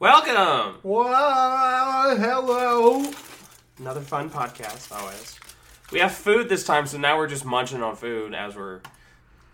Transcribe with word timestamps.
Welcome! 0.00 0.76
Wow, 0.84 2.14
hello. 2.16 3.04
Another 3.78 4.00
fun 4.00 4.30
podcast, 4.30 4.92
always. 4.96 5.38
We 5.90 5.98
have 5.98 6.12
food 6.12 6.48
this 6.48 6.64
time, 6.64 6.86
so 6.86 6.98
now 6.98 7.16
we're 7.16 7.26
just 7.26 7.44
munching 7.44 7.82
on 7.82 7.96
food 7.96 8.32
as 8.32 8.54
we're 8.54 8.80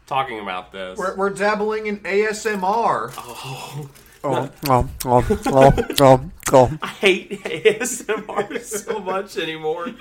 talking 0.07 0.41
about 0.41 0.71
this. 0.71 0.99
We're, 0.99 1.17
we're 1.17 1.31
dabbling 1.31 1.87
in 1.87 2.01
ASMR. 2.01 3.15
oh, 3.17 3.91
Oh, 4.27 4.51
oh, 4.69 4.89
oh, 5.05 5.27
oh, 5.47 5.87
oh, 6.01 6.31
oh. 6.53 6.79
I 6.83 6.87
hate 6.89 7.43
ASMR 7.43 8.61
so 8.63 8.99
much 8.99 9.37
anymore. 9.39 9.95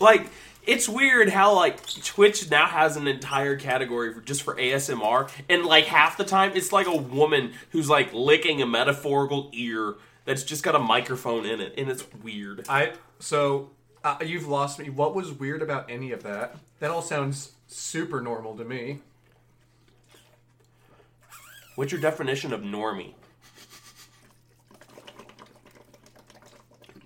like, 0.00 0.26
it's 0.66 0.88
weird 0.88 1.30
how 1.30 1.54
like 1.54 1.86
Twitch 2.02 2.50
now 2.50 2.66
has 2.66 2.96
an 2.96 3.06
entire 3.06 3.56
category 3.56 4.12
for, 4.12 4.20
just 4.20 4.42
for 4.42 4.54
ASMR, 4.56 5.30
and 5.48 5.64
like 5.64 5.86
half 5.86 6.16
the 6.16 6.24
time 6.24 6.52
it's 6.54 6.72
like 6.72 6.86
a 6.86 6.96
woman 6.96 7.52
who's 7.70 7.88
like 7.88 8.12
licking 8.12 8.60
a 8.60 8.66
metaphorical 8.66 9.50
ear 9.52 9.94
that's 10.24 10.42
just 10.42 10.62
got 10.62 10.74
a 10.74 10.80
microphone 10.80 11.46
in 11.46 11.60
it, 11.60 11.74
and 11.78 11.88
it's 11.88 12.04
weird. 12.22 12.66
I 12.68 12.92
so 13.18 13.70
uh, 14.04 14.18
you've 14.24 14.48
lost 14.48 14.78
me. 14.78 14.90
What 14.90 15.14
was 15.14 15.32
weird 15.32 15.62
about 15.62 15.90
any 15.90 16.12
of 16.12 16.22
that? 16.24 16.56
That 16.80 16.90
all 16.90 17.02
sounds 17.02 17.52
super 17.68 18.20
normal 18.20 18.56
to 18.56 18.64
me. 18.64 19.00
What's 21.76 21.92
your 21.92 22.00
definition 22.00 22.52
of 22.52 22.62
normie? 22.62 23.12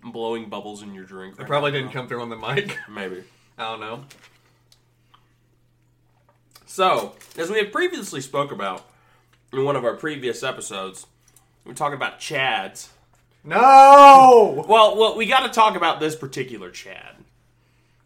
Blowing 0.04 0.48
bubbles 0.48 0.82
in 0.82 0.94
your 0.94 1.04
drink. 1.04 1.38
It 1.38 1.46
probably 1.46 1.72
now. 1.72 1.78
didn't 1.78 1.92
come 1.92 2.08
through 2.08 2.22
on 2.22 2.30
the 2.30 2.36
mic. 2.36 2.78
Maybe. 2.88 3.24
I 3.60 3.72
don't 3.72 3.80
know. 3.80 4.04
So, 6.66 7.14
as 7.36 7.50
we 7.50 7.58
had 7.58 7.72
previously 7.72 8.20
spoke 8.20 8.52
about 8.52 8.86
in 9.52 9.64
one 9.64 9.76
of 9.76 9.84
our 9.84 9.94
previous 9.96 10.42
episodes, 10.42 11.06
we're 11.66 11.74
talking 11.74 11.96
about 11.96 12.20
Chads. 12.20 12.88
No. 13.44 14.64
Well, 14.66 14.96
well, 14.96 15.16
we 15.16 15.26
got 15.26 15.40
to 15.46 15.50
talk 15.52 15.76
about 15.76 16.00
this 16.00 16.16
particular 16.16 16.70
Chad. 16.70 17.16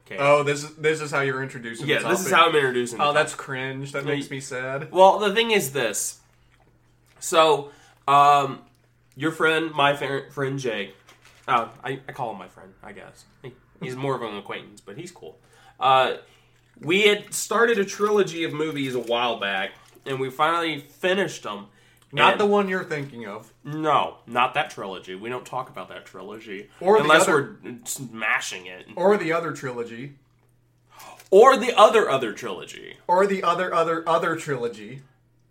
Okay. 0.06 0.16
Oh, 0.18 0.42
this 0.42 0.64
is 0.64 0.74
this 0.76 1.00
is 1.00 1.10
how 1.10 1.20
you're 1.20 1.42
introducing. 1.42 1.86
yeah, 1.88 2.00
this 2.06 2.26
is 2.26 2.32
how 2.32 2.48
I'm 2.48 2.54
introducing. 2.54 3.00
Oh, 3.00 3.12
that's 3.12 3.34
cringe. 3.34 3.92
That 3.92 4.04
makes 4.04 4.30
me 4.30 4.40
sad. 4.40 4.90
Well, 4.92 5.18
the 5.18 5.32
thing 5.34 5.50
is 5.50 5.72
this. 5.72 6.18
So, 7.20 7.70
um, 8.06 8.60
your 9.16 9.30
friend, 9.30 9.70
my 9.72 9.94
fa- 9.96 10.26
friend 10.30 10.58
Jake, 10.58 10.94
uh, 11.48 11.68
I, 11.82 12.00
I 12.06 12.12
call 12.12 12.32
him 12.32 12.38
my 12.38 12.48
friend, 12.48 12.74
I 12.82 12.92
guess. 12.92 13.24
He- 13.42 13.54
He's 13.84 13.96
more 13.96 14.14
of 14.16 14.22
an 14.22 14.36
acquaintance, 14.36 14.80
but 14.80 14.96
he's 14.96 15.10
cool. 15.10 15.38
Uh, 15.78 16.14
we 16.80 17.02
had 17.02 17.32
started 17.34 17.78
a 17.78 17.84
trilogy 17.84 18.44
of 18.44 18.52
movies 18.52 18.94
a 18.94 18.98
while 19.00 19.38
back, 19.38 19.72
and 20.06 20.18
we 20.18 20.30
finally 20.30 20.80
finished 20.80 21.42
them. 21.44 21.66
Not 22.12 22.32
And- 22.32 22.40
the 22.40 22.46
one 22.46 22.68
you're 22.68 22.84
thinking 22.84 23.26
of. 23.26 23.52
No, 23.64 24.18
not 24.26 24.54
that 24.54 24.70
trilogy. 24.70 25.14
We 25.16 25.28
don't 25.28 25.44
talk 25.46 25.68
about 25.68 25.88
that 25.88 26.04
trilogy. 26.06 26.70
Or 26.80 26.96
the 26.98 27.02
unless 27.02 27.22
other- 27.22 27.58
we're 27.64 27.74
smashing 27.84 28.66
it. 28.66 28.86
Or 28.94 29.16
the 29.16 29.32
other 29.32 29.52
trilogy. 29.52 30.14
Or 31.30 31.56
the 31.56 31.76
other 31.76 32.08
other 32.08 32.32
trilogy. 32.32 32.98
Or 33.08 33.26
the 33.26 33.42
other 33.42 33.74
other 33.74 34.08
other 34.08 34.36
trilogy. 34.36 35.02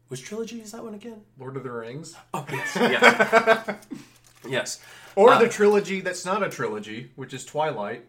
Which 0.08 0.24
trilogy 0.24 0.62
is 0.62 0.72
that 0.72 0.84
one 0.84 0.94
again? 0.94 1.22
Lord 1.38 1.58
of 1.58 1.64
the 1.64 1.72
Rings. 1.72 2.16
Oh, 2.34 2.46
yes. 2.50 2.76
Yes. 2.76 3.76
yes. 4.48 4.80
Or 5.16 5.32
Uh, 5.32 5.40
the 5.40 5.50
trilogy 5.50 6.00
that's 6.02 6.24
not 6.26 6.44
a 6.44 6.50
trilogy, 6.50 7.12
which 7.16 7.34
is 7.34 7.44
Twilight. 7.44 8.06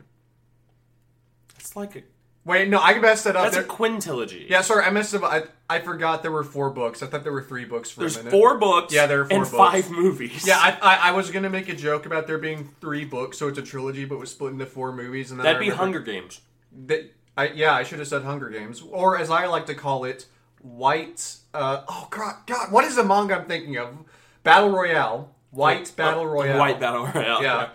It's 1.64 1.74
like 1.74 1.96
a 1.96 2.02
Wait, 2.46 2.68
no, 2.68 2.78
I 2.78 2.98
messed 2.98 3.24
that 3.24 3.36
up. 3.36 3.44
That's 3.44 3.56
a 3.56 3.60
There- 3.60 3.68
quintilogy. 3.70 4.50
yeah, 4.50 4.60
sorry, 4.60 4.84
I 4.84 4.90
messed 4.90 5.14
up. 5.14 5.22
I, 5.24 5.44
I 5.70 5.78
forgot 5.80 6.20
there 6.20 6.30
were 6.30 6.44
four 6.44 6.68
books. 6.68 7.02
I 7.02 7.06
thought 7.06 7.22
there 7.24 7.32
were 7.32 7.42
three 7.42 7.64
books 7.64 7.90
for 7.90 8.00
There's 8.00 8.16
a 8.16 8.18
minute. 8.18 8.32
four 8.32 8.58
books. 8.58 8.92
Yeah, 8.92 9.06
there 9.06 9.22
are 9.22 9.24
four 9.24 9.38
and 9.44 9.50
books. 9.50 9.72
five 9.72 9.90
movies. 9.90 10.46
Yeah, 10.46 10.58
I, 10.58 10.76
I, 10.82 11.08
I 11.08 11.10
was 11.12 11.30
gonna 11.30 11.48
make 11.48 11.70
a 11.70 11.74
joke 11.74 12.04
about 12.04 12.26
there 12.26 12.36
being 12.36 12.68
three 12.82 13.06
books, 13.06 13.38
so 13.38 13.48
it's 13.48 13.56
a 13.56 13.62
trilogy, 13.62 14.04
but 14.04 14.18
was 14.18 14.30
split 14.30 14.52
into 14.52 14.66
four 14.66 14.92
movies. 14.92 15.30
And 15.30 15.40
then 15.40 15.44
that'd 15.44 15.56
I 15.56 15.60
be 15.60 15.70
remembered 15.70 15.80
Hunger 15.80 16.00
Games. 16.00 16.42
That, 16.86 17.14
I, 17.34 17.48
yeah, 17.48 17.72
I 17.72 17.82
should 17.82 17.98
have 17.98 18.08
said 18.08 18.24
Hunger 18.24 18.50
Games, 18.50 18.82
or 18.90 19.16
as 19.18 19.30
I 19.30 19.46
like 19.46 19.64
to 19.66 19.74
call 19.74 20.04
it, 20.04 20.26
White. 20.60 21.36
Uh, 21.54 21.82
oh 21.88 22.08
God, 22.10 22.34
God, 22.46 22.70
what 22.70 22.84
is 22.84 22.96
the 22.96 23.04
manga 23.04 23.36
I'm 23.38 23.46
thinking 23.46 23.78
of? 23.78 23.96
Battle 24.42 24.68
Royale. 24.68 25.30
White 25.50 25.92
Battle 25.96 26.24
Uh, 26.24 26.26
Royale. 26.26 26.58
White 26.58 26.78
Battle 26.80 27.06
Royale. 27.06 27.42
Yeah. 27.42 27.68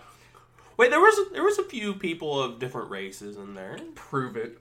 Wait, 0.80 0.90
there 0.90 0.98
was 0.98 1.18
a, 1.18 1.32
there 1.34 1.44
was 1.44 1.58
a 1.58 1.64
few 1.64 1.92
people 1.92 2.42
of 2.42 2.58
different 2.58 2.88
races 2.88 3.36
in 3.36 3.52
there. 3.52 3.76
Prove 3.94 4.34
it. 4.34 4.56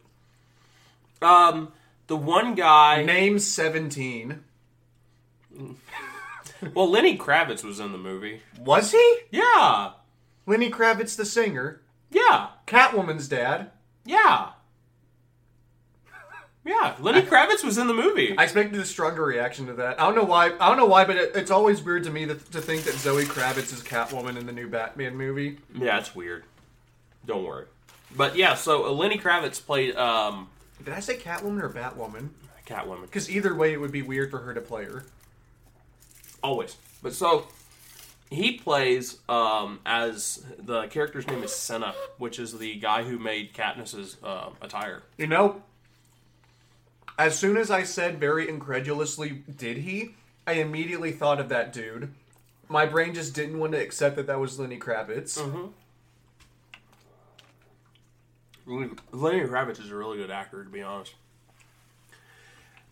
Um, 1.22 1.72
the 2.08 2.18
one 2.18 2.56
guy. 2.56 3.06
Name 3.06 3.40
seventeen. 3.40 4.44
well, 6.74 6.90
Lenny 6.90 7.18
Kravitz 7.18 7.64
was 7.64 7.80
in 7.80 7.94
the 7.94 7.98
movie. 7.98 8.42
Was 8.60 8.92
he? 8.92 9.18
Yeah. 9.32 9.92
Lenny 10.46 10.70
Kravitz, 10.70 11.16
the 11.16 11.24
singer. 11.24 11.80
Yeah. 12.12 12.48
Catwoman's 12.68 13.30
dad. 13.30 13.72
Yeah. 14.04 14.50
Yeah, 16.66 16.96
Lenny 17.00 17.22
Kravitz 17.22 17.64
was 17.64 17.78
in 17.78 17.88
the 17.88 17.94
movie. 17.94 18.38
I 18.38 18.44
expected 18.44 18.80
a 18.80 18.86
stronger 18.86 19.24
reaction 19.24 19.68
to 19.68 19.74
that. 19.74 20.00
I 20.00 20.06
don't 20.06 20.16
know 20.16 20.24
why. 20.24 20.48
I 20.60 20.68
don't 20.68 20.78
know 20.78 20.86
why, 20.86 21.06
but 21.06 21.16
it, 21.16 21.36
it's 21.36 21.52
always 21.52 21.82
weird 21.82 22.04
to 22.04 22.10
me 22.10 22.26
that, 22.26 22.52
to 22.52 22.62
think 22.62 22.84
that 22.84 22.96
Zoe 22.96 23.24
Kravitz 23.24 23.74
is 23.74 23.82
Catwoman 23.82 24.38
in 24.38 24.46
the 24.46 24.52
new 24.52 24.68
Batman 24.68 25.16
movie. 25.16 25.58
yeah, 25.74 25.98
it's 26.00 26.14
weird. 26.14 26.44
Don't 27.26 27.44
worry. 27.44 27.66
But 28.16 28.36
yeah, 28.36 28.56
so 28.56 28.88
uh, 28.88 28.92
Lenny 28.92 29.18
Kravitz 29.18 29.64
played 29.64 29.96
um, 29.96 30.50
Did 30.84 30.94
I 30.94 31.00
say 31.00 31.16
Catwoman 31.18 31.62
or 31.64 31.70
Batwoman? 31.70 32.30
Catwoman. 32.66 33.04
Because 33.04 33.30
either 33.30 33.56
way, 33.56 33.74
it 33.74 33.78
would 33.80 33.92
be 33.92 34.02
weird 34.02 34.30
for 34.30 34.40
her 34.40 34.54
to 34.54 34.62
play 34.62 34.86
her. 34.86 35.06
Always. 36.44 36.76
But 37.02 37.14
so 37.14 37.48
he 38.30 38.54
plays 38.54 39.18
um, 39.28 39.80
as 39.86 40.44
the 40.58 40.88
character's 40.88 41.26
name 41.28 41.44
is 41.44 41.54
Cinna, 41.56 41.94
which 42.18 42.38
is 42.40 42.58
the 42.58 42.76
guy 42.76 43.04
who 43.04 43.18
made 43.18 43.54
Katniss's 43.54 44.18
uh, 44.24 44.50
attire. 44.62 45.04
You 45.18 45.28
know, 45.28 45.64
as 47.20 47.38
soon 47.38 47.58
as 47.58 47.70
I 47.70 47.84
said 47.84 48.20
very 48.20 48.48
incredulously, 48.48 49.44
"Did 49.56 49.78
he?" 49.80 50.16
I 50.48 50.54
immediately 50.54 51.12
thought 51.12 51.40
of 51.40 51.50
that 51.50 51.74
dude. 51.74 52.14
My 52.70 52.86
brain 52.86 53.14
just 53.14 53.36
didn't 53.36 53.60
want 53.60 53.74
to 53.74 53.78
accept 53.78 54.16
that 54.16 54.26
that 54.28 54.40
was 54.40 54.58
Lenny 54.58 54.80
Kravitz. 54.80 55.38
Lenny 58.66 58.92
Lenny 59.12 59.42
Kravitz 59.42 59.80
is 59.80 59.92
a 59.92 59.96
really 59.96 60.18
good 60.18 60.32
actor, 60.32 60.64
to 60.64 60.70
be 60.70 60.82
honest. 60.82 61.14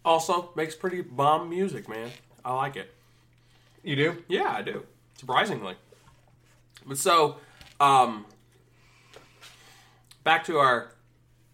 Also, 0.04 0.52
makes 0.56 0.76
pretty 0.76 1.02
bomb 1.02 1.50
music, 1.50 1.88
man. 1.88 2.12
I 2.44 2.54
like 2.54 2.76
it. 2.76 2.94
You 3.84 3.96
do? 3.96 4.24
Yeah, 4.28 4.52
I 4.52 4.62
do. 4.62 4.86
Surprisingly. 5.18 5.76
But 6.86 6.98
so, 6.98 7.38
um, 7.80 8.26
back 10.24 10.44
to 10.46 10.58
our 10.58 10.92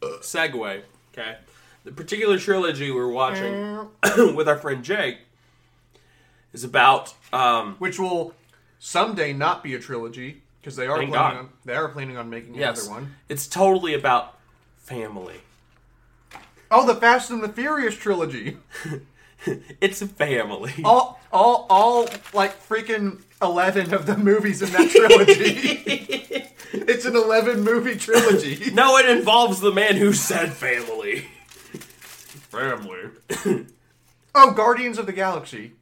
segue, 0.02 0.82
okay? 1.12 1.38
The 1.84 1.92
particular 1.92 2.38
trilogy 2.40 2.92
we're 2.92 3.10
watching 3.10 3.88
with 4.36 4.48
our 4.48 4.58
friend 4.58 4.84
Jake 4.84 5.18
is 6.54 6.64
about, 6.64 7.14
um, 7.34 7.76
Which 7.80 8.00
will 8.00 8.34
someday 8.80 9.34
not 9.34 9.64
be 9.64 9.74
a 9.76 9.80
trilogy 9.80 10.42
because 10.62 10.76
they 10.76 10.88
are 10.88 10.98
Thank 10.98 11.12
planning 11.12 11.38
God. 11.38 11.40
on 11.46 11.50
they 11.66 11.76
are 11.76 11.90
planning 11.90 12.18
on 12.18 12.30
making 12.30 12.56
yes, 12.56 12.86
another 12.86 13.02
one. 13.02 13.16
it's 13.28 13.48
totally 13.48 13.94
about 13.94 14.38
family. 14.78 15.42
Oh, 16.72 16.86
the 16.88 16.96
Fast 16.96 17.30
and 17.32 17.44
the 17.44 17.50
Furious 17.50 17.96
trilogy. 17.96 18.58
It's 19.82 20.02
a 20.02 20.08
family. 20.08 20.72
All, 20.86 21.20
all, 21.30 21.68
all 21.70 22.08
like 22.34 22.66
freaking 22.66 23.22
eleven 23.42 23.94
of 23.94 24.06
the 24.06 24.16
movies 24.16 24.62
in 24.62 24.72
that 24.72 24.90
trilogy. 24.90 26.48
it's 26.72 27.04
an 27.04 27.18
eleven 27.18 27.62
movie 27.62 27.98
trilogy. 27.98 28.72
No, 28.72 28.96
it 28.98 29.10
involves 29.10 29.60
the 29.60 29.74
man 29.74 29.98
who 29.98 30.14
said 30.14 30.54
family. 30.54 31.26
Family. 32.53 33.66
Oh, 34.36 34.52
Guardians 34.52 34.97
of 34.97 35.06
the 35.06 35.14
Galaxy. 35.14 35.74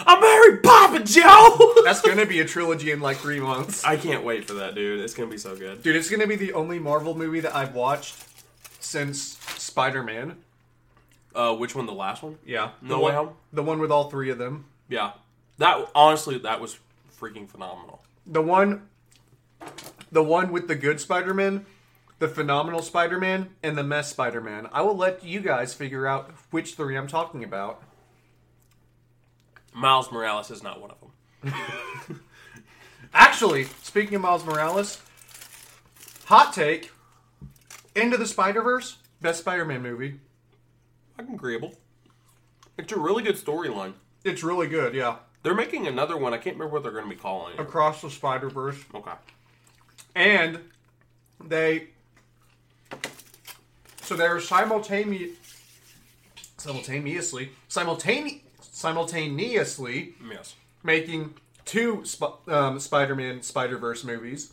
I'm 0.00 0.20
married 0.20 0.62
Papa 0.62 1.02
Joe! 1.04 1.74
That's 1.84 2.02
gonna 2.02 2.26
be 2.26 2.40
a 2.40 2.44
trilogy 2.44 2.90
in 2.90 3.00
like 3.00 3.16
three 3.16 3.40
months. 3.40 3.82
I 3.82 3.96
can't 3.96 4.24
wait 4.24 4.44
for 4.46 4.52
that, 4.54 4.74
dude. 4.74 5.00
It's 5.00 5.14
gonna 5.14 5.30
be 5.30 5.38
so 5.38 5.56
good. 5.56 5.82
Dude, 5.82 5.96
it's 5.96 6.10
gonna 6.10 6.26
be 6.26 6.36
the 6.36 6.52
only 6.52 6.78
Marvel 6.78 7.16
movie 7.16 7.40
that 7.40 7.56
I've 7.56 7.74
watched 7.74 8.14
since 8.80 9.38
Spider 9.56 10.02
Man. 10.02 10.36
Uh, 11.34 11.56
which 11.56 11.74
one? 11.74 11.86
The 11.86 11.94
last 11.94 12.22
one? 12.22 12.36
Yeah. 12.44 12.72
No 12.82 12.88
the 12.88 12.96
Way 12.98 13.02
one, 13.04 13.14
Home? 13.14 13.34
The 13.54 13.62
one 13.62 13.78
with 13.78 13.90
all 13.90 14.10
three 14.10 14.28
of 14.28 14.36
them. 14.36 14.66
Yeah. 14.90 15.12
That 15.56 15.88
honestly, 15.94 16.36
that 16.40 16.60
was 16.60 16.78
freaking 17.18 17.48
phenomenal. 17.48 18.02
The 18.26 18.42
one 18.42 18.82
the 20.12 20.22
one 20.22 20.52
with 20.52 20.68
the 20.68 20.74
good 20.74 21.00
Spider 21.00 21.32
Man, 21.32 21.64
the 22.20 22.28
phenomenal 22.28 22.82
Spider 22.82 23.18
Man, 23.18 23.48
and 23.62 23.76
the 23.76 23.82
mess 23.82 24.10
Spider 24.10 24.40
Man. 24.40 24.68
I 24.72 24.82
will 24.82 24.96
let 24.96 25.24
you 25.24 25.40
guys 25.40 25.74
figure 25.74 26.06
out 26.06 26.30
which 26.50 26.74
three 26.74 26.96
I'm 26.96 27.08
talking 27.08 27.42
about. 27.42 27.82
Miles 29.72 30.12
Morales 30.12 30.50
is 30.50 30.62
not 30.62 30.80
one 30.80 30.90
of 30.92 30.98
them. 31.00 32.20
Actually, 33.14 33.64
speaking 33.82 34.14
of 34.16 34.20
Miles 34.20 34.44
Morales, 34.44 35.00
hot 36.26 36.52
take 36.52 36.92
Into 37.96 38.16
the 38.18 38.26
Spider 38.26 38.62
Verse, 38.62 38.98
best 39.22 39.40
Spider 39.40 39.64
Man 39.64 39.82
movie. 39.82 40.20
Fucking 41.16 41.34
agreeable. 41.34 41.74
It's 42.76 42.92
a 42.92 42.98
really 42.98 43.22
good 43.22 43.36
storyline. 43.36 43.94
It's 44.24 44.42
really 44.44 44.66
good, 44.68 44.94
yeah. 44.94 45.16
They're 45.42 45.54
making 45.54 45.86
another 45.86 46.18
one. 46.18 46.34
I 46.34 46.36
can't 46.36 46.56
remember 46.56 46.74
what 46.74 46.82
they're 46.82 46.92
going 46.92 47.04
to 47.04 47.10
be 47.10 47.16
calling 47.16 47.54
it. 47.54 47.60
Across 47.60 48.02
the 48.02 48.10
Spider 48.10 48.50
Verse, 48.50 48.76
Okay. 48.94 49.12
and 50.14 50.60
they 51.42 51.88
so 54.10 54.16
they're 54.16 54.40
simultaneous 54.40 55.30
simultaneously 56.58 57.50
simultane- 57.70 58.40
simultaneously 58.60 60.14
Yes. 60.28 60.56
making 60.82 61.34
two 61.64 62.02
Sp- 62.02 62.42
um, 62.48 62.80
Spider-Man 62.80 63.42
Spider-Verse 63.42 64.02
movies. 64.02 64.50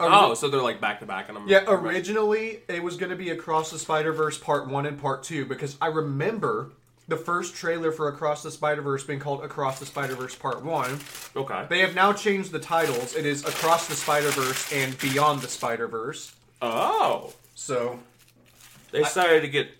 Oh, 0.00 0.32
so 0.32 0.48
they're 0.48 0.62
like 0.62 0.80
back 0.80 1.00
to 1.00 1.06
back, 1.06 1.28
and 1.28 1.36
I'm 1.36 1.46
Yeah, 1.46 1.64
originally 1.68 2.60
it 2.66 2.82
was 2.82 2.96
going 2.96 3.10
to 3.10 3.16
be 3.16 3.28
Across 3.28 3.72
the 3.72 3.78
Spider 3.78 4.10
Verse 4.14 4.38
Part 4.38 4.66
One 4.68 4.86
and 4.86 4.98
Part 4.98 5.22
Two 5.22 5.44
because 5.44 5.76
I 5.82 5.88
remember 5.88 6.70
the 7.08 7.18
first 7.18 7.54
trailer 7.54 7.92
for 7.92 8.08
Across 8.08 8.42
the 8.42 8.50
Spider 8.50 8.80
Verse 8.80 9.04
being 9.04 9.20
called 9.20 9.44
Across 9.44 9.80
the 9.80 9.86
Spider 9.86 10.14
Verse 10.16 10.34
Part 10.34 10.64
One. 10.64 10.98
Okay. 11.36 11.66
They 11.68 11.80
have 11.80 11.94
now 11.94 12.14
changed 12.14 12.52
the 12.52 12.58
titles. 12.58 13.14
It 13.14 13.26
is 13.26 13.44
Across 13.44 13.88
the 13.88 13.94
Spider 13.96 14.30
Verse 14.30 14.72
and 14.72 14.98
Beyond 14.98 15.42
the 15.42 15.48
Spider 15.48 15.86
Verse. 15.88 16.32
Oh, 16.62 17.34
So 17.54 18.00
they 18.92 19.02
decided 19.02 19.42
to 19.42 19.48
get 19.48 19.70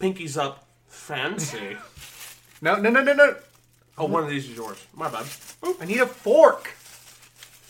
pinkies 0.00 0.36
up 0.36 0.66
fancy. 0.88 1.76
no, 2.62 2.76
no, 2.76 2.90
no, 2.90 3.02
no, 3.02 3.12
no. 3.12 3.36
oh, 3.98 4.06
one 4.06 4.24
of 4.24 4.30
these 4.30 4.48
is 4.48 4.56
yours. 4.56 4.84
My 4.94 5.10
bad. 5.10 5.26
Oop. 5.66 5.76
I 5.80 5.84
need 5.84 6.00
a 6.00 6.06
fork. 6.06 6.74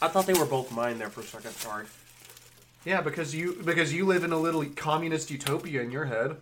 I 0.00 0.08
thought 0.08 0.26
they 0.26 0.34
were 0.34 0.46
both 0.46 0.72
mine 0.72 0.98
there 0.98 1.10
for 1.10 1.20
a 1.20 1.24
second. 1.24 1.52
Sorry. 1.52 1.86
Yeah, 2.84 3.00
because 3.00 3.34
you 3.34 3.62
because 3.64 3.92
you 3.92 4.04
live 4.06 4.24
in 4.24 4.32
a 4.32 4.38
little 4.38 4.64
communist 4.64 5.30
utopia 5.30 5.82
in 5.82 5.90
your 5.90 6.06
head. 6.06 6.36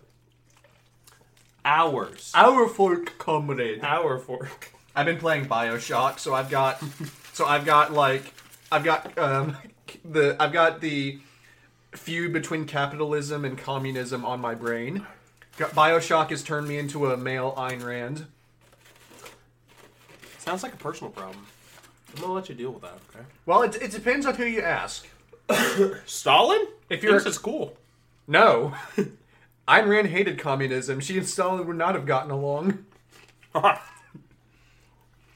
Ours. 1.63 2.31
Our 2.33 2.67
fork, 2.67 3.17
comrade. 3.19 3.83
Our 3.83 4.17
fork. 4.17 4.71
I've 4.95 5.05
been 5.05 5.19
playing 5.19 5.45
Bioshock, 5.45 6.19
so 6.19 6.33
I've 6.33 6.49
got, 6.49 6.83
so 7.33 7.45
I've 7.45 7.65
got 7.65 7.93
like, 7.93 8.33
I've 8.71 8.83
got 8.83 9.17
um, 9.17 9.55
the 10.05 10.35
I've 10.39 10.51
got 10.51 10.81
the 10.81 11.19
feud 11.91 12.33
between 12.33 12.65
capitalism 12.65 13.43
and 13.45 13.57
communism 13.57 14.25
on 14.25 14.39
my 14.39 14.55
brain. 14.55 15.05
Bioshock 15.57 16.29
has 16.29 16.41
turned 16.43 16.67
me 16.67 16.77
into 16.77 17.11
a 17.11 17.17
male 17.17 17.53
Ayn 17.57 17.83
Rand. 17.83 18.25
Sounds 20.39 20.63
like 20.63 20.73
a 20.73 20.77
personal 20.77 21.11
problem. 21.11 21.45
I'm 22.15 22.21
gonna 22.21 22.33
let 22.33 22.49
you 22.49 22.55
deal 22.55 22.71
with 22.71 22.81
that. 22.81 22.97
Okay. 23.13 23.25
Well, 23.45 23.61
it, 23.63 23.75
it 23.81 23.91
depends 23.91 24.25
on 24.25 24.35
who 24.35 24.45
you 24.45 24.61
ask. 24.61 25.07
Stalin? 26.05 26.65
If 26.89 27.03
you're- 27.03 27.13
this 27.17 27.25
is 27.25 27.37
cool. 27.37 27.77
No, 28.27 28.73
Ayn 29.67 29.87
Rand 29.87 30.07
hated 30.07 30.39
communism. 30.39 30.99
She 30.99 31.17
and 31.17 31.27
Stalin 31.27 31.67
would 31.67 31.75
not 31.77 31.95
have 31.95 32.05
gotten 32.05 32.31
along. 32.31 32.85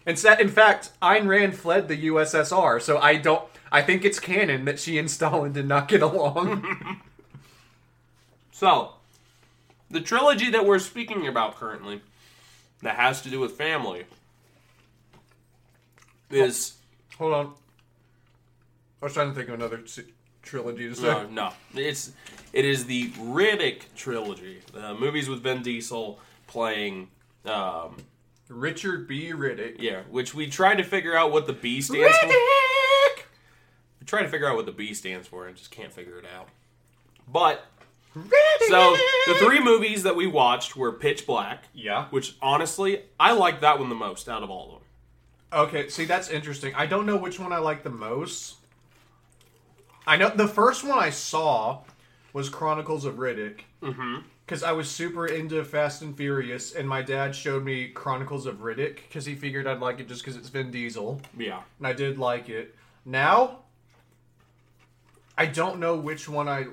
In, 0.07 0.15
sa- 0.15 0.35
in 0.39 0.49
fact, 0.49 0.91
Ayn 1.01 1.27
Rand 1.27 1.55
fled 1.57 1.87
the 1.87 2.05
USSR, 2.07 2.79
so 2.81 2.99
I 2.99 3.15
don't. 3.17 3.43
I 3.75 3.81
think 3.81 4.05
it's 4.05 4.21
canon 4.21 4.63
that 4.65 4.79
she 4.79 4.97
and 4.97 5.11
Stalin 5.11 5.51
did 5.51 5.67
not 5.67 5.89
get 5.89 6.01
along. 6.01 7.01
so, 8.53 8.93
the 9.91 9.99
trilogy 9.99 10.49
that 10.51 10.65
we're 10.65 10.79
speaking 10.79 11.27
about 11.27 11.57
currently, 11.57 11.99
that 12.83 12.95
has 12.95 13.21
to 13.23 13.29
do 13.29 13.41
with 13.41 13.51
family, 13.51 14.05
is 16.29 16.75
Hold 17.17 17.33
on. 17.33 17.53
I 19.01 19.05
was 19.05 19.13
trying 19.13 19.29
to 19.31 19.35
think 19.35 19.49
of 19.49 19.55
another 19.55 19.83
trilogy 20.41 20.87
to 20.87 20.95
say. 20.95 21.03
no, 21.03 21.27
no. 21.27 21.51
It's 21.73 22.13
it 22.53 22.63
is 22.63 22.85
the 22.85 23.09
Riddick 23.09 23.81
trilogy. 23.93 24.61
The 24.71 24.93
movies 24.93 25.27
with 25.27 25.43
Vin 25.43 25.63
Diesel 25.63 26.17
playing. 26.47 27.09
Um, 27.43 27.97
Richard 28.47 29.05
B. 29.05 29.33
Riddick. 29.33 29.75
yeah, 29.79 30.03
which 30.09 30.33
we 30.33 30.47
tried 30.47 30.75
to 30.75 30.83
figure 30.83 31.17
out 31.17 31.33
what 31.33 31.45
the 31.45 31.53
B 31.53 31.81
stands 31.81 32.17
for. 32.17 32.25
Riddick! 32.25 32.29
We 32.29 32.74
tried 34.05 34.23
to 34.23 34.29
figure 34.29 34.47
out 34.47 34.55
what 34.55 34.65
the 34.65 34.71
B 34.71 34.93
stands 34.93 35.27
for 35.27 35.47
and 35.47 35.55
just 35.55 35.71
can't 35.71 35.91
figure 35.91 36.17
it 36.19 36.25
out. 36.25 36.49
But 37.27 37.65
so 38.69 38.95
the 39.27 39.35
three 39.39 39.59
movies 39.59 40.03
that 40.03 40.15
we 40.15 40.27
watched 40.27 40.75
were 40.77 40.91
Pitch 40.93 41.25
Black, 41.27 41.65
Yeah. 41.73 42.05
which 42.11 42.35
honestly 42.41 43.01
I 43.19 43.33
like 43.33 43.61
that 43.61 43.79
one 43.79 43.89
the 43.89 43.95
most 43.95 44.29
out 44.29 44.43
of 44.43 44.49
all 44.49 44.65
of 44.67 44.71
them. 44.71 44.81
Okay, 45.67 45.89
see, 45.89 46.05
that's 46.05 46.29
interesting. 46.29 46.73
I 46.75 46.85
don't 46.85 47.05
know 47.05 47.17
which 47.17 47.39
one 47.39 47.51
I 47.53 47.57
like 47.57 47.83
the 47.83 47.89
most. 47.89 48.55
I 50.07 50.17
know 50.17 50.29
the 50.29 50.47
first 50.47 50.83
one 50.83 50.99
I 50.99 51.09
saw 51.09 51.81
was 52.33 52.49
Chronicles 52.49 53.05
of 53.05 53.15
Riddick. 53.15 53.61
Mm-hmm. 53.81 54.17
Because 54.45 54.61
I 54.61 54.73
was 54.73 54.89
super 54.91 55.25
into 55.25 55.63
Fast 55.63 56.03
and 56.03 56.15
Furious, 56.15 56.75
and 56.75 56.87
my 56.87 57.01
dad 57.01 57.33
showed 57.35 57.63
me 57.63 57.87
Chronicles 57.87 58.45
of 58.45 58.57
Riddick 58.57 58.97
because 59.07 59.25
he 59.25 59.33
figured 59.33 59.65
I'd 59.65 59.79
like 59.79 59.99
it 59.99 60.07
just 60.07 60.21
because 60.21 60.35
it's 60.37 60.49
Vin 60.49 60.69
Diesel. 60.69 61.19
Yeah. 61.35 61.61
and 61.79 61.87
I 61.87 61.93
did 61.93 62.19
like 62.19 62.47
it. 62.49 62.75
Now, 63.05 63.61
I 65.37 65.45
don't 65.45 65.79
know 65.79 65.95
which 65.95 66.27
one 66.29 66.47
I. 66.47 66.67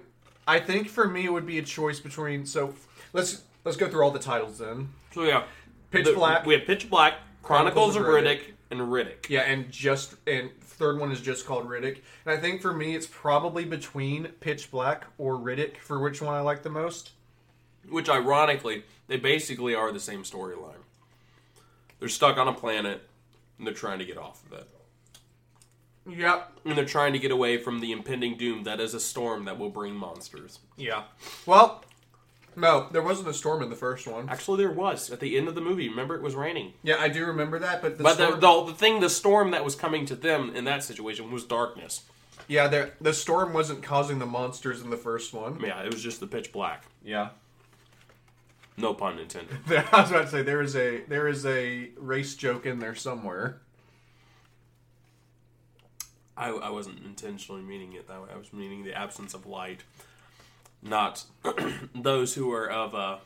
I 0.46 0.58
think 0.58 0.88
for 0.88 1.06
me 1.08 1.26
it 1.26 1.32
would 1.32 1.46
be 1.46 1.58
a 1.58 1.62
choice 1.62 2.00
between. 2.00 2.46
So 2.46 2.74
let's 3.12 3.42
let's 3.64 3.76
go 3.76 3.88
through 3.88 4.04
all 4.04 4.10
the 4.10 4.18
titles 4.18 4.58
then. 4.58 4.90
So 5.12 5.22
yeah, 5.24 5.44
Pitch 5.90 6.06
The- 6.06 6.14
Black. 6.14 6.46
We 6.46 6.54
have 6.54 6.64
Pitch 6.64 6.88
Black, 6.90 7.14
Chronicles, 7.42 7.96
of 7.96 8.02
Riddick, 8.02 8.40
and 8.70 8.80
Riddick. 8.80 9.28
Yeah, 9.28 9.40
and 9.42 9.70
just 9.70 10.14
and 10.26 10.50
third 10.60 10.98
one 10.98 11.12
is 11.12 11.20
just 11.20 11.46
called 11.46 11.68
Riddick. 11.68 11.98
And 12.24 12.36
I 12.36 12.36
think 12.38 12.60
for 12.62 12.72
me 12.72 12.94
it's 12.94 13.06
probably 13.06 13.64
between 13.64 14.28
Pitch 14.40 14.70
Black 14.70 15.06
or 15.18 15.36
Riddick 15.36 15.76
for 15.78 16.00
which 16.00 16.20
one 16.20 16.34
I 16.34 16.40
like 16.40 16.62
the 16.62 16.70
most. 16.70 17.12
Which 17.88 18.08
ironically, 18.08 18.84
they 19.08 19.16
basically 19.16 19.74
are 19.74 19.92
the 19.92 20.00
same 20.00 20.22
storyline. 20.22 20.82
They're 21.98 22.08
stuck 22.08 22.36
on 22.36 22.48
a 22.48 22.52
planet 22.52 23.08
and 23.58 23.66
they're 23.66 23.74
trying 23.74 23.98
to 24.00 24.04
get 24.04 24.18
off 24.18 24.42
of 24.46 24.58
it. 24.58 24.68
Yep. 26.08 26.52
And 26.64 26.76
they're 26.78 26.84
trying 26.84 27.12
to 27.12 27.19
get 27.19 27.31
away 27.31 27.58
from 27.58 27.81
the 27.81 27.93
impending 27.93 28.37
doom 28.37 28.64
that 28.64 28.81
is 28.81 28.94
a 28.94 29.00
storm 29.00 29.44
that 29.44 29.58
will 29.58 29.70
bring 29.70 29.94
monsters. 29.94 30.58
Yeah. 30.76 31.04
Well, 31.46 31.84
no, 32.56 32.88
there 32.90 33.02
wasn't 33.02 33.28
a 33.28 33.34
storm 33.34 33.62
in 33.62 33.70
the 33.70 33.76
first 33.76 34.06
one. 34.06 34.28
Actually, 34.28 34.58
there 34.58 34.72
was 34.72 35.10
at 35.10 35.20
the 35.20 35.37
end 35.38 35.49
of 35.49 35.54
the 35.54 35.60
movie. 35.60 35.88
Remember, 35.88 36.14
it 36.16 36.22
was 36.22 36.34
raining. 36.34 36.72
Yeah, 36.82 36.96
I 36.99 37.08
do 37.08 37.25
remember 37.25 37.58
that, 37.60 37.81
but 37.82 37.96
the 37.99 38.04
But 38.04 38.14
storm, 38.14 38.40
the, 38.40 38.40
the, 38.40 38.64
the 38.72 38.75
thing, 38.75 39.00
the 39.00 39.08
storm 39.10 39.52
that 39.52 39.64
was 39.64 39.75
coming 39.75 40.04
to 40.06 40.14
them 40.16 40.54
in 40.54 40.64
that 40.64 40.82
situation 40.84 41.31
was 41.31 41.44
darkness. 41.44 42.02
yeah, 42.48 42.66
the 42.69 42.90
the 43.00 43.14
storm 43.14 43.52
wasn't 43.52 43.82
causing 43.82 44.19
the 44.19 44.26
monsters 44.26 44.82
in 44.82 44.90
the 44.90 44.96
first 44.96 45.32
one. 45.32 45.60
Yeah, 45.60 45.82
it 45.82 45.93
was 45.93 46.02
just 46.02 46.20
the 46.20 46.26
pitch 46.26 46.52
black. 46.52 46.84
Yeah. 47.05 47.31
No 48.76 48.93
pun 48.94 49.19
intended. 49.19 49.56
I 49.93 50.00
was 50.02 50.10
about 50.10 50.25
to 50.25 50.31
say 50.31 50.43
there 50.43 50.62
is 50.62 50.75
a 50.76 51.02
there 51.08 51.28
is 51.28 51.46
a 51.46 51.90
race 51.96 52.34
joke 52.34 52.66
in 52.66 52.78
there 52.81 52.94
somewhere. 52.94 53.60
I, 56.43 56.51
I 56.51 56.70
wasn't 56.70 57.05
intentionally 57.05 57.63
meaning 57.63 57.93
it 57.93 58.08
that 58.08 58.20
way. 58.22 58.29
I 58.34 58.39
was 58.39 58.53
meaning 58.53 58.84
the 58.84 58.94
absence 58.94 59.34
of 59.34 59.46
light, 59.46 59.82
not 60.82 61.25
those 61.94 62.34
who 62.34 62.53
are 62.53 62.69
of 62.70 62.94
uh, 62.94 63.17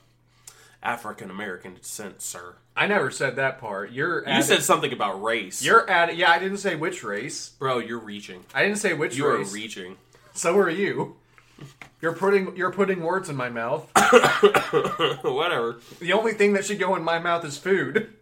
African 0.83 1.31
American 1.31 1.75
descent, 1.75 2.21
sir. 2.23 2.57
I 2.77 2.87
never 2.87 3.11
said 3.11 3.37
that 3.37 3.59
part. 3.59 3.91
You're 3.93 4.21
You 4.21 4.27
adding- 4.27 4.43
said 4.47 4.63
something 4.63 4.93
about 4.93 5.23
race. 5.23 5.65
you're 5.65 5.89
at 5.89 6.17
yeah. 6.17 6.31
I 6.31 6.39
didn't 6.39 6.59
say 6.59 6.77
which 6.77 7.03
race. 7.03 7.49
Bro, 7.59 7.79
you're 7.79 7.99
reaching. 7.99 8.45
I 8.55 8.63
didn't 8.63 8.79
say 8.79 8.93
which 8.93 9.13
race. 9.13 9.19
You 9.19 9.27
are 9.27 9.39
race. 9.39 9.53
reaching. 9.55 9.97
so 10.35 10.57
are 10.59 10.69
you. 10.71 11.17
You're 12.03 12.13
putting 12.13 12.55
you're 12.55 12.71
putting 12.73 13.03
words 13.03 13.31
in 13.31 13.37
my 13.37 13.49
mouth. 13.49 13.91
Whatever. 15.25 15.79
The 16.01 16.13
only 16.13 16.35
thing 16.35 16.53
that 16.53 16.67
should 16.67 16.79
go 16.79 16.95
in 16.97 17.03
my 17.03 17.19
mouth 17.19 17.45
is 17.47 17.57
food. 17.57 18.13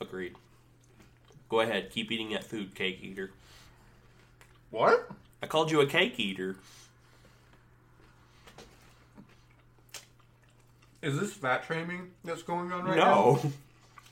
Agreed. 0.00 0.34
Go 1.48 1.60
ahead. 1.60 1.90
Keep 1.90 2.12
eating 2.12 2.30
that 2.30 2.44
food, 2.44 2.74
cake 2.74 2.98
eater. 3.02 3.30
What? 4.76 5.08
I 5.42 5.46
called 5.46 5.70
you 5.70 5.80
a 5.80 5.86
cake 5.86 6.20
eater. 6.20 6.56
Is 11.00 11.18
this 11.18 11.32
fat 11.32 11.64
shaming 11.66 12.10
that's 12.24 12.42
going 12.42 12.70
on 12.72 12.84
right 12.84 12.96
No. 12.96 13.40
now? 13.42 13.50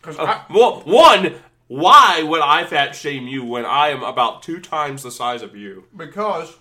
Because 0.01 0.19
Uh, 0.19 0.43
well, 0.51 0.81
one, 0.83 1.35
why 1.67 2.23
would 2.23 2.43
I 2.43 2.65
fat 2.65 2.95
shame 2.95 3.27
you 3.27 3.43
when 3.43 3.65
I 3.65 3.89
am 3.89 4.03
about 4.03 4.43
two 4.43 4.61
times 4.61 5.03
the 5.03 5.11
size 5.11 5.41
of 5.43 5.57
you? 5.57 5.85
because 5.97 6.57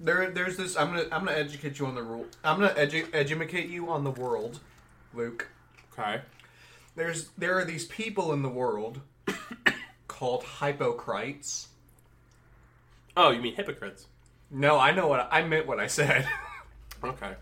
there 0.00 0.30
there's 0.30 0.56
this. 0.56 0.74
I'm 0.76 0.88
gonna 0.88 1.02
I'm 1.12 1.24
gonna 1.26 1.36
educate 1.36 1.78
you 1.78 1.84
on 1.86 1.94
the 1.94 2.02
rule. 2.02 2.24
I'm 2.42 2.60
gonna 2.60 2.74
edu- 2.74 3.08
educate 3.12 3.68
you 3.68 3.90
on 3.90 4.04
the 4.04 4.10
world, 4.10 4.60
Luke. 5.12 5.48
Okay. 5.92 6.22
There's 6.96 7.28
there 7.36 7.58
are 7.58 7.64
these 7.66 7.84
people 7.86 8.32
in 8.32 8.40
the 8.42 8.48
world 8.48 9.00
called 10.08 10.44
hypocrites. 10.60 11.68
Oh, 13.16 13.30
you 13.30 13.40
mean 13.40 13.54
hypocrites? 13.54 14.06
No, 14.50 14.78
I 14.78 14.90
know 14.92 15.06
what 15.08 15.28
I 15.30 15.42
meant. 15.42 15.66
What 15.66 15.80
I 15.80 15.86
said. 15.86 16.26
Okay. 17.02 17.34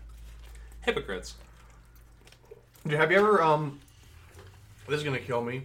Hypocrites. 0.81 1.35
Have 2.89 3.11
you 3.11 3.17
ever 3.17 3.41
um? 3.41 3.79
This 4.89 4.97
is 4.97 5.03
gonna 5.05 5.19
kill 5.19 5.41
me. 5.41 5.63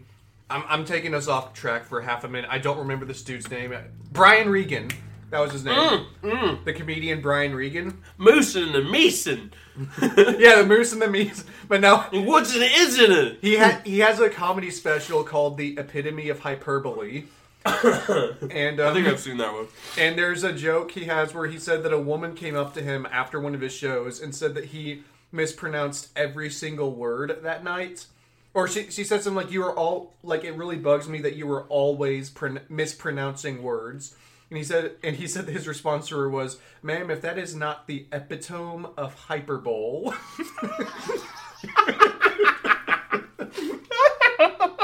I'm 0.48 0.62
I'm 0.68 0.84
taking 0.84 1.14
us 1.14 1.26
off 1.26 1.52
track 1.52 1.84
for 1.84 2.00
half 2.00 2.22
a 2.22 2.28
minute. 2.28 2.48
I 2.48 2.58
don't 2.58 2.78
remember 2.78 3.04
this 3.06 3.24
dude's 3.24 3.50
name. 3.50 3.74
Brian 4.12 4.50
Regan. 4.50 4.88
That 5.30 5.40
was 5.40 5.50
his 5.50 5.64
name. 5.64 6.06
The 6.22 6.72
comedian 6.72 7.20
Brian 7.20 7.56
Regan. 7.56 8.00
Moose 8.18 8.54
and 8.54 8.72
the 8.72 8.82
Mason. 8.82 9.52
Yeah, 10.00 10.62
the 10.62 10.64
Moose 10.66 10.92
and 10.92 11.02
the 11.02 11.06
Meese. 11.06 11.44
But 11.66 11.80
now 11.80 12.02
What's 12.12 12.54
it, 12.54 12.62
isn't 12.62 13.10
it? 13.10 13.38
he 13.40 13.56
ha- 13.56 13.80
he 13.84 13.98
has 13.98 14.20
a 14.20 14.30
comedy 14.30 14.70
special 14.70 15.24
called 15.24 15.58
The 15.58 15.76
Epitome 15.76 16.28
of 16.28 16.38
Hyperbole. 16.38 17.24
and 18.50 18.80
um, 18.80 18.90
I 18.90 18.94
think 18.94 19.06
I've 19.06 19.20
seen 19.20 19.36
that 19.38 19.52
one. 19.52 19.66
And 19.96 20.18
there's 20.18 20.44
a 20.44 20.52
joke 20.52 20.92
he 20.92 21.04
has 21.04 21.34
where 21.34 21.46
he 21.46 21.58
said 21.58 21.82
that 21.82 21.92
a 21.92 21.98
woman 21.98 22.34
came 22.34 22.56
up 22.56 22.74
to 22.74 22.82
him 22.82 23.06
after 23.10 23.40
one 23.40 23.54
of 23.54 23.60
his 23.60 23.72
shows 23.72 24.20
and 24.20 24.34
said 24.34 24.54
that 24.54 24.66
he 24.66 25.02
mispronounced 25.32 26.10
every 26.16 26.50
single 26.50 26.94
word 26.94 27.40
that 27.42 27.64
night. 27.64 28.06
Or 28.54 28.66
she, 28.66 28.90
she 28.90 29.04
said 29.04 29.22
something 29.22 29.36
like, 29.36 29.52
You 29.52 29.60
were 29.60 29.74
all, 29.74 30.14
like, 30.22 30.44
it 30.44 30.52
really 30.52 30.76
bugs 30.76 31.08
me 31.08 31.20
that 31.20 31.36
you 31.36 31.46
were 31.46 31.64
always 31.64 32.30
pron- 32.30 32.60
mispronouncing 32.68 33.62
words. 33.62 34.16
And 34.50 34.56
he 34.56 34.64
said, 34.64 34.92
and 35.04 35.16
he 35.16 35.26
said 35.26 35.46
his 35.46 35.68
response 35.68 36.08
to 36.08 36.16
her 36.16 36.28
was, 36.28 36.58
"Ma'am, 36.82 37.10
if 37.10 37.20
that 37.20 37.38
is 37.38 37.54
not 37.54 37.86
the 37.86 38.06
epitome 38.10 38.86
of 38.96 39.14
hyperbole, 39.14 40.14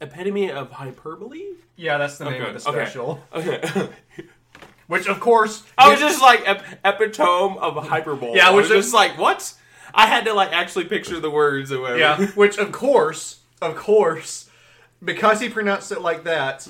Epitome 0.00 0.50
of 0.50 0.70
hyperbole? 0.72 1.42
yeah, 1.76 1.98
that's 1.98 2.18
the 2.18 2.24
name 2.26 2.34
Okay, 2.42 2.48
of 2.48 2.54
the 2.54 2.60
special." 2.60 3.22
Okay. 3.32 3.88
Which, 4.86 5.08
of 5.08 5.18
course, 5.18 5.64
I 5.76 5.90
was 5.90 5.98
just 5.98 6.22
like 6.22 6.42
ep- 6.46 6.64
epitome 6.84 7.58
of 7.58 7.76
hyperbole. 7.88 8.36
Yeah, 8.36 8.48
I 8.48 8.50
was 8.50 8.68
which- 8.68 8.78
just 8.78 8.94
like, 8.94 9.18
what? 9.18 9.52
I 9.92 10.06
had 10.06 10.26
to 10.26 10.32
like 10.34 10.52
actually 10.52 10.84
picture 10.84 11.18
the 11.18 11.30
words 11.30 11.72
or 11.72 11.80
whatever. 11.80 11.98
Yeah, 11.98 12.26
which 12.32 12.56
of 12.58 12.70
course, 12.84 13.40
of 13.60 13.74
course, 13.76 14.48
because 15.02 15.40
he 15.40 15.48
pronounced 15.48 15.90
it 15.90 16.02
like 16.02 16.22
that. 16.24 16.68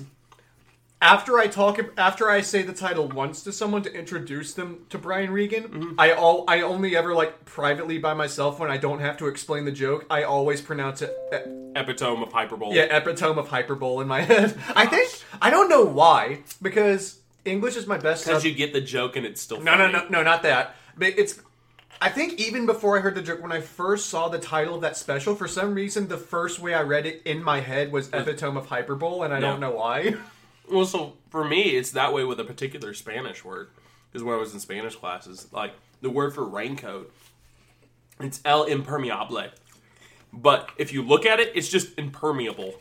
After 1.02 1.38
I 1.38 1.46
talk, 1.46 1.78
after 1.98 2.30
I 2.30 2.40
say 2.40 2.62
the 2.62 2.72
title 2.72 3.06
once 3.06 3.42
to 3.42 3.52
someone 3.52 3.82
to 3.82 3.92
introduce 3.92 4.54
them 4.54 4.86
to 4.88 4.96
Brian 4.98 5.30
Regan, 5.30 5.64
Mm-hmm. 5.64 5.94
I 6.00 6.12
all 6.12 6.44
I 6.48 6.62
only 6.62 6.96
ever 6.96 7.14
like 7.14 7.44
privately 7.44 7.98
by 7.98 8.14
myself 8.14 8.58
when 8.58 8.70
I 8.70 8.78
don't 8.78 9.00
have 9.00 9.18
to 9.18 9.26
explain 9.26 9.66
the 9.66 9.72
joke. 9.72 10.06
I 10.10 10.22
always 10.22 10.62
pronounce 10.62 11.02
it, 11.02 11.14
e- 11.32 11.36
Epitome 11.76 12.22
of 12.22 12.32
hyperbole. 12.32 12.74
yeah, 12.76 12.84
epitome 12.84 13.38
of 13.38 13.48
hyperbole 13.48 14.02
in 14.02 14.08
my 14.08 14.22
head. 14.22 14.58
I 14.74 14.86
think 14.86 15.10
I 15.42 15.50
don't 15.50 15.68
know 15.68 15.84
why 15.84 16.40
because 16.62 17.18
English 17.44 17.76
is 17.76 17.86
my 17.86 17.98
best. 17.98 18.24
Because 18.24 18.44
you 18.44 18.54
get 18.54 18.72
the 18.72 18.80
joke 18.80 19.16
and 19.16 19.26
it's 19.26 19.42
still 19.42 19.60
no, 19.60 19.76
no, 19.76 19.92
funny. 19.92 19.92
no, 19.92 20.18
no, 20.18 20.22
not 20.22 20.42
that. 20.44 20.76
But 20.96 21.08
it's. 21.18 21.38
I 22.00 22.08
think 22.10 22.40
even 22.40 22.66
before 22.66 22.98
I 22.98 23.00
heard 23.00 23.14
the 23.14 23.22
joke, 23.22 23.42
when 23.42 23.52
I 23.52 23.60
first 23.62 24.10
saw 24.10 24.28
the 24.28 24.38
title 24.38 24.74
of 24.74 24.80
that 24.82 24.96
special, 24.98 25.34
for 25.34 25.48
some 25.48 25.74
reason 25.74 26.08
the 26.08 26.18
first 26.18 26.58
way 26.58 26.74
I 26.74 26.82
read 26.82 27.06
it 27.06 27.22
in 27.24 27.42
my 27.42 27.60
head 27.60 27.90
was 27.92 28.08
epitome 28.12 28.58
of 28.58 28.66
hyperbole, 28.66 29.24
and 29.26 29.32
I 29.34 29.40
don't 29.40 29.60
know 29.60 29.70
why. 29.72 30.14
Well, 30.70 30.86
so 30.86 31.14
for 31.30 31.44
me, 31.44 31.62
it's 31.62 31.92
that 31.92 32.12
way 32.12 32.24
with 32.24 32.40
a 32.40 32.44
particular 32.44 32.94
Spanish 32.94 33.44
word. 33.44 33.68
Because 34.10 34.24
when 34.24 34.34
I 34.34 34.38
was 34.38 34.54
in 34.54 34.60
Spanish 34.60 34.96
classes, 34.96 35.48
like 35.52 35.74
the 36.00 36.10
word 36.10 36.34
for 36.34 36.44
raincoat, 36.44 37.12
it's 38.20 38.40
el 38.44 38.64
impermeable. 38.64 39.50
But 40.32 40.70
if 40.76 40.92
you 40.92 41.02
look 41.02 41.26
at 41.26 41.40
it, 41.40 41.52
it's 41.54 41.68
just 41.68 41.98
impermeable. 41.98 42.74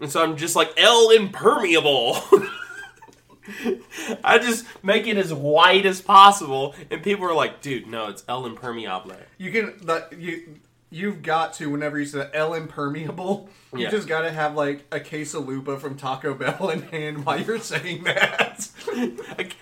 And 0.00 0.10
so 0.10 0.22
I'm 0.22 0.36
just 0.36 0.54
like, 0.54 0.72
el 0.76 1.10
impermeable. 1.10 2.18
I 4.24 4.38
just 4.38 4.66
make 4.84 5.06
it 5.06 5.16
as 5.16 5.32
white 5.32 5.86
as 5.86 6.00
possible, 6.00 6.74
and 6.90 7.02
people 7.02 7.24
are 7.24 7.34
like, 7.34 7.62
"Dude, 7.62 7.86
no, 7.86 8.08
it's 8.08 8.22
el 8.28 8.44
impermeable." 8.46 9.16
You 9.38 9.50
can 9.50 9.80
you 10.18 10.60
you've 10.90 11.22
got 11.22 11.52
to 11.54 11.68
whenever 11.70 11.98
you 11.98 12.06
say 12.06 12.28
El 12.32 12.54
impermeable, 12.54 13.48
you 13.72 13.80
Yeah. 13.80 13.90
just 13.90 14.08
got 14.08 14.22
to 14.22 14.30
have 14.30 14.54
like 14.54 14.84
a 14.90 15.00
Quesalupa 15.00 15.78
from 15.80 15.96
Taco 15.96 16.34
Bell 16.34 16.70
in 16.70 16.82
hand 16.82 17.24
while 17.26 17.40
you're 17.40 17.58
saying 17.58 18.04
that. 18.04 18.68
like, 19.38 19.56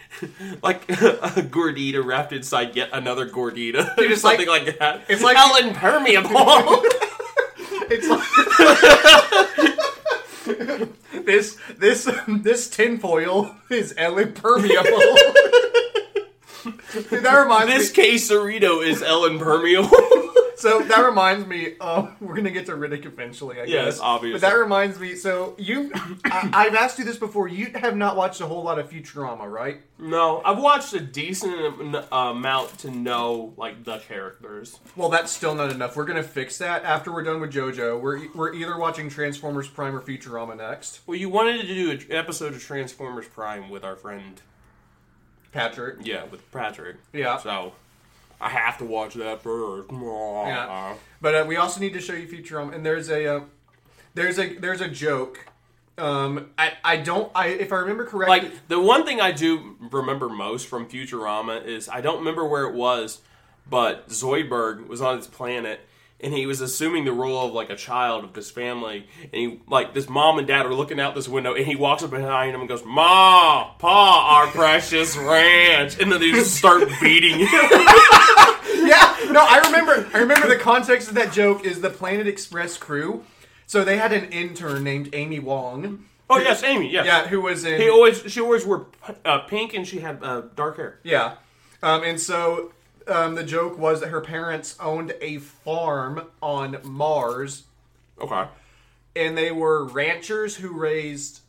like 0.62 0.88
a 0.90 1.42
gordita 1.42 2.04
wrapped 2.04 2.32
inside 2.32 2.76
yet 2.76 2.90
another 2.92 3.28
gordita, 3.28 3.96
or 3.98 4.02
it's 4.04 4.22
like- 4.24 4.38
something 4.38 4.48
like, 4.48 4.78
that. 4.78 5.02
it's 5.08 5.22
like- 5.22 5.36
El 5.36 5.56
impermeable. 5.68 6.82
It's 7.88 8.08
like 8.08 8.26
this 11.24 11.56
this 11.78 12.10
this 12.26 12.68
tinfoil 12.68 13.54
is 13.70 13.94
El 13.96 14.18
impermeable. 14.18 15.00
that 17.10 17.42
reminds 17.42 17.72
this 17.72 17.96
me. 17.96 18.04
quesarito 18.04 18.84
is 18.86 19.02
El 19.02 19.24
impermeable. 19.26 19.90
So 20.58 20.80
that 20.80 21.00
reminds 21.04 21.46
me. 21.46 21.74
Uh, 21.78 22.12
we're 22.18 22.34
gonna 22.34 22.50
get 22.50 22.64
to 22.64 22.72
Riddick 22.72 23.04
eventually, 23.04 23.60
I 23.60 23.64
Yes, 23.64 23.96
guess. 23.96 24.00
obviously. 24.00 24.40
But 24.40 24.48
that 24.50 24.56
reminds 24.56 24.98
me. 24.98 25.14
So 25.14 25.54
you, 25.58 25.92
I, 26.24 26.48
I've 26.50 26.74
asked 26.74 26.98
you 26.98 27.04
this 27.04 27.18
before. 27.18 27.46
You 27.46 27.70
have 27.74 27.94
not 27.94 28.16
watched 28.16 28.40
a 28.40 28.46
whole 28.46 28.62
lot 28.64 28.78
of 28.78 28.88
Futurama, 28.88 29.50
right? 29.52 29.82
no, 29.98 30.40
I've 30.42 30.58
watched 30.58 30.94
a 30.94 31.00
decent 31.00 31.54
amount 32.10 32.78
to 32.78 32.90
know 32.90 33.52
like 33.58 33.84
the 33.84 33.98
characters. 33.98 34.80
Well, 34.96 35.10
that's 35.10 35.30
still 35.30 35.54
not 35.54 35.72
enough. 35.72 35.94
We're 35.94 36.06
gonna 36.06 36.22
fix 36.22 36.56
that 36.56 36.84
after 36.84 37.12
we're 37.12 37.22
done 37.22 37.42
with 37.42 37.52
JoJo. 37.52 38.00
We're 38.00 38.26
we're 38.34 38.54
either 38.54 38.78
watching 38.78 39.10
Transformers 39.10 39.68
Prime 39.68 39.94
or 39.94 40.00
Futurama 40.00 40.56
next. 40.56 41.00
Well, 41.06 41.18
you 41.18 41.28
wanted 41.28 41.60
to 41.60 41.66
do 41.66 41.90
an 41.90 42.00
episode 42.08 42.54
of 42.54 42.62
Transformers 42.62 43.28
Prime 43.28 43.68
with 43.68 43.84
our 43.84 43.94
friend, 43.96 44.40
Patrick. 45.56 45.96
yeah, 46.02 46.24
with 46.24 46.50
Patrick. 46.52 46.96
Yeah. 47.12 47.38
So 47.38 47.72
I 48.40 48.50
have 48.50 48.78
to 48.78 48.84
watch 48.84 49.14
that 49.14 49.42
first. 49.42 49.90
Yeah. 49.90 50.94
But 51.20 51.34
uh, 51.34 51.44
we 51.46 51.56
also 51.56 51.80
need 51.80 51.94
to 51.94 52.00
show 52.00 52.12
you 52.12 52.26
Futurama, 52.28 52.74
and 52.74 52.84
there's 52.84 53.08
a 53.10 53.36
uh, 53.36 53.40
there's 54.14 54.38
a 54.38 54.54
there's 54.56 54.80
a 54.80 54.88
joke. 54.88 55.46
Um, 55.98 56.50
I 56.58 56.72
I 56.84 56.96
don't 56.98 57.30
I 57.34 57.48
if 57.48 57.72
I 57.72 57.76
remember 57.76 58.04
correctly. 58.04 58.50
Like 58.50 58.68
the 58.68 58.80
one 58.80 59.06
thing 59.06 59.20
I 59.20 59.32
do 59.32 59.76
remember 59.90 60.28
most 60.28 60.66
from 60.66 60.88
Futurama 60.88 61.64
is 61.64 61.88
I 61.88 62.00
don't 62.00 62.18
remember 62.18 62.44
where 62.46 62.64
it 62.64 62.74
was, 62.74 63.22
but 63.68 64.08
Zoidberg 64.08 64.86
was 64.88 65.00
on 65.00 65.16
his 65.16 65.26
planet 65.26 65.80
and 66.20 66.32
he 66.32 66.46
was 66.46 66.60
assuming 66.60 67.04
the 67.04 67.12
role 67.12 67.46
of 67.46 67.52
like 67.52 67.68
a 67.70 67.76
child 67.76 68.24
of 68.24 68.32
this 68.32 68.50
family 68.50 69.06
and 69.20 69.34
he 69.34 69.60
like 69.68 69.92
this 69.94 70.08
mom 70.08 70.38
and 70.38 70.46
dad 70.46 70.64
are 70.66 70.74
looking 70.74 70.98
out 70.98 71.14
this 71.14 71.28
window 71.28 71.54
and 71.54 71.66
he 71.66 71.76
walks 71.76 72.02
up 72.02 72.10
behind 72.10 72.54
him 72.54 72.60
and 72.60 72.68
goes, 72.68 72.84
Ma, 72.84 73.72
Pa, 73.78 74.38
our 74.40 74.46
precious 74.48 75.16
ranch 75.16 76.00
and 76.00 76.10
then 76.10 76.20
they 76.20 76.30
just 76.32 76.54
start 76.54 76.88
beating 77.00 77.38
him. 77.40 77.48
Yeah, 78.78 79.16
no, 79.30 79.40
I 79.40 79.62
remember. 79.66 80.08
I 80.14 80.18
remember 80.18 80.46
the 80.48 80.56
context 80.56 81.08
of 81.08 81.14
that 81.14 81.32
joke 81.32 81.64
is 81.64 81.80
the 81.80 81.90
Planet 81.90 82.26
Express 82.28 82.76
crew. 82.76 83.24
So 83.66 83.84
they 83.84 83.96
had 83.96 84.12
an 84.12 84.30
intern 84.30 84.84
named 84.84 85.08
Amy 85.12 85.40
Wong. 85.40 86.04
oh 86.30 86.38
yes, 86.38 86.62
Amy, 86.62 86.90
yes. 86.92 87.04
Yeah, 87.06 87.26
who 87.26 87.40
was 87.40 87.64
in. 87.64 87.80
He 87.80 87.88
always 87.90 88.22
she 88.30 88.40
always 88.40 88.64
wore 88.64 88.86
uh, 89.24 89.38
pink 89.40 89.74
and 89.74 89.86
she 89.86 89.98
had 90.00 90.22
uh, 90.22 90.42
dark 90.54 90.76
hair. 90.76 91.00
yeah, 91.02 91.36
um, 91.82 92.04
and 92.04 92.20
so 92.20 92.70
um, 93.08 93.34
the 93.34 93.44
joke 93.44 93.78
was 93.78 94.00
that 94.00 94.08
her 94.08 94.20
parents 94.20 94.76
owned 94.80 95.14
a 95.20 95.38
farm 95.38 96.26
on 96.42 96.78
Mars, 96.84 97.64
Okay. 98.20 98.46
and 99.14 99.36
they 99.36 99.50
were 99.50 99.84
ranchers 99.84 100.56
who 100.56 100.72
raised 100.72 101.40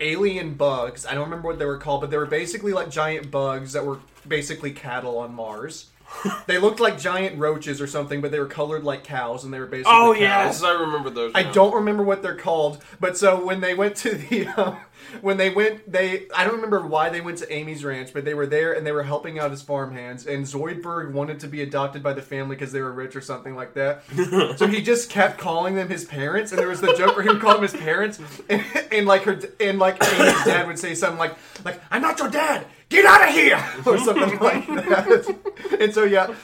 alien 0.00 0.54
bugs. 0.54 1.06
I 1.06 1.14
don't 1.14 1.24
remember 1.24 1.48
what 1.48 1.58
they 1.58 1.64
were 1.64 1.78
called, 1.78 2.00
but 2.00 2.10
they 2.10 2.16
were 2.16 2.26
basically 2.26 2.72
like 2.72 2.90
giant 2.90 3.30
bugs 3.30 3.72
that 3.72 3.84
were 3.86 3.98
basically 4.26 4.72
cattle 4.72 5.18
on 5.18 5.34
Mars. 5.34 5.86
they 6.46 6.58
looked 6.58 6.80
like 6.80 6.98
giant 6.98 7.38
roaches 7.38 7.80
or 7.80 7.86
something, 7.86 8.20
but 8.20 8.30
they 8.30 8.38
were 8.38 8.46
colored 8.46 8.84
like 8.84 9.04
cows, 9.04 9.44
and 9.44 9.52
they 9.52 9.58
were 9.58 9.66
basically 9.66 9.92
Oh 9.94 10.12
cows. 10.12 10.20
yes, 10.20 10.62
I 10.62 10.72
remember 10.72 11.10
those. 11.10 11.32
I 11.34 11.42
don't 11.42 11.74
remember 11.74 12.02
what 12.02 12.22
they're 12.22 12.36
called, 12.36 12.82
but 13.00 13.16
so 13.16 13.44
when 13.44 13.60
they 13.60 13.74
went 13.74 13.96
to 13.96 14.14
the 14.14 14.46
um, 14.56 14.76
when 15.20 15.36
they 15.36 15.50
went 15.50 15.90
they 15.90 16.26
I 16.34 16.44
don't 16.44 16.54
remember 16.54 16.86
why 16.86 17.08
they 17.08 17.20
went 17.20 17.38
to 17.38 17.52
Amy's 17.52 17.84
ranch, 17.84 18.12
but 18.12 18.24
they 18.24 18.34
were 18.34 18.46
there 18.46 18.72
and 18.72 18.86
they 18.86 18.92
were 18.92 19.02
helping 19.02 19.38
out 19.38 19.50
his 19.50 19.62
farmhands. 19.62 20.26
And 20.26 20.44
Zoidberg 20.44 21.12
wanted 21.12 21.40
to 21.40 21.48
be 21.48 21.62
adopted 21.62 22.02
by 22.02 22.12
the 22.12 22.22
family 22.22 22.56
because 22.56 22.72
they 22.72 22.80
were 22.80 22.92
rich 22.92 23.16
or 23.16 23.20
something 23.20 23.54
like 23.56 23.74
that. 23.74 24.02
so 24.58 24.66
he 24.66 24.80
just 24.82 25.10
kept 25.10 25.38
calling 25.38 25.74
them 25.74 25.88
his 25.88 26.04
parents, 26.04 26.52
and 26.52 26.58
there 26.58 26.68
was 26.68 26.80
the 26.80 26.94
joke 26.94 27.16
where 27.16 27.22
he 27.22 27.28
would 27.30 27.40
call 27.40 27.54
them 27.54 27.62
his 27.62 27.74
parents, 27.74 28.20
and, 28.48 28.64
and 28.92 29.06
like 29.06 29.22
her 29.22 29.38
and 29.60 29.78
like 29.78 30.02
Amy's 30.02 30.44
dad 30.44 30.66
would 30.66 30.78
say 30.78 30.94
something 30.94 31.18
like 31.18 31.36
like 31.64 31.80
I'm 31.90 32.02
not 32.02 32.18
your 32.18 32.28
dad, 32.30 32.66
get 32.92 33.04
out 33.04 33.28
of 33.28 33.34
here 33.34 33.64
or 33.86 33.98
something 33.98 34.38
like 34.38 34.66
that. 34.66 35.36
And 35.80 35.92
so 35.92 36.04
yeah. 36.04 36.34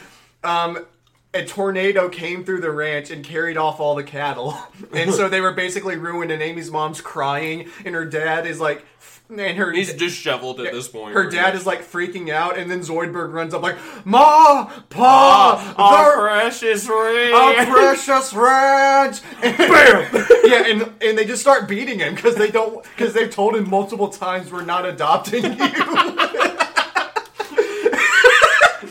Um, 0.42 0.86
a 1.34 1.44
tornado 1.44 2.08
came 2.08 2.42
through 2.42 2.62
the 2.62 2.70
ranch 2.70 3.10
and 3.10 3.22
carried 3.22 3.58
off 3.58 3.80
all 3.80 3.94
the 3.94 4.04
cattle. 4.04 4.56
And 4.92 5.12
so 5.12 5.28
they 5.28 5.42
were 5.42 5.52
basically 5.52 5.96
ruined, 5.96 6.30
and 6.32 6.42
Amy's 6.42 6.70
mom's 6.70 7.02
crying, 7.02 7.68
and 7.84 7.94
her 7.94 8.06
dad 8.06 8.46
is 8.46 8.58
like, 8.58 8.86
and 9.38 9.56
her. 9.58 9.72
He's 9.72 9.92
disheveled 9.92 10.60
at 10.60 10.72
this 10.72 10.88
point. 10.88 11.14
her 11.14 11.28
dad 11.30 11.54
is 11.54 11.66
like 11.66 11.82
freaking 11.84 12.30
out, 12.30 12.56
and 12.58 12.70
then 12.70 12.80
Zoidberg 12.80 13.32
runs 13.32 13.52
up 13.54 13.62
like, 13.62 13.76
Ma, 14.06 14.64
Pa, 14.90 15.74
Our 15.76 16.04
they're- 16.16 16.28
precious 16.50 16.88
ring. 16.88 17.34
our 17.34 17.66
precious 17.66 18.32
ranch. 18.32 19.20
Bam! 19.42 20.26
yeah, 20.44 20.66
and 20.66 20.92
and 21.02 21.16
they 21.18 21.24
just 21.24 21.42
start 21.42 21.68
beating 21.68 21.98
him 22.00 22.14
because 22.14 22.34
they 22.36 22.50
don't 22.50 22.82
because 22.96 23.12
they've 23.14 23.30
told 23.30 23.54
him 23.56 23.68
multiple 23.68 24.08
times 24.08 24.50
we're 24.50 24.64
not 24.64 24.86
adopting 24.86 25.44
you. 25.44 26.54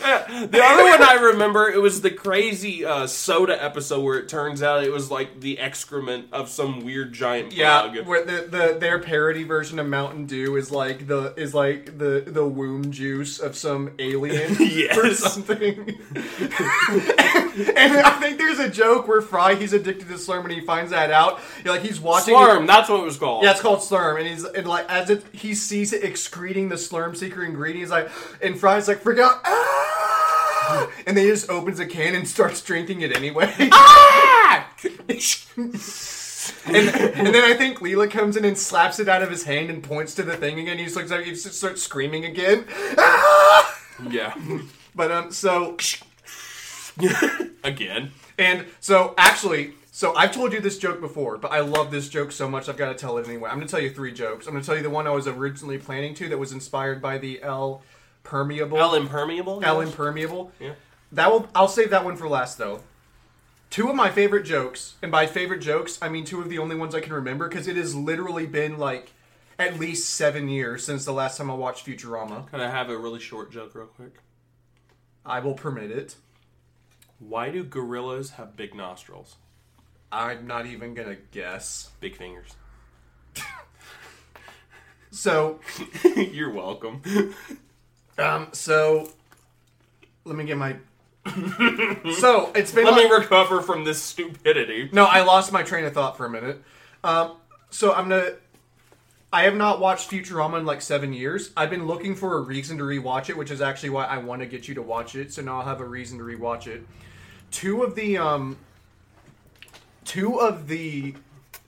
The 0.48 0.62
other 0.62 0.84
one 0.84 1.02
I 1.02 1.14
remember, 1.32 1.68
it 1.68 1.80
was 1.80 2.00
the 2.00 2.10
crazy 2.10 2.84
uh, 2.84 3.06
soda 3.06 3.62
episode 3.62 4.02
where 4.02 4.18
it 4.18 4.28
turns 4.28 4.62
out 4.62 4.82
it 4.84 4.92
was 4.92 5.10
like 5.10 5.40
the 5.40 5.58
excrement 5.58 6.26
of 6.32 6.48
some 6.48 6.84
weird 6.84 7.12
giant 7.12 7.52
Yeah, 7.52 7.88
bug. 7.88 8.06
where 8.06 8.24
the, 8.24 8.46
the 8.48 8.76
their 8.78 8.98
parody 8.98 9.44
version 9.44 9.78
of 9.78 9.86
Mountain 9.86 10.26
Dew 10.26 10.56
is 10.56 10.70
like 10.70 11.06
the 11.06 11.34
is 11.36 11.54
like 11.54 11.98
the 11.98 12.22
the 12.26 12.46
womb 12.46 12.90
juice 12.90 13.38
of 13.38 13.56
some 13.56 13.92
alien 13.98 14.52
or 14.98 15.12
something. 15.14 15.98
and 16.14 17.96
I 17.98 18.16
think 18.20 18.38
there's 18.38 18.58
a 18.58 18.68
joke 18.70 19.08
where 19.08 19.20
Fry 19.20 19.54
he's 19.54 19.72
addicted 19.72 20.08
to 20.08 20.14
Slurm 20.14 20.44
and 20.44 20.52
he 20.52 20.60
finds 20.60 20.90
that 20.90 21.10
out. 21.10 21.40
You're 21.64 21.74
like 21.74 21.82
he's 21.82 22.00
watching 22.00 22.34
it- 22.34 22.38
Slurm, 22.38 22.66
that's 22.66 22.88
what 22.88 23.00
it 23.00 23.04
was 23.04 23.16
called. 23.16 23.44
Yeah, 23.44 23.50
it's 23.52 23.60
called 23.60 23.80
Slurm, 23.80 24.18
and 24.18 24.26
he's 24.28 24.44
and 24.44 24.66
like 24.66 24.86
as 24.88 25.10
it 25.10 25.24
he 25.32 25.54
sees 25.54 25.92
it 25.92 26.04
excreting 26.04 26.68
the 26.68 26.76
Slurm 26.76 27.16
secret 27.16 27.46
ingredient, 27.46 27.80
he's 27.80 27.90
like, 27.90 28.08
and 28.42 28.58
Fry's 28.58 28.88
like, 28.88 29.04
out, 29.06 29.40
ah! 29.44 29.97
and 31.06 31.16
then 31.16 31.24
he 31.24 31.30
just 31.30 31.48
opens 31.50 31.80
a 31.80 31.86
can 31.86 32.14
and 32.14 32.26
starts 32.26 32.62
drinking 32.62 33.00
it 33.00 33.16
anyway. 33.16 33.52
Ah! 33.72 34.70
and, 34.84 35.74
and 36.66 37.26
then 37.34 37.44
I 37.44 37.54
think 37.56 37.78
Leela 37.78 38.10
comes 38.10 38.36
in 38.36 38.44
and 38.44 38.56
slaps 38.56 38.98
it 39.00 39.08
out 39.08 39.22
of 39.22 39.30
his 39.30 39.44
hand 39.44 39.70
and 39.70 39.82
points 39.82 40.14
to 40.14 40.22
the 40.22 40.36
thing 40.36 40.58
again. 40.58 40.78
He's 40.78 40.96
like, 40.96 41.10
he 41.24 41.30
just 41.30 41.54
starts 41.54 41.82
screaming 41.82 42.24
again. 42.24 42.64
Ah! 42.96 43.78
yeah. 44.10 44.34
But 44.94 45.10
um, 45.10 45.32
so 45.32 45.76
Again. 47.64 48.10
and 48.38 48.66
so 48.80 49.14
actually, 49.16 49.74
so 49.92 50.14
I've 50.14 50.32
told 50.32 50.52
you 50.52 50.60
this 50.60 50.78
joke 50.78 51.00
before, 51.00 51.38
but 51.38 51.52
I 51.52 51.60
love 51.60 51.90
this 51.90 52.08
joke 52.08 52.32
so 52.32 52.48
much 52.48 52.68
I've 52.68 52.76
got 52.76 52.88
to 52.88 52.94
tell 52.94 53.18
it 53.18 53.26
anyway. 53.26 53.50
I'm 53.50 53.58
gonna 53.58 53.68
tell 53.68 53.80
you 53.80 53.90
three 53.90 54.12
jokes. 54.12 54.46
I'm 54.46 54.52
gonna 54.52 54.64
tell 54.64 54.76
you 54.76 54.82
the 54.82 54.90
one 54.90 55.06
I 55.06 55.10
was 55.10 55.26
originally 55.26 55.78
planning 55.78 56.14
to 56.14 56.28
that 56.28 56.38
was 56.38 56.52
inspired 56.52 57.00
by 57.00 57.18
the 57.18 57.42
L 57.42 57.82
permeable. 58.28 58.78
L 58.78 58.94
impermeable? 58.94 59.64
L 59.64 59.80
yes? 59.80 59.90
impermeable. 59.90 60.52
Yeah. 60.60 60.74
That 61.12 61.30
will. 61.30 61.48
I'll 61.54 61.68
save 61.68 61.90
that 61.90 62.04
one 62.04 62.16
for 62.16 62.28
last 62.28 62.58
though. 62.58 62.80
Two 63.70 63.88
of 63.88 63.96
my 63.96 64.10
favorite 64.10 64.44
jokes, 64.44 64.94
and 65.02 65.10
by 65.10 65.26
favorite 65.26 65.60
jokes, 65.60 65.98
I 66.00 66.08
mean 66.08 66.24
two 66.24 66.40
of 66.40 66.48
the 66.48 66.58
only 66.58 66.76
ones 66.76 66.94
I 66.94 67.00
can 67.00 67.12
remember 67.12 67.48
because 67.48 67.66
it 67.66 67.76
has 67.76 67.94
literally 67.94 68.46
been 68.46 68.78
like 68.78 69.12
at 69.58 69.78
least 69.78 70.10
seven 70.10 70.48
years 70.48 70.84
since 70.84 71.04
the 71.04 71.12
last 71.12 71.38
time 71.38 71.50
I 71.50 71.54
watched 71.54 71.86
Futurama. 71.86 72.48
Can 72.50 72.60
I 72.60 72.70
have 72.70 72.90
a 72.90 72.96
really 72.96 73.20
short 73.20 73.50
joke 73.50 73.74
real 73.74 73.86
quick? 73.86 74.20
I 75.24 75.40
will 75.40 75.54
permit 75.54 75.90
it. 75.90 76.16
Why 77.18 77.50
do 77.50 77.64
gorillas 77.64 78.30
have 78.32 78.56
big 78.56 78.74
nostrils? 78.74 79.36
I'm 80.12 80.46
not 80.46 80.66
even 80.66 80.94
gonna 80.94 81.16
guess. 81.32 81.90
Big 82.00 82.16
fingers. 82.16 82.52
So, 85.10 85.60
You're 86.16 86.52
welcome. 86.52 87.02
um, 88.18 88.48
so 88.52 89.10
let 90.24 90.36
me 90.36 90.44
get 90.44 90.56
my. 90.56 90.76
so 92.18 92.52
it's 92.54 92.72
been. 92.72 92.84
Let 92.84 92.94
like- 92.94 93.04
me 93.04 93.10
recover 93.10 93.60
from 93.60 93.84
this 93.84 94.00
stupidity. 94.02 94.88
No, 94.92 95.04
I 95.04 95.22
lost 95.22 95.52
my 95.52 95.62
train 95.62 95.84
of 95.84 95.92
thought 95.92 96.16
for 96.16 96.26
a 96.26 96.30
minute. 96.30 96.62
Um, 97.04 97.36
so 97.70 97.92
I'm 97.92 98.08
gonna. 98.08 98.32
I 99.30 99.42
have 99.42 99.56
not 99.56 99.78
watched 99.78 100.10
Futurama 100.10 100.58
in 100.58 100.64
like 100.64 100.80
seven 100.80 101.12
years. 101.12 101.50
I've 101.54 101.68
been 101.68 101.86
looking 101.86 102.14
for 102.14 102.38
a 102.38 102.40
reason 102.40 102.78
to 102.78 102.84
rewatch 102.84 103.28
it, 103.28 103.36
which 103.36 103.50
is 103.50 103.60
actually 103.60 103.90
why 103.90 104.06
I 104.06 104.18
want 104.18 104.40
to 104.40 104.46
get 104.46 104.68
you 104.68 104.74
to 104.76 104.82
watch 104.82 105.14
it. 105.14 105.32
So 105.32 105.42
now 105.42 105.58
I'll 105.58 105.66
have 105.66 105.80
a 105.80 105.84
reason 105.84 106.16
to 106.18 106.24
rewatch 106.24 106.66
it. 106.66 106.86
Two 107.50 107.82
of 107.82 107.94
the 107.94 108.16
um, 108.16 108.56
two 110.04 110.40
of 110.40 110.68
the 110.68 111.14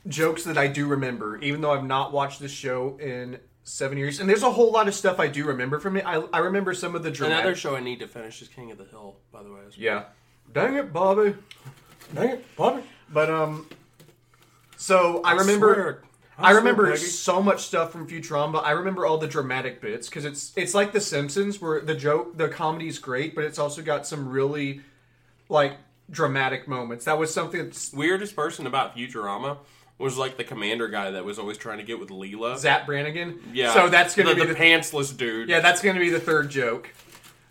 jokes 0.08 0.44
that 0.44 0.56
I 0.56 0.66
do 0.68 0.86
remember, 0.86 1.36
even 1.38 1.60
though 1.60 1.72
I've 1.72 1.84
not 1.84 2.12
watched 2.12 2.40
this 2.40 2.52
show 2.52 2.96
in 2.98 3.38
seven 3.70 3.96
years, 3.98 4.20
and 4.20 4.28
there's 4.28 4.42
a 4.42 4.50
whole 4.50 4.72
lot 4.72 4.88
of 4.88 4.94
stuff 4.94 5.18
I 5.20 5.28
do 5.28 5.44
remember 5.44 5.78
from 5.78 5.96
it. 5.96 6.04
I, 6.06 6.16
I 6.32 6.38
remember 6.38 6.74
some 6.74 6.94
of 6.94 7.02
the 7.02 7.10
dramatic. 7.10 7.44
Another 7.44 7.56
show 7.56 7.76
I 7.76 7.80
need 7.80 8.00
to 8.00 8.08
finish 8.08 8.42
is 8.42 8.48
King 8.48 8.70
of 8.70 8.78
the 8.78 8.84
Hill, 8.84 9.16
by 9.32 9.42
the 9.42 9.50
way. 9.52 9.60
as 9.66 9.76
well. 9.76 9.84
yeah. 9.84 10.04
Dang 10.52 10.74
it, 10.76 10.92
Bobby. 10.92 11.34
Dang 12.14 12.30
it, 12.30 12.56
Bobby. 12.56 12.82
But 13.12 13.30
um, 13.30 13.68
so 14.76 15.22
I 15.22 15.32
remember. 15.32 15.74
swear. 15.74 16.02
I, 16.38 16.48
I 16.48 16.50
remember 16.52 16.90
Peggy. 16.90 17.04
so 17.04 17.42
much 17.42 17.60
stuff 17.64 17.92
from 17.92 18.08
Futurama. 18.08 18.64
I 18.64 18.70
remember 18.70 19.04
all 19.04 19.18
the 19.18 19.26
dramatic 19.28 19.80
bits 19.80 20.08
because 20.08 20.24
it's 20.24 20.52
it's 20.56 20.74
like 20.74 20.92
The 20.92 21.00
Simpsons, 21.00 21.60
where 21.60 21.80
the 21.80 21.94
joke, 21.94 22.36
the 22.36 22.48
comedy's 22.48 22.98
great, 22.98 23.34
but 23.34 23.44
it's 23.44 23.58
also 23.58 23.82
got 23.82 24.06
some 24.06 24.28
really 24.28 24.80
like 25.50 25.74
dramatic 26.10 26.66
moments. 26.66 27.04
That 27.04 27.18
was 27.18 27.32
something 27.32 27.64
that's 27.64 27.92
Weirdest 27.92 28.34
person 28.34 28.66
about 28.66 28.96
Futurama 28.96 29.58
was 30.00 30.16
like 30.16 30.36
the 30.36 30.44
commander 30.44 30.88
guy 30.88 31.10
that 31.12 31.24
was 31.24 31.38
always 31.38 31.58
trying 31.58 31.78
to 31.78 31.84
get 31.84 32.00
with 32.00 32.08
Leela. 32.08 32.58
Zap 32.58 32.86
Brannigan. 32.86 33.40
yeah. 33.52 33.72
So 33.74 33.88
that's 33.88 34.14
gonna 34.14 34.30
the, 34.30 34.34
be 34.34 34.46
the, 34.46 34.54
the, 34.54 34.58
pantsless 34.58 35.16
dude. 35.16 35.48
yeah, 35.48 35.60
that's 35.60 35.82
gonna 35.82 36.00
be 36.00 36.10
the 36.10 36.20
third 36.20 36.50
joke. 36.50 36.90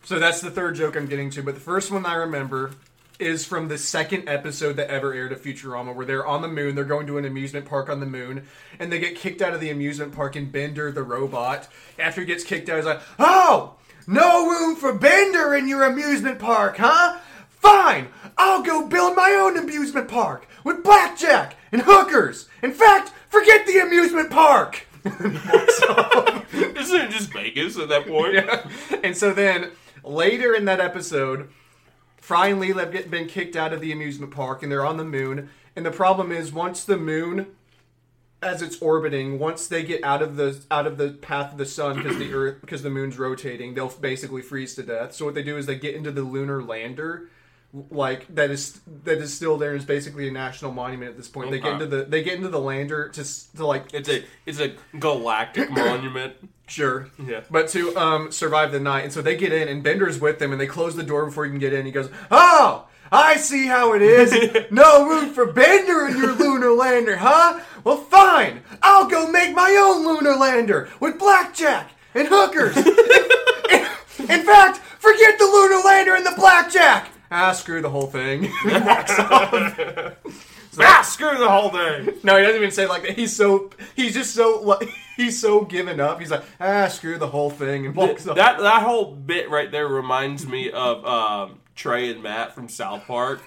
So 0.03 0.17
that's 0.17 0.41
the 0.41 0.49
third 0.51 0.75
joke 0.75 0.95
I'm 0.95 1.07
getting 1.07 1.29
to. 1.31 1.43
But 1.43 1.55
the 1.55 1.61
first 1.61 1.91
one 1.91 2.05
I 2.05 2.15
remember 2.15 2.71
is 3.19 3.45
from 3.45 3.67
the 3.67 3.77
second 3.77 4.29
episode 4.29 4.77
that 4.77 4.89
ever 4.89 5.13
aired 5.13 5.31
of 5.31 5.41
Futurama, 5.41 5.93
where 5.93 6.05
they're 6.05 6.25
on 6.25 6.41
the 6.41 6.47
moon. 6.47 6.73
They're 6.73 6.85
going 6.85 7.05
to 7.07 7.17
an 7.17 7.25
amusement 7.25 7.65
park 7.65 7.89
on 7.89 7.99
the 7.99 8.05
moon, 8.05 8.47
and 8.79 8.91
they 8.91 8.99
get 8.99 9.15
kicked 9.15 9.41
out 9.41 9.53
of 9.53 9.59
the 9.59 9.69
amusement 9.69 10.13
park. 10.13 10.35
And 10.35 10.51
Bender, 10.51 10.91
the 10.91 11.03
robot, 11.03 11.67
after 11.99 12.21
he 12.21 12.27
gets 12.27 12.43
kicked 12.43 12.69
out, 12.69 12.77
he's 12.77 12.85
like, 12.85 13.01
"Oh, 13.19 13.75
no 14.07 14.49
room 14.49 14.75
for 14.75 14.93
Bender 14.93 15.53
in 15.53 15.67
your 15.67 15.83
amusement 15.83 16.39
park, 16.39 16.77
huh? 16.77 17.17
Fine, 17.59 18.07
I'll 18.37 18.63
go 18.63 18.87
build 18.87 19.15
my 19.15 19.31
own 19.31 19.57
amusement 19.57 20.07
park 20.07 20.47
with 20.63 20.83
blackjack 20.83 21.55
and 21.71 21.81
hookers. 21.83 22.47
In 22.63 22.71
fact, 22.71 23.11
forget 23.29 23.65
the 23.67 23.79
amusement 23.79 24.31
park." 24.31 24.87
Isn't 25.05 27.01
it 27.01 27.11
just 27.11 27.31
Vegas 27.31 27.77
at 27.77 27.89
that 27.89 28.07
point? 28.07 29.03
and 29.03 29.15
so 29.15 29.33
then 29.33 29.71
later 30.03 30.53
in 30.53 30.65
that 30.65 30.79
episode, 30.79 31.49
Fry 32.17 32.47
and 32.47 32.61
Leela 32.61 32.81
have 32.81 32.91
get, 32.91 33.09
been 33.09 33.27
kicked 33.27 33.55
out 33.55 33.73
of 33.73 33.81
the 33.81 33.91
amusement 33.91 34.31
park 34.31 34.61
and 34.63 34.71
they're 34.71 34.85
on 34.85 34.97
the 34.97 35.05
moon. 35.05 35.49
And 35.75 35.85
the 35.85 35.91
problem 35.91 36.31
is 36.31 36.51
once 36.51 36.83
the 36.83 36.97
moon 36.97 37.47
as 38.41 38.61
it's 38.61 38.81
orbiting, 38.81 39.37
once 39.39 39.67
they 39.67 39.83
get 39.83 40.03
out 40.03 40.21
of 40.21 40.35
the 40.35 40.61
out 40.71 40.87
of 40.87 40.97
the 40.97 41.09
path 41.09 41.51
of 41.51 41.57
the 41.57 41.65
sun 41.65 41.97
because 41.97 42.17
the 42.17 42.33
earth 42.33 42.61
because 42.61 42.83
the 42.83 42.89
moon's 42.89 43.17
rotating, 43.17 43.73
they'll 43.73 43.89
basically 43.89 44.41
freeze 44.41 44.75
to 44.75 44.83
death. 44.83 45.13
So 45.13 45.25
what 45.25 45.33
they 45.33 45.43
do 45.43 45.57
is 45.57 45.65
they 45.65 45.77
get 45.77 45.95
into 45.95 46.11
the 46.11 46.23
lunar 46.23 46.61
lander 46.63 47.29
like 47.91 48.33
that 48.33 48.49
is 48.49 48.79
that 49.03 49.19
is 49.19 49.33
still 49.33 49.57
there 49.57 49.75
and 49.75 49.85
basically 49.85 50.27
a 50.27 50.31
national 50.31 50.71
monument 50.71 51.11
at 51.11 51.17
this 51.17 51.27
point. 51.27 51.51
They 51.51 51.59
get 51.59 51.73
into 51.73 51.85
the 51.85 52.03
they 52.03 52.23
get 52.23 52.35
into 52.35 52.49
the 52.49 52.59
lander 52.59 53.09
to 53.09 53.23
to 53.57 53.65
like 53.65 53.93
It's 53.93 54.09
a 54.09 54.23
it's 54.45 54.59
a 54.59 54.75
galactic 54.97 55.69
monument. 55.71 56.33
Sure. 56.67 57.09
Yeah. 57.23 57.41
But 57.49 57.67
to 57.69 57.95
um, 57.95 58.31
survive 58.31 58.71
the 58.71 58.79
night. 58.79 59.03
And 59.03 59.13
so 59.13 59.21
they 59.21 59.35
get 59.35 59.51
in, 59.51 59.67
and 59.67 59.83
Bender's 59.83 60.19
with 60.19 60.37
them, 60.39 60.51
and 60.51 60.61
they 60.61 60.67
close 60.67 60.95
the 60.95 61.03
door 61.03 61.25
before 61.25 61.45
you 61.45 61.51
can 61.51 61.59
get 61.59 61.73
in. 61.73 61.85
He 61.85 61.91
goes, 61.91 62.09
Oh, 62.29 62.87
I 63.11 63.37
see 63.37 63.65
how 63.65 63.93
it 63.93 64.01
is. 64.01 64.31
no 64.71 65.07
room 65.07 65.33
for 65.33 65.51
Bender 65.51 66.07
in 66.07 66.17
your 66.17 66.33
lunar 66.33 66.71
lander, 66.71 67.17
huh? 67.17 67.59
Well, 67.83 67.97
fine. 67.97 68.61
I'll 68.81 69.07
go 69.07 69.31
make 69.31 69.55
my 69.55 69.75
own 69.79 70.05
lunar 70.05 70.35
lander 70.35 70.89
with 70.99 71.17
blackjack 71.17 71.91
and 72.13 72.27
hookers. 72.29 72.77
in 74.19 74.43
fact, 74.43 74.77
forget 74.77 75.39
the 75.39 75.45
lunar 75.45 75.83
lander 75.83 76.15
and 76.15 76.25
the 76.25 76.33
blackjack. 76.35 77.09
Ah, 77.31 77.51
screw 77.53 77.81
the 77.81 77.89
whole 77.89 78.07
thing. 78.07 78.43
Walks 78.65 79.19
off. 79.19 79.53
ah, 80.79 81.01
screw 81.03 81.37
the 81.37 81.49
whole 81.49 81.69
thing. 81.69 82.17
No, 82.23 82.37
he 82.37 82.43
doesn't 82.43 82.55
even 82.57 82.71
say 82.71 82.87
like 82.87 83.03
that. 83.03 83.11
He's 83.17 83.35
so 83.35 83.69
he's 83.95 84.13
just 84.13 84.33
so 84.33 84.61
like, 84.61 84.89
he's 85.15 85.39
so 85.39 85.61
given 85.61 85.99
up. 85.99 86.19
He's 86.19 86.31
like, 86.31 86.43
ah, 86.59 86.87
screw 86.87 87.17
the 87.17 87.27
whole 87.27 87.49
thing, 87.49 87.85
and 87.85 87.95
walks 87.95 88.27
off. 88.27 88.35
That 88.35 88.59
that 88.59 88.83
whole 88.83 89.13
bit 89.13 89.49
right 89.49 89.71
there 89.71 89.87
reminds 89.87 90.47
me 90.47 90.71
of 90.71 91.05
um, 91.05 91.59
Trey 91.75 92.09
and 92.09 92.23
Matt 92.23 92.55
from 92.55 92.67
South 92.67 93.05
Park. 93.05 93.41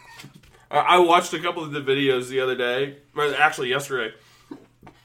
I, 0.70 0.78
I 0.78 0.98
watched 0.98 1.32
a 1.34 1.40
couple 1.40 1.64
of 1.64 1.72
the 1.72 1.80
videos 1.80 2.28
the 2.28 2.40
other 2.40 2.54
day, 2.56 2.98
or 3.16 3.34
actually 3.34 3.68
yesterday. 3.68 4.14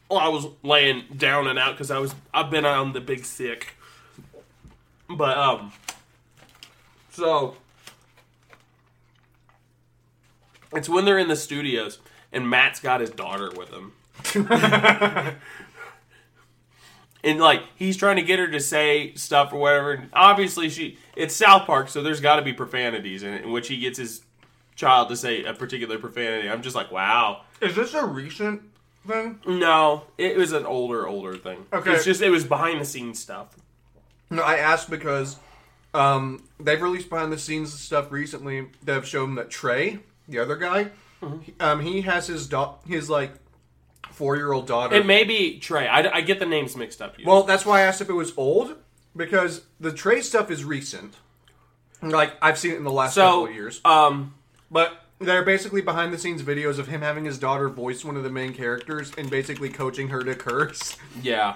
Well, 0.09 0.19
I 0.19 0.29
was 0.29 0.45
laying 0.63 1.03
down 1.17 1.47
and 1.47 1.59
out 1.59 1.73
because 1.73 1.91
I 1.91 1.97
was 1.97 2.13
I've 2.33 2.51
been 2.51 2.63
on 2.63 2.93
the 2.93 3.01
big 3.01 3.25
sick, 3.25 3.73
but 5.09 5.37
um, 5.37 5.73
so 7.11 7.57
it's 10.73 10.89
when 10.89 11.05
they're 11.05 11.19
in 11.19 11.27
the 11.27 11.35
studios 11.35 11.99
and 12.31 12.49
Matt's 12.49 12.79
got 12.79 13.01
his 13.01 13.09
daughter 13.09 13.51
with 13.55 13.69
him. 13.69 13.93
and 17.23 17.39
like 17.39 17.63
he's 17.75 17.97
trying 17.97 18.15
to 18.15 18.21
get 18.21 18.39
her 18.39 18.47
to 18.47 18.59
say 18.59 19.13
stuff 19.15 19.53
or 19.53 19.59
whatever. 19.59 19.91
And 19.93 20.09
obviously, 20.13 20.69
she 20.69 20.97
it's 21.15 21.35
South 21.35 21.65
Park, 21.65 21.89
so 21.89 22.01
there's 22.01 22.21
got 22.21 22.37
to 22.37 22.41
be 22.41 22.53
profanities 22.53 23.23
in 23.23 23.33
it, 23.33 23.43
in 23.43 23.51
which 23.51 23.67
he 23.67 23.77
gets 23.77 23.97
his 23.97 24.21
child 24.75 25.09
to 25.09 25.17
say 25.17 25.43
a 25.43 25.53
particular 25.53 25.97
profanity. 25.97 26.49
I'm 26.49 26.61
just 26.61 26.75
like, 26.75 26.91
wow. 26.91 27.41
Is 27.61 27.75
this 27.75 27.93
a 27.93 28.05
recent 28.05 28.61
thing? 29.05 29.39
No, 29.45 30.03
it 30.17 30.37
was 30.37 30.51
an 30.51 30.65
older, 30.65 31.07
older 31.07 31.35
thing. 31.35 31.65
Okay. 31.73 31.93
it's 31.93 32.05
just 32.05 32.21
it 32.21 32.29
was 32.29 32.43
behind 32.43 32.79
the 32.79 32.85
scenes 32.85 33.19
stuff. 33.19 33.55
No, 34.29 34.43
I 34.43 34.57
asked 34.57 34.89
because 34.89 35.37
um, 35.93 36.43
they've 36.59 36.81
released 36.81 37.09
behind 37.09 37.31
the 37.31 37.37
scenes 37.37 37.73
stuff 37.73 38.11
recently 38.11 38.67
that 38.83 38.93
have 38.93 39.07
shown 39.07 39.35
that 39.35 39.49
Trey, 39.49 39.99
the 40.27 40.39
other 40.39 40.55
guy, 40.55 40.89
he- 41.43 41.53
um, 41.59 41.81
he 41.81 42.01
has 42.01 42.27
his 42.27 42.47
da- 42.47 42.75
his 42.87 43.09
like 43.09 43.33
four 44.11 44.35
year 44.35 44.51
old 44.51 44.67
daughter. 44.67 44.95
It 44.95 45.05
may 45.05 45.23
be 45.23 45.59
Trey. 45.59 45.87
I, 45.87 46.17
I 46.17 46.21
get 46.21 46.39
the 46.39 46.45
names 46.45 46.75
mixed 46.75 47.01
up. 47.01 47.17
Here. 47.17 47.25
well, 47.25 47.43
that's 47.43 47.65
why 47.65 47.79
I 47.79 47.81
asked 47.83 48.01
if 48.01 48.09
it 48.09 48.13
was 48.13 48.33
old 48.37 48.75
because 49.15 49.63
the 49.79 49.91
Trey 49.91 50.21
stuff 50.21 50.49
is 50.51 50.63
recent. 50.63 51.13
Like 52.01 52.33
I've 52.41 52.57
seen 52.57 52.71
it 52.73 52.77
in 52.77 52.83
the 52.83 52.91
last 52.91 53.15
So, 53.15 53.21
couple 53.25 53.45
of 53.47 53.53
years. 53.55 53.81
um, 53.85 54.33
But 54.69 55.01
they're 55.19 55.43
basically 55.43 55.81
behind 55.81 56.13
the 56.13 56.17
scenes 56.19 56.43
videos 56.43 56.77
of 56.77 56.87
him 56.87 57.01
having 57.01 57.25
his 57.25 57.39
daughter 57.39 57.69
voice 57.69 58.05
one 58.05 58.15
of 58.17 58.23
the 58.23 58.29
main 58.29 58.53
characters 58.53 59.11
and 59.17 59.29
basically 59.31 59.69
coaching 59.69 60.09
her 60.09 60.23
to 60.23 60.35
curse. 60.35 60.95
yeah, 61.23 61.55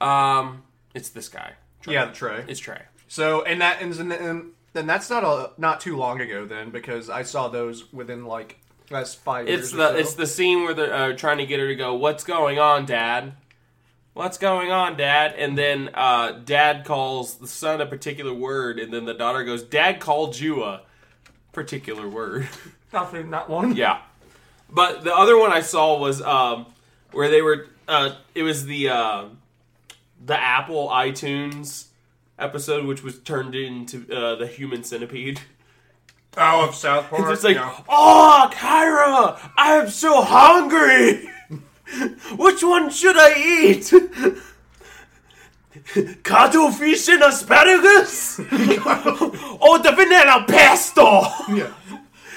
um, 0.00 0.62
it's 0.94 1.08
this 1.08 1.28
guy. 1.28 1.54
Trey. 1.80 1.94
Yeah, 1.94 2.06
Trey. 2.12 2.44
it's 2.46 2.60
Trey. 2.60 2.82
So 3.08 3.42
and 3.42 3.60
that 3.60 3.82
and, 3.82 3.92
and, 3.98 4.12
and 4.12 4.50
then 4.72 4.86
that's 4.86 5.10
not 5.10 5.24
a 5.24 5.50
not 5.58 5.80
too 5.80 5.96
long 5.96 6.20
ago 6.20 6.46
then 6.46 6.70
because 6.70 7.10
I 7.10 7.22
saw 7.22 7.48
those 7.48 7.92
within 7.92 8.24
like 8.24 8.58
last 8.90 9.18
five 9.18 9.48
years. 9.48 9.60
It's 9.60 9.74
or 9.74 9.76
the 9.76 9.88
so. 9.88 9.96
it's 9.96 10.14
the 10.14 10.26
scene 10.26 10.64
where 10.64 10.74
they're 10.74 10.94
uh, 10.94 11.12
trying 11.14 11.38
to 11.38 11.46
get 11.46 11.60
her 11.60 11.68
to 11.68 11.74
go. 11.74 11.94
What's 11.94 12.24
going 12.24 12.58
on, 12.58 12.86
Dad? 12.86 13.34
What's 14.14 14.36
going 14.36 14.70
on, 14.70 14.96
Dad? 14.96 15.34
And 15.36 15.56
then 15.56 15.90
uh, 15.94 16.32
Dad 16.44 16.84
calls 16.84 17.36
the 17.36 17.48
son 17.48 17.80
a 17.80 17.86
particular 17.86 18.34
word, 18.34 18.78
and 18.78 18.92
then 18.92 19.04
the 19.04 19.14
daughter 19.14 19.44
goes, 19.44 19.62
"Dad 19.62 20.00
called 20.00 20.38
you 20.38 20.62
a 20.64 20.82
particular 21.52 22.08
word." 22.08 22.48
nothing 22.92 23.30
that 23.30 23.48
one. 23.48 23.74
yeah, 23.76 24.00
but 24.70 25.04
the 25.04 25.14
other 25.14 25.38
one 25.38 25.52
I 25.52 25.60
saw 25.60 25.98
was 25.98 26.22
um, 26.22 26.66
where 27.12 27.30
they 27.30 27.42
were. 27.42 27.66
Uh, 27.88 28.14
it 28.34 28.42
was 28.42 28.64
the 28.64 28.88
uh, 28.88 29.24
the 30.24 30.38
Apple 30.38 30.88
iTunes 30.88 31.86
episode, 32.38 32.84
which 32.86 33.02
was 33.02 33.18
turned 33.20 33.54
into 33.54 34.04
uh, 34.14 34.36
the 34.36 34.46
Human 34.46 34.84
Centipede. 34.84 35.40
Oh, 36.36 36.66
of 36.68 36.74
South 36.74 37.08
Park. 37.10 37.30
It's 37.32 37.44
like, 37.44 37.56
Yeah. 37.56 37.78
oh, 37.88 38.50
Kyra, 38.52 39.50
I 39.56 39.74
am 39.76 39.88
so 39.90 40.22
hungry. 40.22 41.28
Which 42.36 42.62
one 42.62 42.88
should 42.88 43.16
I 43.18 43.34
eat? 43.36 43.92
Cuttlefish 46.22 47.08
and 47.08 47.22
asparagus? 47.22 48.38
or 48.40 49.78
the 49.78 49.92
vanilla 49.94 50.44
pesto? 50.48 51.22
yeah. 51.54 51.70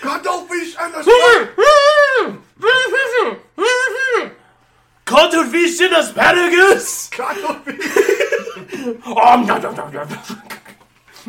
Cuttlefish 0.01 0.75
and 0.79 0.95
asparagus? 0.95 2.41
Cuttlefish 5.05 5.79
and 5.81 5.93
asparagus? 5.93 7.09
Cuttlefish. 7.09 8.24
Oh, 8.85 9.43
no, 9.47 9.57
no, 9.57 9.71
no, 9.71 9.89
no. 9.89 10.05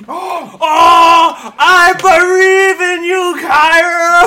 oh, 0.09 1.55
I 1.59 1.95
believe 2.01 2.81
in 2.81 3.05
you, 3.05 3.37
Kyra. 3.43 4.23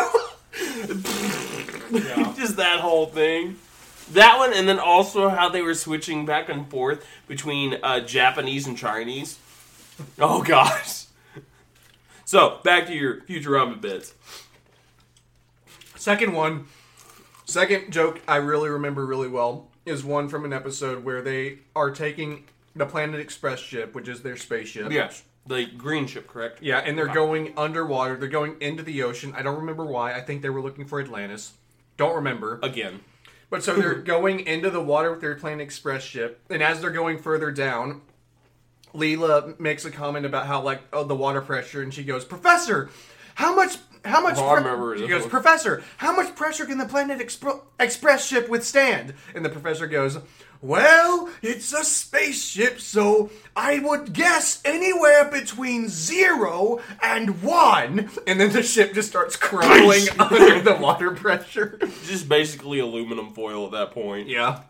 Just 2.37 2.57
that 2.57 2.79
whole 2.79 3.05
thing. 3.05 3.57
That 4.13 4.39
one, 4.39 4.51
and 4.53 4.67
then 4.67 4.79
also 4.79 5.29
how 5.29 5.49
they 5.49 5.61
were 5.61 5.75
switching 5.75 6.25
back 6.25 6.49
and 6.49 6.67
forth 6.69 7.05
between 7.27 7.77
uh, 7.83 7.99
Japanese 7.99 8.65
and 8.65 8.75
Chinese. 8.75 9.37
Oh 10.17 10.41
gosh. 10.41 11.05
So 12.25 12.59
back 12.63 12.87
to 12.87 12.93
your 12.93 13.21
Futurama 13.21 13.79
bits. 13.79 14.15
Second 15.95 16.33
one, 16.33 16.65
second 17.45 17.91
joke 17.91 18.21
I 18.27 18.37
really 18.37 18.69
remember 18.69 19.05
really 19.05 19.27
well 19.27 19.67
is 19.85 20.03
one 20.03 20.29
from 20.29 20.45
an 20.45 20.53
episode 20.53 21.03
where 21.03 21.21
they 21.21 21.59
are 21.75 21.91
taking 21.91 22.45
the 22.75 22.85
Planet 22.85 23.19
Express 23.19 23.59
ship, 23.59 23.95
which 23.95 24.07
is 24.07 24.21
their 24.21 24.37
spaceship. 24.37 24.91
Yes, 24.91 25.23
the 25.45 25.65
green 25.65 26.07
ship, 26.07 26.27
correct? 26.27 26.61
Yeah, 26.61 26.79
and 26.79 26.97
they're 26.97 27.07
going 27.07 27.53
underwater. 27.57 28.15
They're 28.15 28.29
going 28.29 28.61
into 28.61 28.83
the 28.83 29.03
ocean. 29.03 29.33
I 29.35 29.41
don't 29.41 29.57
remember 29.57 29.85
why. 29.85 30.13
I 30.13 30.21
think 30.21 30.41
they 30.41 30.49
were 30.49 30.61
looking 30.61 30.85
for 30.85 31.01
Atlantis. 31.01 31.53
Don't 31.97 32.15
remember. 32.15 32.59
Again. 32.63 33.01
But 33.49 33.63
so 33.63 33.75
they're 33.75 33.95
going 34.15 34.41
into 34.41 34.69
the 34.69 34.81
water 34.81 35.11
with 35.11 35.21
their 35.21 35.35
Planet 35.35 35.61
Express 35.61 36.03
ship, 36.03 36.41
and 36.49 36.61
as 36.61 36.81
they're 36.81 36.91
going 36.91 37.17
further 37.19 37.51
down, 37.51 38.01
Leela 38.93 39.59
makes 39.59 39.85
a 39.85 39.91
comment 39.91 40.25
about 40.25 40.45
how 40.45 40.61
like 40.61 40.81
oh 40.93 41.03
the 41.03 41.15
water 41.15 41.41
pressure, 41.41 41.81
and 41.81 41.93
she 41.93 42.03
goes, 42.03 42.25
"Professor, 42.25 42.89
how 43.35 43.55
much?" 43.55 43.77
How 44.05 44.21
much? 44.21 44.37
Oh, 44.37 44.47
I 44.47 44.53
remember 44.53 44.95
She 44.95 45.01
this 45.01 45.09
goes, 45.09 45.21
one. 45.23 45.29
Professor, 45.29 45.83
how 45.97 46.15
much 46.15 46.33
pressure 46.33 46.65
can 46.65 46.77
the 46.77 46.85
Planet 46.85 47.19
Express 47.19 48.25
ship 48.25 48.47
withstand? 48.47 49.13
And 49.35 49.43
the 49.43 49.49
professor 49.49 49.87
goes, 49.87 50.17
Well, 50.61 51.29
it's 51.41 51.71
a 51.71 51.85
spaceship, 51.85 52.81
so 52.81 53.29
I 53.55 53.79
would 53.79 54.11
guess 54.11 54.61
anywhere 54.65 55.23
between 55.25 55.87
zero 55.87 56.81
and 57.01 57.41
one. 57.41 58.09
And 58.27 58.41
then 58.41 58.51
the 58.51 58.61
ship 58.61 58.93
just 58.93 59.07
starts 59.09 59.37
crumbling 59.37 60.03
under 60.19 60.59
the 60.61 60.75
water 60.75 61.11
pressure. 61.11 61.79
Just 62.05 62.27
basically 62.27 62.79
aluminum 62.79 63.33
foil 63.33 63.65
at 63.67 63.71
that 63.71 63.91
point. 63.91 64.27
Yeah. 64.27 64.63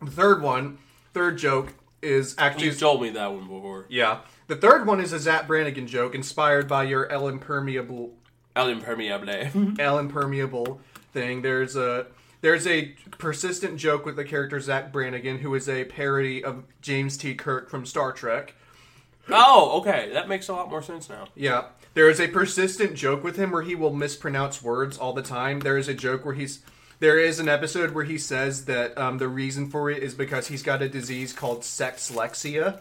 The 0.00 0.10
third 0.10 0.40
one, 0.42 0.78
third 1.12 1.36
joke 1.38 1.74
is 2.00 2.34
actually 2.38 2.66
You've 2.66 2.78
told 2.80 3.02
me 3.02 3.10
that 3.10 3.32
one 3.32 3.42
before. 3.48 3.86
yeah. 3.88 4.20
The 4.48 4.56
third 4.56 4.86
one 4.86 5.00
is 5.00 5.12
a 5.12 5.18
Zap 5.18 5.48
Brannigan 5.48 5.88
joke 5.88 6.14
inspired 6.14 6.68
by 6.68 6.84
your 6.84 7.10
El 7.10 7.26
Impermeable 7.28 8.12
El 8.54 8.68
Impermeable. 8.68 9.74
El 9.78 9.98
Impermeable 9.98 10.80
thing. 11.12 11.42
There's 11.42 11.74
a 11.74 12.06
there's 12.40 12.66
a 12.66 12.94
persistent 13.18 13.78
joke 13.78 14.04
with 14.04 14.16
the 14.16 14.24
character 14.24 14.60
Zap 14.60 14.92
Brannigan, 14.92 15.38
who 15.38 15.54
is 15.54 15.68
a 15.68 15.84
parody 15.84 16.44
of 16.44 16.64
James 16.80 17.16
T. 17.16 17.34
Kirk 17.34 17.70
from 17.70 17.86
Star 17.86 18.12
Trek. 18.12 18.54
oh, 19.28 19.78
okay. 19.80 20.10
That 20.12 20.28
makes 20.28 20.48
a 20.48 20.52
lot 20.52 20.70
more 20.70 20.82
sense 20.82 21.08
now. 21.08 21.28
Yeah. 21.34 21.64
There 21.94 22.10
is 22.10 22.20
a 22.20 22.28
persistent 22.28 22.94
joke 22.94 23.24
with 23.24 23.36
him 23.36 23.50
where 23.50 23.62
he 23.62 23.74
will 23.74 23.92
mispronounce 23.92 24.62
words 24.62 24.98
all 24.98 25.12
the 25.12 25.22
time. 25.22 25.60
There 25.60 25.78
is 25.78 25.88
a 25.88 25.94
joke 25.94 26.24
where 26.24 26.34
he's 26.34 26.60
there 26.98 27.18
is 27.18 27.38
an 27.38 27.48
episode 27.48 27.92
where 27.92 28.04
he 28.04 28.16
says 28.16 28.64
that 28.66 28.96
um, 28.96 29.18
the 29.18 29.28
reason 29.28 29.68
for 29.68 29.90
it 29.90 30.02
is 30.02 30.14
because 30.14 30.48
he's 30.48 30.62
got 30.62 30.80
a 30.80 30.88
disease 30.88 31.32
called 31.32 31.60
sexlexia. 31.60 32.80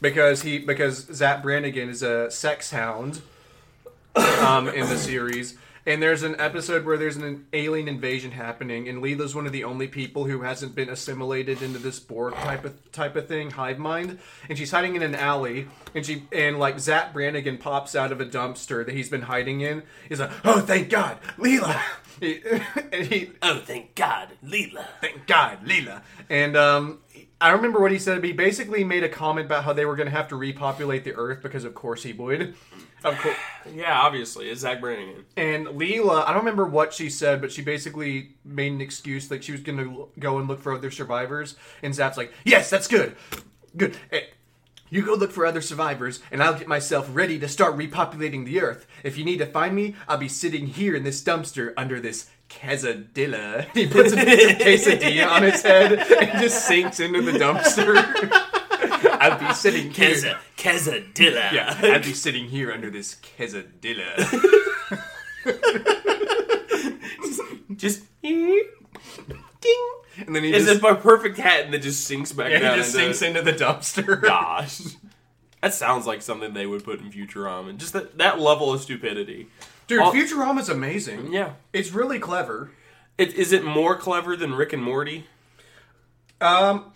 Because 0.00 0.42
he 0.42 0.58
because 0.58 1.06
Zap 1.12 1.42
Brannigan 1.42 1.88
is 1.88 2.02
a 2.02 2.30
sex 2.30 2.70
hound 2.70 3.22
um, 4.16 4.68
in 4.68 4.88
the 4.88 4.96
series. 4.98 5.56
And 5.84 6.00
there's 6.00 6.22
an 6.22 6.36
episode 6.38 6.84
where 6.84 6.96
there's 6.96 7.16
an 7.16 7.46
alien 7.52 7.88
invasion 7.88 8.30
happening, 8.30 8.88
and 8.88 9.02
Leela's 9.02 9.34
one 9.34 9.46
of 9.46 9.52
the 9.52 9.64
only 9.64 9.88
people 9.88 10.24
who 10.26 10.42
hasn't 10.42 10.76
been 10.76 10.88
assimilated 10.88 11.60
into 11.60 11.80
this 11.80 11.98
Borg 11.98 12.34
type 12.34 12.64
of 12.64 12.92
type 12.92 13.16
of 13.16 13.26
thing, 13.26 13.50
hive 13.50 13.78
mind. 13.78 14.20
And 14.48 14.56
she's 14.56 14.70
hiding 14.70 14.94
in 14.94 15.02
an 15.02 15.16
alley, 15.16 15.66
and 15.94 16.06
she 16.06 16.22
and 16.30 16.58
like 16.60 16.78
Zap 16.78 17.12
Brannigan 17.12 17.58
pops 17.58 17.96
out 17.96 18.12
of 18.12 18.20
a 18.20 18.26
dumpster 18.26 18.86
that 18.86 18.94
he's 18.94 19.08
been 19.08 19.22
hiding 19.22 19.60
in. 19.60 19.82
He's 20.08 20.20
like, 20.20 20.30
"Oh, 20.44 20.60
thank 20.60 20.88
God, 20.88 21.18
Leela!" 21.36 21.80
He, 22.20 22.40
and 22.92 23.06
he 23.06 23.32
Oh, 23.42 23.58
thank 23.64 23.96
God, 23.96 24.28
Leela. 24.44 24.86
thank 25.00 25.26
God, 25.26 25.64
Leela. 25.66 26.02
And 26.30 26.56
um, 26.56 27.00
I 27.40 27.50
remember 27.50 27.80
what 27.80 27.90
he 27.90 27.98
said. 27.98 28.22
He 28.22 28.32
basically 28.32 28.84
made 28.84 29.02
a 29.02 29.08
comment 29.08 29.46
about 29.46 29.64
how 29.64 29.72
they 29.72 29.84
were 29.84 29.96
going 29.96 30.06
to 30.06 30.14
have 30.14 30.28
to 30.28 30.36
repopulate 30.36 31.02
the 31.02 31.14
Earth 31.14 31.42
because, 31.42 31.64
of 31.64 31.74
course, 31.74 32.04
he 32.04 32.12
would. 32.12 32.54
Of 33.04 33.18
course. 33.18 33.36
Yeah, 33.74 33.98
obviously, 34.00 34.48
it's 34.50 34.60
Zap 34.62 34.80
Brannigan. 34.80 35.24
And 35.36 35.66
Leela, 35.68 36.24
I 36.24 36.28
don't 36.28 36.38
remember 36.38 36.64
what 36.66 36.92
she 36.94 37.10
said, 37.10 37.40
but 37.40 37.50
she 37.52 37.62
basically 37.62 38.30
made 38.44 38.72
an 38.72 38.80
excuse 38.80 39.30
like 39.30 39.42
she 39.42 39.52
was 39.52 39.60
going 39.60 39.78
to 39.78 40.08
go 40.18 40.38
and 40.38 40.48
look 40.48 40.60
for 40.60 40.72
other 40.74 40.90
survivors. 40.90 41.56
And 41.82 41.94
Zap's 41.94 42.16
like, 42.16 42.32
"Yes, 42.44 42.70
that's 42.70 42.88
good, 42.88 43.16
good. 43.76 43.96
Eh, 44.10 44.20
You 44.90 45.02
go 45.04 45.14
look 45.14 45.32
for 45.32 45.46
other 45.46 45.62
survivors, 45.62 46.20
and 46.30 46.42
I'll 46.42 46.58
get 46.58 46.68
myself 46.68 47.08
ready 47.12 47.38
to 47.38 47.48
start 47.48 47.76
repopulating 47.78 48.44
the 48.44 48.60
Earth. 48.60 48.86
If 49.02 49.16
you 49.16 49.24
need 49.24 49.38
to 49.38 49.46
find 49.46 49.74
me, 49.74 49.94
I'll 50.06 50.18
be 50.18 50.28
sitting 50.28 50.66
here 50.66 50.94
in 50.94 51.02
this 51.02 51.22
dumpster 51.22 51.72
under 51.76 51.98
this 52.00 52.28
quesadilla." 52.50 53.66
He 53.74 53.86
puts 53.86 54.12
a 54.12 54.16
quesadilla 54.16 55.28
on 55.30 55.42
his 55.44 55.62
head 55.62 55.92
and 55.94 56.40
just 56.42 56.66
sinks 56.66 57.00
into 57.00 57.22
the 57.22 57.32
dumpster. 57.32 57.94
I'll 59.30 59.48
be 59.48 59.54
sitting 59.54 59.90
here. 59.90 60.14
Keza, 60.14 60.38
Quesadilla. 60.56 61.52
Yeah, 61.52 61.78
I'd 61.82 62.04
be 62.04 62.14
sitting 62.14 62.46
here 62.46 62.72
under 62.72 62.90
this 62.90 63.16
quesadilla. 63.36 64.16
Just 67.76 68.04
ding. 68.22 68.62
And 70.26 70.36
then 70.36 70.44
he 70.44 70.52
It's 70.52 70.66
just, 70.66 70.82
a 70.82 70.94
perfect 70.96 71.38
hat, 71.38 71.64
and 71.64 71.72
then 71.74 71.80
just 71.80 72.04
sinks 72.04 72.32
back 72.32 72.50
yeah, 72.50 72.58
down. 72.58 72.76
he 72.76 72.82
just 72.82 72.94
into- 72.94 73.14
sinks 73.14 73.22
into 73.22 73.42
the 73.42 73.52
dumpster. 73.64 74.20
Gosh, 74.20 74.82
that 75.62 75.72
sounds 75.72 76.06
like 76.06 76.20
something 76.22 76.52
they 76.52 76.66
would 76.66 76.84
put 76.84 77.00
in 77.00 77.10
Futurama. 77.10 77.76
Just 77.78 77.94
that 77.94 78.18
that 78.18 78.38
level 78.38 78.72
of 78.72 78.82
stupidity. 78.82 79.48
Dude, 79.86 80.00
All- 80.00 80.12
Futurama's 80.12 80.68
amazing. 80.68 81.32
Yeah. 81.32 81.52
It's 81.72 81.92
really 81.92 82.18
clever. 82.18 82.70
It, 83.18 83.34
is 83.34 83.52
it 83.52 83.64
more 83.64 83.96
clever 83.96 84.36
than 84.36 84.54
Rick 84.54 84.72
and 84.72 84.82
Morty? 84.82 85.26
Um, 86.40 86.92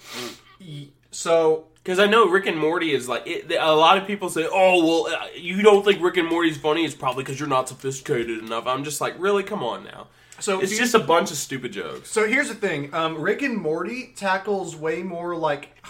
so 1.11 1.67
Because 1.87 2.01
I 2.01 2.07
know 2.07 2.29
Rick 2.29 2.46
and 2.46 2.59
Morty 2.59 2.92
is 2.92 3.09
like 3.09 3.25
it, 3.29 3.49
a 3.49 3.72
lot 3.72 3.96
of 3.96 4.09
people 4.09 4.29
say, 4.29 4.44
"Oh, 4.51 4.85
well, 4.85 5.14
uh, 5.14 5.27
you 5.37 5.62
don't 5.62 5.85
think 5.85 6.03
Rick 6.03 6.16
and 6.16 6.29
Morty's 6.29 6.57
funny? 6.57 6.85
It's 6.85 6.96
probably 6.96 7.22
because 7.22 7.38
you're 7.38 7.49
not 7.49 7.68
sophisticated 7.68 8.40
enough." 8.40 8.66
I'm 8.66 8.83
just 8.83 9.01
like, 9.01 9.14
really, 9.18 9.44
come 9.44 9.62
on 9.62 9.85
now. 9.85 10.09
so 10.40 10.59
It's 10.59 10.77
just 10.77 10.94
a 10.94 10.99
bunch 10.99 11.31
of 11.31 11.37
stupid 11.37 11.72
jokes. 11.72 12.11
so 12.11 12.27
here's 12.27 12.49
the 12.49 12.57
thing. 12.57 12.92
Um, 12.92 13.20
Rick 13.20 13.42
and 13.42 13.57
Morty 13.57 14.12
tackles 14.16 14.75
way 14.75 15.05
more 15.05 15.37
like 15.37 15.81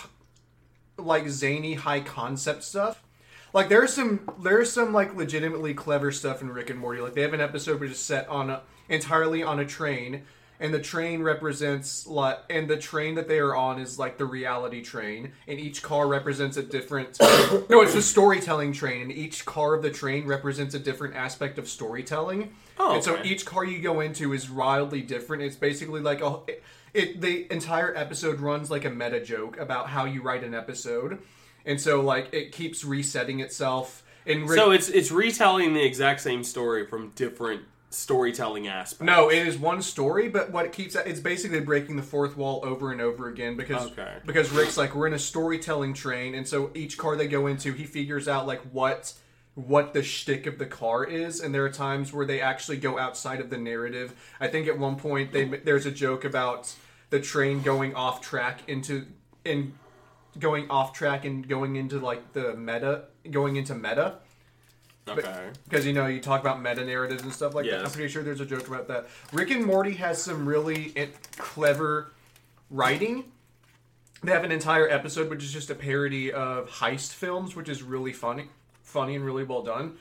like 0.99 1.31
zany 1.31 1.73
high 1.73 2.01
concept 2.01 2.63
stuff. 2.63 3.03
Like 3.55 3.71
there's 3.71 3.95
some 3.95 4.31
there's 4.43 4.71
some 4.71 4.93
like 4.93 5.15
legitimately 5.17 5.73
clever 5.73 6.13
stuff 6.13 6.43
in 6.43 6.51
Rick 6.51 6.69
and 6.69 6.79
Morty. 6.79 7.01
Like 7.01 7.15
they 7.15 7.23
have 7.23 7.33
an 7.33 7.41
episode 7.41 7.81
which 7.81 7.93
is 7.93 7.99
set 7.99 8.29
on 8.29 8.51
a, 8.51 8.61
entirely 8.91 9.43
on 9.43 9.61
a 9.61 9.65
train, 9.65 10.25
and 10.61 10.73
the 10.73 10.81
train 10.81 11.23
represents 11.23 12.07
like 12.07 12.39
and 12.51 12.69
the 12.69 12.77
train 12.77 13.15
that 13.15 13.29
they 13.29 13.39
are 13.39 13.55
on 13.55 13.79
is 13.79 13.99
like 13.99 14.19
the 14.19 14.25
reality 14.25 14.83
train 14.83 15.33
and 15.47 15.59
each 15.59 15.83
car 15.83 16.07
represents 16.07 16.57
a 16.57 16.63
different 16.63 17.19
no 17.69 17.83
it's 17.83 17.95
the 17.95 18.03
storytelling 18.03 18.73
train 18.73 19.03
and 19.03 19.13
each 19.13 19.45
car 19.45 19.75
of 19.75 19.83
the 19.83 19.91
train 19.91 20.27
represents 20.27 20.75
a 20.75 20.79
different 20.79 21.15
aspect 21.15 21.59
of 21.59 21.69
storytelling. 21.69 22.53
Oh, 22.79 22.95
and 22.95 23.05
so 23.05 23.23
each 23.23 23.47
car 23.47 23.65
you 23.65 23.81
go 23.81 24.01
into 24.01 24.33
is 24.33 24.51
wildly 24.51 25.01
different. 25.01 25.43
It's 25.43 25.57
basically 25.57 26.01
like 26.01 26.21
a 26.21 26.41
it, 26.47 26.63
it 26.93 27.21
the 27.21 27.51
entire 27.53 27.95
episode 27.97 28.41
runs 28.41 28.71
like 28.71 28.85
a 28.85 28.91
meta 28.91 29.21
joke 29.21 29.59
about 29.59 29.89
how 29.89 30.05
you 30.05 30.23
write 30.23 30.45
an 30.45 30.55
episode. 30.55 31.19
And 31.65 31.81
so 31.81 32.01
like 32.01 32.33
it 32.33 32.53
keeps 32.53 32.85
resetting 32.85 33.41
itself. 33.41 34.03
And 34.27 34.49
re- 34.49 34.57
So 34.57 34.73
it's 34.73 34.89
it's 34.89 35.11
retelling 35.11 35.75
the 35.75 35.85
exact 35.85 36.21
same 36.21 36.45
story 36.45 36.87
from 36.87 37.11
different 37.11 37.63
storytelling 37.91 38.67
aspect. 38.69 39.03
No, 39.03 39.29
it 39.31 39.47
is 39.47 39.57
one 39.59 39.81
story, 39.83 40.29
but 40.29 40.51
what 40.51 40.65
it 40.67 40.73
keeps 40.73 40.95
it's 40.95 41.21
basically 41.21 41.61
breaking 41.61 41.97
the 41.97 42.03
fourth 42.03 42.37
wall 42.37 42.61
over 42.65 42.93
and 42.93 43.01
over 43.01 43.29
again 43.29 43.57
because 43.57 43.87
Okay. 43.93 44.15
because 44.25 44.51
Rick's 44.51 44.77
like 44.77 44.95
we're 44.95 45.07
in 45.07 45.15
a 45.15 45.19
storytelling 45.19 45.95
train, 45.95 46.35
and 46.35 46.47
so 46.47 46.71
each 46.75 46.99
car 46.99 47.17
they 47.17 47.29
go 47.29 47.47
into, 47.47 47.73
he 47.73 47.85
figures 47.85 48.29
out 48.29 48.47
like 48.47 48.61
what 48.73 49.15
what 49.55 49.95
the 49.95 50.03
shtick 50.03 50.47
of 50.47 50.59
the 50.59 50.67
car 50.67 51.03
is, 51.05 51.41
and 51.41 51.55
there 51.55 51.65
are 51.65 51.71
times 51.71 52.13
where 52.13 52.27
they 52.27 52.41
actually 52.43 52.77
go 52.77 52.99
outside 52.99 53.41
of 53.41 53.49
the 53.49 53.57
narrative. 53.57 54.13
I 54.39 54.49
think 54.49 54.69
at 54.69 54.79
one 54.79 54.97
point 54.97 55.33
they 55.33 55.45
there's 55.45 55.87
a 55.87 55.91
joke 55.91 56.25
about 56.25 56.75
the 57.11 57.21
train 57.21 57.63
going 57.63 57.95
off 57.95 58.21
track 58.21 58.61
into 58.69 59.07
in 59.45 59.73
going 60.39 60.69
off 60.69 60.93
track 60.93 61.25
and 61.25 61.49
going 61.49 61.77
into 61.77 61.99
like 61.99 62.33
the 62.35 62.55
meta 62.55 63.05
going 63.31 63.57
into 63.57 63.75
meta 63.75 64.17
Okay. 65.09 65.51
because 65.69 65.87
you 65.87 65.93
know 65.93 66.07
you 66.07 66.21
talk 66.21 66.41
about 66.41 66.61
meta 66.61 66.85
narratives 66.85 67.23
and 67.23 67.33
stuff 67.33 67.55
like 67.55 67.65
that. 67.67 67.85
I'm 67.85 67.91
pretty 67.91 68.09
sure 68.09 68.23
there's 68.23 68.41
a 68.41 68.47
joke 68.47 68.67
about 68.67 68.89
that. 68.89 69.07
Rick 69.33 69.51
and 69.51 69.65
Morty 69.65 69.93
has 69.95 70.21
some 70.21 70.47
really 70.49 70.87
in- 70.97 71.13
clever 71.37 72.13
writing. 72.71 73.25
They 74.23 74.33
have 74.33 74.45
an 74.45 74.51
entire 74.53 74.89
episode 74.89 75.31
which 75.31 75.45
is 75.45 75.53
just 75.53 75.71
a 75.71 75.75
parody 75.75 76.33
of 76.33 76.69
heist 76.69 77.13
films, 77.13 77.55
which 77.55 77.69
is 77.69 77.83
really 77.83 78.13
funny, 78.13 78.47
funny 78.83 79.15
and 79.15 79.25
really 79.25 79.45
well 79.45 79.63
done. 79.63 79.97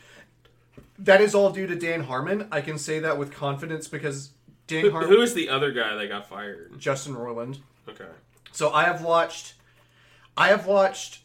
That 0.98 1.22
is 1.22 1.36
all 1.36 1.52
due 1.52 1.68
to 1.68 1.76
Dan 1.76 2.04
Harmon. 2.04 2.48
I 2.52 2.62
can 2.62 2.78
say 2.78 3.00
that 3.00 3.18
with 3.18 3.32
confidence 3.32 3.88
because 3.88 4.32
Dan 4.68 4.82
Who, 4.86 4.91
Harmon, 4.91 5.10
who 5.10 5.22
is 5.22 5.34
the 5.34 5.50
other 5.50 5.72
guy 5.72 5.94
that 5.96 6.08
got 6.08 6.28
fired? 6.28 6.80
Justin 6.80 7.15
Roiland. 7.15 7.60
Okay. 7.88 8.06
So 8.52 8.72
I 8.72 8.86
have 8.86 9.04
watched, 9.04 9.54
I 10.38 10.48
have 10.48 10.65
watched 10.65 11.20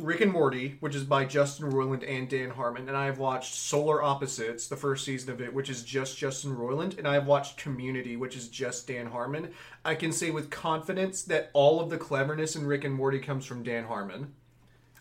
Rick 0.00 0.22
and 0.22 0.32
Morty, 0.32 0.76
which 0.80 0.94
is 0.94 1.04
by 1.04 1.26
Justin 1.26 1.70
Roiland 1.70 2.08
and 2.08 2.26
Dan 2.26 2.48
Harmon, 2.48 2.88
and 2.88 2.96
I 2.96 3.04
have 3.04 3.18
watched 3.18 3.54
Solar 3.54 4.02
Opposites, 4.02 4.66
the 4.66 4.76
first 4.76 5.04
season 5.04 5.30
of 5.30 5.42
it, 5.42 5.52
which 5.52 5.68
is 5.68 5.84
just 5.84 6.16
Justin 6.16 6.56
Roiland, 6.56 6.96
and 6.96 7.06
I 7.06 7.14
have 7.14 7.26
watched 7.26 7.58
Community, 7.58 8.16
which 8.16 8.34
is 8.34 8.48
just 8.48 8.86
Dan 8.86 9.06
Harmon. 9.06 9.50
I 9.84 9.94
can 9.94 10.10
say 10.10 10.30
with 10.30 10.48
confidence 10.48 11.22
that 11.24 11.50
all 11.52 11.80
of 11.80 11.90
the 11.90 11.98
cleverness 11.98 12.56
in 12.56 12.66
Rick 12.66 12.84
and 12.84 12.94
Morty 12.94 13.18
comes 13.18 13.44
from 13.44 13.62
Dan 13.62 13.84
Harmon. 13.84 14.32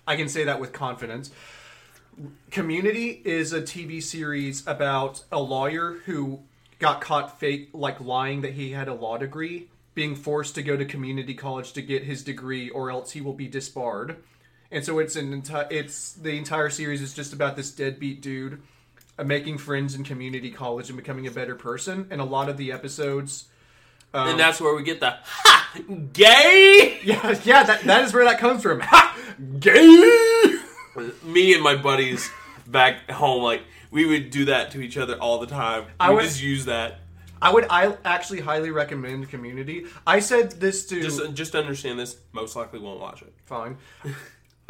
I 0.06 0.18
can 0.18 0.28
say 0.28 0.44
that 0.44 0.60
with 0.60 0.74
confidence. 0.74 1.32
Community 2.52 3.22
is 3.24 3.54
a 3.54 3.62
TV 3.62 4.04
series 4.04 4.68
about 4.68 5.24
a 5.32 5.40
lawyer 5.40 6.00
who 6.06 6.42
got 6.80 7.00
caught 7.00 7.40
fake, 7.40 7.70
like 7.72 8.02
lying 8.02 8.42
that 8.42 8.54
he 8.54 8.72
had 8.72 8.90
a 8.90 8.94
law 8.94 9.18
degree, 9.18 9.70
being 9.94 10.16
forced 10.16 10.56
to 10.56 10.64
go 10.64 10.76
to 10.76 10.84
community 10.84 11.36
college 11.36 11.72
to 11.74 11.82
get 11.82 12.04
his 12.04 12.22
degree, 12.22 12.70
or 12.70 12.92
else 12.92 13.12
he 13.12 13.22
will 13.22 13.34
be 13.34 13.48
disbarred. 13.48 14.18
And 14.71 14.86
so 14.86 14.99
it's 14.99 15.15
an 15.15 15.34
entire, 15.34 15.67
it's 15.71 16.13
the 16.13 16.38
entire 16.38 16.69
series 16.69 17.01
is 17.01 17.13
just 17.13 17.34
about 17.34 17.55
this 17.55 17.71
deadbeat 17.71 18.21
dude 18.21 18.62
uh, 19.17 19.23
making 19.23 19.58
friends 19.58 19.95
in 19.95 20.03
community 20.03 20.51
college 20.51 20.89
and 20.89 20.97
becoming 20.97 21.25
a 21.27 21.32
better 21.32 21.55
person. 21.55 22.08
And 22.12 22.21
a 22.21 22.25
lot 22.25 22.49
of 22.49 22.58
the 22.58 22.71
episodes, 22.71 23.45
um, 24.13 24.29
and 24.29 24.39
that's 24.39 24.62
where 24.62 24.75
we 24.75 24.84
get 24.84 24.99
the 24.99 25.15
ha 25.23 25.75
gay. 26.13 26.99
yeah, 27.03 27.39
yeah, 27.43 27.63
that, 27.63 27.82
that 27.84 28.03
is 28.03 28.13
where 28.13 28.25
that 28.25 28.39
comes 28.39 28.62
from. 28.62 28.79
Ha! 28.82 29.17
Gay. 29.60 30.58
Me 31.23 31.53
and 31.53 31.63
my 31.63 31.75
buddies 31.75 32.29
back 32.67 33.10
home, 33.10 33.41
like 33.43 33.62
we 33.91 34.05
would 34.05 34.29
do 34.32 34.45
that 34.45 34.71
to 34.71 34.82
each 34.82 34.97
other 34.97 35.15
all 35.15 35.39
the 35.39 35.47
time. 35.47 35.86
I 35.99 36.12
would- 36.12 36.23
just 36.23 36.41
use 36.41 36.65
that. 36.65 36.99
I 37.41 37.53
would 37.53 37.65
I 37.69 37.95
actually 38.03 38.41
highly 38.41 38.69
recommend 38.69 39.29
Community. 39.29 39.86
I 40.05 40.19
said 40.19 40.51
this 40.60 40.86
to 40.88 41.01
Just 41.01 41.34
just 41.36 41.55
understand 41.55 41.97
this. 41.97 42.17
Most 42.34 42.55
likely 42.58 42.79
won't 42.79 42.99
watch 42.99 43.21
it. 43.21 43.34
fine. 43.45 43.77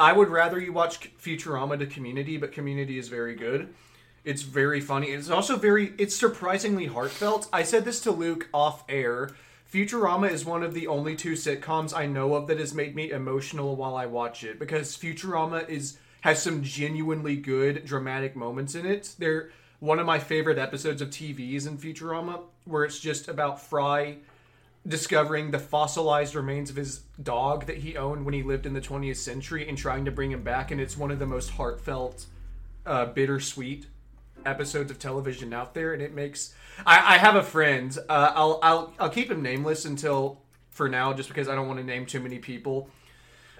I 0.00 0.14
would 0.14 0.30
rather 0.30 0.58
you 0.58 0.72
watch 0.72 1.14
Futurama 1.18 1.78
to 1.78 1.86
Community, 1.86 2.38
but 2.38 2.52
Community 2.52 2.98
is 2.98 3.08
very 3.08 3.34
good. 3.34 3.74
It's 4.24 4.40
very 4.40 4.80
funny. 4.80 5.08
It's 5.08 5.28
also 5.28 5.56
very 5.56 5.92
it's 5.98 6.16
surprisingly 6.16 6.86
heartfelt. 6.86 7.48
I 7.52 7.62
said 7.62 7.84
this 7.84 8.00
to 8.00 8.10
Luke 8.10 8.48
off 8.54 8.82
air. 8.88 9.30
Futurama 9.70 10.30
is 10.30 10.44
one 10.44 10.62
of 10.62 10.72
the 10.72 10.86
only 10.86 11.16
two 11.16 11.32
sitcoms 11.32 11.94
I 11.94 12.06
know 12.06 12.34
of 12.34 12.46
that 12.46 12.58
has 12.58 12.74
made 12.74 12.96
me 12.96 13.10
emotional 13.10 13.76
while 13.76 13.94
I 13.94 14.06
watch 14.06 14.42
it 14.42 14.58
because 14.58 14.96
Futurama 14.96 15.68
is 15.68 15.98
has 16.22 16.42
some 16.42 16.62
genuinely 16.62 17.36
good 17.36 17.84
dramatic 17.84 18.34
moments 18.34 18.74
in 18.74 18.86
it. 18.86 19.14
They're 19.18 19.50
one 19.80 19.98
of 19.98 20.06
my 20.06 20.18
favorite 20.18 20.58
episodes 20.58 21.02
of 21.02 21.10
TV 21.10 21.54
is 21.54 21.66
in 21.66 21.76
Futurama 21.76 22.40
where 22.64 22.84
it's 22.84 23.00
just 23.00 23.28
about 23.28 23.60
Fry 23.60 24.16
discovering 24.86 25.50
the 25.50 25.58
fossilized 25.58 26.34
remains 26.34 26.70
of 26.70 26.76
his 26.76 27.00
dog 27.22 27.66
that 27.66 27.78
he 27.78 27.96
owned 27.96 28.24
when 28.24 28.34
he 28.34 28.42
lived 28.42 28.64
in 28.64 28.72
the 28.72 28.80
20th 28.80 29.16
century 29.16 29.68
and 29.68 29.76
trying 29.76 30.04
to 30.04 30.10
bring 30.10 30.30
him 30.30 30.42
back 30.42 30.70
and 30.70 30.80
it's 30.80 30.96
one 30.96 31.10
of 31.10 31.18
the 31.18 31.26
most 31.26 31.50
heartfelt 31.50 32.26
uh, 32.86 33.04
bittersweet 33.06 33.86
episodes 34.46 34.90
of 34.90 34.98
television 34.98 35.52
out 35.52 35.74
there 35.74 35.92
and 35.92 36.00
it 36.00 36.14
makes 36.14 36.54
i, 36.86 37.14
I 37.14 37.18
have 37.18 37.36
a 37.36 37.42
friend 37.42 37.96
uh, 38.08 38.32
I'll, 38.34 38.58
I'll 38.62 38.94
i'll 38.98 39.10
keep 39.10 39.30
him 39.30 39.42
nameless 39.42 39.84
until 39.84 40.40
for 40.70 40.88
now 40.88 41.12
just 41.12 41.28
because 41.28 41.46
i 41.46 41.54
don't 41.54 41.66
want 41.66 41.78
to 41.78 41.84
name 41.84 42.06
too 42.06 42.20
many 42.20 42.38
people 42.38 42.88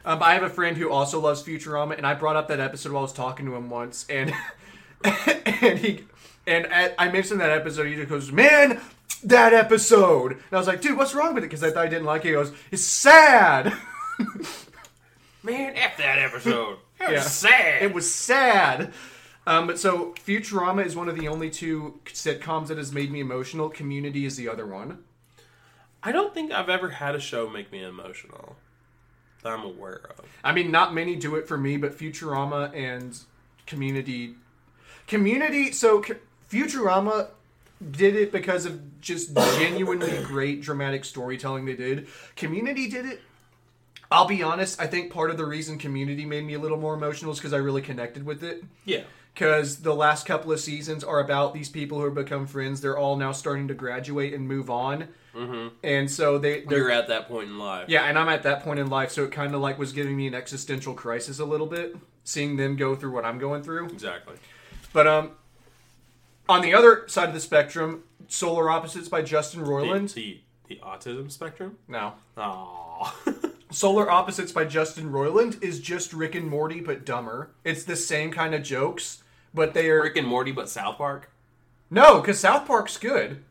um, 0.07 0.23
i 0.23 0.33
have 0.33 0.43
a 0.43 0.49
friend 0.49 0.79
who 0.79 0.91
also 0.91 1.21
loves 1.21 1.43
futurama 1.43 1.99
and 1.99 2.07
i 2.07 2.15
brought 2.15 2.37
up 2.37 2.49
that 2.49 2.61
episode 2.61 2.93
while 2.93 3.01
i 3.01 3.03
was 3.03 3.13
talking 3.13 3.45
to 3.45 3.55
him 3.55 3.69
once 3.69 4.07
and 4.09 4.33
and 5.63 5.79
he 5.79 6.05
and 6.47 6.67
I 6.99 7.11
mentioned 7.11 7.41
that 7.41 7.51
episode. 7.51 7.87
He 7.87 7.95
just 7.95 8.09
goes, 8.09 8.33
"Man, 8.33 8.81
that 9.25 9.53
episode." 9.53 10.33
And 10.33 10.53
I 10.53 10.57
was 10.59 10.67
like, 10.67 10.81
"Dude, 10.81 10.97
what's 10.97 11.15
wrong 11.15 11.35
with 11.35 11.45
it?" 11.45 11.49
Because 11.49 11.63
I 11.63 11.71
thought 11.71 11.87
I 11.87 11.89
didn't 11.89 12.07
like 12.07 12.25
it. 12.25 12.29
He 12.29 12.35
goes, 12.35 12.53
"It's 12.71 12.85
sad." 12.85 13.73
Man, 15.43 15.75
f 15.77 15.97
that 15.97 16.19
episode. 16.19 16.79
That 16.99 17.13
was 17.13 17.27
sad. 17.33 17.83
it 17.83 17.95
was 17.95 18.13
sad. 18.13 18.93
Um, 19.47 19.67
but 19.67 19.79
so 19.79 20.13
Futurama 20.27 20.85
is 20.85 20.95
one 20.95 21.09
of 21.09 21.19
the 21.19 21.29
only 21.29 21.49
two 21.51 21.99
sitcoms 22.05 22.69
that 22.69 22.77
has 22.77 22.93
made 22.93 23.11
me 23.11 23.21
emotional. 23.21 23.71
Community 23.71 24.27
is 24.27 24.37
the 24.37 24.49
other 24.49 24.67
one. 24.67 25.03
I 26.03 26.13
don't 26.13 26.33
think 26.35 26.53
I've 26.53 26.69
ever 26.69 26.91
had 26.91 27.15
a 27.15 27.21
show 27.21 27.49
make 27.49 27.73
me 27.73 27.83
emotional 27.83 28.57
that 29.43 29.53
I'm 29.53 29.65
aware 29.65 30.03
of. 30.19 30.27
I 30.45 30.53
mean, 30.53 30.71
not 30.71 30.95
many 30.95 31.17
do 31.17 31.37
it 31.37 31.49
for 31.49 31.57
me, 31.57 31.79
but 31.79 31.97
Futurama 31.97 32.75
and 32.75 33.19
Community, 33.67 34.35
Community. 35.07 35.73
So 35.73 36.03
C- 36.03 36.15
Futurama 36.51 37.29
did 37.91 38.15
it 38.17 38.33
because 38.33 38.67
of 38.67 39.01
just 39.01 39.35
genuinely 39.35 40.23
great 40.25 40.61
dramatic 40.61 41.05
storytelling 41.05 41.65
they 41.65 41.77
did. 41.77 42.09
Community 42.37 42.89
did 42.89 43.07
it. 43.07 43.21
I'll 44.11 44.27
be 44.27 44.43
honest. 44.43 44.81
I 44.81 44.87
think 44.87 45.13
part 45.13 45.31
of 45.31 45.37
the 45.37 45.47
reason 45.47 45.79
Community 45.79 46.27
made 46.27 46.45
me 46.45 46.55
a 46.55 46.59
little 46.59 46.79
more 46.79 46.95
emotional 46.95 47.33
is 47.33 47.39
because 47.39 47.53
I 47.53 47.59
really 47.59 47.83
connected 47.83 48.25
with 48.27 48.43
it. 48.43 48.63
Yeah. 48.85 49.03
because 49.35 49.83
the 49.83 49.95
last 49.95 50.27
couple 50.27 50.53
of 50.53 50.61
seasons 50.61 51.05
are 51.05 51.21
about 51.21 51.55
these 51.55 51.69
people 51.69 51.99
who 51.99 52.05
have 52.05 52.15
become 52.15 52.47
friends. 52.47 52.81
They're 52.81 52.99
all 52.99 53.17
now 53.17 53.33
starting 53.33 53.69
to 53.69 53.75
graduate 53.75 54.35
and 54.35 54.47
move 54.47 54.69
on, 54.69 55.09
mm-hmm. 55.35 55.69
and 55.85 56.11
so 56.11 56.39
they 56.39 56.63
they're 56.63 56.79
You're 56.79 56.91
at 56.91 57.09
that 57.09 57.29
point 57.29 57.49
in 57.49 57.59
life. 57.59 57.89
yeah. 57.89 58.03
And 58.05 58.19
I'm 58.19 58.29
at 58.29 58.43
that 58.43 58.63
point 58.65 58.81
in 58.81 58.89
life, 58.91 59.13
so 59.13 59.25
it 59.25 59.33
kind 59.33 59.55
of 59.55 59.61
like 59.61 59.79
was 59.79 59.93
giving 59.93 60.17
me 60.17 60.27
an 60.27 60.35
existential 60.35 60.95
crisis 60.95 61.39
a 61.39 61.45
little 61.45 61.67
bit, 61.69 61.97
seeing 62.25 62.57
them 62.57 62.77
go 62.77 62.97
through 62.97 63.13
what 63.13 63.25
I'm 63.25 63.39
going 63.39 63.63
through. 63.63 63.87
Exactly. 63.87 64.35
But 64.93 65.07
um, 65.07 65.31
on 66.51 66.63
the 66.63 66.75
other 66.75 67.05
side 67.07 67.29
of 67.29 67.35
the 67.35 67.41
spectrum, 67.41 68.03
Solar 68.29 68.69
Opposites 68.71 69.09
by 69.09 69.23
Justin 69.23 69.61
The, 69.65 69.71
Roiland. 69.71 70.13
the, 70.15 70.41
the 70.69 70.81
autism 70.83 71.31
spectrum? 71.31 71.79
No. 71.89 72.15
Aww. 72.37 73.53
Solar 73.71 74.11
Opposites 74.11 74.51
by 74.53 74.65
Justin 74.65 75.11
Roiland 75.11 75.63
is 75.63 75.79
just 75.81 76.13
Rick 76.13 76.35
and 76.35 76.49
Morty 76.49 76.81
but 76.81 77.05
dumber. 77.05 77.51
It's 77.65 77.85
the 77.85 77.95
same 77.97 78.33
kind 78.33 78.55
of 78.55 78.63
jokes, 78.65 79.23
but 79.55 79.75
they 79.75 79.89
are 79.91 80.03
Rick 80.03 80.17
and 80.17 80.27
Morty, 80.27 80.51
but 80.53 80.69
South 80.69 80.97
Park? 80.99 81.31
no, 81.89 82.21
because 82.21 82.39
South 82.41 82.67
Park's 82.67 82.97
good. 82.97 83.43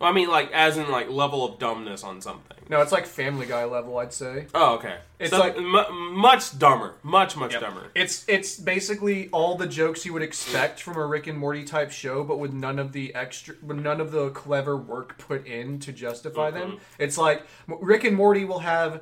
Well, 0.00 0.08
I 0.08 0.12
mean, 0.12 0.28
like, 0.28 0.52
as 0.52 0.76
in, 0.76 0.88
like, 0.92 1.10
level 1.10 1.44
of 1.44 1.58
dumbness 1.58 2.04
on 2.04 2.20
something. 2.20 2.56
No, 2.68 2.80
it's 2.82 2.92
like 2.92 3.04
Family 3.06 3.46
Guy 3.46 3.64
level, 3.64 3.98
I'd 3.98 4.12
say. 4.12 4.46
Oh, 4.54 4.74
okay. 4.74 4.98
It's 5.18 5.30
So, 5.30 5.38
like- 5.40 5.58
mu- 5.58 5.90
much 6.12 6.56
dumber. 6.56 6.94
Much, 7.02 7.36
much 7.36 7.52
dumber. 7.58 7.86
It's 7.96 8.24
it's 8.28 8.56
basically 8.56 9.28
all 9.30 9.56
the 9.56 9.66
jokes 9.66 10.06
you 10.06 10.12
would 10.12 10.22
expect 10.22 10.80
from 10.82 10.96
a 10.96 11.04
Rick 11.04 11.26
and 11.26 11.36
Morty 11.36 11.64
type 11.64 11.90
show, 11.90 12.22
but 12.22 12.38
with 12.38 12.52
none 12.52 12.78
of 12.78 12.92
the 12.92 13.12
extra, 13.14 13.56
with 13.62 13.78
none 13.80 14.00
of 14.00 14.12
the 14.12 14.30
clever 14.30 14.76
work 14.76 15.18
put 15.18 15.46
in 15.46 15.80
to 15.80 15.92
justify 15.92 16.50
them. 16.52 16.72
Mm-hmm. 16.72 17.02
It's 17.02 17.18
like 17.18 17.42
M- 17.68 17.78
Rick 17.80 18.04
and 18.04 18.16
Morty 18.16 18.44
will 18.44 18.60
have, 18.60 19.00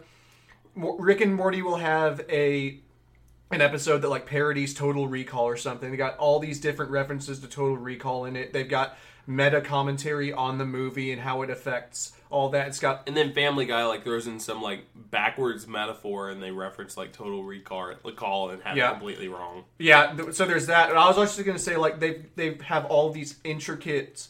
Mo- 0.74 0.96
Rick 0.98 1.20
and 1.20 1.34
Morty 1.34 1.60
will 1.60 1.76
have 1.76 2.20
a 2.30 2.78
an 3.50 3.60
episode 3.60 3.98
that 4.02 4.08
like 4.08 4.26
parodies 4.26 4.72
Total 4.74 5.06
Recall 5.06 5.44
or 5.44 5.56
something. 5.56 5.90
They 5.90 5.96
got 5.96 6.16
all 6.18 6.38
these 6.38 6.58
different 6.60 6.90
references 6.90 7.38
to 7.40 7.48
Total 7.48 7.76
Recall 7.76 8.24
in 8.24 8.34
it. 8.36 8.52
They've 8.52 8.68
got 8.68 8.96
meta 9.26 9.60
commentary 9.60 10.32
on 10.32 10.58
the 10.58 10.64
movie 10.64 11.12
and 11.12 11.20
how 11.22 11.42
it 11.42 11.50
affects 11.50 12.12
all 12.30 12.48
that. 12.50 12.68
It's 12.68 12.80
got 12.80 13.04
And 13.06 13.16
then 13.16 13.32
Family 13.32 13.66
Guy 13.66 13.84
like 13.86 14.04
throws 14.04 14.26
in 14.26 14.40
some 14.40 14.62
like 14.62 14.84
backwards 14.94 15.66
metaphor, 15.66 16.30
and 16.30 16.42
they 16.42 16.50
reference 16.50 16.96
like 16.96 17.12
Total 17.12 17.42
Recall, 17.42 18.50
and 18.50 18.62
have 18.62 18.76
Yeah. 18.76 18.90
it 18.90 18.92
completely 18.92 19.28
wrong. 19.28 19.64
Yeah, 19.78 20.12
th- 20.14 20.34
so 20.34 20.44
there's 20.44 20.66
that. 20.66 20.90
And 20.90 20.98
I 20.98 21.08
was 21.08 21.18
also 21.18 21.42
going 21.42 21.56
to 21.56 21.62
say 21.62 21.76
like 21.76 22.00
they 22.00 22.22
they 22.34 22.58
have 22.64 22.86
all 22.86 23.10
these 23.10 23.36
intricate 23.44 24.28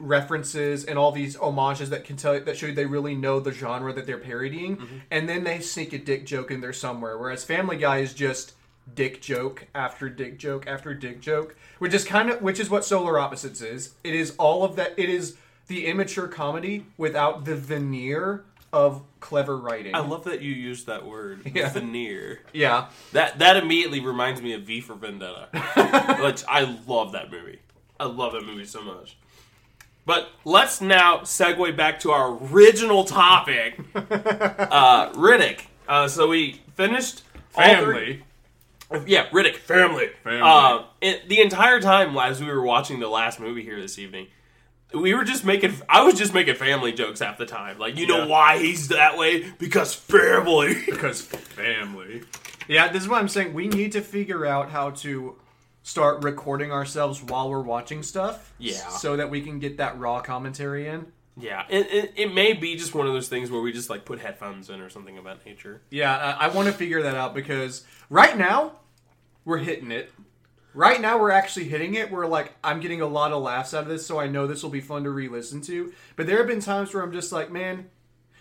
references 0.00 0.84
and 0.84 0.96
all 0.96 1.10
these 1.10 1.34
homages 1.34 1.90
that 1.90 2.04
can 2.04 2.16
tell 2.16 2.38
that 2.38 2.56
show 2.56 2.70
they 2.70 2.86
really 2.86 3.16
know 3.16 3.40
the 3.40 3.50
genre 3.52 3.92
that 3.92 4.06
they're 4.06 4.18
parodying, 4.18 4.76
mm-hmm. 4.76 4.96
and 5.10 5.28
then 5.28 5.44
they 5.44 5.60
sneak 5.60 5.92
a 5.92 5.98
dick 5.98 6.24
joke 6.24 6.50
in 6.50 6.60
there 6.60 6.72
somewhere. 6.72 7.18
Whereas 7.18 7.44
Family 7.44 7.76
Guy 7.76 7.98
is 7.98 8.14
just 8.14 8.52
dick 8.94 9.20
joke 9.22 9.66
after 9.74 10.08
dick 10.08 10.38
joke 10.38 10.66
after 10.66 10.94
dick 10.94 11.20
joke, 11.20 11.56
which 11.78 11.94
is 11.94 12.04
kind 12.04 12.30
of 12.30 12.42
which 12.42 12.58
is 12.60 12.70
what 12.70 12.84
Solar 12.84 13.18
Opposites 13.18 13.60
is. 13.60 13.94
It 14.04 14.14
is 14.14 14.34
all 14.38 14.64
of 14.64 14.76
that. 14.76 14.94
It 14.96 15.08
is 15.08 15.36
the 15.66 15.86
immature 15.86 16.28
comedy 16.28 16.86
without 16.96 17.44
the 17.44 17.54
veneer 17.54 18.44
of 18.72 19.02
clever 19.20 19.56
writing. 19.56 19.94
I 19.94 20.00
love 20.00 20.24
that 20.24 20.40
you 20.42 20.52
used 20.52 20.86
that 20.88 21.06
word, 21.06 21.50
Yeah. 21.54 21.70
veneer. 21.70 22.40
yeah. 22.52 22.88
That 23.12 23.38
that 23.38 23.56
immediately 23.56 24.00
reminds 24.00 24.42
me 24.42 24.52
of 24.54 24.62
V 24.62 24.80
for 24.80 24.94
Vendetta, 24.94 25.48
which 26.22 26.44
I 26.48 26.62
love 26.86 27.12
that 27.12 27.30
movie. 27.30 27.60
I 28.00 28.04
love 28.04 28.32
that 28.34 28.44
movie 28.44 28.64
so 28.66 28.82
much. 28.82 29.16
But 30.06 30.30
let's 30.46 30.80
now 30.80 31.18
segue 31.18 31.76
back 31.76 32.00
to 32.00 32.12
our 32.12 32.38
original 32.50 33.04
topic, 33.04 33.78
uh, 33.94 35.12
Riddick. 35.12 35.60
Uh, 35.86 36.08
so 36.08 36.28
we 36.28 36.60
finished 36.76 37.22
all 37.54 37.84
three- 37.84 38.22
yeah, 39.06 39.28
Riddick 39.28 39.56
family. 39.56 40.08
Family. 40.24 40.40
Uh, 40.42 40.84
it, 41.00 41.28
the 41.28 41.40
entire 41.40 41.80
time 41.80 42.16
as 42.16 42.40
we 42.40 42.46
were 42.46 42.62
watching 42.62 43.00
the 43.00 43.08
last 43.08 43.38
movie 43.38 43.62
here 43.62 43.80
this 43.80 43.98
evening, 43.98 44.28
we 44.94 45.14
were 45.14 45.24
just 45.24 45.44
making. 45.44 45.74
I 45.88 46.02
was 46.02 46.14
just 46.14 46.32
making 46.32 46.54
family 46.54 46.92
jokes 46.92 47.20
half 47.20 47.36
the 47.38 47.46
time. 47.46 47.78
Like, 47.78 47.96
you 47.96 48.06
know 48.06 48.26
why 48.26 48.58
he's 48.58 48.88
that 48.88 49.18
way? 49.18 49.50
Because 49.58 49.94
family. 49.94 50.74
because 50.86 51.20
family. 51.20 52.22
Yeah, 52.66 52.90
this 52.90 53.02
is 53.02 53.08
what 53.08 53.20
I'm 53.20 53.28
saying. 53.28 53.52
We 53.52 53.68
need 53.68 53.92
to 53.92 54.00
figure 54.00 54.46
out 54.46 54.70
how 54.70 54.90
to 54.90 55.36
start 55.82 56.22
recording 56.22 56.72
ourselves 56.72 57.22
while 57.22 57.50
we're 57.50 57.60
watching 57.60 58.02
stuff. 58.02 58.54
Yeah. 58.58 58.88
So 58.88 59.16
that 59.16 59.30
we 59.30 59.42
can 59.42 59.58
get 59.58 59.76
that 59.78 59.98
raw 59.98 60.20
commentary 60.20 60.86
in. 60.86 61.12
Yeah, 61.40 61.64
it, 61.68 61.86
it, 61.92 62.12
it 62.16 62.34
may 62.34 62.52
be 62.52 62.76
just 62.76 62.94
one 62.94 63.06
of 63.06 63.12
those 63.12 63.28
things 63.28 63.50
where 63.50 63.60
we 63.60 63.72
just 63.72 63.88
like 63.90 64.04
put 64.04 64.18
headphones 64.20 64.70
in 64.70 64.80
or 64.80 64.88
something 64.88 65.16
of 65.18 65.24
that 65.24 65.44
nature. 65.46 65.82
Yeah, 65.90 66.14
I, 66.16 66.46
I 66.46 66.48
want 66.48 66.66
to 66.68 66.72
figure 66.74 67.02
that 67.02 67.14
out 67.16 67.34
because 67.34 67.84
right 68.10 68.36
now 68.36 68.72
we're 69.44 69.58
hitting 69.58 69.90
it. 69.90 70.12
Right 70.74 71.00
now 71.00 71.18
we're 71.18 71.30
actually 71.30 71.64
hitting 71.68 71.94
it. 71.94 72.10
We're 72.10 72.26
like, 72.26 72.54
I'm 72.62 72.80
getting 72.80 73.00
a 73.00 73.06
lot 73.06 73.32
of 73.32 73.42
laughs 73.42 73.74
out 73.74 73.82
of 73.84 73.88
this, 73.88 74.06
so 74.06 74.18
I 74.20 74.26
know 74.28 74.46
this 74.46 74.62
will 74.62 74.70
be 74.70 74.80
fun 74.80 75.04
to 75.04 75.10
re-listen 75.10 75.60
to. 75.62 75.92
But 76.16 76.26
there 76.26 76.38
have 76.38 76.46
been 76.46 76.60
times 76.60 76.92
where 76.94 77.02
I'm 77.02 77.12
just 77.12 77.32
like, 77.32 77.50
man, 77.50 77.88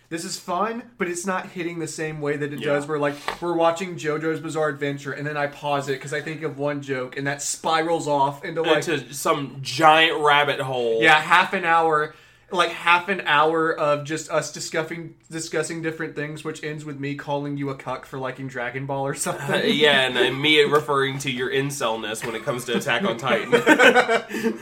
this 0.10 0.24
is 0.24 0.38
fun, 0.40 0.84
but 0.98 1.08
it's 1.08 1.26
not 1.26 1.48
hitting 1.50 1.80
the 1.80 1.88
same 1.88 2.22
way 2.22 2.38
that 2.38 2.54
it 2.54 2.60
Yeah. 2.60 2.68
does. 2.74 2.88
Where 2.88 3.00
like 3.00 3.16
we're 3.42 3.56
watching 3.56 3.96
JoJo's 3.96 4.40
Bizarre 4.40 4.70
Adventure, 4.70 5.12
and 5.14 5.26
then 5.26 5.36
I 5.38 5.48
pause 5.48 5.90
it 5.90 5.94
because 5.94 6.14
I 6.14 6.22
think 6.22 6.44
of 6.44 6.58
one 6.60 6.82
joke, 6.82 7.18
and 7.18 7.26
that 7.28 7.42
spirals 7.42 8.08
off 8.08 8.44
into 8.46 8.62
like 8.62 8.88
Into 8.88 9.14
some 9.14 9.58
giant 9.62 10.22
rabbit 10.22 10.60
hole. 10.60 11.02
yeah, 11.02 11.20
half 11.20 11.54
an 11.54 11.66
hour, 11.66 12.14
like 12.52 12.70
half 12.70 13.10
an 13.10 13.22
hour 13.26 13.78
of 13.78 14.06
just 14.06 14.30
us 14.32 14.52
discussing 14.54 15.16
discussing 15.30 15.82
different 15.82 16.16
things, 16.16 16.44
which 16.44 16.64
ends 16.64 16.86
with 16.86 17.00
me 17.00 17.16
calling 17.16 17.58
you 17.58 17.70
a 17.70 17.76
cuck 17.76 18.06
for 18.06 18.18
liking 18.20 18.48
Dragon 18.48 18.86
Ball 18.86 19.06
or 19.08 19.12
Uh, 19.12 19.18
something. 19.18 19.74
yeah, 19.76 20.08
and 20.08 20.18
uh, 20.18 20.32
me 20.32 20.62
referring 20.64 21.18
to 21.20 21.32
your 21.32 21.50
incelness 21.50 22.24
when 22.26 22.36
it 22.36 22.44
comes 22.44 22.64
to 22.66 22.78
Attack 22.78 23.04
on 23.04 23.18
Titan. 23.18 23.52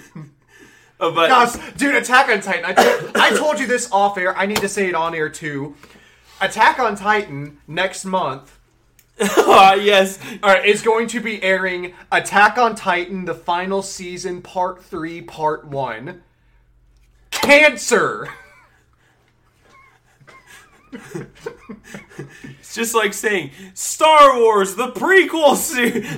Uh, 0.98 1.12
but 1.12 1.28
Gosh, 1.28 1.74
dude, 1.76 1.93
Attack 1.93 2.30
on 2.30 2.39
Titan. 2.39 2.63
I 2.63 2.74
told, 3.32 3.38
told 3.38 3.60
you 3.60 3.67
this 3.67 3.91
off 3.91 4.17
air. 4.17 4.34
I 4.38 4.45
need 4.45 4.60
to 4.62 4.69
say 4.69 4.88
it 4.88 4.95
on 4.95 5.13
air 5.13 5.28
too. 5.28 5.76
Attack 6.39 6.80
on 6.80 6.95
Titan 6.95 7.58
next 7.67 8.06
month. 8.06 8.58
uh, 9.19 9.78
yes, 9.80 10.17
All 10.41 10.50
right, 10.54 10.65
it's 10.65 10.82
going 10.82 11.08
to 11.08 11.19
be 11.19 11.43
airing 11.43 11.93
Attack 12.13 12.58
on 12.58 12.76
Titan, 12.76 13.26
the 13.26 13.34
final 13.36 13.82
season, 13.82 14.41
part 14.41 14.84
three, 14.86 15.21
part 15.21 15.65
one. 15.67 16.24
Cancer. 17.41 18.30
it's 22.58 22.74
just 22.76 22.95
like 22.95 23.13
saying 23.13 23.52
Star 23.74 24.39
Wars, 24.39 24.76
the 24.76 24.88
prequel, 24.88 25.56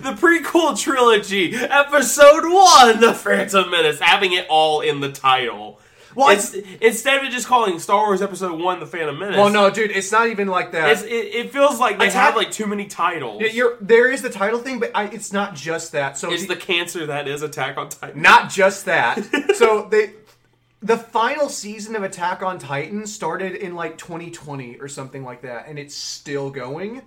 the 0.04 0.12
prequel 0.12 0.80
trilogy, 0.80 1.56
Episode 1.56 2.44
One, 2.52 3.00
The 3.00 3.14
Phantom 3.14 3.70
Menace, 3.70 4.00
having 4.00 4.34
it 4.34 4.46
all 4.50 4.82
in 4.82 5.00
the 5.00 5.12
title. 5.12 5.80
Well, 6.16 6.30
It's, 6.30 6.54
instead 6.82 7.24
of 7.24 7.32
just 7.32 7.48
calling 7.48 7.78
Star 7.80 8.08
Wars 8.08 8.24
Episode 8.24 8.60
One, 8.60 8.80
The 8.80 8.88
Phantom 8.88 9.18
Menace. 9.20 9.38
Well, 9.38 9.50
no, 9.52 9.70
dude, 9.70 9.92
it's 9.92 10.12
not 10.12 10.28
even 10.28 10.48
like 10.48 10.72
that. 10.72 10.90
It's, 10.92 11.04
it, 11.04 11.08
it 11.12 11.52
feels 11.54 11.80
like 11.80 12.00
they 12.00 12.10
have 12.10 12.36
like 12.36 12.50
too 12.52 12.66
many 12.66 12.88
titles. 12.88 13.42
Yeah, 13.42 13.50
You're, 13.50 13.78
there 13.82 14.12
is 14.12 14.24
the 14.24 14.30
title 14.30 14.60
thing, 14.60 14.80
but 14.80 14.92
I, 14.96 15.06
it's 15.06 15.32
not 15.32 15.54
just 15.54 15.92
that. 15.92 16.18
So 16.18 16.32
it's 16.32 16.44
the- 16.48 16.56
the 16.56 16.60
cancer 16.60 17.06
that 17.08 17.28
is 17.28 17.42
Attack 17.44 17.78
on 17.78 17.90
Titan. 17.90 18.22
not 18.22 18.50
just 18.50 18.86
that. 18.86 19.24
so 19.56 19.88
they, 19.92 20.14
the 20.82 20.98
final 20.98 21.50
season 21.50 21.96
of 21.96 22.04
Attack 22.04 22.42
on 22.44 22.60
Titan 22.60 23.08
started 23.08 23.56
in 23.56 23.76
like 23.76 23.98
2020 23.98 24.78
or 24.78 24.88
something 24.88 25.24
like 25.24 25.42
that, 25.42 25.68
and 25.68 25.80
it's 25.80 25.96
still 25.96 26.50
going. 26.50 27.02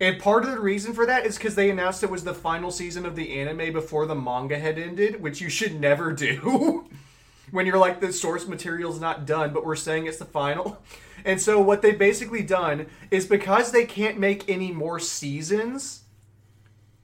And 0.00 0.18
part 0.18 0.44
of 0.44 0.50
the 0.50 0.60
reason 0.60 0.94
for 0.94 1.06
that 1.06 1.24
is 1.24 1.36
because 1.36 1.54
they 1.54 1.70
announced 1.70 2.02
it 2.02 2.10
was 2.10 2.24
the 2.24 2.34
final 2.34 2.72
season 2.72 3.06
of 3.06 3.14
the 3.14 3.38
anime 3.38 3.72
before 3.72 4.06
the 4.06 4.16
manga 4.16 4.58
had 4.58 4.78
ended, 4.78 5.22
which 5.22 5.40
you 5.40 5.48
should 5.48 5.80
never 5.80 6.12
do. 6.12 6.88
when 7.52 7.66
you're 7.66 7.78
like 7.78 8.00
the 8.00 8.12
source 8.12 8.48
material's 8.48 9.00
not 9.00 9.26
done, 9.26 9.52
but 9.52 9.64
we're 9.64 9.76
saying 9.76 10.06
it's 10.06 10.18
the 10.18 10.24
final. 10.24 10.78
And 11.24 11.40
so 11.40 11.60
what 11.60 11.82
they've 11.82 11.98
basically 11.98 12.42
done 12.42 12.86
is 13.12 13.26
because 13.26 13.70
they 13.70 13.84
can't 13.84 14.18
make 14.18 14.48
any 14.48 14.72
more 14.72 14.98
seasons, 14.98 16.01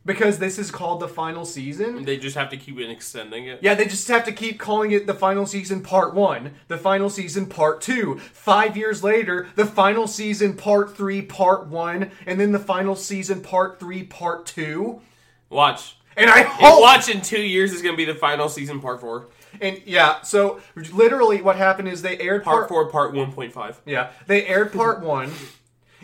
because 0.08 0.38
this 0.38 0.58
is 0.58 0.70
called 0.70 1.00
the 1.00 1.06
final 1.06 1.44
season. 1.44 2.02
They 2.04 2.16
just 2.16 2.34
have 2.34 2.48
to 2.48 2.56
keep 2.56 2.80
extending 2.80 3.46
it. 3.46 3.60
Yeah, 3.62 3.74
they 3.74 3.84
just 3.84 4.08
have 4.08 4.24
to 4.24 4.32
keep 4.32 4.58
calling 4.58 4.90
it 4.90 5.06
the 5.06 5.12
final 5.12 5.44
season 5.44 5.82
part 5.82 6.14
one, 6.14 6.54
the 6.66 6.78
final 6.78 7.10
season 7.10 7.44
part 7.44 7.82
two. 7.82 8.18
Five 8.18 8.74
years 8.74 9.04
later, 9.04 9.48
the 9.54 9.66
final 9.66 10.06
season 10.06 10.56
part 10.56 10.96
three, 10.96 11.20
part 11.20 11.66
one, 11.66 12.10
and 12.26 12.40
then 12.40 12.52
the 12.52 12.58
final 12.58 12.96
season 12.96 13.42
part 13.42 13.78
three, 13.78 14.02
part 14.02 14.46
two. 14.46 15.02
Watch. 15.50 15.98
And 16.16 16.30
I 16.30 16.42
hope 16.42 16.80
watch 16.80 17.10
in 17.10 17.20
two 17.20 17.42
years 17.42 17.74
is 17.74 17.82
going 17.82 17.92
to 17.92 17.96
be 17.96 18.06
the 18.06 18.18
final 18.18 18.48
season, 18.48 18.80
part 18.80 19.02
four. 19.02 19.28
And 19.60 19.80
yeah, 19.84 20.22
so 20.22 20.60
literally 20.74 21.42
what 21.42 21.56
happened 21.56 21.88
is 21.88 22.00
they 22.00 22.18
aired 22.18 22.44
Part 22.44 22.60
part, 22.60 22.68
four, 22.68 22.90
part 22.90 23.12
one 23.12 23.30
point 23.30 23.52
five. 23.52 23.78
Yeah, 23.84 24.10
they 24.26 24.46
aired 24.46 24.72
part 24.72 25.02
one, 25.02 25.30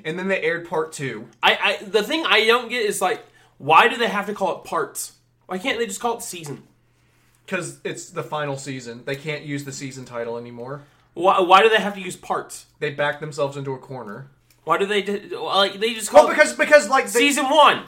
and 0.05 0.19
then 0.19 0.29
they 0.29 0.43
aired 0.43 0.69
part 0.69 0.93
two. 0.93 1.27
I, 1.43 1.79
I, 1.81 1.85
the 1.85 2.03
thing 2.03 2.25
I 2.27 2.45
don't 2.47 2.69
get 2.69 2.85
is 2.85 3.01
like, 3.01 3.25
why 3.59 3.89
do 3.89 3.97
they 3.97 4.09
have 4.09 4.27
to 4.27 4.35
call 4.35 4.59
it 4.59 4.65
parts? 4.65 5.13
Why 5.47 5.59
can't 5.59 5.79
they 5.79 5.87
just 5.87 6.01
call 6.01 6.17
it 6.19 6.23
season? 6.23 6.63
Because 7.45 7.81
it's 7.85 8.11
the 8.11 8.23
final 8.23 8.57
season. 8.57 9.03
They 9.05 9.17
can't 9.17 9.45
use 9.45 9.65
the 9.65 9.73
season 9.73 10.05
title 10.05 10.39
anymore. 10.39 10.83
Why, 11.13 11.41
why 11.41 11.63
do 11.63 11.69
they 11.69 11.77
have 11.77 11.95
to 11.95 12.01
use 12.01 12.17
parts? 12.17 12.67
They 12.81 12.91
back 12.91 13.21
themselves 13.21 13.57
into 13.57 13.73
a 13.73 13.79
corner. 13.79 14.29
Why 14.65 14.79
do 14.79 14.87
they 14.87 15.03
do, 15.03 15.39
like 15.45 15.79
they 15.79 15.93
just 15.93 16.11
call 16.11 16.23
Well, 16.25 16.33
it 16.33 16.37
because 16.37 16.55
because 16.55 16.89
like 16.89 17.05
they, 17.05 17.19
season 17.21 17.45
one, 17.51 17.85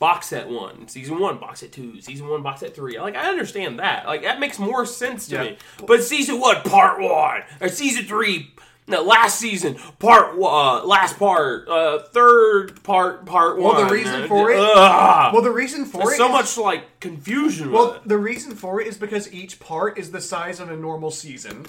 box 0.00 0.26
set 0.26 0.48
one, 0.48 0.88
season 0.88 1.20
one, 1.20 1.38
box 1.38 1.60
set 1.60 1.70
two, 1.70 2.00
season 2.00 2.26
one, 2.28 2.42
box 2.42 2.60
set 2.60 2.74
three. 2.74 2.98
Like 2.98 3.14
I 3.14 3.28
understand 3.28 3.78
that. 3.78 4.04
Like 4.06 4.22
that 4.22 4.40
makes 4.40 4.58
more 4.58 4.84
sense 4.84 5.28
to 5.28 5.34
Yeah. 5.36 5.42
me. 5.44 5.58
But 5.86 6.02
season 6.02 6.40
one, 6.40 6.60
part 6.62 7.00
one, 7.00 7.42
or 7.60 7.68
season 7.68 8.04
three. 8.04 8.52
No, 8.88 9.02
last 9.02 9.40
season, 9.40 9.74
part 9.98 10.38
uh, 10.40 10.84
last 10.84 11.18
part, 11.18 11.68
uh, 11.68 11.98
third 12.12 12.80
part, 12.84 13.26
part 13.26 13.56
Well, 13.58 13.74
one. 13.74 13.86
the 13.88 13.92
reason 13.92 14.22
Uh, 14.22 14.28
for 14.28 14.50
it- 14.52 14.60
ugh. 14.60 15.32
well, 15.34 15.42
the 15.42 15.50
reason 15.50 15.84
for 15.84 15.98
There's 16.02 16.12
it 16.12 16.16
so 16.18 16.26
is- 16.26 16.32
much 16.32 16.56
like 16.56 17.00
confusion. 17.00 17.72
Well, 17.72 17.88
with 17.88 17.96
it. 18.02 18.08
the 18.08 18.18
reason 18.18 18.54
for 18.54 18.80
it 18.80 18.86
is 18.86 18.96
because 18.96 19.32
each 19.32 19.58
part 19.58 19.98
is 19.98 20.12
the 20.12 20.20
size 20.20 20.60
of 20.60 20.70
a 20.70 20.76
normal 20.76 21.10
season. 21.10 21.66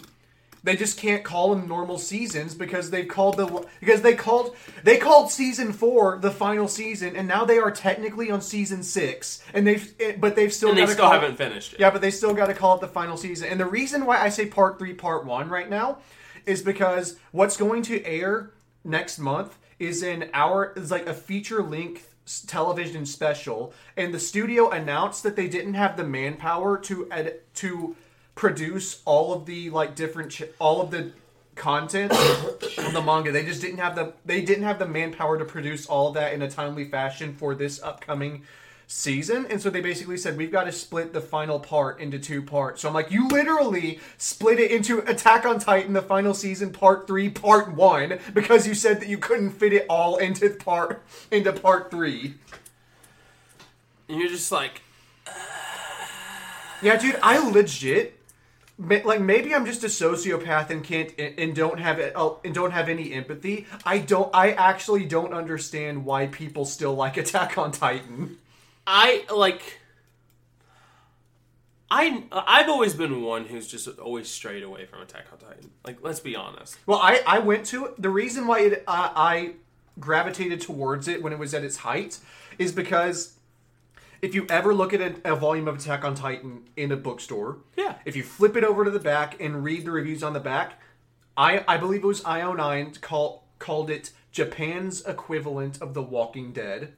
They 0.63 0.75
just 0.75 0.99
can't 0.99 1.23
call 1.23 1.55
them 1.55 1.67
normal 1.67 1.97
seasons 1.97 2.53
because 2.53 2.89
they've 2.91 3.07
called 3.07 3.37
the 3.37 3.65
because 3.79 4.01
they 4.01 4.13
called 4.13 4.55
they 4.83 4.97
called 4.97 5.31
season 5.31 5.71
four 5.73 6.19
the 6.21 6.29
final 6.31 6.67
season, 6.67 7.15
and 7.15 7.27
now 7.27 7.45
they 7.45 7.57
are 7.57 7.71
technically 7.71 8.29
on 8.29 8.41
season 8.41 8.83
six, 8.83 9.41
and 9.55 9.65
they've 9.65 9.91
it- 9.97 10.19
but 10.21 10.35
they've 10.35 10.53
still 10.53 10.69
and 10.69 10.77
they 10.77 10.85
still 10.85 11.09
haven't 11.09 11.37
finished 11.37 11.73
it. 11.73 11.79
Yeah, 11.79 11.89
but 11.89 12.01
they 12.01 12.11
still 12.11 12.33
got 12.33 12.47
to 12.47 12.53
call 12.53 12.75
it 12.75 12.81
the 12.81 12.87
final 12.87 13.17
season. 13.17 13.47
And 13.49 13.59
the 13.59 13.65
reason 13.65 14.05
why 14.05 14.21
I 14.21 14.29
say 14.29 14.45
part 14.45 14.77
three, 14.77 14.93
part 14.93 15.25
one 15.25 15.47
right 15.49 15.69
now 15.69 15.97
is 16.47 16.61
because 16.61 17.17
what's 17.31 17.57
going 17.57 17.83
to 17.83 18.03
air 18.05 18.51
next 18.83 19.19
month 19.19 19.57
is 19.77 20.01
an 20.01 20.29
hour 20.33 20.73
is 20.75 20.89
like 20.89 21.05
a 21.05 21.13
feature 21.13 21.61
length 21.61 22.15
television 22.47 23.05
special, 23.05 23.73
and 23.95 24.13
the 24.13 24.19
studio 24.19 24.69
announced 24.69 25.23
that 25.23 25.35
they 25.35 25.47
didn't 25.47 25.75
have 25.75 25.95
the 25.97 26.03
manpower 26.03 26.77
to 26.77 27.07
edit 27.11 27.53
to 27.55 27.95
produce 28.35 29.01
all 29.05 29.33
of 29.33 29.45
the 29.45 29.69
like 29.69 29.95
different 29.95 30.31
ch- 30.31 30.43
all 30.59 30.81
of 30.81 30.91
the 30.91 31.11
content 31.55 32.11
on 32.79 32.93
the 32.93 33.01
manga. 33.01 33.31
They 33.31 33.45
just 33.45 33.61
didn't 33.61 33.79
have 33.79 33.95
the 33.95 34.13
they 34.25 34.41
didn't 34.41 34.63
have 34.63 34.79
the 34.79 34.87
manpower 34.87 35.37
to 35.37 35.45
produce 35.45 35.85
all 35.85 36.11
that 36.13 36.33
in 36.33 36.41
a 36.41 36.49
timely 36.49 36.89
fashion 36.89 37.33
for 37.33 37.55
this 37.55 37.81
upcoming 37.81 38.43
season. 38.87 39.45
And 39.49 39.61
so 39.61 39.69
they 39.69 39.81
basically 39.81 40.17
said 40.17 40.37
we've 40.37 40.51
got 40.51 40.63
to 40.63 40.71
split 40.71 41.13
the 41.13 41.21
final 41.21 41.59
part 41.59 41.99
into 41.99 42.17
two 42.17 42.41
parts. 42.41 42.81
So 42.81 42.87
I'm 42.87 42.93
like, 42.93 43.11
you 43.11 43.27
literally 43.27 43.99
split 44.17 44.59
it 44.59 44.71
into 44.71 44.99
Attack 44.99 45.45
on 45.45 45.59
Titan 45.59 45.93
the 45.93 46.01
final 46.01 46.33
season 46.33 46.71
part 46.71 47.05
3 47.05 47.29
part 47.29 47.75
1 47.75 48.19
because 48.33 48.65
you 48.65 48.73
said 48.73 49.01
that 49.01 49.09
you 49.09 49.17
couldn't 49.17 49.51
fit 49.51 49.73
it 49.73 49.85
all 49.89 50.15
into 50.17 50.49
part 50.49 51.03
into 51.29 51.51
part 51.51 51.91
3. 51.91 52.33
And 54.07 54.19
you're 54.19 54.29
just 54.29 54.51
like, 54.51 54.81
Yeah, 56.81 56.95
dude, 56.97 57.19
I 57.21 57.37
legit 57.37 58.13
like 58.79 59.19
maybe 59.19 59.55
I'm 59.55 59.65
just 59.65 59.83
a 59.83 59.87
sociopath 59.87 60.69
and 60.69 60.83
can't 60.83 61.11
and 61.17 61.39
and 61.39 61.55
don't 61.55 61.79
have 61.79 61.97
it 61.97 62.13
oh, 62.15 62.39
and 62.45 62.53
don't 62.53 62.69
have 62.69 62.89
any 62.89 63.11
empathy. 63.11 63.65
I 63.83 63.97
don't. 63.97 64.29
I 64.35 64.51
actually 64.51 65.05
don't 65.05 65.33
understand 65.33 66.05
why 66.05 66.27
people 66.27 66.63
still 66.63 66.93
like 66.93 67.17
Attack 67.17 67.57
on 67.57 67.71
Titan. 67.71 68.37
I 68.87 69.25
like. 69.35 69.79
I 71.89 72.23
I've 72.31 72.69
always 72.69 72.93
been 72.93 73.21
one 73.21 73.45
who's 73.45 73.67
just 73.67 73.87
always 73.99 74.29
strayed 74.29 74.63
away 74.63 74.85
from 74.85 75.01
Attack 75.01 75.25
on 75.31 75.37
Titan. 75.39 75.71
Like, 75.85 75.97
let's 76.01 76.19
be 76.19 76.35
honest. 76.35 76.77
Well, 76.85 76.99
I 77.01 77.21
I 77.27 77.39
went 77.39 77.65
to. 77.67 77.93
The 77.97 78.09
reason 78.09 78.47
why 78.47 78.61
it 78.61 78.83
uh, 78.87 79.11
I 79.15 79.53
gravitated 79.99 80.61
towards 80.61 81.07
it 81.07 81.23
when 81.23 81.33
it 81.33 81.39
was 81.39 81.53
at 81.53 81.63
its 81.63 81.77
height 81.77 82.19
is 82.57 82.71
because 82.71 83.33
if 84.21 84.33
you 84.35 84.45
ever 84.49 84.73
look 84.73 84.93
at 84.93 85.01
a, 85.01 85.33
a 85.33 85.35
volume 85.35 85.67
of 85.67 85.75
Attack 85.77 86.03
on 86.03 86.13
Titan 86.15 86.63
in 86.75 86.91
a 86.91 86.97
bookstore, 86.97 87.59
Yeah. 87.75 87.95
if 88.05 88.15
you 88.15 88.23
flip 88.23 88.55
it 88.57 88.63
over 88.63 88.83
to 88.83 88.91
the 88.91 88.99
back 88.99 89.39
and 89.39 89.63
read 89.63 89.85
the 89.85 89.91
reviews 89.91 90.23
on 90.23 90.33
the 90.33 90.39
back, 90.39 90.81
I 91.37 91.63
I 91.67 91.77
believe 91.77 92.03
it 92.03 92.07
was 92.07 92.21
IO9 92.21 92.99
call, 93.01 93.47
called 93.59 93.89
it 93.89 94.11
Japan's 94.31 95.05
equivalent 95.05 95.81
of 95.81 95.93
The 95.93 96.01
Walking 96.03 96.51
Dead. 96.51 96.93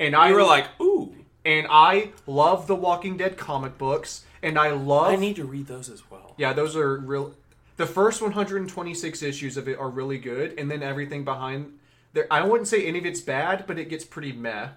And 0.00 0.16
I 0.16 0.30
You 0.30 0.34
were 0.34 0.42
like, 0.42 0.68
ooh, 0.80 1.14
and 1.44 1.66
I 1.70 2.10
love 2.26 2.66
the 2.66 2.74
Walking 2.74 3.16
Dead 3.16 3.36
comic 3.36 3.76
books, 3.78 4.24
and 4.42 4.58
I 4.58 4.70
love 4.70 5.06
I 5.12 5.16
need 5.16 5.36
to 5.36 5.44
read 5.44 5.66
those 5.66 5.88
as 5.88 6.10
well. 6.10 6.34
yeah, 6.36 6.52
those 6.52 6.76
are 6.76 6.96
real. 6.98 7.34
The 7.76 7.86
first 7.86 8.22
126 8.22 9.22
issues 9.22 9.56
of 9.56 9.68
it 9.68 9.78
are 9.78 9.88
really 9.88 10.18
good, 10.18 10.58
and 10.58 10.70
then 10.70 10.82
everything 10.82 11.24
behind 11.24 11.78
there. 12.12 12.26
I 12.30 12.42
wouldn't 12.44 12.68
say 12.68 12.86
any 12.86 12.98
of 13.00 13.06
it's 13.06 13.20
bad, 13.20 13.66
but 13.66 13.78
it 13.78 13.88
gets 13.88 14.04
pretty 14.04 14.32
meh. 14.32 14.68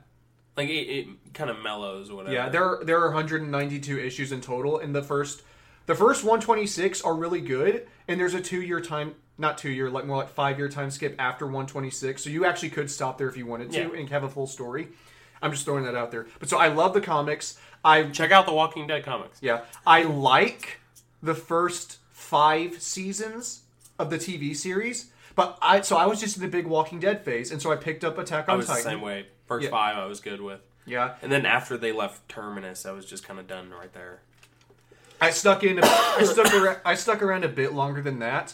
Like 0.56 0.70
it, 0.70 0.72
it 0.90 1.08
kind 1.36 1.50
of 1.52 1.60
mellows 1.62 2.10
or 2.10 2.16
whatever. 2.16 2.34
Yeah, 2.34 2.50
there 2.50 2.64
are, 2.66 2.84
there 2.84 3.00
are 3.00 3.10
192 3.10 4.00
issues 4.00 4.32
in 4.32 4.42
total, 4.42 4.80
and 4.80 4.96
the 4.96 5.04
first 5.04 5.44
the 5.86 5.94
first 5.96 6.24
126 6.24 7.02
are 7.04 7.14
really 7.14 7.40
good, 7.42 7.88
and 8.08 8.20
there's 8.20 8.34
a 8.34 8.42
two 8.42 8.62
year 8.62 8.82
time, 8.82 9.14
not 9.38 9.58
two 9.60 9.70
year, 9.70 9.90
like 9.92 10.06
more 10.08 10.18
like 10.18 10.30
five 10.30 10.58
year 10.58 10.68
time 10.68 10.90
skip 10.90 11.16
after 11.20 11.46
126, 11.46 12.24
so 12.24 12.30
you 12.32 12.46
actually 12.46 12.70
could 12.72 12.90
stop 12.90 13.20
there 13.20 13.30
if 13.30 13.38
you 13.38 13.46
wanted 13.46 13.72
to 13.74 13.80
Yeah. 13.80 14.00
and 14.00 14.10
have 14.10 14.24
a 14.24 14.30
full 14.30 14.48
story. 14.48 14.88
I'm 15.42 15.52
just 15.52 15.66
throwing 15.66 15.84
that 15.86 15.96
out 15.96 16.12
there. 16.12 16.28
But 16.40 16.50
so 16.50 16.58
I 16.58 16.68
love 16.70 16.94
the 16.94 17.02
comics. 17.02 17.58
I 17.84 18.04
check 18.04 18.32
out 18.32 18.46
the 18.46 18.54
Walking 18.54 18.88
Dead 18.88 19.04
comics. 19.04 19.38
Yeah, 19.42 19.62
I 19.86 20.04
like 20.04 20.80
the 21.22 21.36
first 21.36 21.98
five 22.12 22.82
seasons 22.82 23.62
of 24.00 24.10
the 24.10 24.18
TV 24.18 24.56
series, 24.56 25.12
but 25.36 25.58
I 25.62 25.82
so 25.82 25.96
I 25.98 26.06
was 26.08 26.20
just 26.20 26.36
in 26.38 26.42
the 26.42 26.48
big 26.50 26.68
Walking 26.68 27.00
Dead 27.00 27.24
phase, 27.24 27.52
and 27.52 27.62
so 27.62 27.72
I 27.72 27.76
picked 27.76 28.04
up 28.04 28.18
Attack 28.18 28.50
I 28.50 28.54
on 28.54 28.58
was 28.58 28.68
Titan. 28.68 28.84
the 28.84 28.90
same 28.90 29.02
way. 29.02 29.28
First 29.46 29.66
Yeah. 29.66 29.70
five, 29.72 29.98
I 29.98 30.06
was 30.06 30.20
good 30.20 30.42
with, 30.42 30.60
Yeah, 30.86 31.16
and 31.22 31.32
then 31.32 31.46
after 31.46 31.78
they 31.78 31.92
left 31.94 32.28
Terminus, 32.28 32.86
I 32.86 32.92
was 32.92 33.06
just 33.06 33.26
kind 33.26 33.40
of 33.40 33.48
done 33.48 33.70
right 33.72 33.94
there. 33.94 34.20
I 35.22 35.30
stuck 35.32 35.64
in. 35.64 35.80
I 35.84 36.24
stuck 36.24 36.54
around. 36.54 36.80
I 36.86 36.96
stuck 36.96 37.22
around 37.22 37.44
a 37.46 37.48
bit 37.50 37.74
longer 37.74 38.02
than 38.02 38.20
that. 38.20 38.54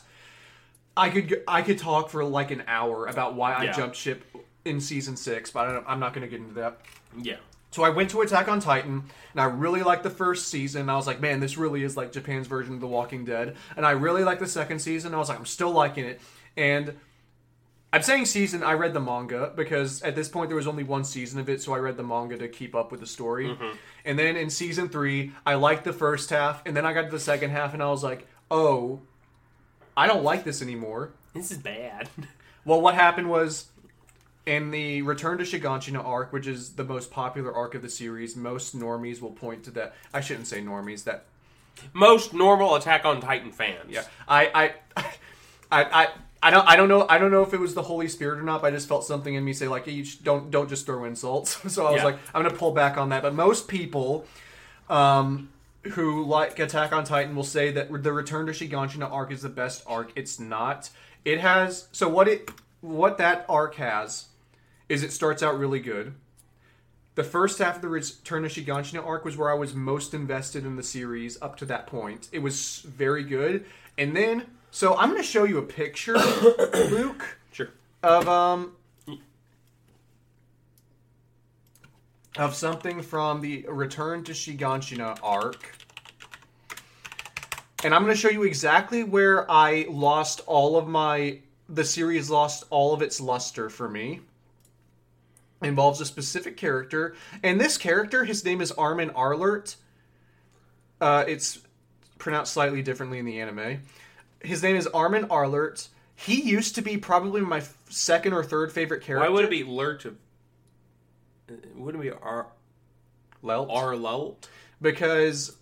I 0.95 1.09
could 1.09 1.43
I 1.47 1.61
could 1.63 1.79
talk 1.79 2.09
for 2.09 2.23
like 2.23 2.51
an 2.51 2.63
hour 2.67 3.07
about 3.07 3.33
why 3.35 3.53
I 3.53 3.63
Yeah. 3.65 3.71
jumped 3.71 3.95
ship 3.95 4.23
in 4.65 4.79
season 4.79 5.15
six, 5.17 5.51
but 5.51 5.67
I 5.67 5.73
don't, 5.73 5.85
I'm 5.87 5.99
not 5.99 6.13
going 6.13 6.21
to 6.21 6.27
get 6.27 6.39
into 6.39 6.55
that. 6.55 6.79
Yeah, 7.21 7.37
So 7.71 7.83
I 7.83 7.89
went 7.89 8.09
to 8.11 8.21
Attack 8.21 8.47
on 8.47 8.59
Titan, 8.59 9.03
and 9.33 9.41
I 9.41 9.45
really 9.45 9.83
liked 9.83 10.03
the 10.03 10.09
first 10.09 10.47
season. 10.47 10.89
I 10.89 10.95
was 10.95 11.07
like, 11.07 11.19
man, 11.21 11.39
this 11.39 11.57
really 11.57 11.83
is 11.83 11.97
like 11.97 12.11
Japan's 12.11 12.47
version 12.47 12.75
of 12.75 12.79
The 12.81 12.87
Walking 12.87 13.25
Dead. 13.25 13.55
And 13.75 13.85
I 13.85 13.91
really 13.91 14.23
liked 14.23 14.39
the 14.39 14.47
second 14.47 14.79
season. 14.79 15.13
I 15.13 15.17
was 15.17 15.29
like, 15.29 15.37
I'm 15.37 15.45
still 15.45 15.71
liking 15.71 16.05
it. 16.05 16.21
And 16.55 16.95
I'm 17.91 18.01
saying 18.01 18.25
season, 18.25 18.63
I 18.63 18.73
read 18.73 18.93
the 18.93 18.99
manga 18.99 19.51
because 19.55 20.01
at 20.01 20.15
this 20.15 20.27
point 20.27 20.49
there 20.49 20.55
was 20.55 20.65
only 20.65 20.83
one 20.83 21.03
season 21.03 21.39
of 21.39 21.47
it, 21.49 21.61
so 21.61 21.73
I 21.73 21.77
read 21.77 21.95
the 21.95 22.03
manga 22.03 22.37
to 22.37 22.47
keep 22.47 22.73
up 22.73 22.91
with 22.91 23.01
the 23.01 23.05
story. 23.05 23.49
Mm-hmm. 23.49 23.77
And 24.05 24.17
then 24.17 24.35
in 24.35 24.49
season 24.49 24.89
three, 24.89 25.33
I 25.45 25.55
liked 25.55 25.83
the 25.83 25.93
first 25.93 26.31
half, 26.31 26.65
and 26.65 26.75
then 26.75 26.85
I 26.87 26.93
got 26.93 27.03
to 27.03 27.11
the 27.11 27.19
second 27.19 27.51
half, 27.51 27.73
and 27.75 27.83
I 27.83 27.89
was 27.91 28.03
like, 28.03 28.27
oh, 28.49 29.01
I 29.95 30.07
don't 30.07 30.23
like 30.23 30.43
this 30.43 30.63
anymore. 30.63 31.11
this 31.35 31.51
is 31.51 31.57
bad. 31.59 32.09
Well, 32.65 32.79
what 32.79 32.95
happened 32.95 33.29
was 33.29 33.65
in 34.45 34.71
the 34.71 35.01
Return 35.03 35.37
to 35.37 35.43
Shiganshina 35.43 36.03
arc, 36.03 36.33
which 36.33 36.47
is 36.47 36.73
the 36.73 36.83
most 36.83 37.11
popular 37.11 37.53
arc 37.53 37.75
of 37.75 37.81
the 37.81 37.89
series, 37.89 38.35
most 38.35 38.77
normies 38.77 39.21
will 39.21 39.31
point 39.31 39.63
to 39.65 39.71
that. 39.71 39.93
I 40.13 40.21
shouldn't 40.21 40.47
say 40.47 40.61
normies. 40.61 41.03
That 41.05 41.25
Most 41.93 42.33
normal 42.33 42.75
Attack 42.75 43.05
on 43.05 43.21
Titan 43.21 43.51
fans. 43.51 43.89
yeah, 43.89 44.03
I 44.27 44.73
I 44.95 45.03
I 45.71 45.83
I. 46.03 46.07
I 46.45 46.49
don't. 46.51 46.67
I 46.67 46.75
don't 46.75 46.89
know. 46.89 47.05
I 47.07 47.19
don't 47.19 47.31
know 47.31 47.43
if 47.43 47.53
it 47.53 47.59
was 47.61 47.73
the 47.73 47.81
Holy 47.83 48.09
Spirit 48.09 48.37
or 48.37 48.43
not. 48.43 48.61
But 48.61 48.73
I 48.73 48.75
just 48.75 48.89
felt 48.89 49.05
something 49.05 49.33
in 49.33 49.45
me 49.45 49.53
say 49.53 49.69
like, 49.69 49.87
"You 49.87 50.03
sh- 50.03 50.15
don't 50.17 50.51
don't 50.51 50.67
just 50.67 50.85
throw 50.85 51.05
insults." 51.05 51.57
So 51.73 51.85
I 51.87 51.91
was 51.91 51.99
Yeah. 51.99 52.03
like, 52.03 52.17
"I'm 52.33 52.43
gonna 52.43 52.53
pull 52.53 52.73
back 52.73 52.97
on 52.97 53.07
that." 53.09 53.21
But 53.21 53.33
most 53.33 53.69
people, 53.69 54.25
um, 54.89 55.47
who 55.93 56.25
like 56.25 56.59
Attack 56.59 56.91
on 56.91 57.05
Titan 57.05 57.33
will 57.33 57.45
say 57.45 57.71
that 57.71 58.03
the 58.03 58.11
Return 58.11 58.45
to 58.47 58.51
Shiganshina 58.51 59.09
arc 59.09 59.31
is 59.31 59.41
the 59.41 59.47
best 59.47 59.83
arc. 59.87 60.11
It's 60.17 60.37
not. 60.37 60.89
It 61.23 61.39
has 61.39 61.87
so 61.93 62.09
what 62.09 62.27
it 62.27 62.51
what 62.81 63.17
that 63.19 63.45
arc 63.47 63.75
has 63.75 64.25
is 64.89 65.03
it 65.03 65.11
starts 65.11 65.41
out 65.43 65.57
really 65.57 65.79
good. 65.79 66.13
The 67.15 67.23
first 67.23 67.59
half 67.59 67.75
of 67.75 67.81
the 67.81 67.89
Return 67.89 68.43
to 68.43 68.49
Shiganshina 68.49 69.05
arc 69.05 69.23
was 69.23 69.37
where 69.37 69.51
I 69.51 69.53
was 69.53 69.73
most 69.75 70.13
invested 70.13 70.65
in 70.65 70.75
the 70.75 70.83
series 70.83 71.39
up 71.41 71.57
to 71.57 71.65
that 71.65 71.85
point. 71.85 72.27
It 72.31 72.39
was 72.39 72.79
very 72.79 73.23
good, 73.23 73.65
and 73.97 74.15
then 74.15 74.45
so 74.71 74.95
I'm 74.95 75.09
going 75.09 75.21
to 75.21 75.27
show 75.27 75.43
you 75.43 75.59
a 75.59 75.63
picture, 75.63 76.17
Luke, 76.73 77.37
Sure. 77.51 77.69
of 78.01 78.27
um 78.27 78.73
of 82.35 82.55
something 82.55 83.01
from 83.03 83.41
the 83.41 83.65
Return 83.69 84.23
to 84.23 84.31
Shiganshina 84.31 85.19
arc. 85.21 85.75
And 87.83 87.93
I'm 87.93 88.01
going 88.03 88.15
to 88.15 88.19
show 88.19 88.29
you 88.29 88.43
exactly 88.43 89.03
where 89.03 89.49
I 89.51 89.85
lost 89.89 90.41
all 90.47 90.77
of 90.77 90.87
my 90.87 91.39
the 91.69 91.83
series 91.83 92.29
lost 92.29 92.63
all 92.69 92.93
of 92.93 93.01
its 93.01 93.21
luster 93.21 93.69
for 93.69 93.87
me. 93.87 94.21
Involves 95.63 96.01
a 96.01 96.05
specific 96.05 96.57
character, 96.57 97.15
and 97.41 97.59
this 97.59 97.77
character, 97.77 98.25
his 98.25 98.43
name 98.43 98.61
is 98.61 98.71
Armin 98.73 99.09
Arlert. 99.11 99.75
Uh, 100.99 101.23
it's 101.27 101.59
pronounced 102.17 102.53
slightly 102.53 102.81
differently 102.81 103.19
in 103.19 103.25
the 103.25 103.39
anime. 103.39 103.81
His 104.41 104.61
name 104.61 104.75
is 104.75 104.87
Armin 104.87 105.25
Arlert. 105.27 105.87
He 106.15 106.41
used 106.41 106.75
to 106.75 106.81
be 106.81 106.97
probably 106.97 107.41
my 107.41 107.57
f- 107.57 107.77
second 107.89 108.33
or 108.33 108.43
third 108.43 108.71
favorite 108.71 109.01
character. 109.01 109.27
Why 109.27 109.33
would 109.33 109.45
it 109.45 109.49
be 109.49 109.63
Lert? 109.63 110.05
Of, 110.05 110.17
wouldn't 111.75 112.03
it 112.03 112.11
be 112.11 112.17
R 112.21 112.47
Lelt? 113.41 113.69
R 113.71 113.95
Lult? 113.95 114.47
because 114.83 115.55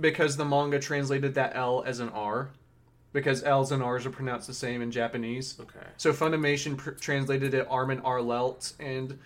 because 0.00 0.36
the 0.36 0.44
manga 0.44 0.80
translated 0.80 1.34
that 1.34 1.54
L 1.54 1.84
as 1.86 2.00
an 2.00 2.08
R 2.08 2.50
because 3.12 3.42
L's 3.42 3.72
and 3.72 3.82
R's 3.82 4.06
are 4.06 4.10
pronounced 4.10 4.46
the 4.46 4.54
same 4.54 4.82
in 4.82 4.90
Japanese. 4.90 5.58
Okay. 5.60 5.86
So 5.96 6.12
Funimation 6.12 6.76
pr- 6.76 6.90
translated 6.90 7.54
it 7.54 7.66
Armin 7.70 8.00
Arlelt 8.00 8.74
and 8.78 9.18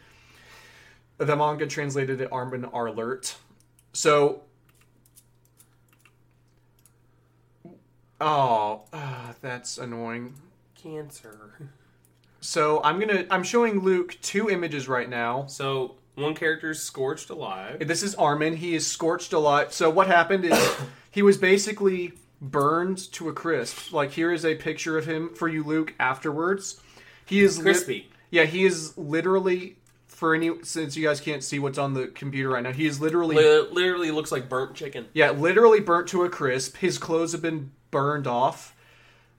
the 1.18 1.36
manga 1.36 1.66
translated 1.66 2.20
it 2.20 2.30
Armin 2.32 2.62
Arlert. 2.64 3.34
So 3.92 4.42
Oh, 8.24 8.82
ah, 8.92 9.34
that's 9.40 9.78
annoying. 9.78 10.34
Cancer. 10.80 11.70
So 12.40 12.80
I'm 12.84 13.00
gonna 13.00 13.26
I'm 13.32 13.42
showing 13.42 13.80
Luke 13.80 14.16
two 14.22 14.48
images 14.48 14.86
right 14.86 15.08
now. 15.08 15.46
So 15.46 15.96
one 16.14 16.34
character 16.34 16.70
is 16.70 16.80
scorched 16.80 17.30
alive. 17.30 17.86
This 17.86 18.04
is 18.04 18.14
Armin. 18.14 18.56
He 18.56 18.76
is 18.76 18.86
scorched 18.86 19.32
alive. 19.32 19.72
So 19.72 19.90
what 19.90 20.06
happened 20.06 20.44
is 20.44 20.76
he 21.10 21.22
was 21.22 21.36
basically 21.36 22.12
burned 22.42 22.98
to 23.12 23.28
a 23.30 23.32
crisp. 23.32 23.92
Like 23.92 24.10
here 24.10 24.32
is 24.32 24.44
a 24.44 24.54
picture 24.56 24.98
of 24.98 25.06
him 25.06 25.30
for 25.34 25.48
you, 25.48 25.62
Luke. 25.64 25.94
Afterwards, 25.98 26.82
he 27.24 27.40
is 27.40 27.58
Crispy. 27.58 28.10
yeah, 28.30 28.44
he 28.44 28.64
is 28.64 28.98
literally 28.98 29.76
for 30.08 30.34
any 30.34 30.50
since 30.62 30.96
you 30.96 31.06
guys 31.06 31.20
can't 31.20 31.42
see 31.42 31.58
what's 31.58 31.78
on 31.78 31.94
the 31.94 32.08
computer 32.08 32.50
right 32.50 32.62
now. 32.62 32.72
He 32.72 32.86
is 32.86 33.00
literally 33.00 33.36
Li- 33.36 33.68
literally 33.70 34.10
looks 34.10 34.30
like 34.32 34.48
burnt 34.48 34.74
chicken. 34.74 35.06
yeah, 35.14 35.30
literally 35.30 35.80
burnt 35.80 36.08
to 36.08 36.24
a 36.24 36.28
crisp. 36.28 36.76
His 36.76 36.98
clothes 36.98 37.32
have 37.32 37.42
been 37.42 37.70
burned 37.90 38.26
off. 38.26 38.74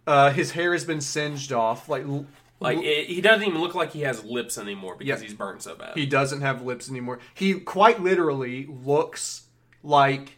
Uh, 0.08 0.32
his 0.32 0.51
hair 0.51 0.74
has 0.74 0.84
been 0.86 0.99
singed 1.01 1.54
off. 1.54 1.88
Like 1.88 2.04
l- 2.04 2.26
Like 2.60 2.78
it, 2.80 3.08
he 3.08 3.20
doesn't 3.22 3.45
even 3.47 3.60
look 3.62 3.76
like 3.76 3.91
he 3.91 4.01
has 4.01 4.24
lips 4.24 4.58
anymore 4.58 4.95
because 4.97 5.20
Yeah. 5.22 5.26
he's 5.28 5.34
burned 5.36 5.62
so 5.62 5.76
bad. 5.76 5.97
He 5.97 6.06
doesn't 6.06 6.41
have 6.41 6.62
lips 6.62 6.89
anymore. 6.89 7.20
He 7.34 7.54
quite 7.60 8.01
literally 8.01 8.66
looks 8.66 9.43
like. 9.84 10.38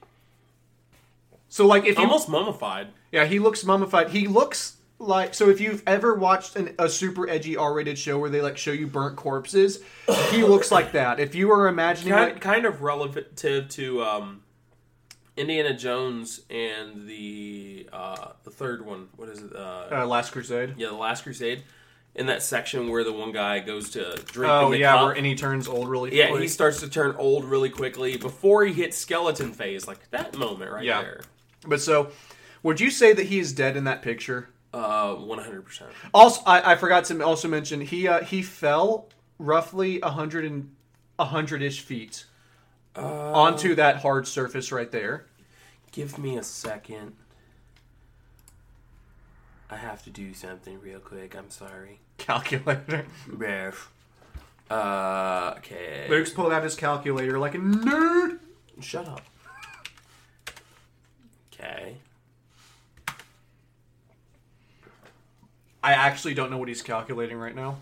So 1.55 1.65
like 1.65 1.85
if 1.85 1.97
you 1.97 2.03
almost 2.03 2.27
mummified. 2.27 2.87
yeah 3.13 3.23
he 3.23 3.39
looks 3.39 3.63
mummified. 3.63 4.09
He 4.09 4.27
looks 4.27 4.75
like 4.99 5.33
so 5.33 5.49
if 5.49 5.61
you've 5.61 5.83
ever 5.87 6.13
watched 6.13 6.57
an, 6.57 6.75
a 6.77 6.89
super 6.89 7.29
edgy 7.29 7.55
R-rated 7.55 7.97
show 7.97 8.19
where 8.19 8.29
they 8.29 8.41
like 8.41 8.57
show 8.57 8.73
you 8.73 8.87
burnt 8.87 9.15
corpses, 9.15 9.79
he 10.31 10.43
looks 10.43 10.69
like 10.69 10.91
that. 10.91 11.21
If 11.21 11.33
you 11.33 11.47
were 11.47 11.69
imagining 11.69 12.13
kind, 12.13 12.33
like, 12.33 12.41
kind 12.41 12.65
of 12.65 12.81
relative 12.81 13.69
to 13.69 14.03
um, 14.03 14.41
Indiana 15.37 15.73
Jones 15.73 16.41
and 16.49 17.07
the 17.07 17.87
uh, 17.93 18.31
the 18.43 18.51
third 18.51 18.85
one. 18.85 19.07
What 19.15 19.29
is 19.29 19.41
it? 19.41 19.55
Uh, 19.55 19.87
uh, 19.91 20.05
Last 20.05 20.31
Crusade. 20.31 20.73
yeah, 20.77 20.87
the 20.87 20.95
Last 20.95 21.23
Crusade. 21.23 21.63
In 22.15 22.25
that 22.27 22.43
section 22.43 22.89
where 22.89 23.05
the 23.05 23.13
one 23.13 23.31
guy 23.31 23.59
goes 23.59 23.91
to 23.91 24.21
drink. 24.25 24.51
Oh 24.51 24.73
yeah, 24.73 24.91
cup. 24.91 25.05
where 25.05 25.11
and 25.13 25.25
he 25.25 25.35
turns 25.35 25.69
old 25.69 25.87
really 25.87 26.09
quickly. 26.09 26.19
yeah, 26.19 26.29
quick. 26.31 26.41
he 26.41 26.47
starts 26.49 26.81
to 26.81 26.89
turn 26.89 27.15
old 27.17 27.45
really 27.45 27.69
quickly 27.69 28.17
before 28.17 28.65
he 28.65 28.73
hits 28.73 28.97
skeleton 28.97 29.53
phase. 29.53 29.87
Like 29.87 30.09
that 30.11 30.37
moment 30.37 30.71
right 30.71 30.83
Yeah. 30.83 31.01
there. 31.01 31.21
But 31.67 31.81
so, 31.81 32.11
would 32.63 32.79
you 32.79 32.89
say 32.91 33.13
that 33.13 33.27
he 33.27 33.39
is 33.39 33.53
dead 33.53 33.75
in 33.77 33.83
that 33.85 34.01
picture? 34.01 34.49
Uh, 34.73 35.13
one 35.15 35.39
hundred 35.39 35.63
percent. 35.65 35.91
Also, 36.13 36.41
I, 36.45 36.73
I 36.73 36.75
forgot 36.75 37.05
to 37.05 37.21
also 37.25 37.47
mention 37.47 37.81
he 37.81 38.07
uh, 38.07 38.23
he 38.23 38.41
fell 38.41 39.07
roughly 39.39 40.01
a 40.01 40.09
hundred 40.09 40.45
and 40.45 40.75
a 41.17 41.25
hundred 41.25 41.61
ish 41.61 41.81
feet 41.81 42.25
Uh, 42.95 43.31
onto 43.31 43.73
that 43.75 43.97
hard 43.97 44.27
surface 44.27 44.71
right 44.71 44.91
there. 44.91 45.25
Give 45.91 46.17
me 46.17 46.37
a 46.37 46.43
second. 46.43 47.13
I 49.69 49.77
have 49.77 50.03
to 50.03 50.09
do 50.09 50.33
something 50.33 50.79
real 50.81 50.99
quick. 50.99 51.35
I'm 51.35 51.49
sorry. 51.49 51.99
Calculator. 52.17 53.05
Ref. 53.27 53.89
Uh, 54.69 55.53
okay. 55.57 56.05
Luke's 56.09 56.29
pulled 56.31 56.51
out 56.51 56.63
his 56.63 56.75
calculator 56.75 57.39
like 57.39 57.55
a 57.55 57.59
nerd. 57.59 58.39
Shut 58.81 59.07
up. 59.07 59.21
Okay. 61.57 61.95
I 65.83 65.93
actually 65.93 66.33
don't 66.33 66.49
know 66.49 66.57
what 66.57 66.67
he's 66.67 66.81
calculating 66.81 67.37
right 67.37 67.55
now. 67.55 67.77